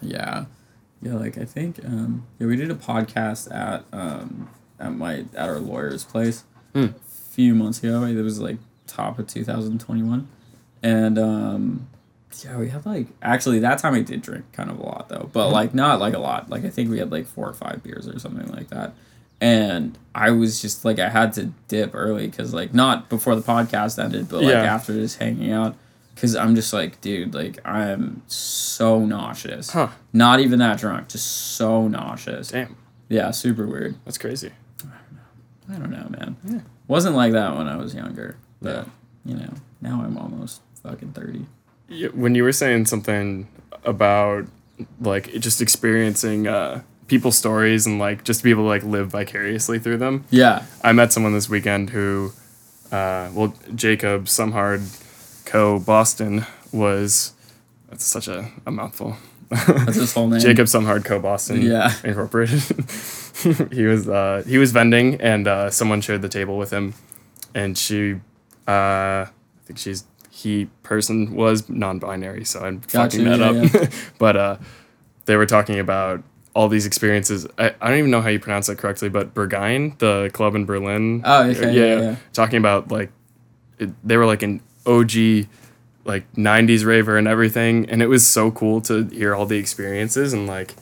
Yeah. 0.00 0.46
Yeah, 1.02 1.14
like 1.14 1.38
I 1.38 1.44
think 1.44 1.84
um 1.84 2.26
yeah, 2.38 2.46
we 2.46 2.56
did 2.56 2.70
a 2.70 2.74
podcast 2.74 3.52
at 3.54 3.84
um 3.92 4.48
at 4.78 4.94
my 4.94 5.24
at 5.34 5.48
our 5.48 5.58
lawyer's 5.58 6.04
place 6.04 6.44
Hmm. 6.74 6.84
a 6.84 6.94
few 7.32 7.54
months 7.54 7.78
ago. 7.82 8.04
It 8.04 8.14
was 8.22 8.40
like 8.40 8.58
top 8.86 9.18
of 9.18 9.26
2021. 9.26 10.28
And 10.82 11.18
um 11.18 11.88
yeah, 12.44 12.56
we 12.56 12.68
had 12.68 12.86
like 12.86 13.08
actually 13.22 13.58
that 13.60 13.78
time 13.78 13.94
I 13.94 14.00
did 14.02 14.22
drink 14.22 14.44
kind 14.52 14.70
of 14.70 14.78
a 14.78 14.82
lot 14.82 15.08
though, 15.08 15.28
but 15.32 15.46
mm-hmm. 15.46 15.54
like 15.54 15.74
not 15.74 16.00
like 16.00 16.14
a 16.14 16.18
lot. 16.18 16.48
Like 16.50 16.64
I 16.64 16.70
think 16.70 16.90
we 16.90 16.98
had 16.98 17.10
like 17.10 17.26
four 17.26 17.48
or 17.48 17.52
five 17.52 17.82
beers 17.82 18.08
or 18.08 18.18
something 18.18 18.48
like 18.48 18.68
that. 18.68 18.94
And 19.40 19.96
I 20.14 20.30
was 20.30 20.60
just 20.60 20.84
like 20.84 20.98
I 20.98 21.08
had 21.08 21.32
to 21.34 21.52
dip 21.68 21.90
early 21.94 22.28
cuz 22.30 22.54
like 22.54 22.72
not 22.74 23.08
before 23.08 23.34
the 23.34 23.42
podcast 23.42 24.02
ended, 24.02 24.28
but 24.28 24.42
like 24.42 24.52
Yeah. 24.52 24.74
after 24.74 24.92
just 24.94 25.18
hanging 25.18 25.52
out 25.52 25.76
cuz 26.16 26.36
I'm 26.36 26.54
just 26.54 26.72
like 26.72 27.00
dude, 27.00 27.34
like 27.34 27.58
I'm 27.64 28.22
so 28.26 29.04
nauseous. 29.04 29.70
Huh. 29.70 29.88
Not 30.12 30.40
even 30.40 30.58
that 30.60 30.78
drunk, 30.78 31.08
just 31.08 31.26
so 31.26 31.88
nauseous. 31.88 32.48
Damn. 32.48 32.76
Yeah, 33.08 33.32
super 33.32 33.66
weird. 33.66 33.96
That's 34.04 34.18
crazy. 34.18 34.52
I 34.84 34.86
don't 34.86 35.12
know. 35.12 35.74
I 35.74 35.78
don't 35.78 35.90
know, 35.90 36.18
man. 36.18 36.36
Yeah. 36.44 36.60
Wasn't 36.86 37.16
like 37.16 37.32
that 37.32 37.56
when 37.56 37.68
I 37.68 37.76
was 37.76 37.94
younger, 37.94 38.36
but 38.62 38.86
you 39.24 39.34
know, 39.34 39.52
now 39.80 40.02
I'm 40.02 40.16
almost 40.16 40.60
fucking 40.82 41.12
30. 41.12 41.46
When 42.12 42.34
you 42.34 42.44
were 42.44 42.52
saying 42.52 42.86
something 42.86 43.48
about 43.84 44.46
like 45.00 45.32
just 45.40 45.60
experiencing 45.60 46.46
uh, 46.46 46.82
people's 47.08 47.36
stories 47.36 47.86
and 47.86 47.98
like 47.98 48.24
just 48.24 48.40
to 48.40 48.44
be 48.44 48.50
able 48.50 48.62
to 48.64 48.68
like 48.68 48.84
live 48.84 49.08
vicariously 49.08 49.78
through 49.78 49.96
them, 49.98 50.24
Yeah. 50.30 50.64
I 50.84 50.92
met 50.92 51.12
someone 51.12 51.32
this 51.32 51.48
weekend 51.48 51.90
who, 51.90 52.32
uh, 52.92 53.30
well, 53.34 53.54
Jacob 53.74 54.26
Sumhard, 54.26 54.82
co 55.44 55.78
Boston 55.80 56.46
was. 56.72 57.32
That's 57.88 58.04
such 58.04 58.28
a, 58.28 58.48
a 58.66 58.70
mouthful. 58.70 59.16
That's 59.50 59.96
his 59.96 60.14
whole 60.14 60.28
name. 60.28 60.38
Jacob 60.38 60.66
Sumhard, 60.68 61.04
co 61.04 61.18
Boston 61.18 61.60
Yeah. 61.62 61.92
Incorporated. 62.04 62.60
he 63.72 63.84
was 63.84 64.08
uh, 64.08 64.44
he 64.46 64.58
was 64.58 64.70
vending, 64.70 65.20
and 65.20 65.48
uh, 65.48 65.70
someone 65.70 66.00
shared 66.00 66.22
the 66.22 66.28
table 66.28 66.56
with 66.56 66.70
him, 66.70 66.94
and 67.52 67.76
she, 67.76 68.14
uh, 68.68 69.26
I 69.26 69.28
think 69.64 69.78
she's 69.80 70.04
he 70.42 70.66
person 70.82 71.34
was 71.34 71.68
non-binary, 71.68 72.44
so 72.44 72.60
I'm 72.60 72.80
fucking 72.80 73.24
that 73.24 73.40
yeah, 73.40 73.82
up. 73.82 73.92
but 74.18 74.36
uh, 74.36 74.56
they 75.26 75.36
were 75.36 75.46
talking 75.46 75.78
about 75.78 76.22
all 76.54 76.68
these 76.68 76.86
experiences. 76.86 77.46
I, 77.58 77.74
I 77.80 77.88
don't 77.88 77.98
even 77.98 78.10
know 78.10 78.22
how 78.22 78.28
you 78.28 78.40
pronounce 78.40 78.66
that 78.68 78.78
correctly, 78.78 79.08
but 79.08 79.34
Berghain, 79.34 79.98
the 79.98 80.30
club 80.32 80.54
in 80.54 80.64
Berlin. 80.64 81.22
Oh, 81.24 81.44
okay, 81.44 81.72
yeah, 81.72 82.00
yeah. 82.00 82.16
Talking 82.32 82.58
about 82.58 82.90
like, 82.90 83.12
it, 83.78 83.90
they 84.06 84.16
were 84.16 84.26
like 84.26 84.42
an 84.42 84.62
OG, 84.86 85.46
like 86.04 86.32
'90s 86.34 86.86
raver 86.86 87.18
and 87.18 87.28
everything, 87.28 87.88
and 87.90 88.02
it 88.02 88.06
was 88.06 88.26
so 88.26 88.50
cool 88.50 88.80
to 88.82 89.04
hear 89.08 89.34
all 89.34 89.46
the 89.46 89.58
experiences 89.58 90.32
and 90.32 90.46
like, 90.46 90.74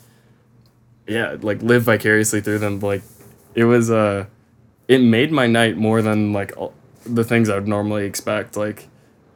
yeah, 1.05 1.35
like 1.41 1.61
live 1.61 1.83
vicariously 1.83 2.39
through 2.39 2.59
them. 2.59 2.79
Like, 2.79 3.03
it 3.55 3.65
was 3.65 3.91
uh, 3.91 4.25
it 4.87 4.99
made 4.99 5.33
my 5.33 5.47
night 5.47 5.75
more 5.75 6.01
than 6.01 6.31
like 6.31 6.55
all, 6.55 6.73
the 7.05 7.25
things 7.25 7.49
I 7.49 7.55
would 7.55 7.67
normally 7.67 8.05
expect. 8.05 8.55
Like, 8.55 8.87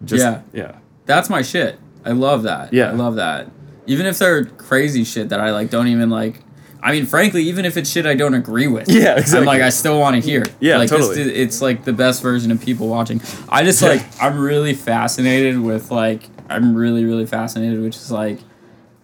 just 0.06 0.24
Yeah. 0.24 0.41
yeah, 0.54 0.76
That's 1.06 1.30
my 1.30 1.41
shit. 1.41 1.80
I 2.06 2.12
love 2.12 2.43
that. 2.43 2.74
Yeah. 2.74 2.89
I 2.89 2.93
love 2.93 3.16
that. 3.16 3.49
Even 3.88 4.06
if 4.06 4.18
they're 4.20 4.45
crazy 4.45 5.04
shit 5.04 5.30
that 5.30 5.39
I 5.39 5.51
like 5.51 5.70
don't 5.70 5.88
even 5.88 6.10
like 6.10 6.39
I 6.86 6.91
mean, 6.91 7.06
frankly, 7.06 7.43
even 7.43 7.64
if 7.64 7.78
it's 7.78 7.89
shit 7.89 8.06
I 8.06 8.14
don't 8.14 8.34
agree 8.34 8.68
with, 8.68 8.89
Yeah, 8.89 9.14
exactly. 9.18 9.39
I'm 9.39 9.45
like, 9.45 9.62
I 9.62 9.70
still 9.70 9.99
want 10.01 10.16
to 10.18 10.22
hear. 10.22 10.43
Yeah, 10.60 10.78
like, 10.78 10.89
this- 10.89 11.08
totally. 11.08 11.34
it's 11.34 11.62
like 11.62 11.86
the 11.86 11.93
best 11.93 12.22
version 12.22 12.51
of 12.51 12.60
people 12.62 12.89
watching. 12.89 13.22
I 13.47 13.64
just 13.64 13.82
like, 13.82 14.04
I'm 14.22 14.38
really 14.38 14.74
fascinated 14.74 15.58
with 15.62 15.91
like, 15.91 16.24
I'm 16.49 16.76
really 16.76 17.06
really 17.06 17.26
fascinated 17.26 17.82
which 17.82 17.95
is 17.95 18.12
like 18.12 18.39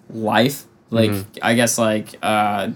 life. 0.09 0.65
Like, 0.89 1.11
Mm-hmm. 1.11 1.39
I 1.43 1.53
guess 1.53 1.77
like, 1.77 2.15
uh, 2.21 2.71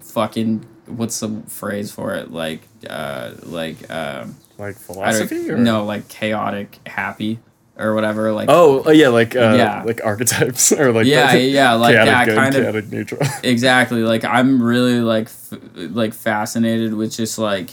fucking, 0.00 0.64
what's 0.86 1.18
the 1.20 1.42
phrase 1.48 1.90
for 1.92 2.14
it? 2.14 2.30
Like, 2.30 2.62
uh, 2.88 3.32
like, 3.42 3.90
um. 3.90 4.36
Like 4.58 4.76
philosophy 4.76 5.50
or 5.50 5.58
No, 5.58 5.84
like 5.84 6.08
chaotic, 6.08 6.78
happy, 6.86 7.40
or 7.78 7.94
whatever. 7.94 8.32
Like 8.32 8.48
Oh, 8.50 8.82
oh 8.86 8.90
yeah, 8.90 9.08
like 9.08 9.36
uh, 9.36 9.54
Yeah. 9.56 9.82
like 9.84 10.00
archetypes 10.04 10.72
or 10.80 10.92
like 10.92 11.06
Yeah, 11.06 11.32
the- 11.32 11.40
yeah, 11.40 11.72
like 11.74 11.94
good, 11.94 12.34
kind 12.34 12.54
of- 12.54 12.62
chaotic 12.62 12.88
neutral. 12.90 13.20
exactly. 13.42 14.02
Like 14.02 14.24
I'm 14.24 14.62
really 14.62 15.00
like 15.00 15.26
f- 15.26 15.58
like 15.74 16.14
fascinated 16.14 16.94
with 16.94 17.14
just 17.14 17.38
like 17.38 17.70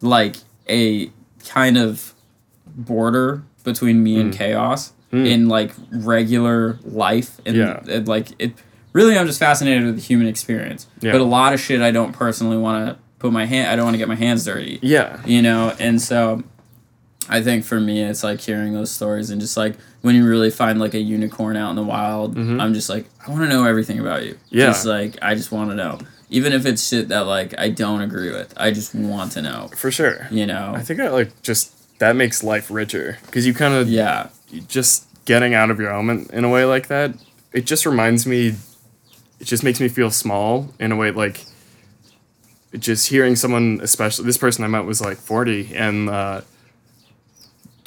like 0.00 0.36
a 0.68 1.10
kind 1.46 1.76
of 1.78 2.14
border 2.66 3.42
between 3.64 4.02
me 4.02 4.16
Mm. 4.16 4.20
and 4.20 4.32
chaos 4.32 4.92
in 5.10 5.48
like 5.48 5.72
regular 5.90 6.78
life 6.84 7.40
and, 7.46 7.56
Yeah. 7.56 7.80
and, 7.88 8.06
like 8.06 8.28
it. 8.38 8.52
Really, 8.92 9.16
I'm 9.16 9.26
just 9.26 9.38
fascinated 9.38 9.84
with 9.84 9.94
the 9.96 10.00
human 10.02 10.26
experience. 10.26 10.86
Yeah. 11.00 11.12
But 11.12 11.20
a 11.22 11.24
lot 11.24 11.52
of 11.54 11.60
shit 11.60 11.80
I 11.80 11.90
don't 11.90 12.12
personally 12.12 12.56
want 12.58 12.88
to 12.88 12.96
put 13.18 13.32
my 13.32 13.46
hand. 13.46 13.68
I 13.70 13.76
don't 13.76 13.84
want 13.86 13.94
to 13.94 13.98
get 13.98 14.08
my 14.08 14.14
hands 14.16 14.44
dirty. 14.44 14.78
yeah, 14.82 15.20
you 15.24 15.40
know 15.42 15.74
and 15.78 16.00
so 16.00 16.42
i 17.28 17.40
think 17.42 17.64
for 17.64 17.78
me 17.80 18.02
it's 18.02 18.22
like 18.24 18.40
hearing 18.40 18.72
those 18.74 18.90
stories 18.90 19.30
and 19.30 19.40
just 19.40 19.56
like 19.56 19.74
when 20.02 20.14
you 20.14 20.26
really 20.26 20.50
find 20.50 20.78
like 20.78 20.94
a 20.94 21.00
unicorn 21.00 21.56
out 21.56 21.70
in 21.70 21.76
the 21.76 21.82
wild 21.82 22.36
i'm 22.36 22.74
just 22.74 22.88
like 22.88 23.06
i 23.26 23.30
want 23.30 23.42
to 23.42 23.48
know 23.48 23.64
everything 23.64 23.98
about 23.98 24.24
you 24.24 24.34
Mm-hmm. 24.34 24.56
Yeah. 24.58 24.66
just 24.66 24.86
like 24.86 25.16
i 25.22 25.34
just 25.34 25.50
want 25.52 25.70
to 25.70 25.76
know 25.76 25.98
even 26.30 26.52
if 26.52 26.66
it's 26.66 26.86
shit 26.86 27.08
that 27.08 27.26
like 27.26 27.58
i 27.58 27.68
don't 27.68 28.00
agree 28.02 28.30
with 28.32 28.52
i 28.56 28.70
just 28.70 28.94
want 28.94 29.32
to 29.32 29.42
know 29.42 29.68
for 29.76 29.90
sure. 29.90 30.26
you 30.30 30.46
know 30.46 30.72
I 30.76 30.82
think 30.82 31.00
I 31.00 31.08
like 31.08 31.42
just 31.42 31.74
that 31.98 32.14
makes 32.16 32.42
life 32.44 32.70
richer 32.70 33.18
because 33.26 33.46
you 33.46 33.54
kind 33.54 33.74
of 33.74 33.88
yeah 33.88 34.28
just 34.68 35.04
getting 35.24 35.52
out 35.54 35.70
of 35.70 35.78
your 35.80 35.92
element 35.92 36.30
in 36.30 36.44
a 36.44 36.48
way 36.48 36.64
like 36.64 36.86
that. 36.88 37.12
It 37.52 37.66
just 37.66 37.84
reminds 37.84 38.26
me. 38.26 38.54
It 39.40 39.44
just 39.44 39.62
makes 39.64 39.80
me 39.80 39.88
feel 39.88 40.10
small 40.10 40.72
in 40.78 40.92
a 40.92 40.96
way 40.96 41.10
like. 41.10 41.44
Just 42.78 43.08
hearing 43.08 43.34
someone, 43.34 43.80
especially 43.82 44.26
this 44.26 44.36
person 44.36 44.62
I 44.62 44.68
met 44.68 44.84
was 44.84 45.00
like 45.00 45.16
forty, 45.16 45.74
and 45.74 46.08
uh, 46.10 46.42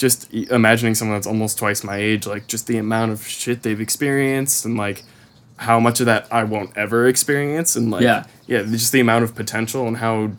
just 0.02 0.34
imagining 0.34 0.95
someone 0.95 1.16
that's 1.18 1.28
almost 1.28 1.58
twice 1.60 1.84
my 1.84 1.95
age, 1.97 2.26
like 2.26 2.47
just 2.47 2.66
the 2.68 2.78
amount 2.78 3.12
of 3.12 3.26
shit 3.26 3.62
they've 3.62 3.80
experienced, 3.80 4.66
and 4.66 4.76
like 4.76 5.04
how 5.58 5.80
much 5.80 5.99
of 5.99 6.08
that 6.08 6.26
I 6.32 6.43
won't 6.43 6.76
ever 6.76 7.08
experience, 7.08 7.76
and 7.76 7.91
like 7.91 8.02
Yeah. 8.02 8.24
yeah, 8.47 8.64
just 8.64 8.91
the 8.91 8.99
amount 8.99 9.24
of 9.26 9.36
potential 9.36 9.88
and 9.88 9.97
how, 9.97 10.32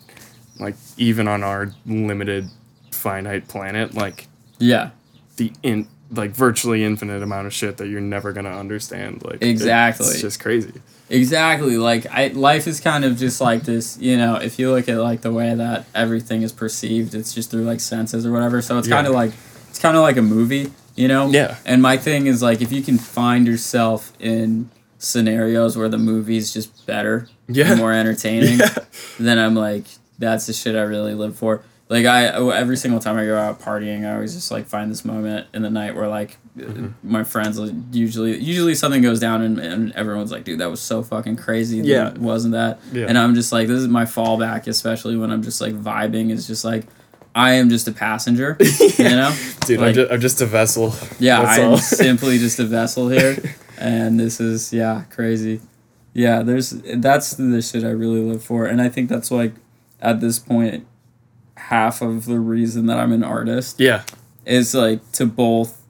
like 0.59 0.75
even 0.97 1.27
on 1.29 1.43
our 1.43 1.71
limited, 1.85 2.49
finite 2.91 3.47
planet, 3.47 3.93
like 3.95 4.27
yeah 4.59 4.89
the 5.37 5.51
in 5.63 5.87
like 6.11 6.31
virtually 6.31 6.83
infinite 6.83 7.23
amount 7.23 7.47
of 7.47 7.53
shit 7.53 7.77
that 7.77 7.87
you're 7.87 7.99
never 8.01 8.33
gonna 8.33 8.55
understand. 8.55 9.23
Like 9.25 9.41
Exactly. 9.41 10.05
it's 10.07 10.21
just 10.21 10.39
crazy. 10.39 10.73
Exactly. 11.09 11.77
Like 11.77 12.05
I 12.11 12.27
life 12.27 12.67
is 12.67 12.79
kind 12.79 13.03
of 13.05 13.17
just 13.17 13.39
like 13.41 13.63
this, 13.63 13.97
you 13.99 14.15
know, 14.17 14.35
if 14.35 14.59
you 14.59 14.71
look 14.71 14.87
at 14.89 14.97
like 14.99 15.21
the 15.21 15.31
way 15.33 15.55
that 15.55 15.85
everything 15.95 16.43
is 16.43 16.51
perceived, 16.51 17.15
it's 17.15 17.33
just 17.33 17.49
through 17.49 17.63
like 17.63 17.79
senses 17.79 18.25
or 18.25 18.31
whatever. 18.31 18.61
So 18.61 18.77
it's 18.77 18.87
Yeah. 18.87 18.95
kind 18.97 19.07
of 19.07 19.13
like 19.13 19.31
it's 19.73 19.79
kind 19.79 19.97
of 19.97 20.03
like 20.03 20.17
a 20.17 20.21
movie, 20.21 20.71
you 20.95 21.07
know? 21.07 21.31
Yeah. 21.31 21.57
And 21.65 21.81
my 21.81 21.97
thing 21.97 22.27
is 22.27 22.43
like 22.43 22.61
if 22.61 22.71
you 22.71 22.83
can 22.83 22.99
find 22.99 23.47
yourself 23.47 24.13
in 24.19 24.69
scenarios 24.99 25.75
where 25.77 25.89
the 25.89 25.97
movie's 25.97 26.53
just 26.53 26.85
better, 26.85 27.27
Yeah. 27.47 27.71
and 27.71 27.79
more 27.79 27.91
entertaining, 27.91 28.59
Yeah. 28.59 28.75
then 29.19 29.39
I'm 29.39 29.55
like 29.55 29.85
that's 30.19 30.45
the 30.45 30.53
shit 30.53 30.75
I 30.75 30.81
really 30.83 31.15
live 31.15 31.35
for. 31.35 31.63
Like 31.89 32.05
I 32.05 32.27
every 32.55 32.77
single 32.77 32.99
time 32.99 33.17
I 33.17 33.25
go 33.25 33.35
out 33.37 33.59
partying, 33.59 34.05
I 34.07 34.13
always 34.13 34.33
just 34.35 34.51
like 34.51 34.67
find 34.67 34.89
this 34.91 35.03
moment 35.03 35.47
in 35.53 35.63
the 35.63 35.69
night 35.69 35.95
where 35.95 36.07
like 36.07 36.37
Mm-hmm. 36.55 36.89
my 37.01 37.23
friends 37.23 37.59
usually 37.91 38.37
usually 38.37 38.75
something 38.75 39.01
goes 39.01 39.19
down 39.19 39.41
and, 39.41 39.57
and 39.57 39.91
everyone's 39.93 40.31
like, 40.31 40.43
dude, 40.43 40.59
that 40.59 40.69
was 40.69 40.79
so 40.81 41.01
fucking 41.01 41.35
crazy. 41.35 41.79
Yeah. 41.79 42.13
wasn't 42.13 42.51
that? 42.53 42.79
Yeah. 42.91 43.07
And 43.09 43.17
I'm 43.17 43.33
just 43.33 43.51
like, 43.51 43.67
this 43.67 43.79
is 43.79 43.87
my 43.87 44.03
fallback, 44.05 44.67
especially 44.67 45.17
when 45.17 45.31
I'm 45.31 45.41
just 45.41 45.59
like 45.61 45.73
vibing. 45.73 46.31
It's 46.31 46.45
just 46.45 46.63
like 46.63 46.85
I 47.35 47.53
am 47.53 47.69
just 47.69 47.87
a 47.87 47.91
passenger, 47.91 48.57
you 48.97 49.03
know. 49.03 49.35
Dude, 49.65 49.79
Like- 49.79 49.89
I'm, 49.89 49.93
just, 49.95 50.11
I'm 50.11 50.21
just 50.21 50.41
a 50.41 50.45
vessel. 50.45 50.93
Yeah, 51.19 51.41
I'm 51.41 51.77
simply 51.79 52.37
just 52.37 52.59
a 52.59 52.65
vessel 52.65 53.09
here, 53.09 53.37
and 53.77 54.19
this 54.19 54.39
is 54.39 54.71
yeah 54.71 55.03
crazy. 55.09 55.61
Yeah, 56.13 56.43
there's 56.43 56.69
that's 56.69 57.33
the 57.33 57.61
shit 57.61 57.83
I 57.83 57.89
really 57.89 58.21
live 58.21 58.43
for, 58.43 58.65
and 58.65 58.81
I 58.81 58.89
think 58.89 59.09
that's 59.09 59.31
like 59.31 59.53
at 59.99 60.19
this 60.19 60.37
point 60.37 60.85
half 61.55 62.01
of 62.01 62.25
the 62.25 62.39
reason 62.39 62.85
that 62.87 62.99
I'm 62.99 63.11
an 63.11 63.23
artist 63.23 63.79
yeah. 63.79 64.03
is 64.45 64.75
like 64.75 65.11
to 65.13 65.25
both 65.25 65.81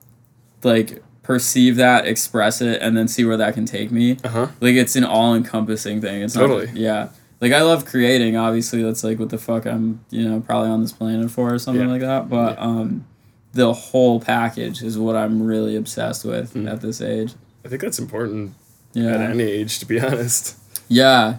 like 0.64 1.04
perceive 1.24 1.76
that, 1.78 2.06
express 2.06 2.62
it, 2.62 2.82
and 2.82 2.96
then 2.96 3.08
see 3.08 3.26
where 3.26 3.38
that 3.38 3.54
can 3.54 3.66
take 3.66 3.92
me. 3.92 4.18
Uh 4.24 4.30
huh. 4.30 4.48
Like 4.62 4.76
it's 4.76 4.96
an 4.96 5.04
all 5.04 5.36
encompassing 5.36 6.00
thing. 6.00 6.22
It's 6.22 6.36
Totally. 6.36 6.68
Not, 6.68 6.76
yeah. 6.76 7.10
Like 7.44 7.52
I 7.52 7.62
love 7.62 7.86
creating. 7.86 8.38
Obviously, 8.38 8.82
that's 8.82 9.04
like 9.04 9.20
what 9.20 9.30
the 9.30 9.38
fuck 9.38 9.66
I'm 9.68 10.00
you 10.10 10.28
know 10.28 10.40
probably 10.40 10.70
on 10.70 10.82
this 10.82 10.94
planet 10.94 11.30
for 11.30 11.54
or 11.54 11.60
something 11.60 11.84
Yeah. 11.86 11.92
like 11.92 12.02
that. 12.02 12.30
But 12.30 12.58
um, 12.58 13.06
the 13.52 13.74
whole 13.74 14.20
package 14.22 14.82
is 14.82 14.98
what 14.98 15.16
I'm 15.18 15.44
really 15.44 15.76
obsessed 15.76 16.24
with 16.26 16.54
Mm. 16.54 16.72
at 16.72 16.80
this 16.82 17.02
age. 17.02 17.34
I 17.66 17.68
think 17.68 17.82
that's 17.82 18.00
important 18.00 18.54
Yeah. 18.94 19.08
at 19.16 19.22
any 19.32 19.44
age, 19.44 19.78
to 19.80 19.86
be 19.86 20.00
honest. 20.08 20.56
Yeah, 20.88 21.36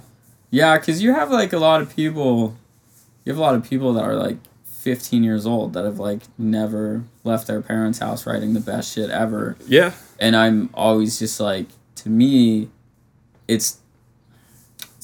yeah, 0.51 0.77
because 0.79 1.03
you 1.03 1.15
have 1.15 1.31
like 1.31 1.53
a 1.55 1.59
lot 1.59 1.81
of 1.81 1.95
people, 1.97 2.57
you 3.25 3.33
have 3.33 3.39
a 3.39 3.43
lot 3.43 3.55
of 3.55 3.65
people 3.65 3.95
that 3.95 4.05
are 4.05 4.15
like 4.17 4.37
15 4.67 5.25
years 5.25 5.47
old 5.47 5.73
that 5.73 5.85
have 5.87 5.99
like 5.99 6.21
never 6.37 7.05
left 7.25 7.47
their 7.47 7.63
parents' 7.63 7.99
house 8.01 8.27
writing 8.27 8.53
the 8.53 8.61
best 8.61 8.93
shit 8.95 9.09
ever, 9.11 9.57
Yeah. 9.67 9.93
and 10.21 10.37
I'm 10.37 10.69
always 10.75 11.19
just 11.19 11.41
like, 11.41 11.67
to 11.97 12.11
me, 12.11 12.69
it's, 13.49 13.79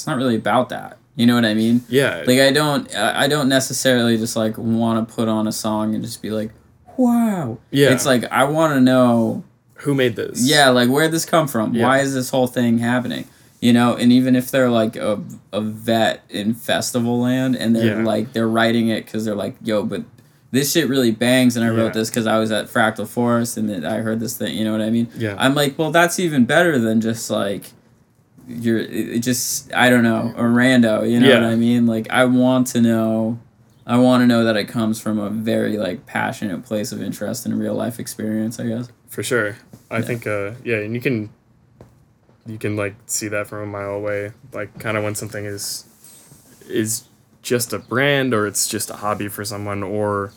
it's 0.00 0.06
not 0.06 0.16
really 0.16 0.36
about 0.36 0.70
that. 0.70 0.96
You 1.14 1.26
know 1.26 1.34
what 1.34 1.44
I 1.44 1.52
mean? 1.52 1.82
Yeah. 1.90 2.24
Like 2.26 2.40
I 2.40 2.50
don't, 2.52 2.94
I 2.96 3.28
don't 3.28 3.50
necessarily 3.50 4.16
just 4.16 4.34
like 4.36 4.56
want 4.56 5.06
to 5.06 5.14
put 5.14 5.28
on 5.28 5.46
a 5.46 5.52
song 5.52 5.94
and 5.94 6.02
just 6.02 6.22
be 6.22 6.30
like, 6.30 6.50
wow. 6.96 7.58
Yeah. 7.70 7.92
It's 7.92 8.06
like 8.06 8.24
I 8.32 8.44
want 8.44 8.72
to 8.74 8.80
know 8.80 9.44
Who 9.74 9.94
made 9.94 10.16
this? 10.16 10.48
yeah, 10.48 10.70
like 10.70 10.88
where'd 10.88 11.12
this 11.12 11.26
come 11.26 11.46
from? 11.48 11.74
Yeah. 11.74 11.84
Why 11.86 11.98
is 11.98 12.14
this 12.14 12.30
whole 12.30 12.46
thing 12.46 12.78
happening? 12.78 13.26
You 13.60 13.74
know, 13.74 13.94
and 13.94 14.10
even 14.10 14.34
if 14.36 14.50
they're 14.50 14.70
like 14.70 14.96
a, 14.96 15.22
a 15.52 15.60
vet 15.60 16.22
in 16.30 16.54
festival 16.54 17.20
land 17.20 17.54
and 17.56 17.76
they're 17.76 17.98
Yeah. 17.98 18.04
like 18.04 18.32
they're 18.32 18.48
writing 18.48 18.88
it 18.88 19.04
because 19.04 19.26
they're 19.26 19.34
like, 19.34 19.56
yo, 19.62 19.82
but 19.84 20.04
this 20.52 20.72
shit 20.72 20.88
really 20.88 21.10
bangs, 21.12 21.54
and 21.56 21.64
I 21.64 21.68
wrote 21.68 21.86
Yeah. 21.88 22.00
this 22.00 22.08
because 22.10 22.26
I 22.26 22.38
was 22.38 22.50
at 22.50 22.66
Fractal 22.68 23.06
Forest 23.06 23.58
and 23.58 23.68
then 23.68 23.84
I 23.84 23.98
heard 23.98 24.18
this 24.20 24.36
thing. 24.38 24.56
You 24.56 24.64
know 24.64 24.72
what 24.72 24.80
I 24.80 24.88
mean? 24.88 25.08
Yeah. 25.16 25.34
I'm 25.38 25.54
like, 25.54 25.78
well, 25.78 25.90
that's 25.90 26.18
even 26.18 26.46
better 26.46 26.78
than 26.78 27.02
just 27.02 27.28
like 27.30 27.72
you're 28.50 29.18
just 29.18 29.72
I 29.74 29.90
don't 29.90 30.02
know 30.02 30.32
a 30.36 30.42
rando. 30.42 31.08
You 31.10 31.20
know 31.20 31.28
Yeah. 31.28 31.40
what 31.40 31.50
I 31.50 31.56
mean? 31.56 31.86
Like 31.86 32.10
I 32.10 32.24
want 32.24 32.66
to 32.68 32.80
know. 32.80 33.38
I 33.86 33.96
want 33.98 34.22
to 34.22 34.26
know 34.26 34.44
that 34.44 34.56
it 34.56 34.64
comes 34.68 35.00
from 35.00 35.18
a 35.18 35.30
very 35.30 35.76
like 35.76 36.06
passionate 36.06 36.64
place 36.64 36.92
of 36.92 37.02
interest 37.02 37.44
and 37.46 37.58
real 37.58 37.74
life 37.74 37.98
experience. 37.98 38.60
I 38.60 38.66
guess. 38.66 38.88
For 39.08 39.22
sure. 39.22 39.56
I 39.90 40.02
think 40.02 40.26
uh 40.26 40.52
yeah, 40.64 40.76
and 40.78 40.94
you 40.94 41.00
can 41.00 41.30
you 42.46 42.58
can 42.58 42.76
like 42.76 42.94
see 43.06 43.28
that 43.28 43.46
from 43.48 43.62
a 43.62 43.66
mile 43.66 43.90
away. 43.90 44.32
Like 44.52 44.78
kind 44.78 44.96
of 44.96 45.04
when 45.04 45.14
something 45.14 45.44
is 45.44 45.84
is 46.68 47.04
just 47.42 47.72
a 47.72 47.78
brand 47.78 48.32
or 48.34 48.46
it's 48.46 48.68
just 48.68 48.90
a 48.90 48.96
hobby 48.96 49.26
for 49.28 49.44
someone 49.44 49.82
or 49.82 50.30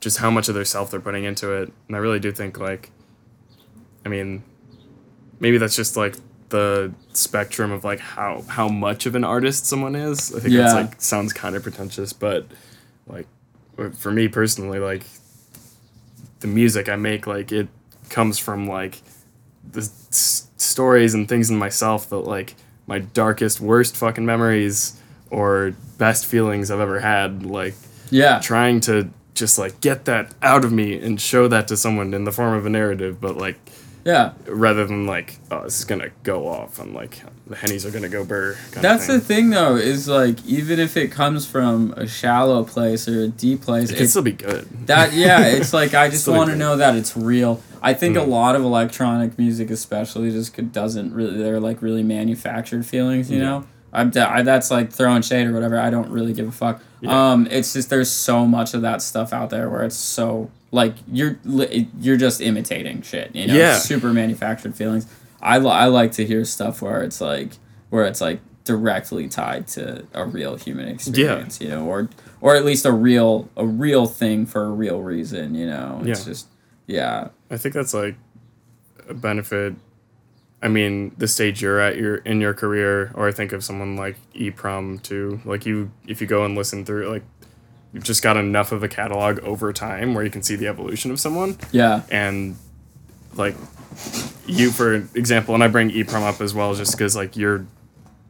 just 0.00 0.18
how 0.18 0.30
much 0.30 0.48
of 0.48 0.54
their 0.54 0.64
self 0.64 0.90
they're 0.90 1.00
putting 1.00 1.24
into 1.24 1.52
it. 1.52 1.72
And 1.86 1.96
I 1.96 2.00
really 2.00 2.18
do 2.20 2.32
think 2.32 2.58
like 2.58 2.90
I 4.04 4.08
mean 4.08 4.42
maybe 5.38 5.58
that's 5.58 5.76
just 5.76 5.96
like 5.96 6.16
the 6.50 6.92
spectrum 7.12 7.70
of 7.72 7.84
like 7.84 8.00
how 8.00 8.42
how 8.48 8.68
much 8.68 9.06
of 9.06 9.14
an 9.14 9.24
artist 9.24 9.66
someone 9.66 9.94
is. 9.96 10.34
I 10.34 10.40
think 10.40 10.54
Yeah. 10.54 10.62
that's 10.62 10.74
like 10.74 11.00
sounds 11.00 11.32
kind 11.32 11.56
of 11.56 11.62
pretentious, 11.62 12.12
but 12.12 12.46
like 13.06 13.26
for 13.94 14.10
me 14.12 14.28
personally 14.28 14.78
like 14.78 15.02
the 16.40 16.46
music 16.46 16.88
I 16.88 16.96
make, 16.96 17.26
like 17.26 17.50
it 17.52 17.68
comes 18.10 18.38
from 18.38 18.66
like 18.68 19.00
the 19.72 19.80
s- 19.80 20.48
stories 20.56 21.14
and 21.14 21.28
things 21.28 21.50
in 21.50 21.56
myself 21.56 22.08
that 22.10 22.18
like 22.18 22.54
my 22.86 22.98
darkest, 22.98 23.60
worst 23.60 23.96
fucking 23.96 24.26
memories 24.26 25.00
or 25.30 25.74
best 25.98 26.26
feelings 26.26 26.70
I've 26.70 26.80
ever 26.80 27.00
had. 27.00 27.44
Like 27.46 27.74
Yeah. 28.10 28.40
trying 28.40 28.80
to 28.80 29.08
just 29.34 29.58
like 29.58 29.80
get 29.80 30.04
that 30.04 30.32
out 30.42 30.64
of 30.64 30.70
me 30.72 30.96
and 31.00 31.20
show 31.20 31.48
that 31.48 31.66
to 31.68 31.76
someone 31.76 32.14
in 32.14 32.24
the 32.24 32.30
form 32.32 32.54
of 32.54 32.66
a 32.66 32.70
narrative, 32.70 33.20
but 33.20 33.36
like 33.36 33.56
Yeah. 34.04 34.32
rather 34.46 34.84
than 34.86 35.06
like, 35.06 35.38
oh, 35.50 35.64
this 35.64 35.78
is 35.78 35.84
gonna 35.84 36.10
go 36.22 36.46
off 36.46 36.78
and 36.78 36.92
like 36.94 37.22
the 37.46 37.56
hennies 37.56 37.86
are 37.86 37.90
gonna 37.90 38.08
go 38.08 38.24
burr. 38.24 38.56
That's 38.72 39.08
of 39.08 39.14
the 39.14 39.20
thing. 39.20 39.44
thing, 39.44 39.50
though, 39.50 39.76
is 39.76 40.08
like 40.08 40.44
even 40.46 40.78
if 40.78 40.96
it 40.96 41.10
comes 41.10 41.46
from 41.46 41.92
a 41.96 42.06
shallow 42.06 42.64
place 42.64 43.08
or 43.08 43.22
a 43.22 43.28
deep 43.28 43.62
place, 43.62 43.90
It 43.90 43.94
can 43.94 44.02
it's 44.02 44.12
still 44.12 44.22
be 44.22 44.32
good. 44.32 44.68
that 44.86 45.12
yeah, 45.14 45.40
it's 45.46 45.72
like 45.72 45.94
I 45.94 46.08
just 46.10 46.28
want 46.28 46.50
to 46.50 46.56
know 46.56 46.76
that 46.76 46.94
it's 46.96 47.16
real. 47.16 47.62
I 47.82 47.94
think 47.94 48.16
a 48.16 48.20
Mm. 48.20 48.28
lot 48.28 48.56
of 48.56 48.62
electronic 48.62 49.38
music, 49.38 49.70
especially, 49.70 50.30
just 50.30 50.54
could- 50.54 50.72
doesn't 50.72 51.12
really. 51.14 51.36
They're 51.38 51.60
like 51.60 51.80
really 51.82 52.02
manufactured 52.02 52.84
feelings, 52.86 53.30
you 53.30 53.38
Yeah. 53.38 53.44
know. 53.44 53.64
I'm 53.92 54.10
da- 54.10 54.28
I, 54.28 54.42
that's 54.42 54.70
like 54.70 54.90
throwing 54.92 55.22
shade 55.22 55.46
or 55.46 55.52
whatever. 55.52 55.78
I 55.78 55.88
don't 55.88 56.10
really 56.10 56.32
give 56.32 56.48
a 56.48 56.52
fuck. 56.52 56.82
Um, 57.06 57.46
it's 57.50 57.72
just 57.74 57.90
there's 57.90 58.10
so 58.10 58.44
much 58.46 58.74
of 58.74 58.82
that 58.82 59.02
stuff 59.02 59.32
out 59.32 59.50
there 59.50 59.68
where 59.70 59.82
it's 59.82 59.94
so 59.96 60.50
like 60.74 60.94
you're 61.10 61.38
you're 61.44 62.16
just 62.16 62.40
imitating 62.40 63.00
shit. 63.02 63.34
You 63.34 63.46
know, 63.46 63.54
Yeah. 63.54 63.78
super 63.78 64.12
manufactured 64.12 64.74
feelings. 64.74 65.06
I 65.40 65.58
li- 65.58 65.70
I 65.70 65.86
like 65.86 66.10
to 66.12 66.26
hear 66.26 66.44
stuff 66.44 66.82
where 66.82 67.02
it's 67.02 67.20
like 67.20 67.52
where 67.90 68.04
it's 68.06 68.20
like 68.20 68.40
directly 68.64 69.28
tied 69.28 69.68
to 69.68 70.04
a 70.14 70.24
real 70.26 70.56
human 70.56 70.88
experience. 70.88 71.60
Yeah. 71.60 71.68
You 71.68 71.74
know, 71.74 71.86
or 71.86 72.08
or 72.40 72.56
at 72.56 72.64
least 72.64 72.84
a 72.86 72.92
real 72.92 73.48
a 73.56 73.64
real 73.66 74.06
thing 74.06 74.46
for 74.46 74.64
a 74.64 74.70
real 74.70 75.00
reason. 75.00 75.54
You 75.54 75.66
know, 75.66 76.00
it's 76.04 76.20
Yeah. 76.20 76.32
just 76.32 76.46
yeah. 76.86 77.28
I 77.50 77.56
think 77.56 77.74
that's 77.74 77.94
like 77.94 78.16
a 79.08 79.14
benefit. 79.14 79.74
I 80.62 80.68
mean, 80.68 81.12
the 81.18 81.28
stage 81.28 81.60
you're 81.62 81.78
at 81.78 81.98
your 81.98 82.16
in 82.16 82.40
your 82.40 82.54
career, 82.54 83.12
or 83.14 83.28
I 83.28 83.32
think 83.32 83.52
of 83.52 83.62
someone 83.62 83.96
like 83.96 84.16
EPROM 84.34 85.02
too. 85.02 85.40
Like 85.44 85.66
you, 85.66 85.90
if 86.08 86.22
you 86.22 86.26
go 86.26 86.44
and 86.46 86.56
listen 86.56 86.84
through, 86.86 87.10
like 87.10 87.22
you've 87.94 88.04
just 88.04 88.22
got 88.22 88.36
enough 88.36 88.72
of 88.72 88.82
a 88.82 88.88
catalog 88.88 89.38
over 89.40 89.72
time 89.72 90.12
where 90.14 90.22
you 90.24 90.30
can 90.30 90.42
see 90.42 90.56
the 90.56 90.66
evolution 90.68 91.10
of 91.10 91.18
someone, 91.20 91.56
Yeah. 91.72 92.02
and 92.10 92.56
like 93.34 93.54
you, 94.46 94.70
for 94.70 94.94
example, 95.14 95.54
and 95.54 95.64
I 95.64 95.68
bring 95.68 95.90
EPROM 95.90 96.22
up 96.22 96.40
as 96.42 96.52
well, 96.52 96.74
just 96.74 96.92
because 96.92 97.16
like 97.16 97.36
you're 97.36 97.64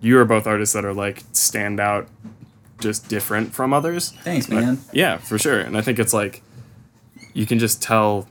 you 0.00 0.18
are 0.18 0.24
both 0.26 0.46
artists 0.46 0.74
that 0.74 0.84
are 0.84 0.92
like 0.94 1.22
stand 1.32 1.80
out, 1.80 2.06
just 2.78 3.08
different 3.08 3.54
from 3.54 3.72
others. 3.72 4.10
Thanks, 4.22 4.48
Like, 4.50 4.62
man. 4.64 4.78
yeah, 4.92 5.16
for 5.16 5.38
sure. 5.38 5.58
And 5.58 5.76
I 5.78 5.80
think 5.80 5.98
it's 5.98 6.12
like 6.12 6.42
you 7.32 7.46
can 7.46 7.58
just 7.58 7.82
tell 7.82 8.28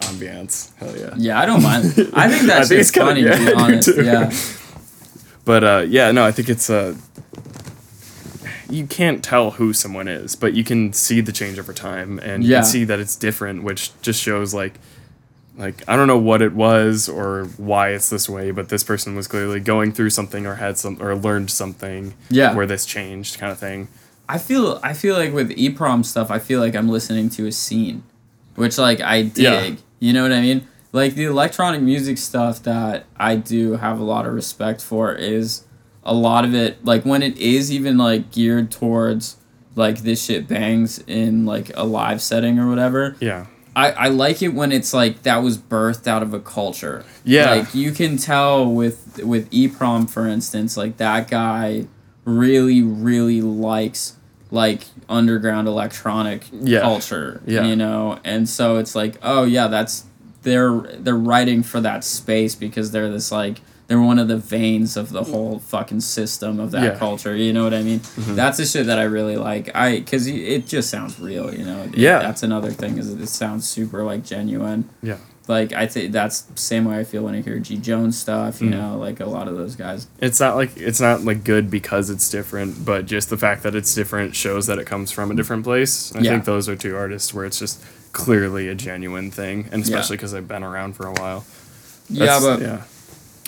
ambiance. 0.00 0.74
Hell 0.76 0.96
yeah. 0.96 1.14
Yeah, 1.16 1.38
I 1.40 1.46
don't 1.46 1.62
mind. 1.62 1.84
I 2.14 2.28
think 2.28 2.46
that's 2.46 2.70
I 2.70 2.76
think 2.76 2.78
shit's 2.86 2.90
funny 2.90 3.22
yeah, 3.22 3.36
to 3.36 3.44
be 3.46 3.52
honest. 3.56 3.88
Yeah. 3.96 4.32
But 5.44 5.64
uh, 5.64 5.84
yeah, 5.88 6.10
no, 6.12 6.24
I 6.24 6.32
think 6.32 6.48
it's 6.48 6.68
uh, 6.70 6.94
you 8.70 8.86
can't 8.86 9.22
tell 9.24 9.52
who 9.52 9.72
someone 9.72 10.08
is, 10.08 10.36
but 10.36 10.54
you 10.54 10.64
can 10.64 10.92
see 10.92 11.20
the 11.20 11.32
change 11.32 11.58
over 11.58 11.72
time, 11.72 12.18
and 12.20 12.44
you 12.44 12.50
Yeah. 12.50 12.56
can 12.60 12.64
see 12.66 12.84
that 12.84 12.98
it's 13.00 13.16
different, 13.16 13.62
which 13.62 13.90
just 14.02 14.22
shows 14.22 14.52
like, 14.54 14.74
like 15.58 15.82
I 15.88 15.96
don't 15.96 16.06
know 16.06 16.18
what 16.18 16.42
it 16.42 16.52
was 16.52 17.08
or 17.08 17.44
why 17.56 17.90
it's 17.90 18.10
this 18.10 18.28
way, 18.28 18.50
but 18.50 18.68
this 18.68 18.84
person 18.84 19.16
was 19.16 19.26
clearly 19.26 19.58
going 19.60 19.92
through 19.92 20.10
something 20.10 20.46
or 20.46 20.56
had 20.56 20.76
some 20.78 20.98
or 21.00 21.14
learned 21.16 21.50
something. 21.50 22.14
Yeah. 22.28 22.54
Where 22.54 22.66
this 22.66 22.84
changed, 22.84 23.38
kind 23.38 23.50
of 23.50 23.58
thing. 23.58 23.88
I 24.28 24.38
feel 24.38 24.80
I 24.82 24.92
feel 24.92 25.14
like 25.16 25.32
with 25.32 25.50
EPROM 25.56 26.04
stuff, 26.04 26.30
I 26.30 26.38
feel 26.40 26.60
like 26.60 26.74
I'm 26.74 26.88
listening 26.88 27.30
to 27.30 27.46
a 27.46 27.52
scene, 27.52 28.02
which 28.56 28.76
like 28.76 29.00
I 29.00 29.22
dig. 29.22 29.44
Yeah. 29.74 29.74
You 29.98 30.12
know 30.12 30.22
what 30.24 30.32
I 30.32 30.40
mean? 30.42 30.66
Like 30.92 31.14
the 31.14 31.24
electronic 31.24 31.80
music 31.80 32.18
stuff 32.18 32.62
that 32.64 33.04
I 33.16 33.36
do 33.36 33.76
have 33.76 33.98
a 34.00 34.04
lot 34.04 34.26
of 34.26 34.32
respect 34.34 34.82
for 34.82 35.12
is 35.12 35.62
a 36.06 36.14
lot 36.14 36.44
of 36.44 36.54
it 36.54 36.82
like 36.84 37.04
when 37.04 37.22
it 37.22 37.36
is 37.36 37.70
even 37.70 37.98
like 37.98 38.30
geared 38.30 38.70
towards 38.70 39.36
like 39.74 39.98
this 39.98 40.24
shit 40.24 40.48
bangs 40.48 40.98
in 41.06 41.44
like 41.44 41.70
a 41.76 41.84
live 41.84 42.22
setting 42.22 42.58
or 42.58 42.68
whatever. 42.68 43.16
Yeah. 43.20 43.46
I, 43.74 43.90
I 43.90 44.08
like 44.08 44.40
it 44.40 44.54
when 44.54 44.72
it's 44.72 44.94
like 44.94 45.22
that 45.24 45.42
was 45.42 45.58
birthed 45.58 46.06
out 46.06 46.22
of 46.22 46.32
a 46.32 46.40
culture. 46.40 47.04
Yeah. 47.24 47.50
Like 47.56 47.74
you 47.74 47.92
can 47.92 48.16
tell 48.16 48.64
with 48.64 49.22
with 49.22 49.50
EPROM 49.50 50.08
for 50.08 50.26
instance, 50.26 50.78
like 50.78 50.96
that 50.96 51.28
guy 51.28 51.86
really, 52.24 52.80
really 52.82 53.42
likes 53.42 54.14
like 54.50 54.84
underground 55.08 55.68
electronic 55.68 56.44
Yeah. 56.52 56.80
culture. 56.80 57.42
Yeah. 57.46 57.66
You 57.66 57.76
know? 57.76 58.18
And 58.24 58.48
so 58.48 58.76
it's 58.76 58.94
like, 58.94 59.16
oh 59.22 59.44
yeah, 59.44 59.66
that's 59.66 60.04
they're 60.42 60.78
they're 60.98 61.14
writing 61.16 61.62
for 61.62 61.80
that 61.82 62.02
space 62.04 62.54
because 62.54 62.92
they're 62.92 63.10
this 63.10 63.30
like 63.30 63.58
they're 63.88 64.00
one 64.00 64.18
of 64.18 64.26
the 64.28 64.36
veins 64.36 64.96
of 64.96 65.10
the 65.10 65.22
whole 65.22 65.60
fucking 65.60 66.00
system 66.00 66.58
of 66.58 66.72
that 66.72 66.82
Yeah. 66.82 66.88
Mm-hmm. 66.90 66.98
culture. 66.98 67.36
You 67.36 67.52
know 67.52 67.62
what 67.64 67.74
I 67.74 67.82
mean? 67.82 68.00
That's 68.16 68.58
the 68.58 68.66
shit 68.66 68.86
that 68.86 68.98
I 68.98 69.04
really 69.04 69.36
like. 69.36 69.70
I 69.76 69.98
because 70.00 70.26
it 70.26 70.66
just 70.66 70.90
sounds 70.90 71.20
real. 71.20 71.54
You 71.54 71.64
know? 71.64 71.88
Yeah. 71.94 72.18
That's 72.18 72.42
another 72.42 72.70
thing 72.72 72.98
is 72.98 73.08
it 73.12 73.26
sounds 73.28 73.68
super 73.68 74.02
like 74.02 74.24
genuine. 74.24 74.88
Yeah. 75.02 75.18
Like 75.48 75.72
I 75.72 75.86
think 75.86 76.10
that's 76.10 76.44
same 76.56 76.86
way 76.86 76.98
I 76.98 77.04
feel 77.04 77.22
when 77.22 77.36
I 77.36 77.40
hear 77.40 77.60
G 77.60 77.76
Jones 77.76 78.18
stuff. 78.18 78.58
Mm. 78.58 78.60
You 78.62 78.70
know, 78.70 78.98
like 78.98 79.20
a 79.20 79.26
lot 79.26 79.46
of 79.46 79.56
those 79.56 79.76
guys. 79.76 80.08
It's 80.18 80.40
not 80.40 80.56
like 80.56 80.76
it's 80.76 81.00
not 81.00 81.22
like 81.22 81.44
good 81.44 81.70
because 81.70 82.10
it's 82.10 82.28
different, 82.28 82.84
but 82.84 83.06
just 83.06 83.30
the 83.30 83.36
fact 83.36 83.62
that 83.62 83.76
it's 83.76 83.94
different 83.94 84.34
shows 84.34 84.66
that 84.66 84.80
it 84.80 84.86
comes 84.86 85.12
from 85.12 85.30
a 85.30 85.34
different 85.36 85.62
place. 85.62 86.12
I 86.16 86.18
Yeah. 86.22 86.30
think 86.32 86.46
those 86.46 86.68
are 86.68 86.74
two 86.74 86.96
artists 86.96 87.32
where 87.32 87.44
it's 87.44 87.60
just 87.60 87.80
clearly 88.10 88.66
a 88.66 88.74
genuine 88.74 89.30
thing, 89.30 89.68
and 89.70 89.82
especially 89.84 90.16
because 90.16 90.32
they've 90.32 90.48
been 90.48 90.64
around 90.64 90.94
for 90.96 91.06
a 91.06 91.12
while. 91.12 91.44
yeah, 92.08 92.40
but 92.40 92.60
yeah, 92.60 92.82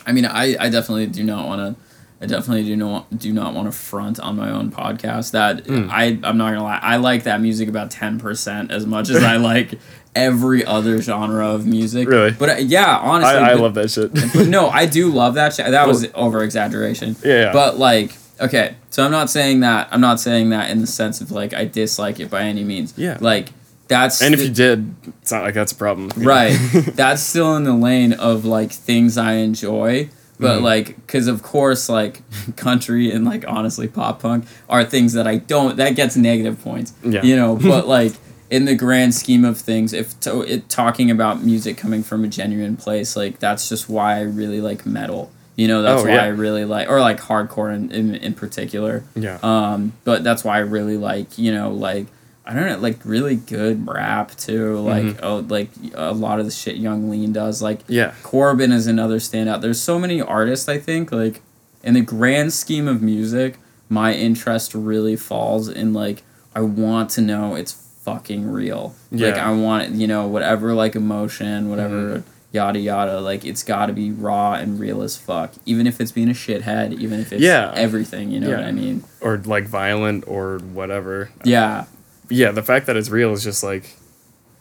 I 0.09 0.13
mean, 0.13 0.25
I, 0.25 0.57
I 0.59 0.69
definitely 0.71 1.07
do 1.07 1.23
not 1.23 1.47
want 1.47 1.77
to. 1.77 1.83
I 2.21 2.27
definitely 2.27 2.65
do 2.65 2.75
not 2.75 3.17
do 3.17 3.33
not 3.33 3.55
want 3.55 3.71
to 3.71 3.79
front 3.79 4.19
on 4.19 4.35
my 4.37 4.51
own 4.51 4.73
podcast. 4.73 5.31
That 5.33 5.67
Hmm. 5.67 5.89
I 5.91 6.19
I'm 6.25 6.37
not 6.37 6.51
gonna 6.51 6.65
lie. 6.65 6.81
I 6.83 6.97
like 6.97 7.23
that 7.25 7.41
music 7.41 7.69
about 7.69 7.93
ten 7.93 8.19
percent 8.19 8.73
as 8.73 8.87
much 8.87 9.09
as 9.09 9.23
I 9.23 9.37
like 9.53 9.75
every 10.17 10.65
other 10.65 11.01
genre 11.01 11.47
of 11.47 11.65
music. 11.65 12.09
Really? 12.09 12.33
But 12.33 12.49
uh, 12.49 12.55
yeah, 12.55 12.97
honestly, 12.97 13.37
I, 13.39 13.51
I 13.51 13.55
but- 13.55 13.61
love 13.63 13.75
that 13.75 13.91
shit. 13.93 14.13
but 14.35 14.49
no, 14.49 14.69
I 14.69 14.87
do 14.87 15.11
love 15.13 15.35
that 15.35 15.55
shit. 15.55 15.71
That 15.71 15.87
was 15.87 16.09
over 16.15 16.43
exaggeration. 16.43 17.15
Yeah, 17.25 17.43
yeah. 17.45 17.53
But 17.53 17.79
like, 17.79 18.17
okay, 18.41 18.75
so 18.91 19.05
I'm 19.05 19.13
not 19.13 19.31
saying 19.31 19.61
that. 19.61 19.87
I'm 19.93 20.01
not 20.01 20.19
saying 20.19 20.51
that 20.51 20.71
in 20.71 20.81
the 20.81 20.89
sense 20.89 21.21
of 21.21 21.31
like 21.31 21.55
I 21.55 21.67
dislike 21.67 22.19
it 22.19 22.31
by 22.31 22.43
any 22.43 22.65
means. 22.65 22.95
Yeah. 22.97 23.19
Like 23.21 23.51
that's 23.89 24.23
and 24.23 24.35
if 24.35 24.41
the- 24.41 24.47
you 24.47 24.53
did, 24.53 24.95
it's 25.23 25.33
not 25.33 25.43
like 25.43 25.55
that's 25.55 25.73
a 25.73 25.77
problem. 25.77 26.11
right, 26.17 26.57
that's 26.95 27.23
still 27.23 27.57
in 27.57 27.65
the 27.65 27.73
lane 27.75 28.13
of 28.13 28.45
like 28.45 28.71
things 28.73 29.17
I 29.19 29.35
enjoy. 29.35 30.11
But 30.41 30.61
Mhm. 30.61 30.63
like, 30.63 30.87
because 31.05 31.27
of 31.27 31.43
course, 31.43 31.89
like 31.89 32.23
country 32.57 33.11
and 33.11 33.25
like 33.25 33.45
honestly 33.49 33.89
pop 33.89 34.23
punk 34.23 34.45
are 34.69 34.85
things 34.85 35.15
that 35.15 35.27
I 35.27 35.39
don't. 35.39 35.77
That 35.79 35.97
gets 35.97 36.17
negative 36.17 36.63
points. 36.63 36.93
Yeah. 37.03 37.23
You 37.25 37.35
know, 37.35 37.57
but 37.57 37.89
like 37.99 38.13
in 38.51 38.65
the 38.65 38.77
grand 38.77 39.15
scheme 39.17 39.45
of 39.45 39.59
things, 39.59 39.93
if 39.93 40.19
to, 40.21 40.43
it 40.43 40.69
talking 40.69 41.11
about 41.11 41.43
music 41.43 41.77
coming 41.77 42.03
from 42.05 42.25
a 42.25 42.29
genuine 42.29 42.77
place, 42.77 43.17
like 43.17 43.41
that's 43.41 43.69
just 43.69 43.89
why 43.89 44.19
I 44.19 44.21
really 44.23 44.61
like 44.61 44.87
metal. 44.87 45.31
You 45.57 45.67
know, 45.67 45.83
that's 45.83 46.03
Oh, 46.03 46.05
why 46.05 46.15
yeah. 46.15 46.23
I 46.23 46.29
really 46.29 46.65
like, 46.65 46.89
or 46.89 47.01
like 47.01 47.19
hardcore 47.21 47.75
in, 47.75 47.91
in, 47.91 48.15
in 48.15 48.33
particular. 48.35 49.03
Yeah. 49.17 49.39
Um, 49.43 49.93
but 50.05 50.23
that's 50.23 50.45
why 50.45 50.55
I 50.59 50.61
really 50.61 50.97
like, 50.97 51.37
you 51.37 51.53
know, 51.53 51.73
like 51.73 52.07
I 52.49 52.55
don't 52.55 52.67
know, 52.67 52.79
like 52.79 52.99
really 53.05 53.37
good 53.37 53.87
rap 53.87 54.35
too. 54.37 54.79
Like 54.79 55.05
Mm-hmm. 55.05 55.19
oh, 55.23 55.37
like 55.49 55.69
a 55.95 56.13
lot 56.13 56.41
of 56.41 56.47
the 56.47 56.51
shit 56.53 56.77
Yung 56.77 57.11
Lean 57.11 57.33
does. 57.33 57.61
Like 57.63 57.81
yeah. 57.89 58.15
Corbin 58.23 58.73
is 58.73 58.87
another 58.87 59.19
standout. 59.19 59.61
There's 59.61 59.81
so 59.81 59.99
many 59.99 60.21
artists. 60.23 60.69
I 60.69 60.79
think 60.79 61.13
like 61.13 61.43
in 61.85 61.95
the 61.95 62.01
grand 62.01 62.53
scheme 62.55 62.89
of 62.89 63.03
music, 63.03 63.59
my 63.91 64.15
interest 64.15 64.75
really 64.75 65.15
falls 65.17 65.69
in 65.69 65.93
like 65.93 66.23
I 66.55 66.63
want 66.63 67.11
to 67.11 67.21
know 67.21 67.55
it's 67.55 67.73
fucking 68.05 68.51
real. 68.51 68.95
Yeah. 69.13 69.29
Like 69.29 69.37
I 69.39 69.53
want 69.53 69.91
you 69.93 70.07
know 70.07 70.27
whatever 70.27 70.73
like 70.73 70.97
emotion, 70.97 71.69
whatever. 71.69 72.19
Mm-hmm. 72.21 72.31
Yada 72.51 72.79
yada, 72.79 73.21
like 73.21 73.45
it's 73.45 73.63
got 73.63 73.87
to 73.87 73.93
be 73.93 74.11
raw 74.11 74.55
and 74.55 74.81
real 74.81 75.03
as 75.03 75.19
fuck. 75.19 75.53
Even 75.67 75.87
if 75.87 76.01
it's 76.01 76.13
being 76.13 76.31
a 76.31 76.33
shithead, 76.33 76.99
even 76.99 77.21
if 77.21 77.31
it's 77.31 77.43
Yeah. 77.43 77.71
everything, 77.75 78.31
you 78.31 78.41
know 78.41 78.49
what 78.49 78.65
I 78.65 78.73
mean? 78.73 79.05
Or 79.21 79.37
like 79.45 79.65
violent 79.69 80.25
or 80.27 80.57
whatever. 80.73 81.29
Yeah, 81.45 81.85
Yeah, 82.31 82.51
the 82.51 82.63
fact 82.63 82.87
that 82.87 82.97
it's 82.97 83.09
real 83.11 83.33
is 83.33 83.43
just 83.45 83.63
like, 83.63 83.97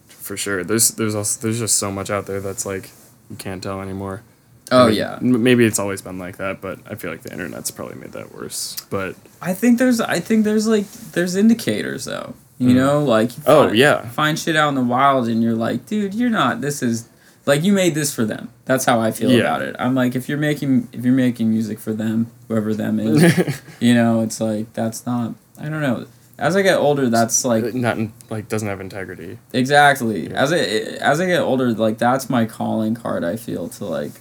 for 0.08 0.38
sure. 0.38 0.64
There's 0.64 0.90
there's 0.92 1.16
also 1.16 1.40
there's 1.42 1.60
just 1.60 1.78
so 1.78 1.92
much 1.92 2.10
out 2.10 2.26
there 2.26 2.40
that's 2.42 2.66
like 2.66 2.90
you 3.30 3.36
can't 3.36 3.62
tell 3.64 3.82
anymore. 3.82 4.24
Oh 4.72 4.86
I 4.86 4.88
mean, 4.88 4.96
yeah. 4.98 5.16
m- 5.22 5.44
Maybe 5.44 5.66
it's 5.66 5.80
always 5.80 6.02
been 6.02 6.20
like 6.20 6.38
that, 6.38 6.60
but 6.62 6.80
I 6.90 6.96
feel 6.96 7.10
like 7.12 7.22
the 7.24 7.32
internet's 7.32 7.72
probably 7.72 7.96
made 7.96 8.12
that 8.12 8.34
worse. 8.34 8.76
But 8.90 9.16
I 9.42 9.54
think 9.54 9.80
there's 9.80 10.02
I 10.02 10.20
think 10.20 10.44
there's 10.44 10.68
like 10.68 10.90
there's 11.14 11.36
indicators 11.36 12.06
though. 12.06 12.34
You 12.60 12.70
Mm. 12.72 12.76
know, 12.76 13.04
like 13.04 13.38
you 13.38 13.44
Oh, 13.48 13.66
find- 13.68 13.78
yeah. 13.78 14.08
find 14.10 14.38
shit 14.40 14.56
out 14.56 14.70
in 14.70 14.76
the 14.76 14.82
wild 14.84 15.28
and 15.28 15.44
you're 15.44 15.56
like, 15.56 15.86
dude, 15.86 16.14
you're 16.16 16.30
not. 16.32 16.60
This 16.60 16.82
is 16.84 17.08
like 17.46 17.64
you 17.64 17.72
made 17.72 17.96
this 17.96 18.14
for 18.14 18.26
them. 18.26 18.50
That's 18.66 18.84
how 18.84 19.00
I 19.00 19.12
feel 19.12 19.32
Yeah. 19.32 19.42
about 19.42 19.62
it. 19.62 19.76
I'm 19.80 19.96
like, 19.96 20.16
if 20.16 20.28
you're 20.28 20.38
making 20.40 20.90
if 20.92 21.06
you're 21.06 21.14
making 21.14 21.50
music 21.50 21.80
for 21.80 21.94
them, 21.94 22.28
whoever 22.50 22.74
them 22.74 23.00
is, 23.00 23.62
you 23.80 23.94
know, 23.94 24.22
it's 24.22 24.42
like 24.42 24.74
that's 24.74 25.06
not. 25.06 25.36
I 25.60 25.70
don't 25.70 25.82
know. 25.82 26.08
As 26.40 26.56
I 26.56 26.62
get 26.62 26.78
older, 26.78 27.10
that's 27.10 27.44
like 27.44 27.74
not 27.74 27.98
like 28.30 28.48
doesn't 28.48 28.68
have 28.68 28.80
integrity. 28.80 29.40
exactly. 29.54 30.32
As 30.32 30.54
I 30.54 30.58
as 30.58 31.20
I 31.20 31.26
get 31.26 31.42
older, 31.42 31.72
like 31.74 31.98
that's 31.98 32.30
my 32.30 32.46
calling 32.46 32.94
card. 32.96 33.24
I 33.24 33.36
feel 33.38 33.68
to 33.70 33.86
like 33.86 34.12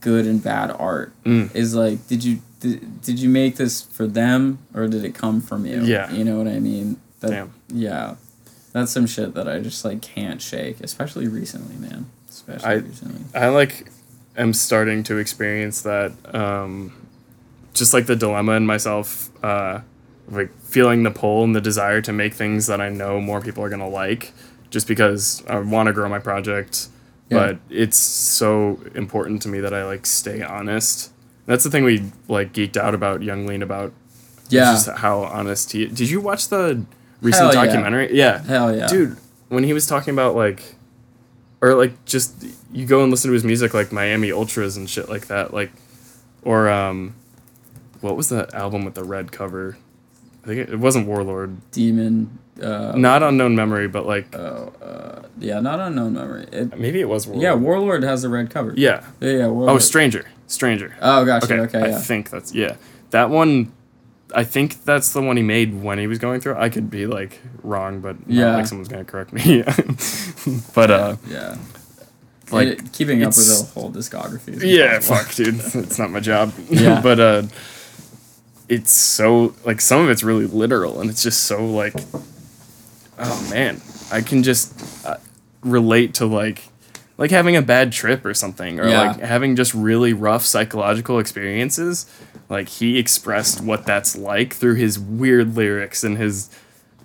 good 0.00 0.26
and 0.26 0.42
bad 0.42 0.70
art 0.70 1.12
Mm. 1.24 1.54
is 1.54 1.74
like 1.74 2.06
did 2.08 2.22
you 2.22 2.40
did, 2.60 3.00
did 3.00 3.18
you 3.18 3.30
make 3.30 3.56
this 3.56 3.80
for 3.80 4.06
them 4.06 4.58
or 4.74 4.86
did 4.86 5.02
it 5.04 5.14
come 5.14 5.40
from 5.40 5.64
you 5.64 5.80
Yeah. 5.82 6.10
you 6.12 6.24
know 6.24 6.36
what 6.36 6.46
i 6.46 6.58
mean 6.60 6.98
that, 7.20 7.30
Damn. 7.30 7.54
yeah 7.68 8.16
that's 8.72 8.92
some 8.92 9.06
shit 9.06 9.32
that 9.32 9.48
i 9.48 9.60
just 9.60 9.82
like 9.82 10.02
can't 10.02 10.42
shake 10.42 10.80
especially 10.82 11.26
recently 11.26 11.76
man 11.76 12.04
especially 12.28 12.68
I- 12.68 12.74
recently 12.74 13.20
I 13.34 13.48
like 13.48 13.88
am 14.36 14.52
starting 14.52 15.02
to 15.04 15.16
experience 15.16 15.80
that 15.82 16.12
um 16.34 16.92
just 17.72 17.94
like 17.94 18.04
the 18.04 18.16
dilemma 18.16 18.52
in 18.52 18.66
myself 18.66 19.30
uh 19.42 19.80
like 20.28 20.50
feeling 20.62 21.02
the 21.02 21.10
pull 21.10 21.44
and 21.44 21.54
the 21.54 21.60
desire 21.60 22.00
to 22.02 22.12
make 22.12 22.34
things 22.34 22.66
that 22.66 22.80
I 22.80 22.88
know 22.88 23.20
more 23.20 23.40
people 23.40 23.62
are 23.64 23.68
going 23.68 23.80
to 23.80 23.86
like 23.86 24.32
just 24.70 24.88
because 24.88 25.42
I 25.46 25.58
want 25.58 25.86
to 25.88 25.92
grow 25.92 26.08
my 26.08 26.18
project 26.18 26.88
Yeah. 27.30 27.38
but 27.38 27.58
it's 27.70 27.96
so 27.96 28.80
important 28.94 29.42
to 29.42 29.48
me 29.48 29.60
that 29.60 29.72
I 29.74 29.84
like 29.84 30.06
stay 30.06 30.42
honest 30.42 31.10
That's 31.46 31.62
the 31.64 31.70
thing 31.70 31.84
we 31.84 32.10
like 32.28 32.52
geeked 32.54 32.76
out 32.78 32.94
about 32.94 33.22
Yung 33.22 33.46
Lean 33.46 33.62
about. 33.62 33.92
Yeah. 34.48 34.72
Just 34.72 34.88
how 34.88 35.20
honest 35.24 35.72
he. 35.72 35.86
Did 35.86 36.08
you 36.08 36.20
watch 36.20 36.48
the 36.48 36.84
recent 37.20 37.52
Hell 37.52 37.54
yeah. 37.54 37.64
documentary? 37.66 38.16
Yeah. 38.16 38.38
Hell 38.42 38.74
yeah. 38.74 38.86
Dude, 38.86 39.16
when 39.48 39.64
he 39.64 39.72
was 39.74 39.86
talking 39.86 40.12
about 40.14 40.34
like, 40.36 40.74
or 41.60 41.74
like 41.74 41.92
just 42.06 42.46
you 42.72 42.86
go 42.86 43.02
and 43.02 43.10
listen 43.10 43.28
to 43.28 43.34
his 43.34 43.44
music 43.44 43.74
like 43.74 43.92
Miami 43.92 44.32
Ultras 44.32 44.76
and 44.76 44.88
shit 44.88 45.08
like 45.08 45.26
that, 45.28 45.52
like, 45.52 45.72
or 46.42 46.68
um, 46.68 47.14
what 48.00 48.16
was 48.16 48.28
that 48.30 48.52
album 48.54 48.84
with 48.84 48.94
the 48.94 49.04
red 49.04 49.30
cover? 49.32 49.76
I 50.44 50.46
think 50.46 50.60
it, 50.60 50.70
it 50.74 50.78
wasn't 50.78 51.06
Warlord, 51.08 51.56
Demon. 51.72 52.38
Uh, 52.62 52.92
not 52.96 53.22
Unknown 53.24 53.56
Memory, 53.56 53.88
but 53.88 54.06
like 54.06 54.28
yeah, 55.40 55.58
not 55.60 55.80
unknown 55.80 56.12
memory. 56.14 56.46
It, 56.52 56.78
maybe 56.78 57.00
it 57.00 57.08
was 57.08 57.26
Warlord. 57.26 57.42
yeah, 57.42 57.54
Warlord 57.54 58.04
has 58.04 58.22
a 58.22 58.28
red 58.28 58.50
cover. 58.50 58.72
Yeah. 58.76 59.04
Yeah, 59.20 59.30
yeah. 59.30 59.44
Oh, 59.46 59.78
Stranger. 59.78 60.26
Stranger. 60.46 60.94
Oh, 61.02 61.24
gotcha. 61.24 61.46
Okay, 61.46 61.58
Okay, 61.62 61.78
I 61.80 61.88
yeah. 61.88 61.98
think 61.98 62.30
that's 62.30 62.54
yeah. 62.54 62.76
That 63.10 63.30
one, 63.30 63.72
I 64.34 64.44
think 64.44 64.84
that's 64.84 65.12
the 65.12 65.20
one 65.20 65.36
he 65.36 65.42
made 65.42 65.82
when 65.82 65.98
he 65.98 66.06
was 66.06 66.18
going 66.20 66.40
through. 66.40 66.54
I 66.56 66.68
could 66.68 66.88
be 66.88 67.06
like 67.06 67.40
wrong, 67.64 68.00
but 68.00 68.20
not 68.28 68.34
Yeah. 68.34 68.56
like 68.56 68.66
someone's 68.66 68.88
gonna 68.88 69.04
correct 69.04 69.32
me. 69.32 69.62
but 70.74 70.90
uh, 70.90 71.16
yeah. 71.28 71.56
like, 72.52 72.68
It- 72.68 72.92
keeping 72.92 73.22
up 73.24 73.28
with 73.36 73.48
the 73.48 73.70
whole 73.74 73.90
discography. 73.90 74.60
yeah, 74.62 75.00
fuck, 75.00 75.34
dude, 75.34 75.56
it's 75.56 75.98
not 75.98 76.10
my 76.10 76.20
job. 76.20 76.52
Yeah. 76.70 77.00
but 77.02 77.18
uh, 77.18 77.42
it's 78.68 78.90
so 78.92 79.54
like 79.64 79.80
some 79.80 80.00
of 80.02 80.10
it's 80.10 80.22
really 80.22 80.46
literal, 80.46 81.00
and 81.00 81.10
it's 81.10 81.22
just 81.22 81.44
so 81.44 81.64
like, 81.64 81.94
oh 83.18 83.48
man, 83.50 83.80
I 84.12 84.20
can 84.20 84.42
just 84.42 85.06
uh, 85.06 85.16
relate 85.62 86.14
to 86.14 86.26
like. 86.26 86.64
Like 87.16 87.30
having 87.30 87.54
a 87.54 87.62
bad 87.62 87.92
trip 87.92 88.24
or 88.24 88.34
something, 88.34 88.80
or 88.80 88.88
Yeah. 88.88 89.02
like 89.12 89.20
having 89.20 89.54
just 89.54 89.72
really 89.72 90.12
rough 90.12 90.44
psychological 90.44 91.20
experiences. 91.20 92.06
Like 92.48 92.68
he 92.68 92.98
expressed 92.98 93.60
what 93.60 93.86
that's 93.86 94.16
like 94.16 94.52
through 94.52 94.74
his 94.74 94.98
weird 94.98 95.54
lyrics 95.54 96.02
and 96.02 96.18
his 96.18 96.50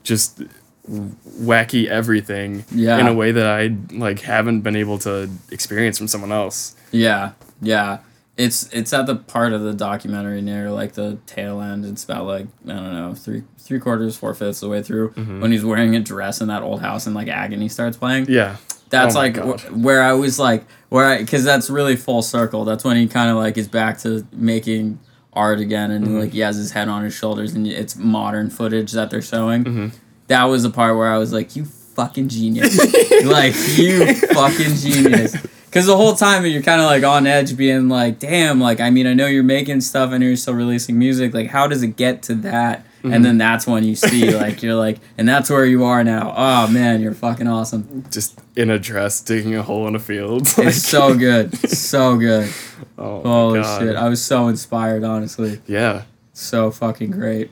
just 0.01 0.41
wacky 0.89 1.85
everything 1.85 2.65
Yeah. 2.71 2.97
in 2.97 3.05
a 3.07 3.13
way 3.13 3.31
that 3.31 3.45
I 3.45 3.75
like 3.95 4.21
haven't 4.21 4.61
been 4.61 4.75
able 4.75 4.97
to 4.99 5.29
experience 5.51 5.99
from 5.99 6.07
someone 6.07 6.31
else. 6.31 6.75
Yeah, 6.91 7.33
yeah. 7.61 7.99
It's 8.39 8.71
it's 8.71 8.93
at 8.93 9.05
the 9.05 9.15
part 9.17 9.51
of 9.51 9.61
the 9.61 9.73
documentary 9.73 10.41
near 10.41 10.71
like 10.71 10.93
the 10.93 11.17
tail 11.25 11.61
end. 11.61 11.83
It's 11.85 12.03
about 12.05 12.25
like 12.25 12.47
I 12.65 12.73
don't 12.73 12.93
know 12.95 13.13
three 13.13 13.43
three 13.57 13.79
quarters 13.79 14.15
four 14.15 14.33
fifths 14.33 14.61
of 14.63 14.69
the 14.69 14.71
way 14.71 14.81
through 14.81 15.09
Mm-hmm. 15.11 15.41
when 15.41 15.51
he's 15.51 15.65
wearing 15.65 15.95
a 15.95 15.99
dress 15.99 16.39
in 16.39 16.47
that 16.47 16.63
old 16.63 16.79
house 16.81 17.05
and 17.05 17.13
like 17.15 17.27
agony 17.27 17.67
starts 17.67 17.97
playing. 17.97 18.27
Yeah. 18.29 18.55
That's 18.89 19.15
Oh 19.15 19.19
like 19.19 19.35
where 19.71 20.01
I 20.01 20.13
was 20.13 20.39
like 20.39 20.63
where 20.87 21.05
I 21.05 21.17
because 21.19 21.43
that's 21.43 21.69
really 21.69 21.95
full 21.97 22.21
circle. 22.21 22.63
That's 22.63 22.83
when 22.85 22.95
he 22.97 23.07
kind 23.07 23.29
of 23.29 23.35
like 23.35 23.57
is 23.57 23.67
back 23.67 23.97
to 23.99 24.25
making 24.31 24.99
art 25.33 25.59
again 25.59 25.91
and 25.91 26.05
Mm-hmm. 26.05 26.19
like 26.19 26.31
he 26.31 26.39
has 26.39 26.55
his 26.55 26.71
head 26.71 26.87
on 26.87 27.03
his 27.03 27.13
shoulders 27.13 27.53
and 27.53 27.67
it's 27.67 27.95
modern 27.97 28.49
footage 28.49 28.93
that 28.93 29.09
they're 29.09 29.21
showing. 29.21 29.63
Mm-hmm. 29.65 29.87
That 30.27 30.45
was 30.45 30.63
the 30.63 30.69
part 30.69 30.95
where 30.95 31.11
I 31.11 31.17
was 31.17 31.33
like, 31.33 31.55
you 31.57 31.65
fucking 31.65 32.29
genius, 32.29 32.77
like 33.25 33.53
you 33.77 34.15
fucking 34.15 34.75
genius. 34.75 35.35
Because 35.69 35.85
the 35.85 35.95
whole 35.95 36.15
time 36.15 36.45
you're 36.47 36.63
kind 36.63 36.81
of 36.81 36.87
like 36.87 37.03
on 37.03 37.27
edge, 37.27 37.55
being 37.55 37.89
like, 37.89 38.17
damn, 38.19 38.59
like 38.59 38.79
I 38.79 38.89
mean 38.89 39.05
I 39.07 39.13
know 39.13 39.27
you're 39.27 39.43
making 39.43 39.81
stuff 39.81 40.11
and 40.11 40.23
you're 40.23 40.35
still 40.35 40.55
releasing 40.55 40.97
music. 40.97 41.33
Like 41.33 41.47
how 41.47 41.67
does 41.67 41.83
it 41.83 41.95
get 41.95 42.23
to 42.23 42.35
that? 42.35 42.85
Mm-hmm. 42.99 43.13
And 43.13 43.23
then 43.23 43.37
that's 43.37 43.65
when 43.67 43.83
you 43.83 43.95
see 43.95 44.31
like 44.35 44.61
you're 44.63 44.75
like, 44.75 44.97
and 45.17 45.27
that's 45.29 45.49
where 45.49 45.65
you 45.65 45.83
are 45.85 46.03
now. 46.03 46.33
Oh 46.35 46.67
man, 46.71 47.01
you're 47.01 47.13
fucking 47.13 47.47
awesome. 47.47 48.03
Just 48.09 48.39
in 48.55 48.69
a 48.71 48.79
dress, 48.79 49.21
digging 49.21 49.55
a 49.55 49.61
hole 49.63 49.87
in 49.87 49.95
a 49.95 49.99
field. 49.99 50.41
It's 50.41 50.57
Like, 50.57 50.73
so 50.73 51.15
good. 51.17 51.53
So 51.69 52.17
good. 52.17 52.51
oh 52.97 53.21
Holy 53.21 53.61
God. 53.61 53.79
shit. 53.81 53.95
I 53.95 54.09
was 54.09 54.21
so 54.23 54.47
inspired, 54.47 55.03
honestly. 55.03 55.61
Yeah. 55.67 56.03
So 56.33 56.71
fucking 56.71 57.11
great. 57.11 57.51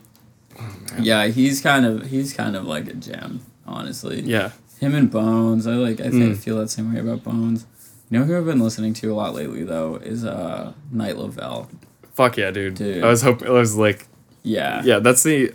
Oh, 0.60 0.74
yeah, 0.98 1.26
he's 1.28 1.60
kind 1.60 1.86
of 1.86 2.06
he's 2.10 2.32
kind 2.32 2.56
of 2.56 2.64
like 2.64 2.88
a 2.88 2.94
gem, 2.94 3.42
honestly. 3.64 4.22
Yeah. 4.22 4.50
Him 4.80 4.94
and 4.94 5.10
Bones. 5.10 5.66
I 5.66 5.74
like 5.74 6.00
I 6.00 6.10
think 6.10 6.34
Mm. 6.34 6.38
Feel 6.38 6.58
that 6.58 6.68
same 6.70 6.92
way 6.92 7.00
about 7.00 7.22
Bones. 7.24 7.64
You 8.10 8.18
know 8.18 8.24
who 8.24 8.36
I've 8.38 8.46
been 8.46 8.60
listening 8.60 8.94
to 8.94 9.12
a 9.12 9.14
lot 9.14 9.34
lately 9.34 9.64
though 9.64 9.96
is 9.96 10.24
uh 10.24 10.72
Night 10.90 11.16
Lovell. 11.18 11.68
Fuck 12.14 12.36
yeah, 12.36 12.50
dude. 12.50 12.74
Dude. 12.74 13.04
I 13.04 13.08
was 13.08 13.22
hoping. 13.22 13.48
I 13.48 13.52
was 13.52 13.76
like, 13.76 14.06
Yeah. 14.42 14.82
yeah, 14.84 14.98
that's 14.98 15.22
the 15.22 15.52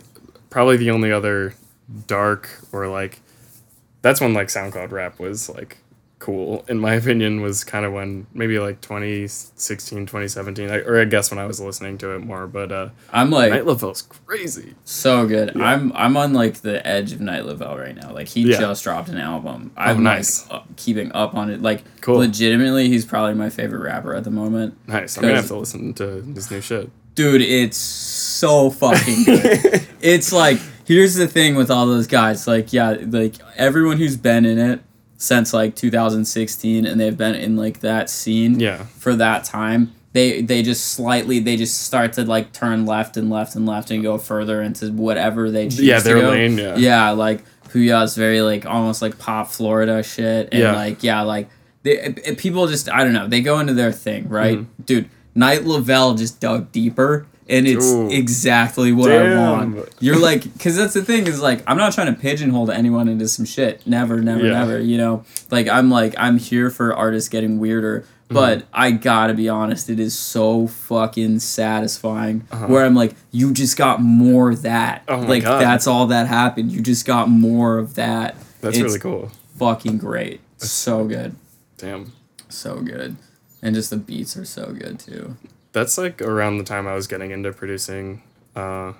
probably 0.50 0.76
the 0.76 0.90
only 0.90 1.10
other 1.12 1.54
dark 2.06 2.48
or 2.72 2.86
like 2.88 3.20
that's 4.02 4.20
when 4.20 4.34
like 4.34 4.48
SoundCloud 4.48 4.90
rap 4.92 5.18
was 5.18 5.48
like 5.48 5.78
cool 6.24 6.64
in 6.68 6.78
my 6.78 6.94
opinion 6.94 7.42
was 7.42 7.64
kind 7.64 7.84
of 7.84 7.92
when 7.92 8.26
maybe 8.32 8.58
like 8.58 8.80
2016 8.80 10.06
2017 10.06 10.70
I, 10.70 10.76
or 10.78 10.98
i 10.98 11.04
guess 11.04 11.30
when 11.30 11.38
i 11.38 11.44
was 11.44 11.60
listening 11.60 11.98
to 11.98 12.12
it 12.14 12.20
more 12.20 12.46
but 12.46 12.72
uh 12.72 12.88
I'm 13.12 13.30
like 13.30 13.50
Night 13.52 13.66
Lovell's 13.66 14.00
crazy 14.02 14.74
so 14.84 15.26
good. 15.26 15.52
Yeah. 15.54 15.64
I'm 15.64 15.92
I'm 15.94 16.16
on 16.16 16.32
like 16.32 16.62
the 16.62 16.84
edge 16.86 17.12
of 17.12 17.20
Night 17.20 17.44
Lovell 17.44 17.76
right 17.76 17.94
now. 17.94 18.12
Like 18.12 18.28
he 18.28 18.40
Yeah. 18.42 18.56
Oh, 18.56 18.60
just 18.60 18.84
dropped 18.84 19.08
an 19.10 19.18
album. 19.18 19.72
I'm 19.76 20.02
nice. 20.02 20.48
like 20.48 20.60
up, 20.60 20.76
keeping 20.76 21.12
up 21.12 21.34
on 21.34 21.50
it. 21.50 21.60
Like 21.60 21.82
Cool. 22.00 22.16
legitimately 22.18 22.88
he's 22.88 23.04
probably 23.04 23.34
my 23.34 23.50
favorite 23.50 23.82
rapper 23.82 24.14
at 24.14 24.24
the 24.24 24.30
moment. 24.30 24.76
nice 24.88 25.16
i'm 25.18 25.22
gonna 25.22 25.36
have 25.36 25.46
to 25.48 25.56
listen 25.56 25.92
to 25.94 26.22
this 26.22 26.50
new 26.50 26.60
shit 26.62 26.90
Dude, 27.14 27.42
it's 27.42 27.76
so 27.76 28.70
fucking 28.70 29.22
good. 29.24 29.86
it's 30.00 30.32
like 30.32 30.58
here's 30.84 31.14
the 31.14 31.28
thing 31.28 31.54
with 31.54 31.70
all 31.70 31.86
those 31.86 32.08
guys. 32.08 32.48
Like, 32.48 32.72
yeah, 32.72 32.96
like 33.06 33.36
everyone 33.56 33.98
who's 33.98 34.16
been 34.16 34.44
in 34.44 34.58
it 34.58 34.80
since 35.24 35.52
like 35.52 35.74
2016 35.76 36.86
and 36.86 37.00
they've 37.00 37.16
been 37.16 37.34
in 37.34 37.56
like 37.56 37.80
that 37.80 38.10
scene 38.10 38.60
yeah 38.60 38.84
for 38.98 39.14
that 39.16 39.44
time. 39.44 39.92
They 40.12 40.42
they 40.42 40.62
just 40.62 40.92
slightly 40.92 41.40
they 41.40 41.56
just 41.56 41.82
start 41.82 42.12
to 42.14 42.24
like 42.24 42.52
turn 42.52 42.86
left 42.86 43.16
and 43.16 43.28
left 43.30 43.56
and 43.56 43.66
left 43.66 43.90
and 43.90 44.02
go 44.02 44.16
further 44.18 44.62
into 44.62 44.92
whatever 44.92 45.50
they 45.50 45.64
choose. 45.64 45.80
Yeah, 45.80 45.98
to 45.98 46.04
their 46.04 46.20
go. 46.20 46.30
lane, 46.30 46.56
yeah. 46.58 46.76
Yeah, 46.76 47.10
like 47.10 47.42
Pouya's 47.70 48.14
very 48.14 48.40
like 48.40 48.64
almost 48.64 49.02
like 49.02 49.18
pop 49.18 49.48
Florida 49.50 50.02
shit 50.04 50.50
and 50.52 50.60
Yeah. 50.62 50.74
like 50.76 51.02
yeah, 51.02 51.22
like 51.22 51.48
they, 51.82 51.98
it- 51.98 52.20
it- 52.24 52.38
people 52.38 52.66
just 52.68 52.88
I 52.88 53.02
don't 53.02 53.12
know, 53.12 53.26
they 53.26 53.40
go 53.40 53.58
into 53.58 53.74
their 53.74 53.90
thing, 53.90 54.28
right? 54.28 54.58
Mm-hmm. 54.58 54.82
Dude, 54.84 55.10
Night 55.34 55.64
Lovell 55.64 56.14
just 56.14 56.38
dug 56.38 56.70
deeper 56.70 57.26
and 57.48 57.66
it's 57.66 57.84
Ooh. 57.92 58.08
exactly 58.10 58.92
what 58.92 59.10
I 59.12 59.36
want. 59.38 59.88
You're 60.00 60.18
like 60.18 60.42
cuz 60.58 60.76
that's 60.76 60.94
the 60.94 61.02
thing 61.04 61.26
is 61.26 61.40
like 61.40 61.62
I'm 61.66 61.76
not 61.76 61.92
trying 61.92 62.14
to 62.14 62.20
pigeonhole 62.20 62.70
anyone 62.70 63.08
into 63.08 63.28
some 63.28 63.44
shit. 63.44 63.86
Never, 63.86 64.20
never, 64.20 64.44
Yeah. 64.44 64.52
never, 64.52 64.78
you 64.78 64.96
know. 64.98 65.24
Like 65.50 65.68
I'm 65.68 65.90
like 65.90 66.14
I'm 66.18 66.38
here 66.38 66.70
for 66.70 66.94
artists 66.94 67.28
getting 67.28 67.58
weirder, 67.58 68.04
Mm-hmm. 68.24 68.34
but 68.36 68.64
I 68.72 68.90
got 68.92 69.26
to 69.26 69.34
be 69.34 69.50
honest, 69.50 69.90
it 69.90 70.00
is 70.00 70.18
so 70.18 70.66
fucking 70.66 71.40
satisfying 71.40 72.40
where 72.68 72.86
I'm 72.86 72.94
like 72.94 73.14
you 73.32 73.52
just 73.52 73.76
got 73.76 74.00
more 74.00 74.50
of 74.50 74.62
that. 74.62 75.02
Uh-huh. 75.06 75.24
Oh 75.24 75.28
like 75.28 75.42
God. 75.42 75.60
that's 75.60 75.86
all 75.86 76.06
that 76.06 76.26
happened. 76.26 76.72
You 76.72 76.80
just 76.80 77.04
got 77.04 77.28
more 77.28 77.76
of 77.76 77.96
that. 77.96 78.36
that's 78.62 78.76
It's 78.78 78.84
really 78.84 78.98
cool 78.98 79.30
Fucking 79.58 79.98
great. 79.98 80.40
So 80.56 81.04
good. 81.04 81.34
damn 81.76 82.12
So 82.48 82.76
good. 82.80 83.16
And 83.62 83.74
just 83.74 83.90
the 83.90 83.96
beats 83.98 84.36
are 84.38 84.44
so 84.46 84.72
good 84.78 84.98
too. 84.98 85.36
That's 85.74 85.98
like 85.98 86.22
around 86.22 86.56
the 86.56 86.64
time 86.64 86.86
i 86.86 86.94
was 86.94 87.06
getting 87.06 87.30
into 87.30 87.52
producing 87.52 88.22
uh 88.56 88.94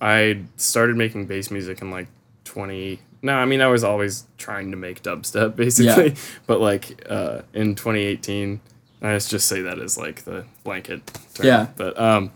i 0.00 0.40
started 0.56 0.94
making 0.94 1.26
bass 1.26 1.50
music 1.50 1.80
in 1.82 1.90
like 1.90 2.06
20 2.44 3.00
no 3.22 3.32
i 3.32 3.44
mean 3.44 3.60
i 3.60 3.66
was 3.66 3.82
always 3.82 4.26
trying 4.36 4.70
to 4.70 4.76
make 4.76 5.02
dubstep 5.02 5.56
basically 5.56 6.10
yeah. 6.10 6.14
but 6.46 6.60
like 6.60 7.04
uh 7.10 7.40
in 7.52 7.74
2018 7.74 8.60
i 9.02 9.18
just 9.18 9.48
say 9.48 9.62
that 9.62 9.80
as 9.80 9.96
like 9.98 10.22
the 10.24 10.44
blanket 10.62 11.04
term. 11.34 11.46
Yeah. 11.46 11.66
but 11.76 11.98
um 11.98 12.30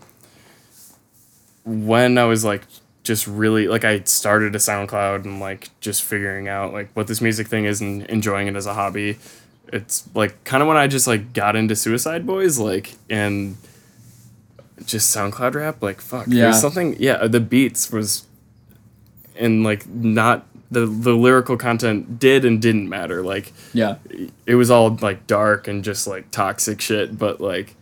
when 1.63 2.17
i 2.17 2.25
was 2.25 2.43
like 2.43 2.63
just 3.03 3.27
really 3.27 3.67
like 3.67 3.83
i 3.83 4.01
started 4.01 4.55
a 4.55 4.57
soundcloud 4.57 5.25
and 5.25 5.39
like 5.39 5.69
just 5.81 6.01
figuring 6.03 6.47
out 6.47 6.73
like 6.73 6.89
what 6.93 7.07
this 7.07 7.21
music 7.21 7.47
thing 7.47 7.65
is 7.65 7.79
and 7.79 8.03
enjoying 8.07 8.47
it 8.47 8.55
as 8.55 8.65
a 8.65 8.73
hobby 8.73 9.19
it's 9.73 10.07
like 10.13 10.43
kind 10.43 10.61
of 10.61 10.67
when 10.67 10.77
i 10.77 10.87
just 10.87 11.07
like 11.07 11.33
got 11.33 11.55
into 11.55 11.73
Suicideboys 11.73 12.59
like 12.59 12.95
and 13.09 13.57
just 14.85 15.15
SoundCloud 15.15 15.55
rap, 15.55 15.81
like 15.81 16.01
fuck. 16.01 16.25
Yeah. 16.27 16.43
There's 16.45 16.59
something. 16.59 16.97
Yeah, 16.99 17.25
the 17.27 17.39
beats 17.39 17.91
was, 17.91 18.25
and 19.37 19.63
like 19.63 19.87
not 19.87 20.45
the 20.71 20.85
the 20.85 21.13
lyrical 21.13 21.55
content 21.57 22.19
did 22.19 22.43
and 22.43 22.61
didn't 22.61 22.89
matter. 22.89 23.21
Like 23.21 23.53
Yeah. 23.73 23.95
it 24.45 24.55
was 24.55 24.69
all 24.71 24.95
like 25.01 25.25
dark 25.27 25.67
and 25.67 25.83
just 25.83 26.05
like 26.07 26.31
toxic 26.31 26.81
shit. 26.81 27.17
But 27.17 27.39
like 27.39 27.75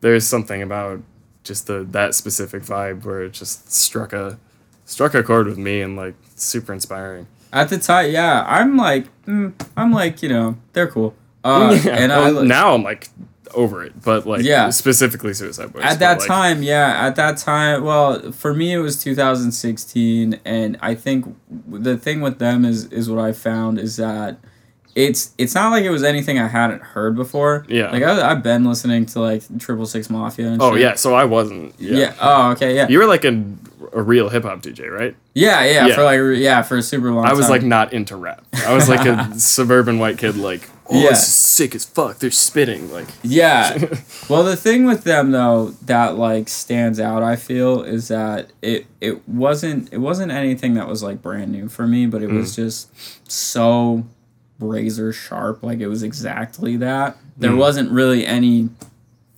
there's 0.00 0.26
something 0.26 0.62
about 0.62 1.02
just 1.44 1.66
the 1.66 1.84
that 1.90 2.14
specific 2.14 2.62
vibe 2.62 3.04
where 3.04 3.22
it 3.24 3.32
just 3.32 3.70
struck 3.72 4.12
a 4.12 4.38
struck 4.86 5.14
a 5.14 5.22
chord 5.22 5.46
with 5.48 5.58
me 5.58 5.82
and 5.82 5.96
like 5.96 6.14
super 6.36 6.72
inspiring. 6.72 7.26
At 7.52 7.68
the 7.68 7.78
time, 7.78 8.10
yeah, 8.12 8.44
I'm 8.46 8.76
like, 8.76 9.06
mm, 9.26 9.52
I'm 9.76 9.90
like, 9.92 10.22
you 10.22 10.28
know, 10.28 10.56
they're 10.72 10.88
cool. 10.88 11.14
Uh, 11.44 11.78
Yeah, 11.84 11.92
and 11.96 12.12
I 12.12 12.32
well, 12.32 12.44
now 12.44 12.74
I'm 12.74 12.82
like 12.82 13.08
over 13.54 13.82
it, 13.84 14.00
but 14.02 14.26
like 14.26 14.42
Yeah. 14.42 14.70
specifically 14.70 15.30
Suicideboys. 15.32 15.82
at 15.82 15.98
that 16.00 16.18
like, 16.20 16.28
time, 16.28 16.62
yeah, 16.62 17.06
at 17.06 17.16
that 17.16 17.38
time, 17.38 17.82
well, 17.84 18.30
for 18.32 18.52
me 18.54 18.74
it 18.74 18.78
was 18.78 19.02
2016, 19.02 20.38
and 20.44 20.76
I 20.82 20.94
think 20.94 21.34
the 21.66 21.96
thing 21.96 22.20
with 22.20 22.38
them 22.38 22.64
is 22.64 22.86
is 22.86 23.08
what 23.10 23.24
I 23.24 23.32
found 23.32 23.78
is 23.78 23.96
that 23.96 24.38
it's 24.98 25.32
it's 25.38 25.54
not 25.54 25.70
like 25.70 25.84
it 25.84 25.90
was 25.90 26.02
anything 26.02 26.40
I 26.40 26.48
hadn't 26.48 26.82
heard 26.82 27.14
before. 27.14 27.64
Yeah. 27.68 27.92
Like 27.92 28.02
I, 28.02 28.32
I've 28.32 28.42
been 28.42 28.64
listening 28.64 29.06
to 29.06 29.20
like 29.20 29.44
Triple 29.60 29.86
Six 29.86 30.10
Mafia. 30.10 30.48
And 30.48 30.60
Oh 30.60 30.72
shit. 30.72 30.80
yeah, 30.80 30.94
so 30.96 31.14
I 31.14 31.24
wasn't. 31.24 31.76
yeah. 31.78 31.96
Yeah. 31.96 32.14
Oh 32.20 32.50
okay. 32.50 32.74
Yeah. 32.74 32.88
You 32.88 32.98
were 32.98 33.06
like 33.06 33.24
a, 33.24 33.44
a 33.92 34.02
real 34.02 34.28
hip 34.28 34.42
hop 34.42 34.60
DJ, 34.60 34.90
right? 34.90 35.14
yeah. 35.34 35.64
Yeah. 35.64 35.86
Yeah. 35.86 35.94
For 35.94 36.02
like 36.02 36.40
yeah 36.40 36.62
for 36.62 36.78
a 36.78 36.82
super 36.82 37.12
long. 37.12 37.24
I 37.24 37.32
was 37.32 37.46
time. 37.46 37.50
like 37.52 37.62
not 37.62 37.92
into 37.92 38.16
rap. 38.16 38.44
I 38.66 38.74
was 38.74 38.88
like 38.88 39.06
a 39.06 39.38
suburban 39.38 40.00
white 40.00 40.18
kid, 40.18 40.36
like, 40.36 40.68
oh, 40.90 41.00
Yeah. 41.00 41.10
this 41.10 41.28
is 41.28 41.32
sick 41.32 41.76
as 41.76 41.84
fuck. 41.84 42.18
They're 42.18 42.32
spitting, 42.32 42.92
like, 42.92 43.06
Yeah. 43.22 43.78
well, 44.28 44.42
the 44.42 44.56
thing 44.56 44.84
with 44.84 45.04
them 45.04 45.30
though 45.30 45.74
that 45.82 46.18
like 46.18 46.48
stands 46.48 46.98
out, 46.98 47.22
I 47.22 47.36
feel, 47.36 47.82
is 47.84 48.08
that 48.08 48.50
it 48.62 48.86
it 49.00 49.28
wasn't 49.28 49.92
it 49.92 49.98
wasn't 49.98 50.32
anything 50.32 50.74
that 50.74 50.88
was 50.88 51.04
like 51.04 51.22
brand 51.22 51.52
new 51.52 51.68
for 51.68 51.86
me, 51.86 52.06
but 52.06 52.20
it 52.20 52.30
was 52.30 52.54
mm. 52.54 52.56
just 52.56 53.30
so 53.30 54.04
razor 54.58 55.12
sharp. 55.12 55.62
Like 55.62 55.80
it 55.80 55.88
was 55.88 56.02
exactly 56.02 56.76
that. 56.78 57.16
There 57.36 57.52
hmm. 57.52 57.58
wasn't 57.58 57.90
really 57.90 58.26
any 58.26 58.70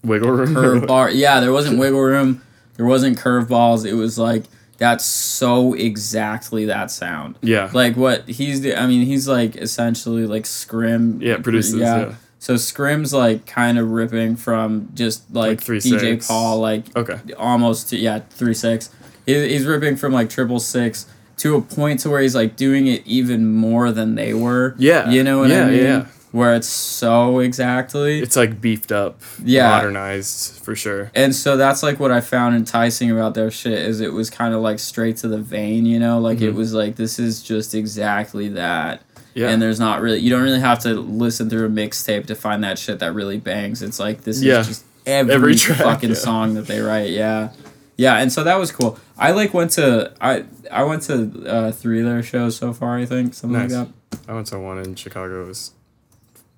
wiggle 0.04 0.30
room. 0.30 0.54
curve 0.54 0.86
bar. 0.86 1.10
Yeah, 1.10 1.40
there 1.40 1.52
wasn't 1.52 1.78
wiggle 1.78 2.00
room. 2.00 2.42
There 2.76 2.86
wasn't 2.86 3.18
curveballs. 3.18 3.84
It 3.84 3.94
was 3.94 4.18
like 4.18 4.44
that's 4.78 5.04
so 5.04 5.74
exactly 5.74 6.64
that 6.64 6.90
sound. 6.90 7.38
yeah, 7.42 7.70
Like 7.74 7.96
what 7.96 8.26
he's 8.26 8.60
do- 8.60 8.74
I 8.74 8.86
mean, 8.86 9.04
he's 9.04 9.28
like 9.28 9.56
essentially 9.56 10.26
like 10.26 10.46
scrim. 10.46 11.20
yeah, 11.20 11.36
produces. 11.36 11.80
Yeah. 11.80 12.14
So 12.38 12.56
Scrim's 12.56 13.12
like 13.12 13.44
kind 13.44 13.78
of 13.78 13.90
ripping 13.90 14.36
from 14.36 14.88
just 14.94 15.30
like, 15.30 15.48
Like 15.48 15.60
three 15.60 15.78
DJ 15.78 16.00
six. 16.00 16.28
Paul, 16.28 16.58
like 16.60 16.96
Okay. 16.96 17.20
almost 17.36 17.90
to, 17.90 17.98
yeah 17.98 18.20
three 18.30 18.54
six. 18.54 18.88
He, 19.26 19.34
he's 19.50 19.66
ripping 19.66 19.96
from 19.96 20.14
like 20.14 20.30
triple 20.30 20.58
six 20.58 21.04
to 21.41 21.57
a 21.57 21.61
point 21.62 22.01
to 22.01 22.11
where 22.11 22.20
he's 22.20 22.34
like 22.34 22.57
doing 22.57 22.86
it 22.86 23.03
even 23.07 23.53
more 23.53 23.93
than 23.93 24.14
they 24.14 24.32
were. 24.34 24.74
Yeah. 24.78 25.11
you 25.11 25.22
know 25.22 25.38
what 25.41 25.51
Yeah, 25.51 25.64
I 25.66 25.70
mean? 25.70 25.82
yeah. 25.82 26.07
Where 26.32 26.55
it's 26.55 26.68
so 26.68 27.41
exactly. 27.41 28.20
It's 28.20 28.36
like 28.36 28.61
beefed 28.61 28.93
up, 28.93 29.20
Yeah. 29.45 29.68
modernized 29.68 30.62
for 30.62 30.76
sure. 30.76 31.11
and 31.14 31.34
so 31.34 31.57
that's 31.57 31.82
like 31.82 31.99
what 31.99 32.11
I 32.12 32.20
found 32.20 32.55
enticing 32.55 33.11
about 33.11 33.34
their 33.34 33.51
shit 33.51 33.78
is 33.80 34.01
it 34.01 34.12
was 34.12 34.30
kind 34.30 34.55
of 34.55 34.61
like 34.61 34.78
straight 34.78 35.16
to 35.18 35.28
the 35.28 35.38
vein, 35.38 35.86
you 35.86 35.99
know, 35.99 36.20
like 36.20 36.41
it 36.41 36.53
Mhm. 36.53 36.57
was 36.57 36.72
like 36.72 36.97
this 36.97 37.18
is 37.18 37.43
just 37.43 37.74
exactly 37.74 38.49
that. 38.51 39.03
Yeah, 39.34 39.49
and 39.51 39.62
there's 39.62 39.78
not 39.80 40.01
really 40.03 40.18
you 40.18 40.28
don't 40.30 40.43
really 40.43 40.61
have 40.61 40.80
to 40.80 40.95
listen 40.95 41.49
through 41.49 41.66
a 41.66 41.68
mixtape 41.70 42.26
to 42.26 42.34
find 42.34 42.62
that 42.64 42.78
shit 42.78 42.99
that 42.99 43.14
really 43.14 43.38
bangs 43.38 43.80
it's 43.80 44.01
like 44.01 44.22
this 44.24 44.43
Yeah. 44.43 44.59
is 44.61 44.66
just 44.68 44.84
every, 45.07 45.34
Every 45.34 45.55
track, 45.55 45.78
fucking 45.78 46.11
yeah. 46.11 46.14
song 46.16 46.55
that 46.55 46.66
they 46.66 46.80
write 46.80 47.11
yeah 47.11 47.51
yeah 48.05 48.16
and 48.22 48.30
so 48.32 48.40
that 48.48 48.59
was 48.62 48.70
cool 48.72 48.92
i 49.26 49.30
like 49.40 49.53
went 49.53 49.70
to 49.78 49.84
i 50.20 50.44
i 50.70 50.82
went 50.90 51.03
to 51.03 51.14
uh, 51.55 51.70
three 51.80 52.01
of 52.03 52.07
their 52.07 52.22
shows 52.22 52.57
so 52.57 52.72
far 52.72 52.92
i 52.98 53.05
think 53.05 53.34
something 53.34 53.59
Nice. 53.61 53.72
like 53.72 53.88
that 53.88 53.94
I 54.28 54.32
went 54.34 54.46
to 54.48 54.59
one 54.59 54.78
in 54.78 54.94
Chicago. 54.96 55.44
It 55.44 55.48
was 55.48 55.72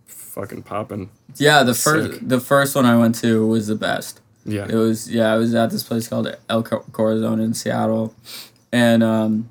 fucking 0.06 0.62
popping. 0.62 1.10
yeah 1.36 1.62
the 1.62 1.74
first 1.74 2.12
Sick. 2.14 2.28
the 2.34 2.40
first 2.40 2.74
one 2.74 2.86
i 2.86 2.96
went 2.96 3.14
to 3.16 3.46
was 3.46 3.66
the 3.66 3.74
best 3.88 4.20
Yeah, 4.44 4.66
It 4.68 4.74
was 4.86 5.10
yeah, 5.10 5.32
I 5.34 5.36
was 5.36 5.54
at 5.54 5.70
this 5.70 5.82
place 5.88 6.08
called 6.08 6.26
El 6.48 6.62
Corazon 6.98 7.38
in 7.40 7.54
Seattle, 7.54 8.12
and 8.72 9.02
um, 9.02 9.50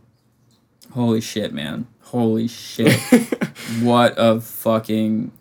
holy 0.93 1.21
shit, 1.21 1.53
man, 1.53 1.87
holy 2.11 2.47
shit, 2.47 2.99
what 3.81 4.13
a 4.17 4.41
fucking 4.41 5.31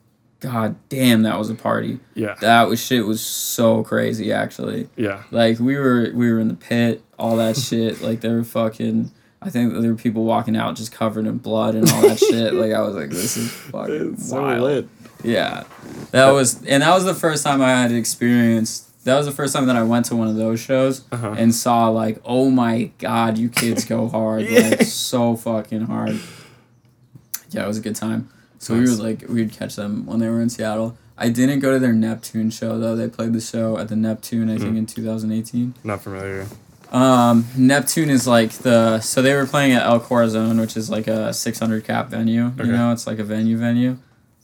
god 0.41 0.76
damn, 0.88 1.22
that 1.22 1.38
was 1.38 1.51
a 1.51 1.55
party. 1.55 2.01
yeah, 2.14 2.34
That 2.41 2.68
was 2.68 2.84
shit 2.84 3.07
was 3.07 3.20
so 3.20 3.82
crazy 3.84 4.32
actually. 4.32 4.88
yeah. 4.97 5.22
Like 5.30 5.59
we 5.59 5.76
were 5.76 6.11
we 6.14 6.32
were 6.32 6.41
in 6.41 6.49
the 6.49 6.55
pit, 6.55 7.03
all 7.18 7.36
that 7.36 7.57
shit. 7.68 8.01
Like 8.03 8.20
there 8.20 8.34
were 8.36 8.45
fucking. 8.45 9.12
I 9.43 9.49
think 9.49 9.72
there 9.72 9.91
were 9.91 9.97
people 9.97 10.24
walking 10.24 10.55
out 10.55 10.76
just 10.76 10.93
covered 10.93 11.26
in 11.26 11.38
blood 11.38 11.74
and 11.74 11.91
all 11.91 12.03
that 12.03 12.18
shit. 12.30 12.53
Like 12.53 12.72
I 12.72 12.80
was 12.82 12.95
like, 12.95 13.09
this 13.09 13.38
is 13.38 13.51
fucking 13.51 14.12
It's 14.14 14.28
so 14.28 14.43
wild. 14.43 14.62
lit. 14.62 14.88
Yeah, 15.24 15.64
that 16.12 16.30
was, 16.30 16.62
and 16.66 16.82
that 16.82 16.95
was 16.95 17.05
the 17.05 17.14
first 17.14 17.43
time 17.45 17.61
I 17.62 17.70
had 17.82 17.91
experienced. 17.93 18.86
That 19.05 19.16
was 19.16 19.24
the 19.26 19.32
first 19.32 19.55
time 19.55 19.66
that 19.66 19.76
I 19.76 19.82
went 19.82 20.05
to 20.07 20.16
one 20.16 20.28
of 20.28 20.36
those 20.36 20.61
shows 20.61 21.05
Uh-huh. 21.11 21.34
and 21.38 21.55
saw 21.55 21.88
like, 21.88 22.20
oh 22.24 22.51
my 22.51 22.91
god, 22.99 23.38
you 23.38 23.49
kids 23.49 23.84
go 23.86 24.09
hard, 24.16 24.43
Yeah. 24.47 24.61
like 24.70 24.82
so 24.82 25.36
fucking 25.36 25.82
hard. 25.86 26.18
Yeah, 27.51 27.64
it 27.64 27.68
was 27.68 27.78
a 27.78 27.82
good 27.82 27.97
time. 27.97 28.28
So 28.61 28.74
we 28.74 28.80
Nice. 28.80 28.90
would 28.90 28.98
like 29.00 29.24
we 29.28 29.42
would 29.42 29.52
catch 29.52 29.74
them 29.74 30.06
when 30.06 30.20
they 30.20 30.28
were 30.28 30.40
in 30.40 30.48
Seattle. 30.50 30.96
I 31.18 31.28
didn't 31.30 31.58
go 31.61 31.72
to 31.72 31.78
their 31.78 31.92
Neptune 31.92 32.50
show 32.50 32.78
though. 32.78 32.94
They 32.94 33.08
played 33.08 33.32
the 33.32 33.40
show 33.40 33.76
at 33.78 33.88
the 33.88 33.96
Neptune, 33.96 34.48
I 34.48 34.56
think, 34.58 34.74
Mm. 34.74 34.78
in 34.78 34.86
two 34.86 35.02
thousand 35.04 35.32
eighteen. 35.32 35.74
Not 35.82 36.02
familiar. 36.02 36.46
Um, 36.92 37.46
Neptune 37.56 38.11
is 38.11 38.26
like 38.26 38.50
the 38.52 39.00
so 39.00 39.22
they 39.22 39.34
were 39.34 39.46
playing 39.46 39.72
at 39.72 39.82
El 39.84 40.00
Corazon, 40.00 40.58
which 40.61 40.76
is 40.76 40.88
like 40.90 41.08
a 41.08 41.32
six 41.32 41.58
hundred 41.58 41.84
cap 41.84 42.11
venue. 42.11 42.46
Okay. 42.58 42.66
You 42.66 42.72
know, 42.72 42.92
it's 42.92 43.06
like 43.06 43.18
a 43.18 43.24
venue 43.24 43.56
venue. 43.56 43.96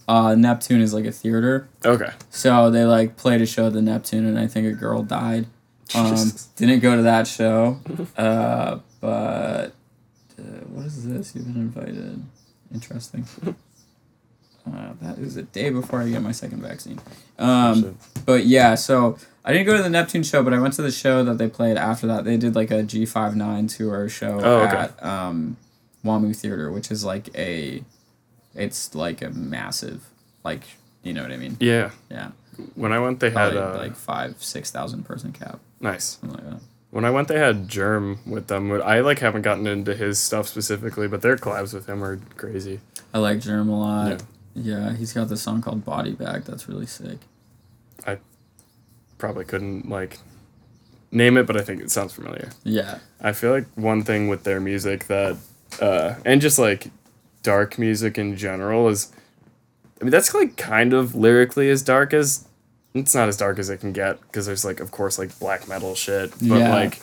Uh, 0.09 0.35
Neptune 0.35 0.81
is 0.81 0.95
like 0.95 1.05
a 1.05 1.12
theater. 1.12 1.69
Okay. 1.85 2.11
So 2.31 2.71
they 2.71 2.85
like 2.85 3.17
played 3.17 3.41
a 3.43 3.47
show 3.47 3.67
at 3.67 3.73
the 3.75 3.83
Neptune, 3.83 4.25
and 4.27 4.39
I 4.39 4.47
think 4.47 4.67
a 4.67 4.73
girl 4.73 5.03
died. 5.03 5.47
Um, 5.95 6.33
didn't 6.57 6.81
go 6.81 6.97
to 6.97 7.03
that 7.03 7.27
show, 7.27 7.81
uh, 8.17 8.79
but 9.01 9.73
uh, 10.39 10.43
what 10.73 10.87
is 10.87 11.07
this? 11.07 11.35
You've 11.35 11.47
been 11.47 11.57
invited. 11.57 12.23
Interesting. 12.73 13.27
Uh, 14.67 14.93
that 15.01 15.19
is 15.19 15.37
a 15.37 15.43
day 15.43 15.71
before 15.71 16.01
I 16.03 16.09
get 16.09 16.23
my 16.23 16.33
second 16.33 16.61
vaccine. 16.62 17.01
Um, 17.39 17.99
but 18.25 18.47
yeah, 18.47 18.75
so 18.75 19.17
I 19.45 19.53
didn't 19.53 19.67
go 19.67 19.77
to 19.77 19.83
the 19.83 19.91
Neptune 19.91 20.23
show, 20.25 20.43
but 20.43 20.53
I 20.53 20.59
went 20.59 20.75
to 20.75 20.83
the 20.83 20.91
show 20.91 21.23
that 21.25 21.39
they 21.39 21.49
played 21.49 21.77
after 21.77 22.07
that. 22.09 22.25
They 22.25 22.37
did 22.37 22.55
like 22.57 22.71
a 22.71 22.83
G59 22.83 23.77
tour 23.77 24.09
show 24.09 24.41
Oh, 24.43 24.61
okay. 24.62 24.77
at 24.77 25.05
um, 25.05 25.57
WAMU 26.05 26.35
Theater, 26.35 26.73
which 26.73 26.91
is 26.91 27.05
like 27.05 27.29
a, 27.39 27.85
it's 28.55 28.95
like 28.95 29.23
a 29.23 29.31
massive, 29.31 30.05
like 30.45 30.62
you 31.03 31.12
know 31.12 31.23
what 31.23 31.31
I 31.31 31.37
mean? 31.37 31.57
yeah. 31.61 31.91
Yeah, 32.11 32.31
When 32.75 32.93
I 32.93 32.99
went, 32.99 33.21
they 33.21 33.31
had 33.31 33.57
uh, 33.57 33.75
like 33.77 33.95
five, 33.95 34.43
six 34.43 34.71
thousand 34.73 35.05
person 35.05 35.33
cap, 35.33 35.61
nice. 35.81 36.19
like 36.25 36.43
that. 36.45 36.61
When 36.91 37.05
I 37.05 37.11
went, 37.11 37.29
they 37.29 37.39
had 37.39 37.69
Germ 37.69 38.19
with 38.27 38.47
them. 38.49 38.73
I 38.73 39.01
like 39.01 39.19
haven't 39.21 39.43
gotten 39.43 39.67
into 39.67 39.95
his 39.95 40.19
stuff 40.19 40.49
specifically, 40.49 41.07
but 41.07 41.21
their 41.23 41.37
collabs 41.37 41.73
with 41.75 41.87
him 41.89 42.03
are 42.03 42.17
crazy. 42.37 42.81
I 43.14 43.19
like 43.19 43.39
Germ 43.41 43.69
a 43.69 43.79
lot. 43.79 44.11
Yeah. 44.11 44.19
Yeah. 44.57 44.95
he's 44.95 45.13
got 45.13 45.29
this 45.29 45.43
song 45.43 45.61
called 45.63 45.85
Body 45.85 46.13
Bag 46.13 46.45
that's 46.45 46.69
really 46.69 46.87
sick. 46.87 47.19
I 48.07 48.19
probably 49.19 49.45
couldn't 49.45 49.89
like 49.89 50.19
name 51.13 51.37
it, 51.37 51.47
but 51.47 51.57
I 51.57 51.63
think 51.63 51.81
it 51.83 51.91
sounds 51.91 52.13
familiar. 52.15 52.51
Yeah, 52.65 52.99
I 53.21 53.33
feel 53.33 53.51
like 53.53 53.67
one 53.75 54.03
thing 54.03 54.29
with 54.29 54.45
their 54.45 54.61
music 54.61 55.07
that, 55.07 55.37
uh, 55.81 56.15
and 56.25 56.41
just 56.41 56.59
like 56.59 56.89
dark 57.43 57.79
music 57.79 58.19
in 58.19 58.37
general 58.37 58.89
is, 58.89 59.13
I 60.01 60.05
mean, 60.05 60.11
that's 60.11 60.35
like 60.35 60.57
kind 60.57 60.93
of 60.93 61.15
lyrically 61.15 61.71
as 61.71 61.83
dark 61.83 62.13
as, 62.13 62.47
it's 62.95 63.15
not 63.15 63.29
as 63.29 63.37
dark 63.37 63.59
as 63.59 63.71
it 63.71 63.79
can 63.79 63.93
get 63.93 64.21
because 64.23 64.47
there's 64.47 64.65
like, 64.65 64.81
of 64.81 64.91
course, 64.91 65.19
like 65.19 65.39
black 65.39 65.69
metal 65.69 65.95
shit, 65.95 66.31
but 66.33 66.59
Yeah. 66.59 66.75
like 66.75 66.99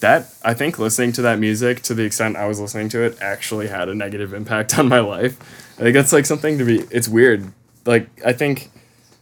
that, 0.00 0.32
I 0.44 0.54
think 0.54 0.78
listening 0.78 1.12
to 1.12 1.22
that 1.22 1.38
music 1.38 1.82
to 1.82 1.94
the 1.94 2.02
extent 2.04 2.36
I 2.36 2.46
was 2.46 2.58
listening 2.58 2.88
to 2.90 3.02
it 3.02 3.18
actually 3.20 3.68
had 3.68 3.88
a 3.88 3.94
negative 3.94 4.32
impact 4.34 4.78
on 4.78 4.88
my 4.88 5.00
life. 5.00 5.38
Think 5.82 5.94
that's 5.94 6.12
like 6.12 6.26
something 6.26 6.58
to 6.58 6.64
be, 6.64 6.80
it's 6.90 7.08
weird. 7.08 7.52
Like, 7.84 8.08
I 8.24 8.32
think 8.32 8.70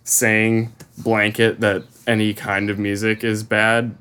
saying 0.04 0.72
blanket 0.98 1.60
that 1.60 1.84
any 2.06 2.34
kind 2.34 2.68
of 2.70 2.78
music 2.78 3.22
is 3.24 3.42
bad 3.42 3.94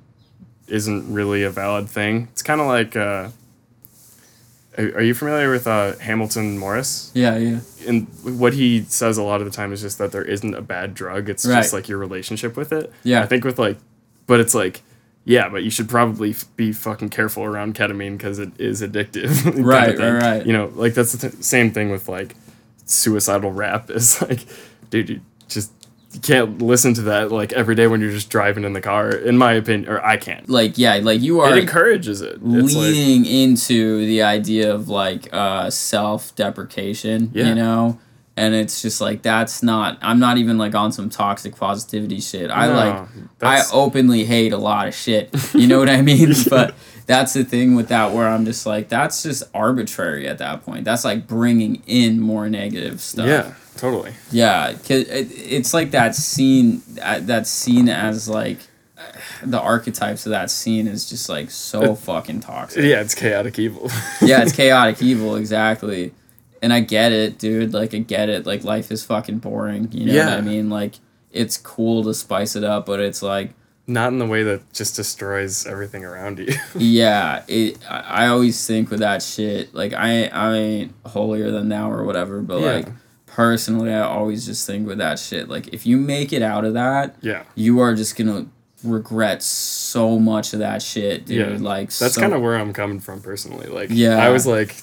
isn't 0.68 1.12
really 1.14 1.43
a 1.43 1.49
valid 1.49 1.89
thing. 1.89 2.28
It's 2.32 2.41
kind 2.41 2.60
of 2.62 2.68
like, 2.68 2.95
uh, 2.95 3.30
are 4.78 5.01
you 5.01 5.14
familiar 5.14 5.51
with 5.51 5.68
uh, 5.68 5.97
Hamilton 5.97 6.57
Morris? 6.57 7.12
yeah, 7.14 7.36
yeah, 7.38 7.60
And 7.88 8.07
what 8.24 8.53
he 8.53 8.84
says 8.84 9.18
a 9.18 9.24
lot 9.24 9.41
of 9.41 9.45
the 9.45 9.51
time 9.51 9.74
is 9.74 9.82
just 9.82 9.97
that 9.97 10.12
there 10.12 10.24
isn't 10.24 10.53
a 10.53 10.62
bad 10.62 10.93
drug. 10.93 11.30
It's 11.30 11.45
Right. 11.45 11.55
just 11.57 11.74
like 11.74 11.89
your 11.89 11.97
relationship 11.97 12.55
with 12.55 12.72
it. 12.72 12.91
Yeah. 13.03 13.22
I 13.22 13.26
think 13.26 13.43
with 13.43 13.60
like, 13.60 13.78
but 14.26 14.39
it's 14.39 14.53
like, 14.55 14.82
yeah, 15.26 15.49
but 15.49 15.64
you 15.64 15.70
should 15.70 15.89
probably 15.89 16.32
f- 16.32 16.45
be 16.55 16.72
fucking 16.72 17.10
careful 17.10 17.43
around 17.43 17.76
ketamine 17.76 18.18
because 18.18 18.39
it 18.39 18.51
is 18.57 18.82
addictive. 18.82 19.43
kind 19.43 19.60
of 19.60 19.66
Right, 19.66 19.97
right, 19.97 20.12
right. 20.22 20.45
You 20.45 20.53
know, 20.53 20.72
like 20.76 20.93
that's 20.93 21.12
the 21.14 21.30
th- 21.30 21.43
same 21.43 21.72
thing 21.72 21.89
with 21.89 22.07
like 22.07 22.36
suicidal 22.90 23.52
rap. 23.52 23.90
Is 23.92 24.22
like, 24.22 24.46
dude, 24.90 25.10
you 25.10 25.22
just 25.48 25.72
you 26.12 26.20
can't 26.20 26.60
listen 26.60 26.96
to 26.96 27.02
that 27.04 27.32
like 27.32 27.54
every 27.54 27.76
day 27.76 27.86
when 27.86 28.02
you're 28.02 28.12
just 28.12 28.30
driving 28.30 28.64
in 28.64 28.74
the 28.74 28.82
car. 28.82 29.12
In 29.12 29.38
my 29.38 29.54
opinion, 29.54 29.90
or 29.90 30.04
I 30.04 30.18
can't. 30.18 30.50
like 30.50 30.78
yeah, 30.78 30.96
like 31.02 31.22
you 31.22 31.40
are 31.42 31.52
It 31.56 31.60
encourages 31.60 32.22
it. 32.22 32.40
It's 32.44 32.74
like, 32.76 32.84
leaning 32.94 33.26
into 33.26 34.06
the 34.06 34.24
idea 34.24 34.74
of 34.74 34.90
like 34.90 35.30
uh 35.32 35.70
self-deprecation 35.70 37.32
Yeah. 37.34 37.50
you 37.50 37.56
know 37.56 38.00
and 38.38 38.56
it's 38.56 38.82
just 38.82 39.02
like 39.02 39.22
that's 39.22 39.62
not 39.62 39.98
i'm 40.02 40.20
not 40.20 40.38
even 40.38 40.58
like 40.58 40.74
on 40.76 40.92
some 40.92 41.10
toxic 41.10 41.56
positivity 41.58 42.22
shit 42.22 42.50
i 42.50 42.68
No, 42.68 42.74
like 42.74 43.08
i 43.42 43.64
openly 43.74 44.24
hate 44.24 44.54
a 44.54 44.58
lot 44.58 44.88
of 44.88 44.96
shit 44.96 45.30
you 45.54 45.68
know 45.68 45.78
what 45.80 45.90
i 45.90 46.02
mean 46.02 46.34
but 46.50 46.74
that's 47.10 47.34
the 47.34 47.43
thing 47.43 47.74
with 47.76 47.88
that 47.89 48.14
where 48.14 48.28
i'm 48.28 48.45
just 48.45 48.66
like 48.68 48.88
that's 48.88 49.24
just 49.24 49.41
arbitrary 49.53 50.28
at 50.28 50.38
that 50.38 50.64
point 50.64 50.86
that's 50.86 51.03
like 51.03 51.26
bringing 51.28 51.82
in 51.88 52.20
more 52.20 52.47
negative 52.49 53.01
stuff 53.01 53.26
yeah, 53.28 53.53
totally. 53.78 54.14
yeah, 54.32 54.74
'cause 54.74 55.07
it, 55.10 55.28
it's 55.34 55.74
like 55.74 55.89
that 55.91 56.14
scene. 56.16 56.84
uh, 57.01 57.20
That 57.22 57.47
scene 57.47 57.89
as 57.89 58.28
like 58.30 58.60
the 59.43 59.60
archetypes 59.60 60.26
of 60.26 60.32
that 60.32 60.51
scene 60.51 60.86
is 60.88 61.10
just 61.10 61.30
like 61.30 61.49
so 61.49 61.95
fucking 61.95 62.41
toxic. 62.41 62.84
Yeah, 62.84 62.99
it's 63.01 63.16
chaotic 63.16 63.57
evil. 63.57 63.89
Yeah, 64.22 64.41
it's 64.43 64.51
chaotic 64.62 65.01
evil 65.01 65.36
exactly, 65.38 66.14
and 66.62 66.74
I 66.74 66.82
get 66.82 67.12
it, 67.14 67.39
dude. 67.39 67.74
Like 67.74 67.93
I 67.93 67.99
get 67.99 68.28
it. 68.30 68.45
Like 68.45 68.64
life 68.66 68.91
is 68.91 69.03
fucking 69.05 69.39
boring. 69.39 69.89
You 69.93 70.05
know 70.07 70.14
what 70.26 70.30
Yeah. 70.32 70.36
I 70.38 70.41
mean? 70.41 70.70
Like 70.70 70.95
it's 71.32 71.57
cool 71.57 72.03
to 72.03 72.14
spice 72.14 72.55
it 72.57 72.64
up, 72.66 72.86
but 72.86 72.99
it's 72.99 73.22
like 73.24 73.53
Not 73.90 74.14
in 74.14 74.20
the 74.20 74.26
way 74.28 74.44
that 74.44 74.72
just 74.72 74.96
destroys 74.96 75.66
everything 75.66 76.06
around 76.06 76.38
you. 76.40 76.54
yeah, 76.76 77.44
it. 77.48 77.80
I, 77.90 78.28
always 78.28 78.66
think 78.68 78.92
with 78.92 79.00
that 79.00 79.24
shit. 79.24 79.74
Like 79.74 79.94
I 79.94 80.26
I 80.28 80.56
ain't 80.56 80.94
holier 81.06 81.50
than 81.52 81.70
thou 81.70 81.92
or 81.92 82.04
whatever, 82.04 82.40
but 82.42 82.62
Yeah. 82.62 82.72
like 82.74 82.88
personally, 83.26 83.92
I 83.92 84.02
always 84.02 84.46
just 84.46 84.68
think 84.68 84.88
with 84.88 85.00
that 85.00 85.18
shit. 85.18 85.50
Like 85.50 85.70
if 85.74 85.86
you 85.88 85.98
make 85.98 86.32
it 86.34 86.42
out 86.44 86.66
of 86.66 86.76
that, 86.76 87.16
yeah. 87.22 87.44
you 87.56 87.80
are 87.80 87.96
just 87.96 88.16
gonna 88.16 88.46
regret 88.84 89.42
so 89.44 90.20
much 90.20 90.54
of 90.54 90.60
that 90.60 90.82
shit, 90.82 91.26
dude. 91.26 91.38
Yeah. 91.52 91.58
Like 91.60 91.88
That's 91.92 92.14
so- 92.16 92.22
kind 92.22 92.34
of 92.34 92.42
where 92.42 92.56
I'm 92.58 92.74
coming 92.74 93.00
from 93.00 93.22
personally. 93.22 93.68
Like, 93.68 93.90
Yeah. 93.92 94.24
I 94.24 94.30
was 94.30 94.46
like, 94.46 94.76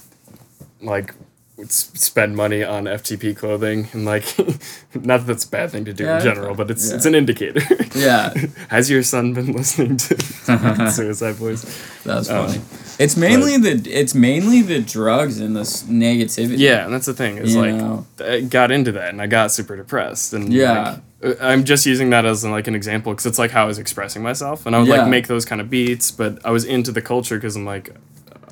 like, 0.83 1.15
would 1.57 1.73
spend 1.73 2.37
money 2.37 2.63
on 2.63 2.85
FTP 2.85 3.35
clothing 3.35 3.89
and 3.95 4.05
like, 4.05 4.25
not 4.95 5.21
that 5.21 5.27
that's 5.27 5.45
a 5.45 5.49
bad 5.49 5.71
thing 5.71 5.87
to 5.87 5.95
do 5.95 6.05
Yeah, 6.05 6.19
in 6.19 6.23
general, 6.23 6.55
but 6.55 6.71
it's 6.71 6.91
yeah. 6.91 6.97
it's 6.97 7.07
an 7.07 7.15
indicator. 7.15 7.61
Yeah. 7.97 8.35
Has 8.69 8.91
your 8.91 9.03
son 9.03 9.33
been 9.33 9.53
listening 9.53 9.97
to 9.97 10.15
Suicideboys? 10.85 12.03
That's 12.05 12.29
Um, 12.31 12.47
funny. 12.49 12.61
it's 12.99 13.17
mainly 13.17 13.57
the 13.57 13.91
it's 13.91 14.15
mainly 14.15 14.63
the 14.63 14.81
drugs 14.81 15.41
and 15.41 15.57
the 15.57 15.61
negativity. 15.63 16.59
Yeah, 16.59 16.85
and 16.85 16.93
that's 16.93 17.07
the 17.07 17.15
thing. 17.15 17.39
Is 17.39 17.57
like 17.57 17.75
know. 17.75 18.07
I 18.23 18.41
got 18.43 18.71
into 18.71 18.93
that 18.93 19.11
and 19.11 19.23
I 19.23 19.27
got 19.27 19.51
super 19.53 19.77
depressed 19.77 20.33
and 20.35 20.53
Yeah. 20.53 20.99
like, 21.23 21.39
uh, 21.41 21.45
I'm 21.45 21.65
just 21.65 21.87
using 21.87 22.11
that 22.11 22.27
as 22.27 22.45
like 22.45 22.67
an 22.69 22.75
example 22.75 23.13
because 23.13 23.27
it's 23.27 23.39
like 23.39 23.51
how 23.51 23.63
I 23.65 23.67
was 23.67 23.79
expressing 23.79 24.23
myself 24.23 24.67
and 24.67 24.77
I 24.77 24.79
would 24.81 24.89
Yeah. 24.89 24.99
like 25.03 25.09
make 25.09 25.27
those 25.27 25.45
kind 25.45 25.61
of 25.61 25.71
beats, 25.71 26.11
but 26.11 26.39
I 26.45 26.51
was 26.51 26.65
into 26.65 26.93
the 26.93 27.03
culture 27.03 27.37
because 27.37 27.57
I'm 27.57 27.65
like, 27.65 27.95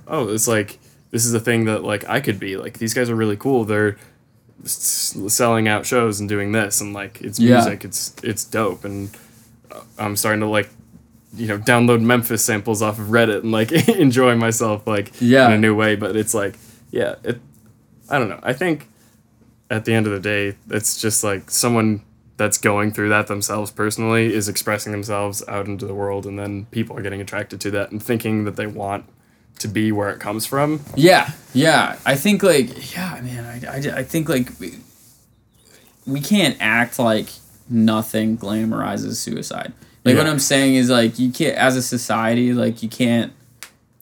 oh, 0.09 0.28
it's 0.28 0.48
like 0.48 0.78
this 1.14 1.24
is 1.24 1.32
a 1.32 1.38
thing 1.38 1.66
that 1.66 1.84
like 1.84 2.02
I 2.08 2.18
could 2.20 2.40
be 2.40 2.56
like 2.56 2.78
these 2.78 2.92
guys 2.92 3.08
are 3.08 3.14
really 3.14 3.36
cool. 3.36 3.64
They're 3.64 3.96
s- 4.64 5.16
selling 5.28 5.68
out 5.68 5.86
shows 5.86 6.18
and 6.18 6.28
doing 6.28 6.50
this 6.50 6.80
and 6.80 6.92
like 6.92 7.20
it's 7.22 7.38
Yeah. 7.38 7.54
music. 7.56 7.84
It's 7.84 8.14
it's 8.24 8.44
dope 8.44 8.84
and 8.84 9.10
uh, 9.70 9.82
I'm 9.96 10.16
starting 10.16 10.40
to 10.40 10.48
like 10.48 10.68
you 11.36 11.46
know 11.46 11.58
download 11.58 12.00
Memphis 12.02 12.44
samples 12.44 12.82
off 12.82 12.98
of 12.98 13.06
Reddit 13.06 13.42
and 13.42 13.52
like 13.52 13.70
enjoy 13.88 14.34
myself 14.34 14.86
like 14.88 15.12
Yeah. 15.20 15.46
in 15.46 15.52
a 15.52 15.58
new 15.58 15.74
way. 15.76 15.94
But 15.94 16.16
it's 16.16 16.34
like 16.34 16.56
yeah, 16.90 17.14
it. 17.22 17.40
I 18.10 18.18
don't 18.18 18.28
know. 18.28 18.40
I 18.42 18.52
think 18.52 18.88
at 19.70 19.84
the 19.84 19.94
end 19.94 20.06
of 20.06 20.12
the 20.12 20.20
day, 20.20 20.56
it's 20.70 21.00
just 21.00 21.22
like 21.24 21.50
someone 21.50 22.02
that's 22.36 22.58
going 22.58 22.90
through 22.90 23.08
that 23.10 23.28
themselves 23.28 23.70
personally 23.70 24.34
is 24.34 24.48
expressing 24.48 24.90
themselves 24.92 25.42
out 25.48 25.66
into 25.66 25.86
the 25.86 25.94
world, 25.94 26.26
and 26.26 26.36
then 26.38 26.66
people 26.72 26.98
are 26.98 27.02
getting 27.02 27.20
attracted 27.20 27.60
to 27.60 27.70
that 27.70 27.92
and 27.92 28.02
thinking 28.02 28.44
that 28.44 28.56
they 28.56 28.66
want 28.66 29.04
to 29.59 29.68
be 29.68 29.92
where 29.92 30.11
it 30.11 30.20
comes 30.20 30.46
from. 30.46 30.80
Yeah, 30.96 31.30
yeah. 31.52 31.98
I 32.05 32.16
think 32.16 32.42
like 32.42 32.94
yeah, 32.94 33.20
man. 33.22 33.44
I, 33.44 33.76
I, 33.76 33.98
I 33.98 34.02
think 34.02 34.28
like 34.28 34.48
we, 34.61 34.74
we 36.07 36.20
can't 36.20 36.57
act 36.61 36.98
like 36.98 37.28
nothing 37.68 38.36
glamorizes 38.36 39.16
suicide. 39.16 39.72
Like 40.05 40.16
what 40.18 40.26
I'm 40.26 40.38
saying 40.38 40.74
is 40.74 40.90
like 40.90 41.18
you 41.18 41.32
can't 41.32 41.57
as 41.57 41.76
a 41.76 41.82
society 41.82 42.52
like 42.52 42.82
you 42.82 42.88
can't. 42.88 43.32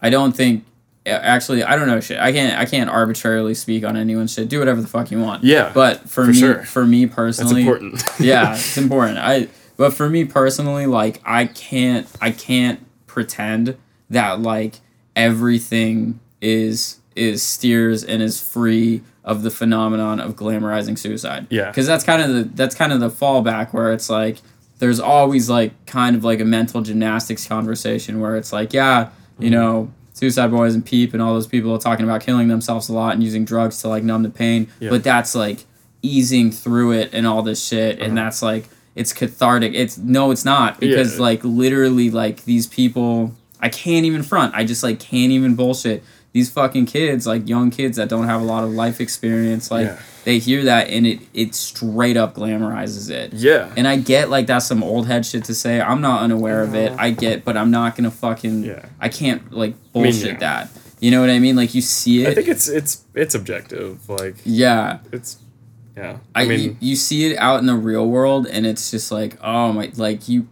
I 0.01 0.11
don't 0.11 0.33
think 0.33 0.65
actually 1.07 1.63
I 1.63 1.77
don't 1.77 1.87
know 1.87 2.01
shit. 2.01 2.19
I 2.19 2.33
can't 2.33 2.59
I 2.59 2.65
can't 2.65 2.91
arbitrarily 2.91 3.55
speak 3.55 3.85
on 3.85 3.97
anyone's 3.97 4.33
shit. 4.33 4.49
Do 4.49 4.59
whatever 4.59 4.81
the 4.81 4.89
fuck 4.89 5.13
you 5.13 5.21
want. 5.21 5.45
Yeah, 5.45 5.71
But 5.73 6.01
for, 6.01 6.25
for 6.25 6.27
me 6.27 6.35
sure. 6.35 6.65
for 6.65 6.85
me 6.85 7.07
personally, 7.07 7.65
That's 7.65 7.81
important. 7.83 8.03
yeah, 8.21 8.55
it's 8.55 8.77
important. 8.77 9.19
I 9.19 9.49
but 9.77 9.95
for 9.95 10.09
me 10.09 10.25
personally, 10.25 10.87
like 10.87 11.21
I 11.25 11.47
can't 11.47 12.09
I 12.21 12.33
can't 12.33 12.85
pretend 13.07 13.77
that 14.11 14.41
like 14.41 14.81
everything 15.17 16.21
is 16.41 16.99
is 17.15 17.43
steers 17.43 18.03
and 18.03 18.23
is 18.23 18.41
free 18.41 19.03
of 19.25 19.43
the 19.43 19.51
phenomenon 19.51 20.19
of 20.19 20.35
glamorizing 20.35 20.99
suicide. 20.99 21.47
Yeah. 21.51 21.67
Because 21.71 21.87
that's 21.87 22.05
kind 22.05 22.23
of 22.23 22.29
the 22.35 22.43
that's 22.55 22.75
kind 22.75 22.93
of 22.93 23.01
the 23.01 23.11
fallback 23.11 23.73
where 23.73 23.93
it's 23.93 24.09
like 24.11 24.39
there's 24.79 24.99
always 24.99 25.49
like 25.49 25.73
kind 25.87 26.17
of 26.17 26.25
like 26.25 26.41
a 26.41 26.45
mental 26.45 26.81
gymnastics 26.81 27.47
conversation 27.47 28.19
where 28.21 28.37
it's 28.37 28.53
like, 28.53 28.73
yeah, 28.73 29.11
you 29.39 29.47
Mm-hmm. 29.51 29.55
know, 29.55 29.93
Suicideboys 30.15 30.75
and 30.75 30.85
Peep 30.85 31.13
and 31.15 31.23
all 31.23 31.35
those 31.35 31.47
people 31.47 31.73
are 31.75 31.79
talking 31.79 32.05
about 32.05 32.21
killing 32.21 32.49
themselves 32.49 32.89
a 32.89 32.93
lot 32.93 33.15
and 33.15 33.23
using 33.23 33.45
drugs 33.45 33.81
to 33.83 33.89
like 33.89 34.03
numb 34.03 34.23
the 34.23 34.31
pain. 34.31 34.69
Yeah. 34.81 34.91
But 34.91 35.05
that's 35.05 35.35
like 35.35 35.65
easing 36.03 36.51
through 36.51 36.93
it 36.93 37.11
and 37.13 37.27
all 37.27 37.43
this 37.43 37.65
shit 37.65 37.99
and 38.01 38.19
Uh-huh. 38.19 38.25
that's 38.25 38.43
like 38.43 38.69
it's 38.95 39.13
cathartic. 39.13 39.73
It's 39.75 39.97
no, 39.99 40.31
it's 40.33 40.45
not 40.45 40.81
because 40.81 41.15
Yeah. 41.17 41.23
like 41.23 41.45
literally 41.45 42.11
like 42.11 42.45
these 42.45 42.67
people 42.67 43.35
I 43.63 43.69
can't 43.71 44.05
even 44.05 44.23
front. 44.23 44.55
I 44.55 44.65
just 44.65 44.83
like 44.83 44.99
can't 45.01 45.33
even 45.33 45.55
bullshit. 45.55 46.03
These 46.33 46.51
fucking 46.51 46.87
kids, 46.87 47.27
like 47.27 47.47
young 47.49 47.71
kids 47.71 47.97
that 47.99 48.09
don't 48.09 48.27
have 48.27 48.41
a 48.41 48.45
lot 48.45 48.65
of 48.65 48.71
life 48.71 49.01
experience, 49.01 49.71
like 49.71 49.87
Yeah. 49.87 49.99
they 50.25 50.39
hear 50.39 50.65
that 50.65 50.89
and 50.89 51.07
it 51.07 51.21
it 51.35 51.55
straight 51.55 52.17
up 52.17 52.35
glamorizes 52.35 53.11
it. 53.11 53.35
yeah, 53.35 53.71
And 53.77 53.87
I 53.87 53.97
get 53.97 54.31
like 54.31 54.47
that's 54.47 54.67
some 54.67 54.83
old 54.83 55.07
head 55.07 55.25
shit 55.27 55.45
to 55.45 55.55
say. 55.55 55.81
I'm 55.81 56.01
not 56.01 56.23
unaware 56.23 56.63
of 56.63 56.75
it. 56.75 56.93
I 56.99 57.11
get, 57.11 57.45
but 57.45 57.57
I'm 57.57 57.71
not 57.71 57.97
gonna 57.97 58.11
fucking. 58.11 58.65
Yeah. 58.65 58.85
I 58.99 59.09
can't 59.09 59.53
like 59.53 59.71
mean, 59.95 60.05
bullshit 60.05 60.25
yeah. 60.35 60.39
that. 60.39 60.69
You 61.01 61.11
know 61.11 61.21
what 61.21 61.31
I 61.31 61.39
mean? 61.39 61.55
Like 61.57 61.75
you 61.75 61.83
see 61.83 62.25
it. 62.25 62.29
I 62.29 62.35
think 62.35 62.49
it's 62.49 62.69
it's 62.69 63.05
it's 63.15 63.35
objective. 63.35 64.09
Like 64.09 64.37
yeah. 64.45 64.99
it's 65.13 65.37
yeah. 65.97 66.17
I, 66.35 66.43
I 66.43 66.47
mean, 66.47 66.61
you, 66.61 66.77
you 66.81 66.97
see 66.97 67.31
it 67.31 67.37
out 67.39 67.61
in 67.61 67.67
the 67.67 67.75
real 67.75 68.09
world, 68.09 68.47
and 68.47 68.65
it's 68.67 68.91
just 68.91 69.13
like, 69.13 69.37
oh 69.43 69.73
my, 69.75 69.93
like 69.97 70.27
you, 70.29 70.49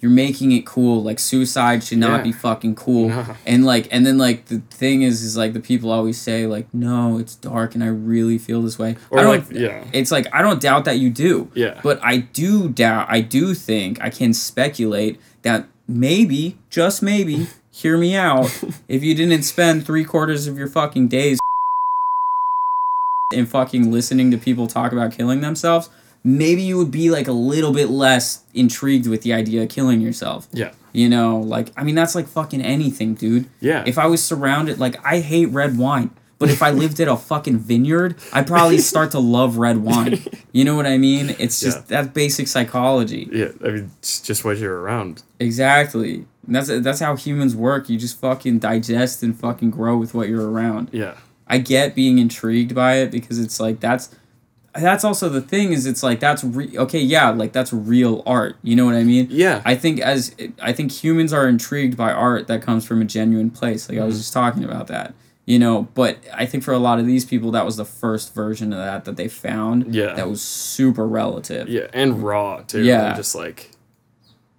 you're 0.00 0.10
making 0.12 0.52
it 0.52 0.64
cool. 0.64 1.02
Like 1.02 1.18
suicide 1.18 1.82
should 1.82 1.98
not 1.98 2.18
Yeah. 2.18 2.22
be 2.24 2.32
fucking 2.32 2.76
cool. 2.76 3.12
And 3.44 3.64
like, 3.64 3.88
and 3.90 4.06
then 4.06 4.16
like 4.18 4.46
the 4.46 4.60
thing 4.70 5.02
is, 5.02 5.22
is 5.22 5.36
like 5.36 5.52
the 5.54 5.60
people 5.60 5.90
always 5.90 6.20
say 6.20 6.46
like, 6.46 6.72
no, 6.72 7.18
it's 7.18 7.34
dark, 7.34 7.74
and 7.74 7.82
I 7.82 7.88
really 7.88 8.38
feel 8.38 8.62
this 8.62 8.78
way. 8.78 8.96
or 9.10 9.18
I 9.18 9.22
don't, 9.22 9.48
like 9.50 9.58
yeah, 9.58 9.84
It's 9.92 10.10
like 10.12 10.26
I 10.32 10.42
don't 10.42 10.60
doubt 10.60 10.84
that 10.84 10.98
you 10.98 11.10
do. 11.10 11.50
Yeah. 11.54 11.80
But 11.82 11.98
I 12.02 12.18
do 12.18 12.68
doubt. 12.68 13.06
I 13.10 13.20
do 13.20 13.54
think 13.54 14.00
I 14.00 14.10
can 14.10 14.32
speculate 14.34 15.20
that 15.42 15.66
maybe, 15.88 16.58
just 16.70 17.02
maybe, 17.02 17.46
hear 17.70 17.96
me 17.98 18.14
out. 18.16 18.46
if 18.88 19.02
you 19.02 19.14
didn't 19.14 19.42
spend 19.42 19.84
three 19.86 20.04
quarters 20.04 20.46
of 20.46 20.56
your 20.58 20.68
fucking 20.68 21.08
days 21.08 21.38
in 23.34 23.46
fucking 23.46 23.90
listening 23.92 24.30
to 24.30 24.38
people 24.38 24.66
talk 24.66 24.92
about 24.92 25.12
killing 25.12 25.40
themselves, 25.40 25.90
maybe 26.24 26.62
you 26.62 26.76
would 26.78 26.90
be 26.90 27.10
like 27.10 27.28
a 27.28 27.32
little 27.32 27.72
bit 27.72 27.88
less 27.88 28.42
intrigued 28.54 29.06
with 29.06 29.22
the 29.22 29.32
idea 29.32 29.62
of 29.62 29.68
killing 29.68 30.00
yourself. 30.00 30.48
yeah, 30.52 30.72
You 30.92 31.08
know, 31.08 31.38
like 31.38 31.68
I 31.76 31.84
mean 31.84 31.94
that's 31.94 32.14
like 32.14 32.26
fucking 32.28 32.60
anything, 32.62 33.14
dude. 33.14 33.48
yeah. 33.60 33.84
If 33.86 33.98
I 33.98 34.06
was 34.06 34.22
surrounded, 34.22 34.78
like 34.78 34.96
I 35.04 35.20
hate 35.20 35.46
red 35.46 35.78
wine, 35.78 36.10
but 36.38 36.50
if 36.50 36.62
I 36.62 36.70
lived 36.70 37.00
at 37.00 37.08
a 37.08 37.16
fucking 37.16 37.58
vineyard, 37.58 38.16
I'd 38.32 38.46
probably 38.46 38.78
start 38.92 39.10
to 39.12 39.18
love 39.18 39.56
red 39.58 39.78
wine. 39.78 40.22
You 40.52 40.64
know 40.64 40.76
what 40.76 40.86
I 40.86 40.96
mean? 40.98 41.34
It's 41.38 41.60
just 41.60 41.78
Yeah. 41.78 41.84
that's 41.88 42.08
basic 42.08 42.46
psychology. 42.48 43.28
yeah, 43.32 43.48
I 43.64 43.68
mean, 43.70 43.90
it's 43.98 44.20
just 44.20 44.44
what 44.44 44.58
you're 44.58 44.78
around. 44.80 45.22
Exactly. 45.40 46.24
And 46.46 46.54
That's 46.54 46.68
that's 46.68 47.00
how 47.00 47.14
humans 47.16 47.54
work. 47.56 47.88
You 47.90 47.98
just 47.98 48.18
fucking 48.20 48.60
digest 48.60 49.22
and 49.22 49.38
fucking 49.38 49.70
grow 49.70 49.96
with 49.98 50.14
what 50.14 50.28
you're 50.28 50.48
around. 50.50 50.88
Yeah, 50.92 51.14
I 51.46 51.58
get 51.58 51.94
being 51.94 52.18
intrigued 52.18 52.74
by 52.74 52.94
it 52.96 53.10
because 53.10 53.38
it's 53.38 53.58
like 53.60 53.80
that's 53.80 54.08
that's 54.80 55.04
also 55.04 55.28
the 55.28 55.40
thing 55.40 55.72
is 55.72 55.86
it's 55.86 56.02
like 56.02 56.20
that's 56.20 56.42
re- 56.44 56.76
okay 56.78 57.00
yeah 57.00 57.30
like 57.30 57.52
that's 57.52 57.72
real 57.72 58.22
art 58.26 58.56
you 58.62 58.74
know 58.76 58.84
what 58.86 58.94
i 58.94 59.02
mean 59.04 59.26
yeah, 59.30 59.62
I 59.64 59.74
think 59.74 60.00
as 60.00 60.34
I 60.62 60.72
think 60.72 60.90
humans 60.92 61.32
are 61.32 61.48
intrigued 61.48 61.96
by 61.96 62.12
art 62.12 62.46
that 62.48 62.62
comes 62.62 62.86
from 62.86 63.00
a 63.02 63.04
genuine 63.04 63.50
place. 63.50 63.88
Like 63.88 63.98
I 63.98 64.04
was 64.04 64.14
Mm-hmm. 64.14 64.20
just 64.20 64.32
talking 64.32 64.64
about 64.64 64.86
that, 64.88 65.14
you 65.46 65.58
know. 65.58 65.88
But 65.94 66.18
I 66.34 66.46
think 66.46 66.64
for 66.64 66.72
a 66.72 66.78
lot 66.78 66.98
of 66.98 67.06
these 67.06 67.24
people, 67.24 67.50
that 67.52 67.64
was 67.64 67.76
the 67.76 67.84
first 67.84 68.34
version 68.34 68.72
of 68.72 68.78
that 68.78 69.04
that 69.04 69.16
they 69.16 69.28
found. 69.28 69.94
Yeah. 69.94 70.14
That 70.14 70.28
was 70.28 70.40
super 70.42 71.06
relative. 71.06 71.68
yeah, 71.68 71.88
and 71.92 72.22
raw 72.22 72.62
too. 72.62 72.82
Yeah. 72.82 73.08
and 73.08 73.16
just 73.16 73.34
like 73.34 73.70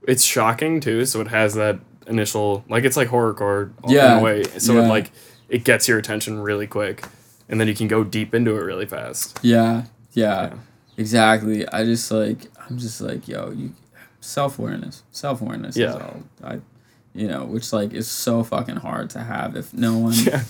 it's 0.07 0.23
shocking 0.23 0.79
too. 0.79 1.05
So 1.05 1.19
it 1.21 1.27
has 1.27 1.53
that 1.55 1.79
initial 2.07 2.63
like 2.69 2.83
it's 2.83 2.97
like 2.97 3.09
horrorcore 3.09 3.71
all 3.83 3.91
Yeah. 3.93 4.13
in 4.13 4.19
a 4.19 4.23
way. 4.23 4.43
So 4.57 4.73
Yeah. 4.73 4.85
it 4.85 4.87
like 4.89 5.11
it 5.49 5.63
gets 5.63 5.87
your 5.87 5.97
attention 5.97 6.39
really 6.39 6.67
quick, 6.67 7.03
and 7.49 7.59
then 7.59 7.67
you 7.67 7.73
can 7.75 7.87
go 7.87 8.03
deep 8.03 8.33
into 8.35 8.51
it 8.55 8.61
really 8.63 8.85
fast. 8.85 9.39
Yeah. 9.41 9.83
Yeah. 10.13 10.41
Yeah. 10.43 10.53
Exactly. 10.97 11.67
I 11.67 11.83
just 11.85 12.11
like 12.11 12.47
I'm 12.69 12.77
just 12.77 12.99
like 13.01 13.27
yo 13.27 13.51
you 13.51 13.73
self 14.21 14.59
awareness 14.59 15.03
self 15.11 15.41
awareness 15.41 15.75
is 15.75 15.81
Yeah. 15.81 15.93
all 15.93 16.23
I 16.43 16.59
you 17.13 17.27
know 17.27 17.45
which 17.45 17.71
like 17.73 17.93
is 17.93 18.07
so 18.09 18.43
fucking 18.43 18.75
hard 18.77 19.09
to 19.11 19.19
have 19.19 19.55
if 19.55 19.73
no 19.73 19.97
one 19.97 20.13
Yeah, 20.25 20.41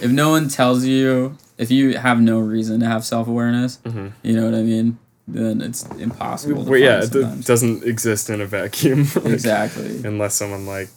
if 0.00 0.10
no 0.10 0.30
one 0.30 0.48
tells 0.48 0.84
you 0.84 1.36
if 1.58 1.70
you 1.70 1.96
have 1.96 2.20
no 2.20 2.40
reason 2.40 2.80
to 2.80 2.86
have 2.86 3.04
self 3.04 3.28
awareness 3.28 3.78
Mhm. 3.84 4.12
you 4.22 4.34
know 4.34 4.44
what 4.44 4.54
I 4.54 4.62
mean 4.62 4.98
then 5.28 5.60
it's 5.62 5.86
impossible. 5.98 6.64
Well, 6.64 6.76
yeah, 6.80 7.00
find 7.02 7.38
it 7.40 7.46
doesn't 7.46 7.84
exist 7.84 8.28
in 8.28 8.40
a 8.40 8.44
vacuum. 8.46 9.06
like, 9.14 9.26
exactly. 9.26 10.02
Unless 10.04 10.34
someone 10.34 10.66
like 10.66 10.88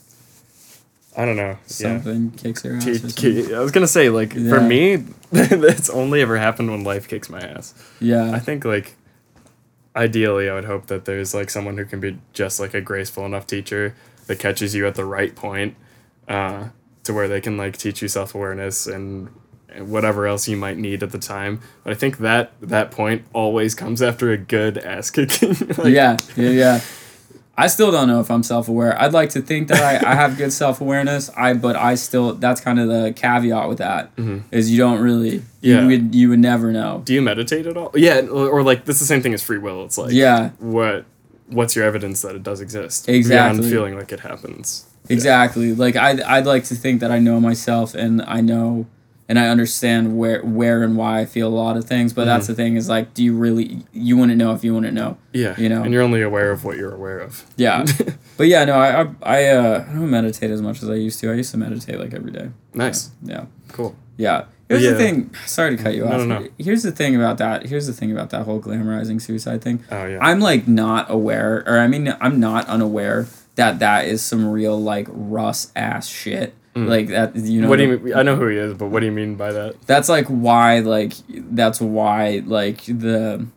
I 1.18 1.26
don't 1.26 1.38
know. 1.38 1.52
Yeah. 1.52 1.58
Something 1.68 2.32
kicks 2.32 2.64
your 2.66 2.76
ass. 2.76 2.84
Something. 2.84 3.12
ki- 3.12 3.54
I 3.56 3.60
was 3.60 3.72
gonna 3.72 3.88
say 3.88 4.10
like 4.10 4.34
for 4.34 4.60
me, 4.62 4.96
that's 5.32 5.90
only 5.90 6.22
ever 6.22 6.38
happened 6.38 6.72
when 6.72 6.84
life 6.84 7.08
kicks 7.08 7.30
my 7.30 7.40
ass. 7.40 7.74
Yeah. 8.02 8.32
I 8.32 8.40
think 8.40 8.66
like 8.66 8.96
ideally, 9.96 10.50
I 10.50 10.56
would 10.56 10.66
hope 10.66 10.88
that 10.88 11.06
there's 11.06 11.34
like 11.34 11.50
someone 11.50 11.78
who 11.78 11.86
can 11.86 12.00
be 12.00 12.18
just 12.34 12.60
like 12.60 12.74
a 12.74 12.82
graceful 12.82 13.26
enough 13.26 13.48
teacher 13.48 13.96
that 14.28 14.40
catches 14.40 14.76
you 14.76 14.86
at 14.88 14.96
the 14.96 15.06
right 15.06 15.36
point, 15.36 15.76
uh, 16.28 16.70
to 17.04 17.14
where 17.14 17.28
they 17.28 17.40
can 17.42 17.58
like 17.58 17.78
teach 17.78 18.02
you 18.02 18.08
self 18.08 18.36
awareness 18.36 18.88
and 18.88 19.30
and 19.70 19.90
whatever 19.92 20.26
else 20.26 20.48
you 20.48 20.56
might 20.58 20.78
need 20.78 21.04
at 21.04 21.12
the 21.12 21.18
time. 21.20 21.60
But 21.84 21.92
I 21.92 21.96
think 21.96 22.18
that 22.20 22.54
that 22.62 22.92
point 22.92 23.26
always 23.34 23.76
comes 23.76 24.02
after 24.02 24.32
a 24.32 24.38
good 24.38 24.78
ass 24.78 25.12
kicking. 25.12 25.56
Like, 25.78 25.94
yeah, 25.94 26.18
yeah, 26.36 26.50
yeah. 26.50 26.82
I 27.58 27.68
still 27.68 27.90
don't 27.90 28.08
know 28.08 28.20
if 28.20 28.30
I'm 28.30 28.44
self 28.44 28.68
aware. 28.68 29.00
I'd 29.02 29.14
like 29.14 29.30
to 29.32 29.42
think 29.42 29.70
that 29.70 29.82
I, 29.82 30.12
I 30.12 30.16
have 30.16 30.38
good 30.38 30.52
self 30.64 30.82
awareness. 30.82 31.30
I 31.38 31.54
but 31.54 31.76
I 31.76 31.96
still 31.96 32.34
that's 32.34 32.60
kind 32.62 32.80
of 32.80 32.88
the 32.88 33.14
caveat 33.16 33.70
with 33.70 33.78
that 33.78 34.16
mm-hmm. 34.16 34.40
is 34.52 34.70
you 34.72 34.78
don't 34.78 35.00
really 35.02 35.42
Yeah. 35.62 35.82
you 35.82 35.88
would 35.88 36.16
you 36.16 36.30
would 36.30 36.40
never 36.40 36.72
know. 36.72 37.02
Do 37.06 37.14
you 37.14 37.22
meditate 37.22 37.66
at 37.66 37.78
all? 37.78 37.92
Yeah, 37.96 38.22
or, 38.22 38.50
or 38.50 38.64
like 38.64 38.86
this 38.86 38.98
is 38.98 39.08
the 39.08 39.14
same 39.14 39.22
thing 39.22 39.34
as 39.34 39.42
free 39.44 39.58
will. 39.58 39.86
It's 39.86 39.98
like 39.98 40.12
Yeah. 40.12 40.50
what 40.60 41.06
what's 41.48 41.76
your 41.76 41.86
evidence 41.86 42.22
that 42.24 42.36
it 42.36 42.44
does 42.44 42.60
exist 42.60 43.08
Exactly. 43.08 43.60
beyond 43.60 43.72
feeling 43.72 43.98
like 43.98 44.12
it 44.12 44.20
happens? 44.22 44.86
Exactly. 45.08 45.74
Like 45.74 45.96
I'd 45.96 46.22
I'd 46.22 46.46
like 46.46 46.66
to 46.66 46.76
think 46.76 47.00
that 47.02 47.12
I 47.12 47.20
know 47.20 47.40
myself 47.40 47.94
and 47.96 48.22
I 48.24 48.42
know 48.42 48.86
and 49.28 49.40
I 49.40 49.48
understand 49.48 50.18
where 50.18 50.42
where 50.44 50.84
and 50.84 50.96
why 50.98 51.20
I 51.22 51.26
feel 51.26 51.48
a 51.48 51.56
lot 51.56 51.78
of 51.78 51.86
things. 51.86 52.14
But 52.14 52.26
that's 52.26 52.48
the 52.48 52.54
thing 52.56 52.76
is 52.76 52.88
like, 52.90 53.14
do 53.14 53.24
you 53.24 53.36
really 53.36 53.84
you 53.94 54.18
wouldn't 54.18 54.38
know 54.38 54.54
if 54.54 54.64
you 54.64 54.74
wouldn't 54.74 54.94
know. 54.94 55.18
Yeah, 55.34 55.56
You 55.58 55.70
know. 55.70 55.84
and 55.84 55.92
you're 55.94 56.04
only 56.04 56.22
aware 56.22 56.52
of 56.52 56.64
what 56.64 56.78
you're 56.78 56.94
aware 56.94 57.20
of. 57.20 57.44
Yeah. 57.58 57.86
but 58.38 58.48
yeah, 58.48 58.66
no, 58.66 58.74
I 58.76 59.02
I 59.02 59.08
I, 59.24 59.46
uh, 59.48 59.86
I 59.90 59.94
don't 59.94 60.10
meditate 60.10 60.52
as 60.52 60.62
much 60.62 60.84
as 60.84 60.90
I 60.90 60.96
used 60.96 61.20
to. 61.22 61.32
I 61.32 61.36
used 61.36 61.52
to 61.52 61.58
meditate 61.58 62.00
like 62.00 62.14
every 62.14 62.32
day. 62.32 62.50
Nice, 62.74 63.10
Yeah. 63.24 63.46
cool. 63.70 63.96
Yeah. 64.18 64.46
Here's 64.70 64.82
Yeah. 64.84 64.92
the 64.92 64.98
thing. 64.98 65.30
Sorry 65.46 65.78
to 65.78 65.84
cut 65.84 65.94
you 65.94 66.06
No, 66.06 66.12
off. 66.12 66.26
no, 66.26 66.40
no. 66.40 66.48
Here's 66.58 66.82
the 66.84 66.92
thing 66.92 67.16
about 67.16 67.38
that. 67.38 67.68
Here's 67.68 67.86
the 67.86 67.94
thing 67.94 68.12
about 68.12 68.30
that 68.32 68.44
whole 68.46 68.60
glamorizing 68.60 69.22
suicide 69.22 69.62
thing. 69.62 69.84
Oh 69.92 70.06
yeah, 70.06 70.18
I'm 70.22 70.40
like 70.40 70.68
not 70.68 71.10
aware, 71.12 71.64
or 71.68 71.78
I 71.80 71.88
mean, 71.88 72.16
I'm 72.20 72.40
not 72.40 72.68
unaware 72.68 73.28
that 73.56 73.80
that 73.80 74.06
is 74.06 74.22
some 74.24 74.46
real 74.52 74.80
like 74.82 75.08
Russ 75.10 75.72
ass 75.76 76.08
shit. 76.08 76.54
Like 76.76 77.08
that, 77.08 77.36
you 77.38 77.62
know. 77.62 77.68
Mm. 77.68 77.70
what 77.70 77.76
do 77.78 77.84
you 77.84 77.98
mean? 78.00 78.14
I 78.16 78.22
know 78.24 78.36
who 78.36 78.48
he 78.48 78.58
is, 78.58 78.74
but 78.74 78.88
what 78.88 79.00
do 79.00 79.06
you 79.06 79.12
mean 79.14 79.36
by 79.36 79.54
that? 79.54 79.82
That's 79.86 80.10
like 80.10 80.26
why, 80.28 80.80
like 80.80 81.14
that's 81.30 81.80
why, 81.80 82.42
like 82.46 82.84
the 82.86 83.48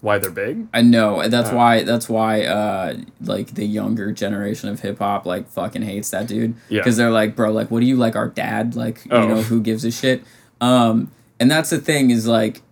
Why 0.00 0.16
they're 0.18 0.30
big? 0.30 0.66
I 0.72 0.80
know 0.80 1.28
that's 1.28 1.50
Oh. 1.50 1.56
why 1.56 1.82
that's 1.82 2.08
why 2.08 2.44
uh 2.44 2.96
like 3.20 3.54
the 3.54 3.66
younger 3.66 4.12
generation 4.12 4.70
of 4.70 4.80
hip 4.80 4.98
hop 4.98 5.26
like 5.26 5.48
fucking 5.50 5.82
hates 5.82 6.08
that 6.10 6.26
dude 6.26 6.54
Yeah. 6.70 6.80
because 6.80 6.96
they're 6.96 7.10
like 7.10 7.36
bro 7.36 7.52
like 7.52 7.70
what 7.70 7.80
do 7.80 7.86
you 7.86 7.96
like 7.96 8.16
our 8.16 8.28
dad 8.28 8.76
like 8.76 9.00
Oh. 9.10 9.22
you 9.22 9.28
know 9.28 9.42
who 9.42 9.60
gives 9.62 9.84
a 9.84 9.90
shit 9.90 10.22
um 10.60 11.10
and 11.44 11.50
that's 11.50 11.68
the 11.68 11.78
thing 11.78 12.08
is 12.10 12.26
like 12.26 12.62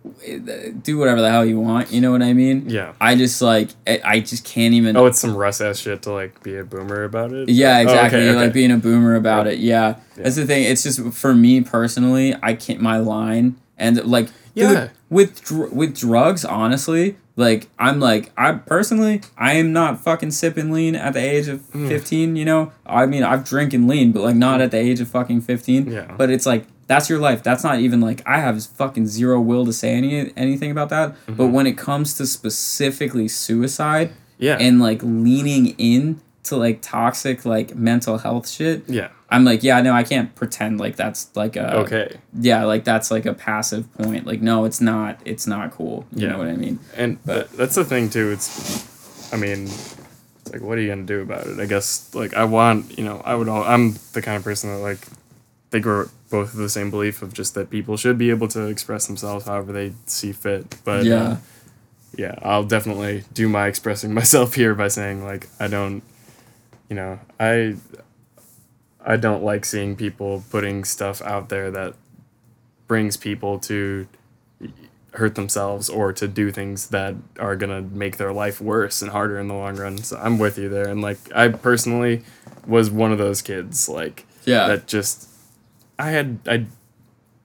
do 0.81 0.97
whatever 0.97 1.21
the 1.21 1.29
hell 1.29 1.45
you 1.45 1.59
want 1.59 1.91
you 1.91 2.01
know 2.01 2.11
what 2.11 2.23
I 2.23 2.33
mean 2.33 2.69
Yeah. 2.69 2.93
I 2.99 3.15
just 3.15 3.39
like 3.41 3.69
I, 3.85 4.01
I 4.03 4.19
just 4.19 4.43
can't 4.45 4.73
even 4.73 4.97
Oh, 4.97 5.05
it's 5.05 5.19
some 5.19 5.35
Russ 5.35 5.61
ass 5.61 5.77
shit 5.79 6.01
to 6.03 6.11
like 6.11 6.41
be 6.41 6.57
a 6.57 6.63
boomer 6.63 7.03
about 7.03 7.31
it. 7.31 7.49
yeah 7.49 7.77
Oh, 7.77 7.81
exactly 7.81 8.19
okay, 8.21 8.29
okay. 8.29 8.37
like 8.39 8.53
being 8.53 8.71
a 8.71 8.77
boomer 8.77 9.15
about 9.15 9.45
it 9.47 9.59
yeah. 9.59 9.97
Yeah. 10.17 10.23
that's 10.23 10.35
the 10.35 10.45
thing 10.47 10.63
it's 10.63 10.81
just 10.83 10.99
for 11.13 11.33
me 11.35 11.61
personally 11.61 12.35
I 12.41 12.53
can't 12.55 12.81
my 12.81 12.97
line 12.97 13.55
and 13.77 14.03
like 14.05 14.29
Yeah. 14.55 14.69
dude, 14.69 14.91
with 15.09 15.43
dr- 15.43 15.71
with 15.71 15.95
drugs 15.95 16.43
honestly 16.45 17.17
like 17.35 17.67
i'm 17.79 17.99
like 17.99 18.31
i 18.37 18.51
personally 18.53 19.19
i 19.37 19.53
am 19.53 19.73
not 19.73 19.99
fucking 19.99 20.29
sipping 20.29 20.71
lean 20.71 20.95
at 20.95 21.13
the 21.13 21.19
age 21.19 21.47
of 21.47 21.59
Mm. 21.71 21.87
15 21.87 22.35
you 22.35 22.45
know 22.45 22.71
i 22.85 23.07
mean 23.07 23.23
i've 23.23 23.43
drinking 23.43 23.87
lean 23.87 24.11
but 24.11 24.21
like 24.21 24.35
not 24.35 24.61
at 24.61 24.69
the 24.69 24.77
age 24.77 24.99
of 25.01 25.07
fucking 25.07 25.41
15 25.41 25.91
Yeah. 25.91 26.13
but 26.15 26.29
it's 26.29 26.45
like 26.45 26.65
that's 26.87 27.09
your 27.09 27.19
life 27.19 27.41
that's 27.43 27.63
not 27.63 27.79
even 27.79 28.01
like 28.01 28.21
i 28.27 28.39
have 28.39 28.63
fucking 28.65 29.07
zero 29.07 29.39
will 29.39 29.65
to 29.65 29.73
say 29.73 29.93
any 29.95 30.31
anything 30.35 30.71
about 30.71 30.89
that 30.89 31.15
but 31.27 31.33
Mm-hmm. 31.43 31.51
when 31.53 31.67
it 31.67 31.77
comes 31.77 32.13
to 32.15 32.25
specifically 32.27 33.27
suicide 33.27 34.11
yeah, 34.39 34.57
and 34.59 34.79
like 34.81 35.01
leaning 35.03 35.67
in 35.77 36.19
to 36.43 36.57
like 36.57 36.81
toxic 36.81 37.45
like 37.45 37.73
mental 37.75 38.17
health 38.17 38.49
shit 38.49 38.83
yeah. 38.89 39.09
i'm 39.29 39.45
like 39.45 39.63
yeah 39.63 39.79
no 39.81 39.93
i 39.93 40.03
can't 40.03 40.35
pretend 40.35 40.79
like 40.79 40.95
that's 40.97 41.29
like 41.35 41.55
a 41.55 41.77
Okay, 41.77 42.17
yeah 42.39 42.65
like 42.65 42.83
that's 42.83 43.09
like 43.11 43.25
a 43.25 43.33
passive 43.33 43.91
point 43.93 44.25
like 44.27 44.41
no 44.41 44.65
it's 44.65 44.81
not 44.81 45.19
it's 45.23 45.47
not 45.47 45.71
cool 45.71 46.05
you 46.11 46.23
Yeah. 46.23 46.33
know 46.33 46.39
what 46.39 46.47
i 46.47 46.55
mean 46.57 46.79
and 46.97 47.23
but 47.25 47.49
that's 47.53 47.75
the 47.75 47.85
thing 47.85 48.09
too. 48.09 48.31
It's, 48.31 49.31
I 49.33 49.37
mean, 49.37 49.63
it's 49.65 50.51
like, 50.51 50.61
what 50.61 50.77
are 50.77 50.81
you 50.81 50.89
gonna 50.89 51.03
do 51.03 51.21
about 51.21 51.47
it? 51.47 51.59
I 51.59 51.65
guess 51.65 52.13
like 52.13 52.33
I 52.35 52.43
want, 52.43 52.97
you 52.99 53.03
know, 53.05 53.21
I 53.25 53.33
would. 53.33 53.47
All, 53.49 53.63
I'm 53.63 53.95
the 54.11 54.21
kind 54.21 54.37
of 54.37 54.43
person 54.43 54.69
that 54.71 54.77
like 54.79 54.99
think 55.73 55.85
we're 55.85 56.07
both 56.29 56.53
of 56.53 56.59
the 56.59 56.69
same 56.69 56.91
belief 56.91 57.21
of 57.23 57.33
just 57.33 57.55
that 57.55 57.69
people 57.69 57.97
should 57.97 58.17
be 58.17 58.29
able 58.29 58.47
to 58.49 58.67
express 58.67 59.07
themselves 59.07 59.45
however 59.45 59.73
they 59.73 59.93
see 60.05 60.31
fit. 60.31 60.77
But 60.85 61.03
yeah 61.03 61.23
uh, 61.23 61.37
yeah, 62.15 62.35
I'll 62.41 62.63
definitely 62.63 63.23
do 63.33 63.49
my 63.49 63.67
expressing 63.67 64.13
myself 64.21 64.53
here 64.55 64.75
by 64.75 64.87
saying 64.87 65.23
like 65.23 65.49
I 65.59 65.67
don't, 65.67 66.03
you 66.89 66.95
know, 66.95 67.19
I 67.39 67.75
I 69.05 69.17
don't 69.17 69.43
like 69.43 69.65
seeing 69.65 69.95
people 69.95 70.43
putting 70.49 70.83
stuff 70.83 71.21
out 71.21 71.49
there 71.49 71.71
that 71.71 71.95
brings 72.87 73.17
people 73.17 73.59
to 73.59 74.07
hurt 75.13 75.35
themselves 75.35 75.89
or 75.89 76.11
to 76.11 76.27
do 76.27 76.51
things 76.51 76.89
that 76.89 77.15
are 77.39 77.55
gonna 77.55 77.81
make 77.81 78.17
their 78.17 78.33
life 78.33 78.61
worse 78.61 79.01
and 79.01 79.11
harder 79.11 79.39
in 79.39 79.47
the 79.47 79.53
long 79.53 79.75
run. 79.75 79.97
So 79.97 80.17
I'm 80.17 80.37
with 80.37 80.57
you 80.57 80.69
there, 80.69 80.87
and 80.87 81.01
like 81.01 81.17
I 81.33 81.49
personally 81.49 82.23
was 82.67 82.89
one 82.89 83.11
of 83.11 83.17
those 83.17 83.41
kids 83.41 83.89
like 83.89 84.25
yeah 84.45 84.67
that 84.67 84.87
just 84.87 85.27
I 85.99 86.09
had 86.11 86.39
I 86.47 86.65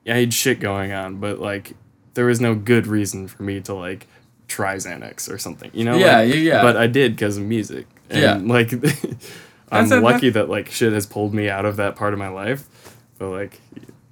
I 0.07 0.17
had 0.19 0.33
shit 0.33 0.59
going 0.59 0.91
on, 0.91 1.17
but 1.19 1.39
like 1.39 1.73
there 2.15 2.25
was 2.25 2.41
no 2.41 2.55
good 2.55 2.87
reason 2.87 3.27
for 3.27 3.43
me 3.43 3.61
to 3.61 3.73
like 3.73 4.07
try 4.47 4.75
Xanax 4.75 5.31
or 5.31 5.37
something, 5.37 5.69
you 5.73 5.85
know? 5.85 5.95
Yeah, 5.95 6.17
Like, 6.17 6.29
yeah, 6.29 6.35
yeah. 6.35 6.61
But 6.63 6.75
I 6.77 6.87
did 6.87 7.15
because 7.15 7.37
of 7.37 7.43
music, 7.43 7.85
and 8.09 8.19
Yeah. 8.47 8.53
like 8.53 8.71
I'm 9.71 9.91
a- 9.91 9.99
lucky 9.99 10.29
that 10.31 10.49
like 10.49 10.69
shit 10.71 10.93
has 10.93 11.05
pulled 11.05 11.33
me 11.33 11.49
out 11.49 11.65
of 11.65 11.75
that 11.77 11.95
part 11.95 12.13
of 12.13 12.19
my 12.19 12.29
life, 12.29 12.67
but 13.19 13.29
like 13.29 13.59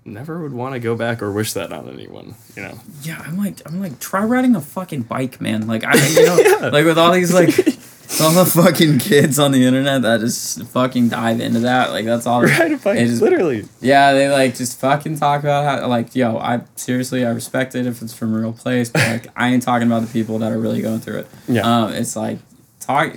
never 0.06 0.42
would 0.42 0.54
want 0.54 0.74
to 0.74 0.80
go 0.80 0.96
back 0.96 1.22
or 1.22 1.32
wish 1.32 1.54
that 1.54 1.74
on 1.74 1.90
anyone, 1.90 2.34
you 2.56 2.62
know? 2.62 2.80
yeah 3.04 3.22
i'm 3.28 3.38
like 3.38 3.56
i'm 3.66 3.82
like 3.82 4.00
try 4.00 4.24
riding 4.24 4.56
a 4.56 4.62
fucking 4.62 5.02
bike 5.02 5.42
man 5.42 5.68
like 5.68 5.84
i 5.84 5.94
you 6.08 6.26
know 6.26 6.70
like 6.72 6.86
with 6.86 6.98
all 6.98 7.12
these 7.12 7.34
like 7.34 7.50
all 8.22 8.32
the 8.32 8.46
fucking 8.46 9.00
kids 9.00 9.38
on 9.38 9.52
the 9.52 9.64
internet 9.66 10.02
that 10.02 10.20
just 10.22 10.64
fucking 10.68 11.10
dive 11.10 11.40
into 11.40 11.60
that 11.60 11.92
like 11.92 12.06
that's 12.06 12.26
all 12.26 12.42
bike, 12.42 12.82
they 12.84 13.06
just- 13.06 13.22
literally. 13.22 13.66
yeah 13.82 14.14
they 14.14 14.30
like 14.30 14.56
just 14.56 14.80
fucking 14.80 15.18
talk 15.18 15.42
about 15.42 15.64
how 15.82 15.88
like 15.88 16.16
yo 16.16 16.38
i 16.38 16.62
seriously 16.76 17.26
i 17.26 17.30
respect 17.30 17.76
it 17.76 17.86
if 17.86 18.02
it's 18.02 18.14
from 18.14 18.34
a 18.34 18.40
real 18.40 18.54
place 18.54 18.90
but 18.90 19.02
like 19.08 19.28
i 19.36 19.50
ain't 19.50 19.62
talking 19.64 19.88
about 19.88 20.02
the 20.02 20.12
people 20.12 20.40
that 20.40 20.52
are 20.52 20.60
really 20.60 20.82
going 20.82 21.00
through 21.00 21.20
it 21.20 21.28
Yeah. 21.48 21.62
um 21.86 21.94
it's 21.94 22.16
like 22.16 22.40
talk 22.80 23.14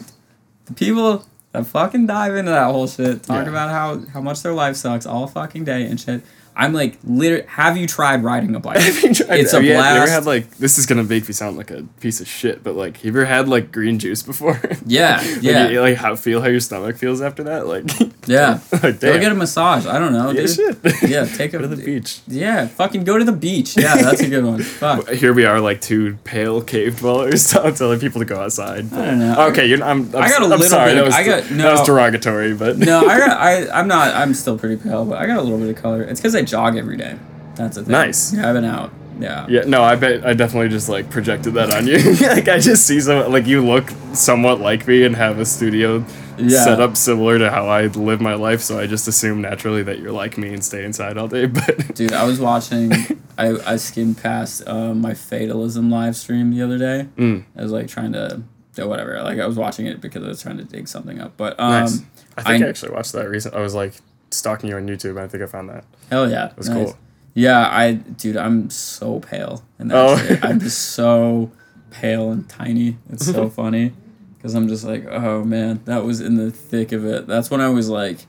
the 0.67 0.75
people 0.75 1.25
that 1.53 1.67
fucking 1.67 2.07
dive 2.07 2.35
into 2.37 2.51
that 2.51 2.65
whole 2.71 2.87
shit 2.87 3.23
talk 3.23 3.45
Yeah. 3.45 3.51
about 3.51 3.71
how 3.71 4.07
how 4.13 4.21
much 4.21 4.43
their 4.43 4.53
life 4.53 4.77
sucks 4.77 5.07
all 5.07 5.27
fucking 5.27 5.65
day 5.65 5.85
and 5.87 6.01
shit 6.01 6.23
i'm 6.63 6.73
like 6.73 6.99
literally 7.05 7.45
have 7.47 7.77
you 7.77 7.87
tried 7.87 8.23
riding 8.23 8.55
a 8.55 8.61
bike 8.61 8.77
it's 8.81 9.21
It's 9.21 9.53
a 9.53 9.57
have 9.57 9.65
you, 9.65 9.73
ever 9.73 10.11
had 10.11 10.27
like 10.27 10.51
this 10.59 10.79
is 10.79 10.87
gonna 10.87 11.03
make 11.05 11.27
me 11.27 11.33
sound 11.35 11.57
like 11.57 11.71
a 11.71 11.83
piece 12.01 12.21
of 12.21 12.29
shit, 12.29 12.63
but 12.63 12.75
like 12.77 12.97
have 12.99 13.05
you 13.05 13.11
ever 13.11 13.25
had 13.25 13.49
like 13.49 13.73
green 13.73 13.99
juice 13.99 14.23
before? 14.23 14.61
yeah 14.87 15.17
like, 15.17 15.43
yeah 15.43 15.69
you, 15.69 15.81
like 15.81 15.97
how 15.97 16.15
feel 16.17 16.41
how 16.41 16.49
your 16.49 16.61
stomach 16.61 16.97
feels 16.97 17.21
after 17.23 17.43
that? 17.45 17.67
Like 17.67 17.85
yeah 18.27 18.61
like 18.83 19.01
go 19.01 19.19
get 19.19 19.33
a 19.33 19.35
massage 19.35 19.87
i 19.87 19.99
don't 19.99 20.13
know 20.13 20.31
Yeah, 20.31 20.47
dude. 20.47 21.11
yeah 21.11 21.25
take 21.25 21.55
a 21.55 21.59
to 21.59 21.67
the 21.69 21.77
beach. 21.83 22.21
yeah 22.29 22.67
fucking 22.67 23.05
go 23.05 23.19
to 23.19 23.25
the 23.25 23.33
beach 23.33 23.77
yeah 23.77 23.97
that's 23.97 24.21
a 24.21 24.29
good 24.29 24.45
one 24.45 24.63
fuck 24.63 25.09
Here 25.09 25.33
we 25.33 25.45
are, 25.47 25.61
like 25.61 25.81
two 25.81 26.17
pale 26.25 26.61
cave 26.63 26.99
dwellers 26.99 27.51
telling 27.51 27.75
telling 27.75 27.99
people 28.01 28.21
to 28.21 28.25
go 28.27 28.39
outside. 28.41 28.93
I 28.93 29.07
don't 29.07 29.19
know. 29.19 29.47
Okay, 29.49 29.67
you're, 29.67 29.83
I'm, 29.83 30.03
I'm. 30.15 30.23
I 30.23 30.29
got 30.29 30.41
a 30.43 30.45
I'm 30.45 30.51
little 30.51 30.67
sorry. 30.67 30.95
bit 30.95 31.07
of- 31.07 31.13
I 31.15 31.25
got- 31.25 31.43
that 31.45 31.51
no. 31.53 31.73
was 31.73 31.87
derogatory, 31.87 32.55
but 32.55 32.77
no, 32.79 33.07
I 33.09 33.19
got 33.19 33.31
I 33.41 33.69
I'm 33.71 33.89
not 33.89 34.15
I'm 34.15 34.35
still 34.35 34.59
pretty 34.59 34.77
pale, 34.77 35.05
but 35.05 35.19
I 35.19 35.27
got 35.27 35.39
a 35.39 35.43
little 35.43 35.59
bit 35.59 35.71
of 35.71 35.77
color. 35.83 36.03
It's 36.03 36.21
because 36.21 36.35
I 36.35 36.43
jog 36.51 36.77
every 36.77 36.97
day. 36.97 37.17
That's 37.55 37.77
a 37.77 37.83
thing. 37.83 37.93
Nice. 37.93 38.33
Yeah, 38.35 38.49
I've 38.49 38.55
been 38.55 38.65
out. 38.65 38.93
Yeah. 39.19 39.47
Yeah, 39.49 39.63
no, 39.67 39.83
I 39.83 39.97
bet 39.97 40.25
I 40.27 40.33
definitely 40.35 40.71
just 40.71 40.89
like 40.89 41.11
projected 41.11 41.55
that 41.55 41.75
on 41.75 41.87
you. 41.87 41.99
like 42.29 42.49
I 42.49 42.59
just 42.59 42.87
see 42.87 43.01
some 43.01 43.31
like 43.31 43.47
you 43.47 43.65
look 43.65 43.91
somewhat 44.15 44.61
like 44.61 44.87
me 44.87 45.05
and 45.05 45.15
have 45.15 45.39
a 45.39 45.45
studio 45.45 46.05
Yeah. 46.39 46.65
set 46.65 46.81
up 46.81 46.97
similar 46.97 47.39
to 47.39 47.51
how 47.51 47.67
I 47.69 47.87
live 47.89 48.21
my 48.23 48.33
life, 48.35 48.63
so 48.63 48.79
I 48.79 48.87
just 48.87 49.07
assume 49.09 49.43
naturally 49.43 49.83
that 49.83 49.99
you're 49.99 50.13
like 50.13 50.39
me 50.39 50.55
and 50.55 50.65
stay 50.65 50.85
inside 50.85 51.19
all 51.19 51.29
day. 51.29 51.47
But 51.59 51.95
Dude, 51.95 52.13
I 52.15 52.25
was 52.25 52.41
watching. 52.41 52.93
I 53.37 53.57
I 53.67 53.77
skimmed 53.77 54.17
past 54.23 54.63
uh, 54.67 54.95
my 54.95 55.13
fatalism 55.13 55.91
live 55.91 56.17
stream 56.17 56.51
the 56.57 56.63
other 56.63 56.79
day. 56.79 57.09
Mm. 57.19 57.45
I 57.59 57.63
was 57.63 57.73
like 57.73 57.89
trying 57.89 58.13
to 58.15 58.43
do 58.75 58.89
whatever. 58.89 59.21
Like 59.23 59.39
I 59.39 59.47
was 59.47 59.57
watching 59.57 59.85
it 59.87 60.01
because 60.01 60.25
I 60.25 60.29
was 60.29 60.41
trying 60.41 60.57
to 60.59 60.65
dig 60.65 60.89
something 60.89 61.21
up. 61.21 61.37
But 61.37 61.61
um, 61.61 61.71
nice. 61.73 62.01
I 62.39 62.43
think 62.43 62.63
I, 62.63 62.67
I- 62.67 62.69
actually 62.71 62.93
watched 62.93 63.13
that 63.13 63.29
recent. 63.29 63.55
I 63.55 63.61
was 63.61 63.75
like 63.75 63.93
stalking 64.31 64.69
you 64.71 64.77
on 64.77 64.87
YouTube, 64.87 65.11
and 65.11 65.21
I 65.21 65.29
think 65.29 65.43
I 65.43 65.47
found 65.47 65.69
that. 65.71 65.85
hell 66.11 66.31
yeah, 66.31 66.51
it 66.51 66.57
was 66.57 66.69
nice. 66.69 66.87
cool. 66.93 66.99
Yeah, 67.35 67.69
I 67.71 67.93
dude, 67.95 68.37
I'm 68.37 68.71
so 68.71 69.21
pale 69.21 69.63
and 69.79 69.93
Oh. 69.93 70.17
I'm 70.43 70.59
just 70.61 70.79
so 70.93 71.51
pale 71.91 72.31
and 72.33 72.49
tiny. 72.49 72.97
It's 73.13 73.27
so 73.27 73.49
funny 73.61 73.93
because 74.37 74.55
I'm 74.55 74.69
just 74.69 74.85
like, 74.85 75.07
oh 75.07 75.45
man, 75.45 75.81
that 75.85 76.05
was 76.05 76.21
in 76.21 76.35
the 76.37 76.51
thick 76.51 76.93
of 76.93 77.05
it. 77.05 77.27
That's 77.27 77.51
when 77.51 77.61
I 77.61 77.69
was 77.69 77.89
like 77.89 78.27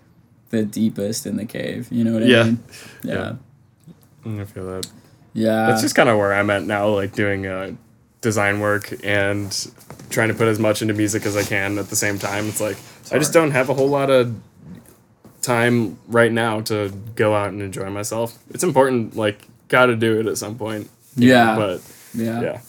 the 0.49 0.63
deepest 0.63 1.25
in 1.25 1.37
the 1.37 1.45
cave. 1.45 1.87
You 1.91 2.03
know 2.03 2.13
what 2.13 2.23
I 2.23 2.25
Yeah. 2.25 2.43
mean? 2.43 2.63
Yeah. 3.03 3.13
Yeah. 3.13 3.33
Mm, 4.25 4.41
I 4.41 4.45
feel 4.45 4.65
that. 4.67 4.87
Yeah. 5.33 5.67
That's 5.67 5.81
just 5.81 5.95
kind 5.95 6.09
of 6.09 6.17
where 6.17 6.33
I'm 6.33 6.49
at 6.49 6.63
now, 6.63 6.89
like 6.89 7.13
doing 7.13 7.47
uh, 7.47 7.71
design 8.19 8.59
work 8.59 8.93
and 9.03 9.67
trying 10.09 10.27
to 10.27 10.33
put 10.35 10.47
as 10.47 10.59
much 10.59 10.81
into 10.81 10.93
music 10.93 11.25
as 11.25 11.35
I 11.37 11.43
can 11.43 11.77
at 11.79 11.89
the 11.89 11.95
same 11.95 12.19
time. 12.19 12.47
It's 12.49 12.61
like 12.61 12.77
I 13.11 13.17
just 13.17 13.33
don't 13.33 13.51
have 13.51 13.69
a 13.69 13.73
whole 13.73 13.87
lot 13.89 14.09
of 14.09 14.35
time 15.41 15.97
right 16.07 16.31
now 16.31 16.61
to 16.61 16.89
go 17.15 17.33
out 17.35 17.49
and 17.49 17.61
enjoy 17.61 17.89
myself. 17.89 18.37
It's 18.51 18.63
important, 18.63 19.15
like 19.15 19.47
got 19.67 19.87
to 19.87 19.95
do 19.95 20.19
it 20.19 20.27
at 20.27 20.37
some 20.37 20.57
point. 20.57 20.89
Yeah. 21.15 21.55
But 21.55 21.81
Yeah. 22.13 22.41
yeah. 22.41 22.61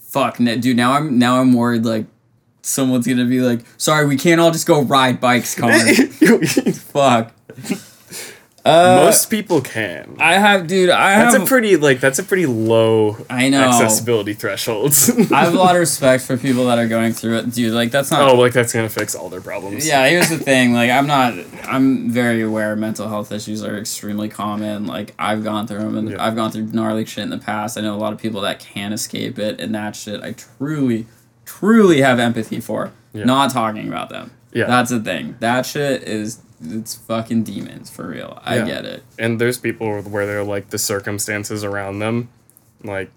Fuck, 0.00 0.38
dude. 0.38 0.76
Now 0.76 0.92
I'm 0.92 1.18
now 1.18 1.40
I'm 1.40 1.52
worried. 1.52 1.84
Like, 1.84 2.06
someone's 2.62 3.06
gonna 3.06 3.26
be 3.26 3.40
like, 3.40 3.60
"Sorry, 3.76 4.06
we 4.06 4.16
can't 4.16 4.40
all 4.40 4.50
just 4.50 4.66
go 4.66 4.80
ride 4.82 5.20
bikes, 5.20 5.54
Connor." 5.54 5.76
Fuck. 6.72 7.32
Uh, 8.66 9.04
Most 9.04 9.30
people 9.30 9.60
can. 9.60 10.16
I 10.18 10.34
have, 10.34 10.66
dude. 10.66 10.90
I 10.90 11.12
have 11.12 11.26
That's 11.26 11.34
have. 11.36 11.42
a 11.42 11.46
pretty 11.46 11.76
like 11.76 12.00
that's 12.00 12.18
a 12.18 12.22
pretty 12.24 12.46
low 12.46 13.16
I 13.30 13.48
know. 13.48 13.60
accessibility 13.62 14.32
thresholds. 14.34 15.08
I 15.32 15.44
have 15.44 15.54
a 15.54 15.56
lot 15.56 15.76
of 15.76 15.80
respect 15.80 16.24
for 16.24 16.36
people 16.36 16.66
that 16.66 16.78
are 16.78 16.88
going 16.88 17.12
through 17.12 17.38
it, 17.38 17.52
dude. 17.54 17.72
Like 17.72 17.90
that's 17.92 18.10
not. 18.10 18.28
oh, 18.28 18.34
like 18.34 18.52
that's 18.52 18.72
gonna 18.72 18.88
fix 18.88 19.14
all 19.14 19.28
their 19.28 19.40
problems. 19.40 19.86
Yeah, 19.86 20.08
here's 20.08 20.28
the 20.30 20.38
thing. 20.38 20.72
Like, 20.72 20.90
I'm 20.90 21.06
not. 21.06 21.34
I'm 21.66 22.10
very 22.10 22.42
aware 22.42 22.74
mental 22.76 23.08
health 23.08 23.30
issues 23.32 23.62
are 23.62 23.76
extremely 23.76 24.28
common. 24.28 24.86
Like, 24.86 25.14
I've 25.18 25.44
gone 25.44 25.66
through 25.66 25.78
them, 25.80 25.96
and 25.96 26.10
Yeah. 26.10 26.24
I've 26.24 26.34
gone 26.36 26.50
through 26.50 26.66
gnarly 26.72 27.04
shit 27.04 27.24
in 27.24 27.30
the 27.30 27.38
past. 27.38 27.76
I 27.78 27.80
know 27.82 27.94
a 27.94 27.98
lot 27.98 28.12
of 28.12 28.18
people 28.20 28.40
that 28.42 28.60
can 28.60 28.92
escape 28.92 29.38
it, 29.38 29.60
and 29.60 29.74
that 29.74 29.94
shit 29.96 30.22
I 30.22 30.32
truly, 30.32 31.06
truly 31.44 32.00
have 32.00 32.18
empathy 32.18 32.60
for. 32.60 32.92
Yeah. 33.12 33.24
Not 33.24 33.50
talking 33.52 33.88
about 33.88 34.08
them. 34.10 34.32
Yeah. 34.52 34.66
That's 34.66 34.90
the 34.90 35.00
thing. 35.00 35.36
That 35.40 35.66
shit 35.66 36.02
is 36.04 36.40
it's 36.62 36.94
fucking 36.94 37.42
demons 37.44 37.90
for 37.90 38.08
real. 38.08 38.40
I 38.44 38.56
Yeah. 38.58 38.64
get 38.66 38.84
it. 38.84 39.02
And 39.18 39.40
there's 39.40 39.58
people 39.58 40.00
where 40.02 40.26
they're 40.26 40.44
like 40.44 40.70
the 40.70 40.78
circumstances 40.78 41.64
around 41.64 41.98
them, 41.98 42.28
like 42.82 43.10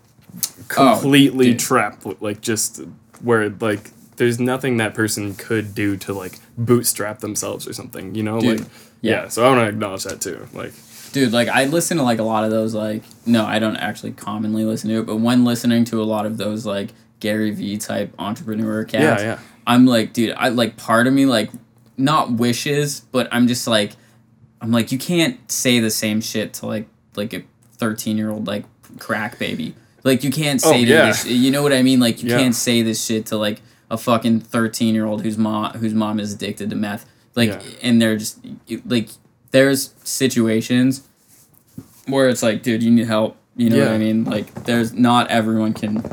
Oh, 0.77 0.99
completely 0.99 1.51
dude. 1.51 1.59
trapped. 1.59 2.05
Like 2.21 2.41
just 2.41 2.81
where 3.21 3.49
like 3.49 3.91
there's 4.17 4.39
nothing 4.39 4.77
that 4.77 4.93
person 4.93 5.33
could 5.35 5.73
do 5.73 5.95
to 5.97 6.13
like 6.13 6.39
bootstrap 6.57 7.19
themselves 7.19 7.67
or 7.67 7.73
something. 7.73 8.13
You 8.15 8.23
know, 8.23 8.39
Dude, 8.39 8.59
like 8.61 8.69
yeah. 9.01 9.23
yeah. 9.23 9.27
So 9.29 9.45
I 9.45 9.49
want 9.49 9.61
to 9.61 9.67
acknowledge 9.69 10.03
that 10.03 10.21
too. 10.21 10.47
Like 10.53 10.73
Dude, 11.13 11.31
like 11.31 11.47
I 11.47 11.65
listen 11.65 11.97
to 11.97 12.03
like 12.03 12.19
a 12.19 12.23
lot 12.23 12.43
of 12.43 12.51
those 12.51 12.75
like 12.75 13.03
no, 13.25 13.45
I 13.45 13.57
don't 13.59 13.77
actually 13.77 14.11
commonly 14.11 14.65
listen 14.65 14.89
to 14.89 14.99
it, 14.99 15.05
but 15.07 15.15
when 15.17 15.45
listening 15.45 15.85
to 15.85 16.01
a 16.01 16.05
lot 16.05 16.25
of 16.25 16.37
those 16.37 16.65
like 16.65 16.89
Gary 17.19 17.51
V 17.51 17.77
type 17.77 18.13
entrepreneur 18.19 18.83
cats, 18.83 19.21
Yeah, 19.23 19.29
yeah. 19.31 19.39
I'm 19.65 19.85
like, 19.85 20.13
dude, 20.13 20.35
I 20.37 20.49
like 20.49 20.77
part 20.77 21.07
of 21.07 21.13
me 21.13 21.25
like 21.25 21.49
not 21.99 22.31
wishes, 22.31 23.01
but 23.11 23.27
I'm 23.31 23.47
just 23.47 23.67
like 23.67 23.91
I'm 24.61 24.71
like 24.71 24.91
you 24.91 24.97
can't 24.97 25.51
say 25.51 25.79
the 25.79 25.91
same 25.91 26.21
shit 26.21 26.53
to 26.55 26.65
like 26.65 26.87
like 27.15 27.33
a 27.33 27.43
13 27.77 28.17
year 28.17 28.29
old 28.31 28.47
like 28.47 28.65
crack 28.97 29.37
baby. 29.37 29.75
Like 30.03 30.23
you 30.23 30.31
can't 30.31 30.61
oh, 30.65 30.71
say 30.71 30.77
Oh, 30.79 30.85
yeah. 30.85 31.05
this 31.07 31.25
you 31.27 31.51
know 31.51 31.61
what 31.61 31.73
I 31.73 31.83
mean? 31.83 31.99
Like 31.99 32.23
you 32.23 32.29
Yeah. 32.29 32.37
can't 32.37 32.55
say 32.55 32.81
this 32.81 33.03
shit 33.05 33.25
to 33.27 33.37
like 33.37 33.61
a 33.91 33.97
fucking 33.97 34.39
13 34.41 34.95
year 34.95 35.05
old 35.05 35.21
whose 35.23 35.37
mom 35.37 35.73
whose 35.73 35.93
mom 35.93 36.19
is 36.19 36.33
addicted 36.33 36.69
to 36.71 36.75
meth. 36.75 37.05
Like 37.35 37.49
Yeah. 37.49 37.61
and 37.81 38.01
they're 38.01 38.17
just 38.17 38.39
like 38.85 39.09
there's 39.51 39.93
situations 40.03 41.03
where 42.07 42.29
it's 42.29 42.41
like, 42.43 42.63
dude, 42.63 42.81
you 42.83 42.91
need 42.91 43.07
help. 43.07 43.37
You 43.55 43.69
know 43.69 43.79
what 43.79 43.89
I 43.89 43.97
mean? 43.97 44.23
Like, 44.23 44.53
there's 44.63 44.93
not 44.93 45.29
everyone 45.29 45.73
can, 45.73 46.03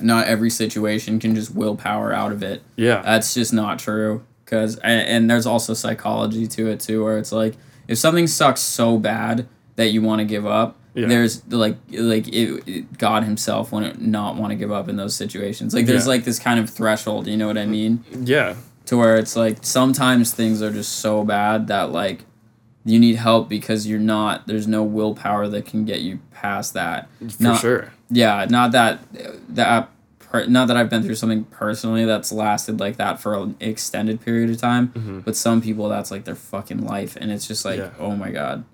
not 0.00 0.26
every 0.26 0.50
situation 0.50 1.18
can 1.18 1.34
just 1.34 1.54
willpower 1.54 2.12
out 2.12 2.32
of 2.32 2.42
it. 2.42 2.62
yeah, 2.76 3.02
That's 3.02 3.34
just 3.34 3.52
not 3.52 3.78
true. 3.78 4.24
Cause 4.54 4.76
and, 4.78 5.08
and 5.08 5.30
there's 5.30 5.46
also 5.46 5.74
psychology 5.74 6.46
to 6.46 6.68
it 6.68 6.80
too, 6.80 7.02
where 7.04 7.18
it's 7.18 7.32
like 7.32 7.54
if 7.88 7.98
something 7.98 8.26
sucks 8.26 8.60
so 8.60 8.98
bad 8.98 9.46
that 9.76 9.88
you 9.88 10.00
want 10.02 10.20
to 10.20 10.24
give 10.24 10.46
up, 10.46 10.76
Yeah. 10.94 11.06
there's 11.08 11.42
like 11.52 11.76
like 11.90 12.28
it, 12.28 12.62
it- 12.68 12.98
God 12.98 13.24
Himself 13.24 13.72
wouldn't 13.72 14.00
not 14.00 14.36
want 14.36 14.50
to 14.52 14.56
give 14.56 14.70
up 14.72 14.88
in 14.88 14.96
those 14.96 15.14
situations. 15.16 15.74
Like 15.74 15.86
there's 15.86 16.04
Yeah. 16.06 16.10
like 16.14 16.24
this 16.24 16.38
kind 16.38 16.60
of 16.60 16.70
threshold. 16.70 17.26
You 17.26 17.36
know 17.36 17.46
what 17.46 17.58
I 17.58 17.66
mean? 17.66 18.04
yeah, 18.22 18.54
to 18.86 18.96
where 18.96 19.16
it's 19.16 19.34
like 19.36 19.58
sometimes 19.62 20.32
things 20.32 20.62
are 20.62 20.70
just 20.70 20.92
so 21.00 21.24
bad 21.24 21.66
that 21.68 21.90
like 21.90 22.24
you 22.86 22.98
need 22.98 23.16
help 23.16 23.48
because 23.48 23.86
you're 23.86 23.98
not 23.98 24.46
there's 24.46 24.68
no 24.68 24.82
willpower 24.82 25.48
that 25.48 25.64
can 25.64 25.84
get 25.86 26.00
you 26.02 26.18
past 26.32 26.74
that 26.74 27.08
for 27.18 27.42
not, 27.42 27.58
sure. 27.60 27.92
yeah 28.10 28.44
not 28.50 28.72
that 28.72 28.98
that 29.48 29.88
per, 30.34 30.46
not 30.46 30.68
that 30.68 30.76
i've 30.76 30.90
been 30.90 31.02
through 31.02 31.14
something 31.14 31.44
personally 31.44 32.04
that's 32.04 32.30
lasted 32.32 32.80
like 32.80 32.96
that 32.96 33.20
for 33.20 33.34
an 33.34 33.56
extended 33.60 34.20
period 34.20 34.50
of 34.50 34.58
time 34.58 34.88
Mm-hmm. 34.88 35.20
but 35.20 35.36
some 35.36 35.60
people 35.60 35.88
that's 35.88 36.10
like 36.10 36.24
their 36.24 36.34
fucking 36.34 36.84
life 36.84 37.16
and 37.20 37.30
it's 37.32 37.46
just 37.48 37.64
like 37.64 37.78
Yeah. 37.78 37.90
oh 37.98 38.14
my 38.16 38.30
god 38.30 38.64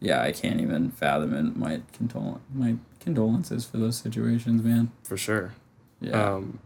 yeah 0.00 0.20
i 0.22 0.30
can't 0.32 0.60
even 0.60 0.90
fathom 0.90 1.32
it 1.34 1.56
my 1.56 1.80
condol- 1.98 2.40
my 2.54 2.76
condolences 3.00 3.64
for 3.64 3.78
those 3.78 3.96
situations 3.96 4.62
man 4.62 4.90
For 5.04 5.16
sure. 5.16 5.54
yeah 6.00 6.34
Um, 6.34 6.58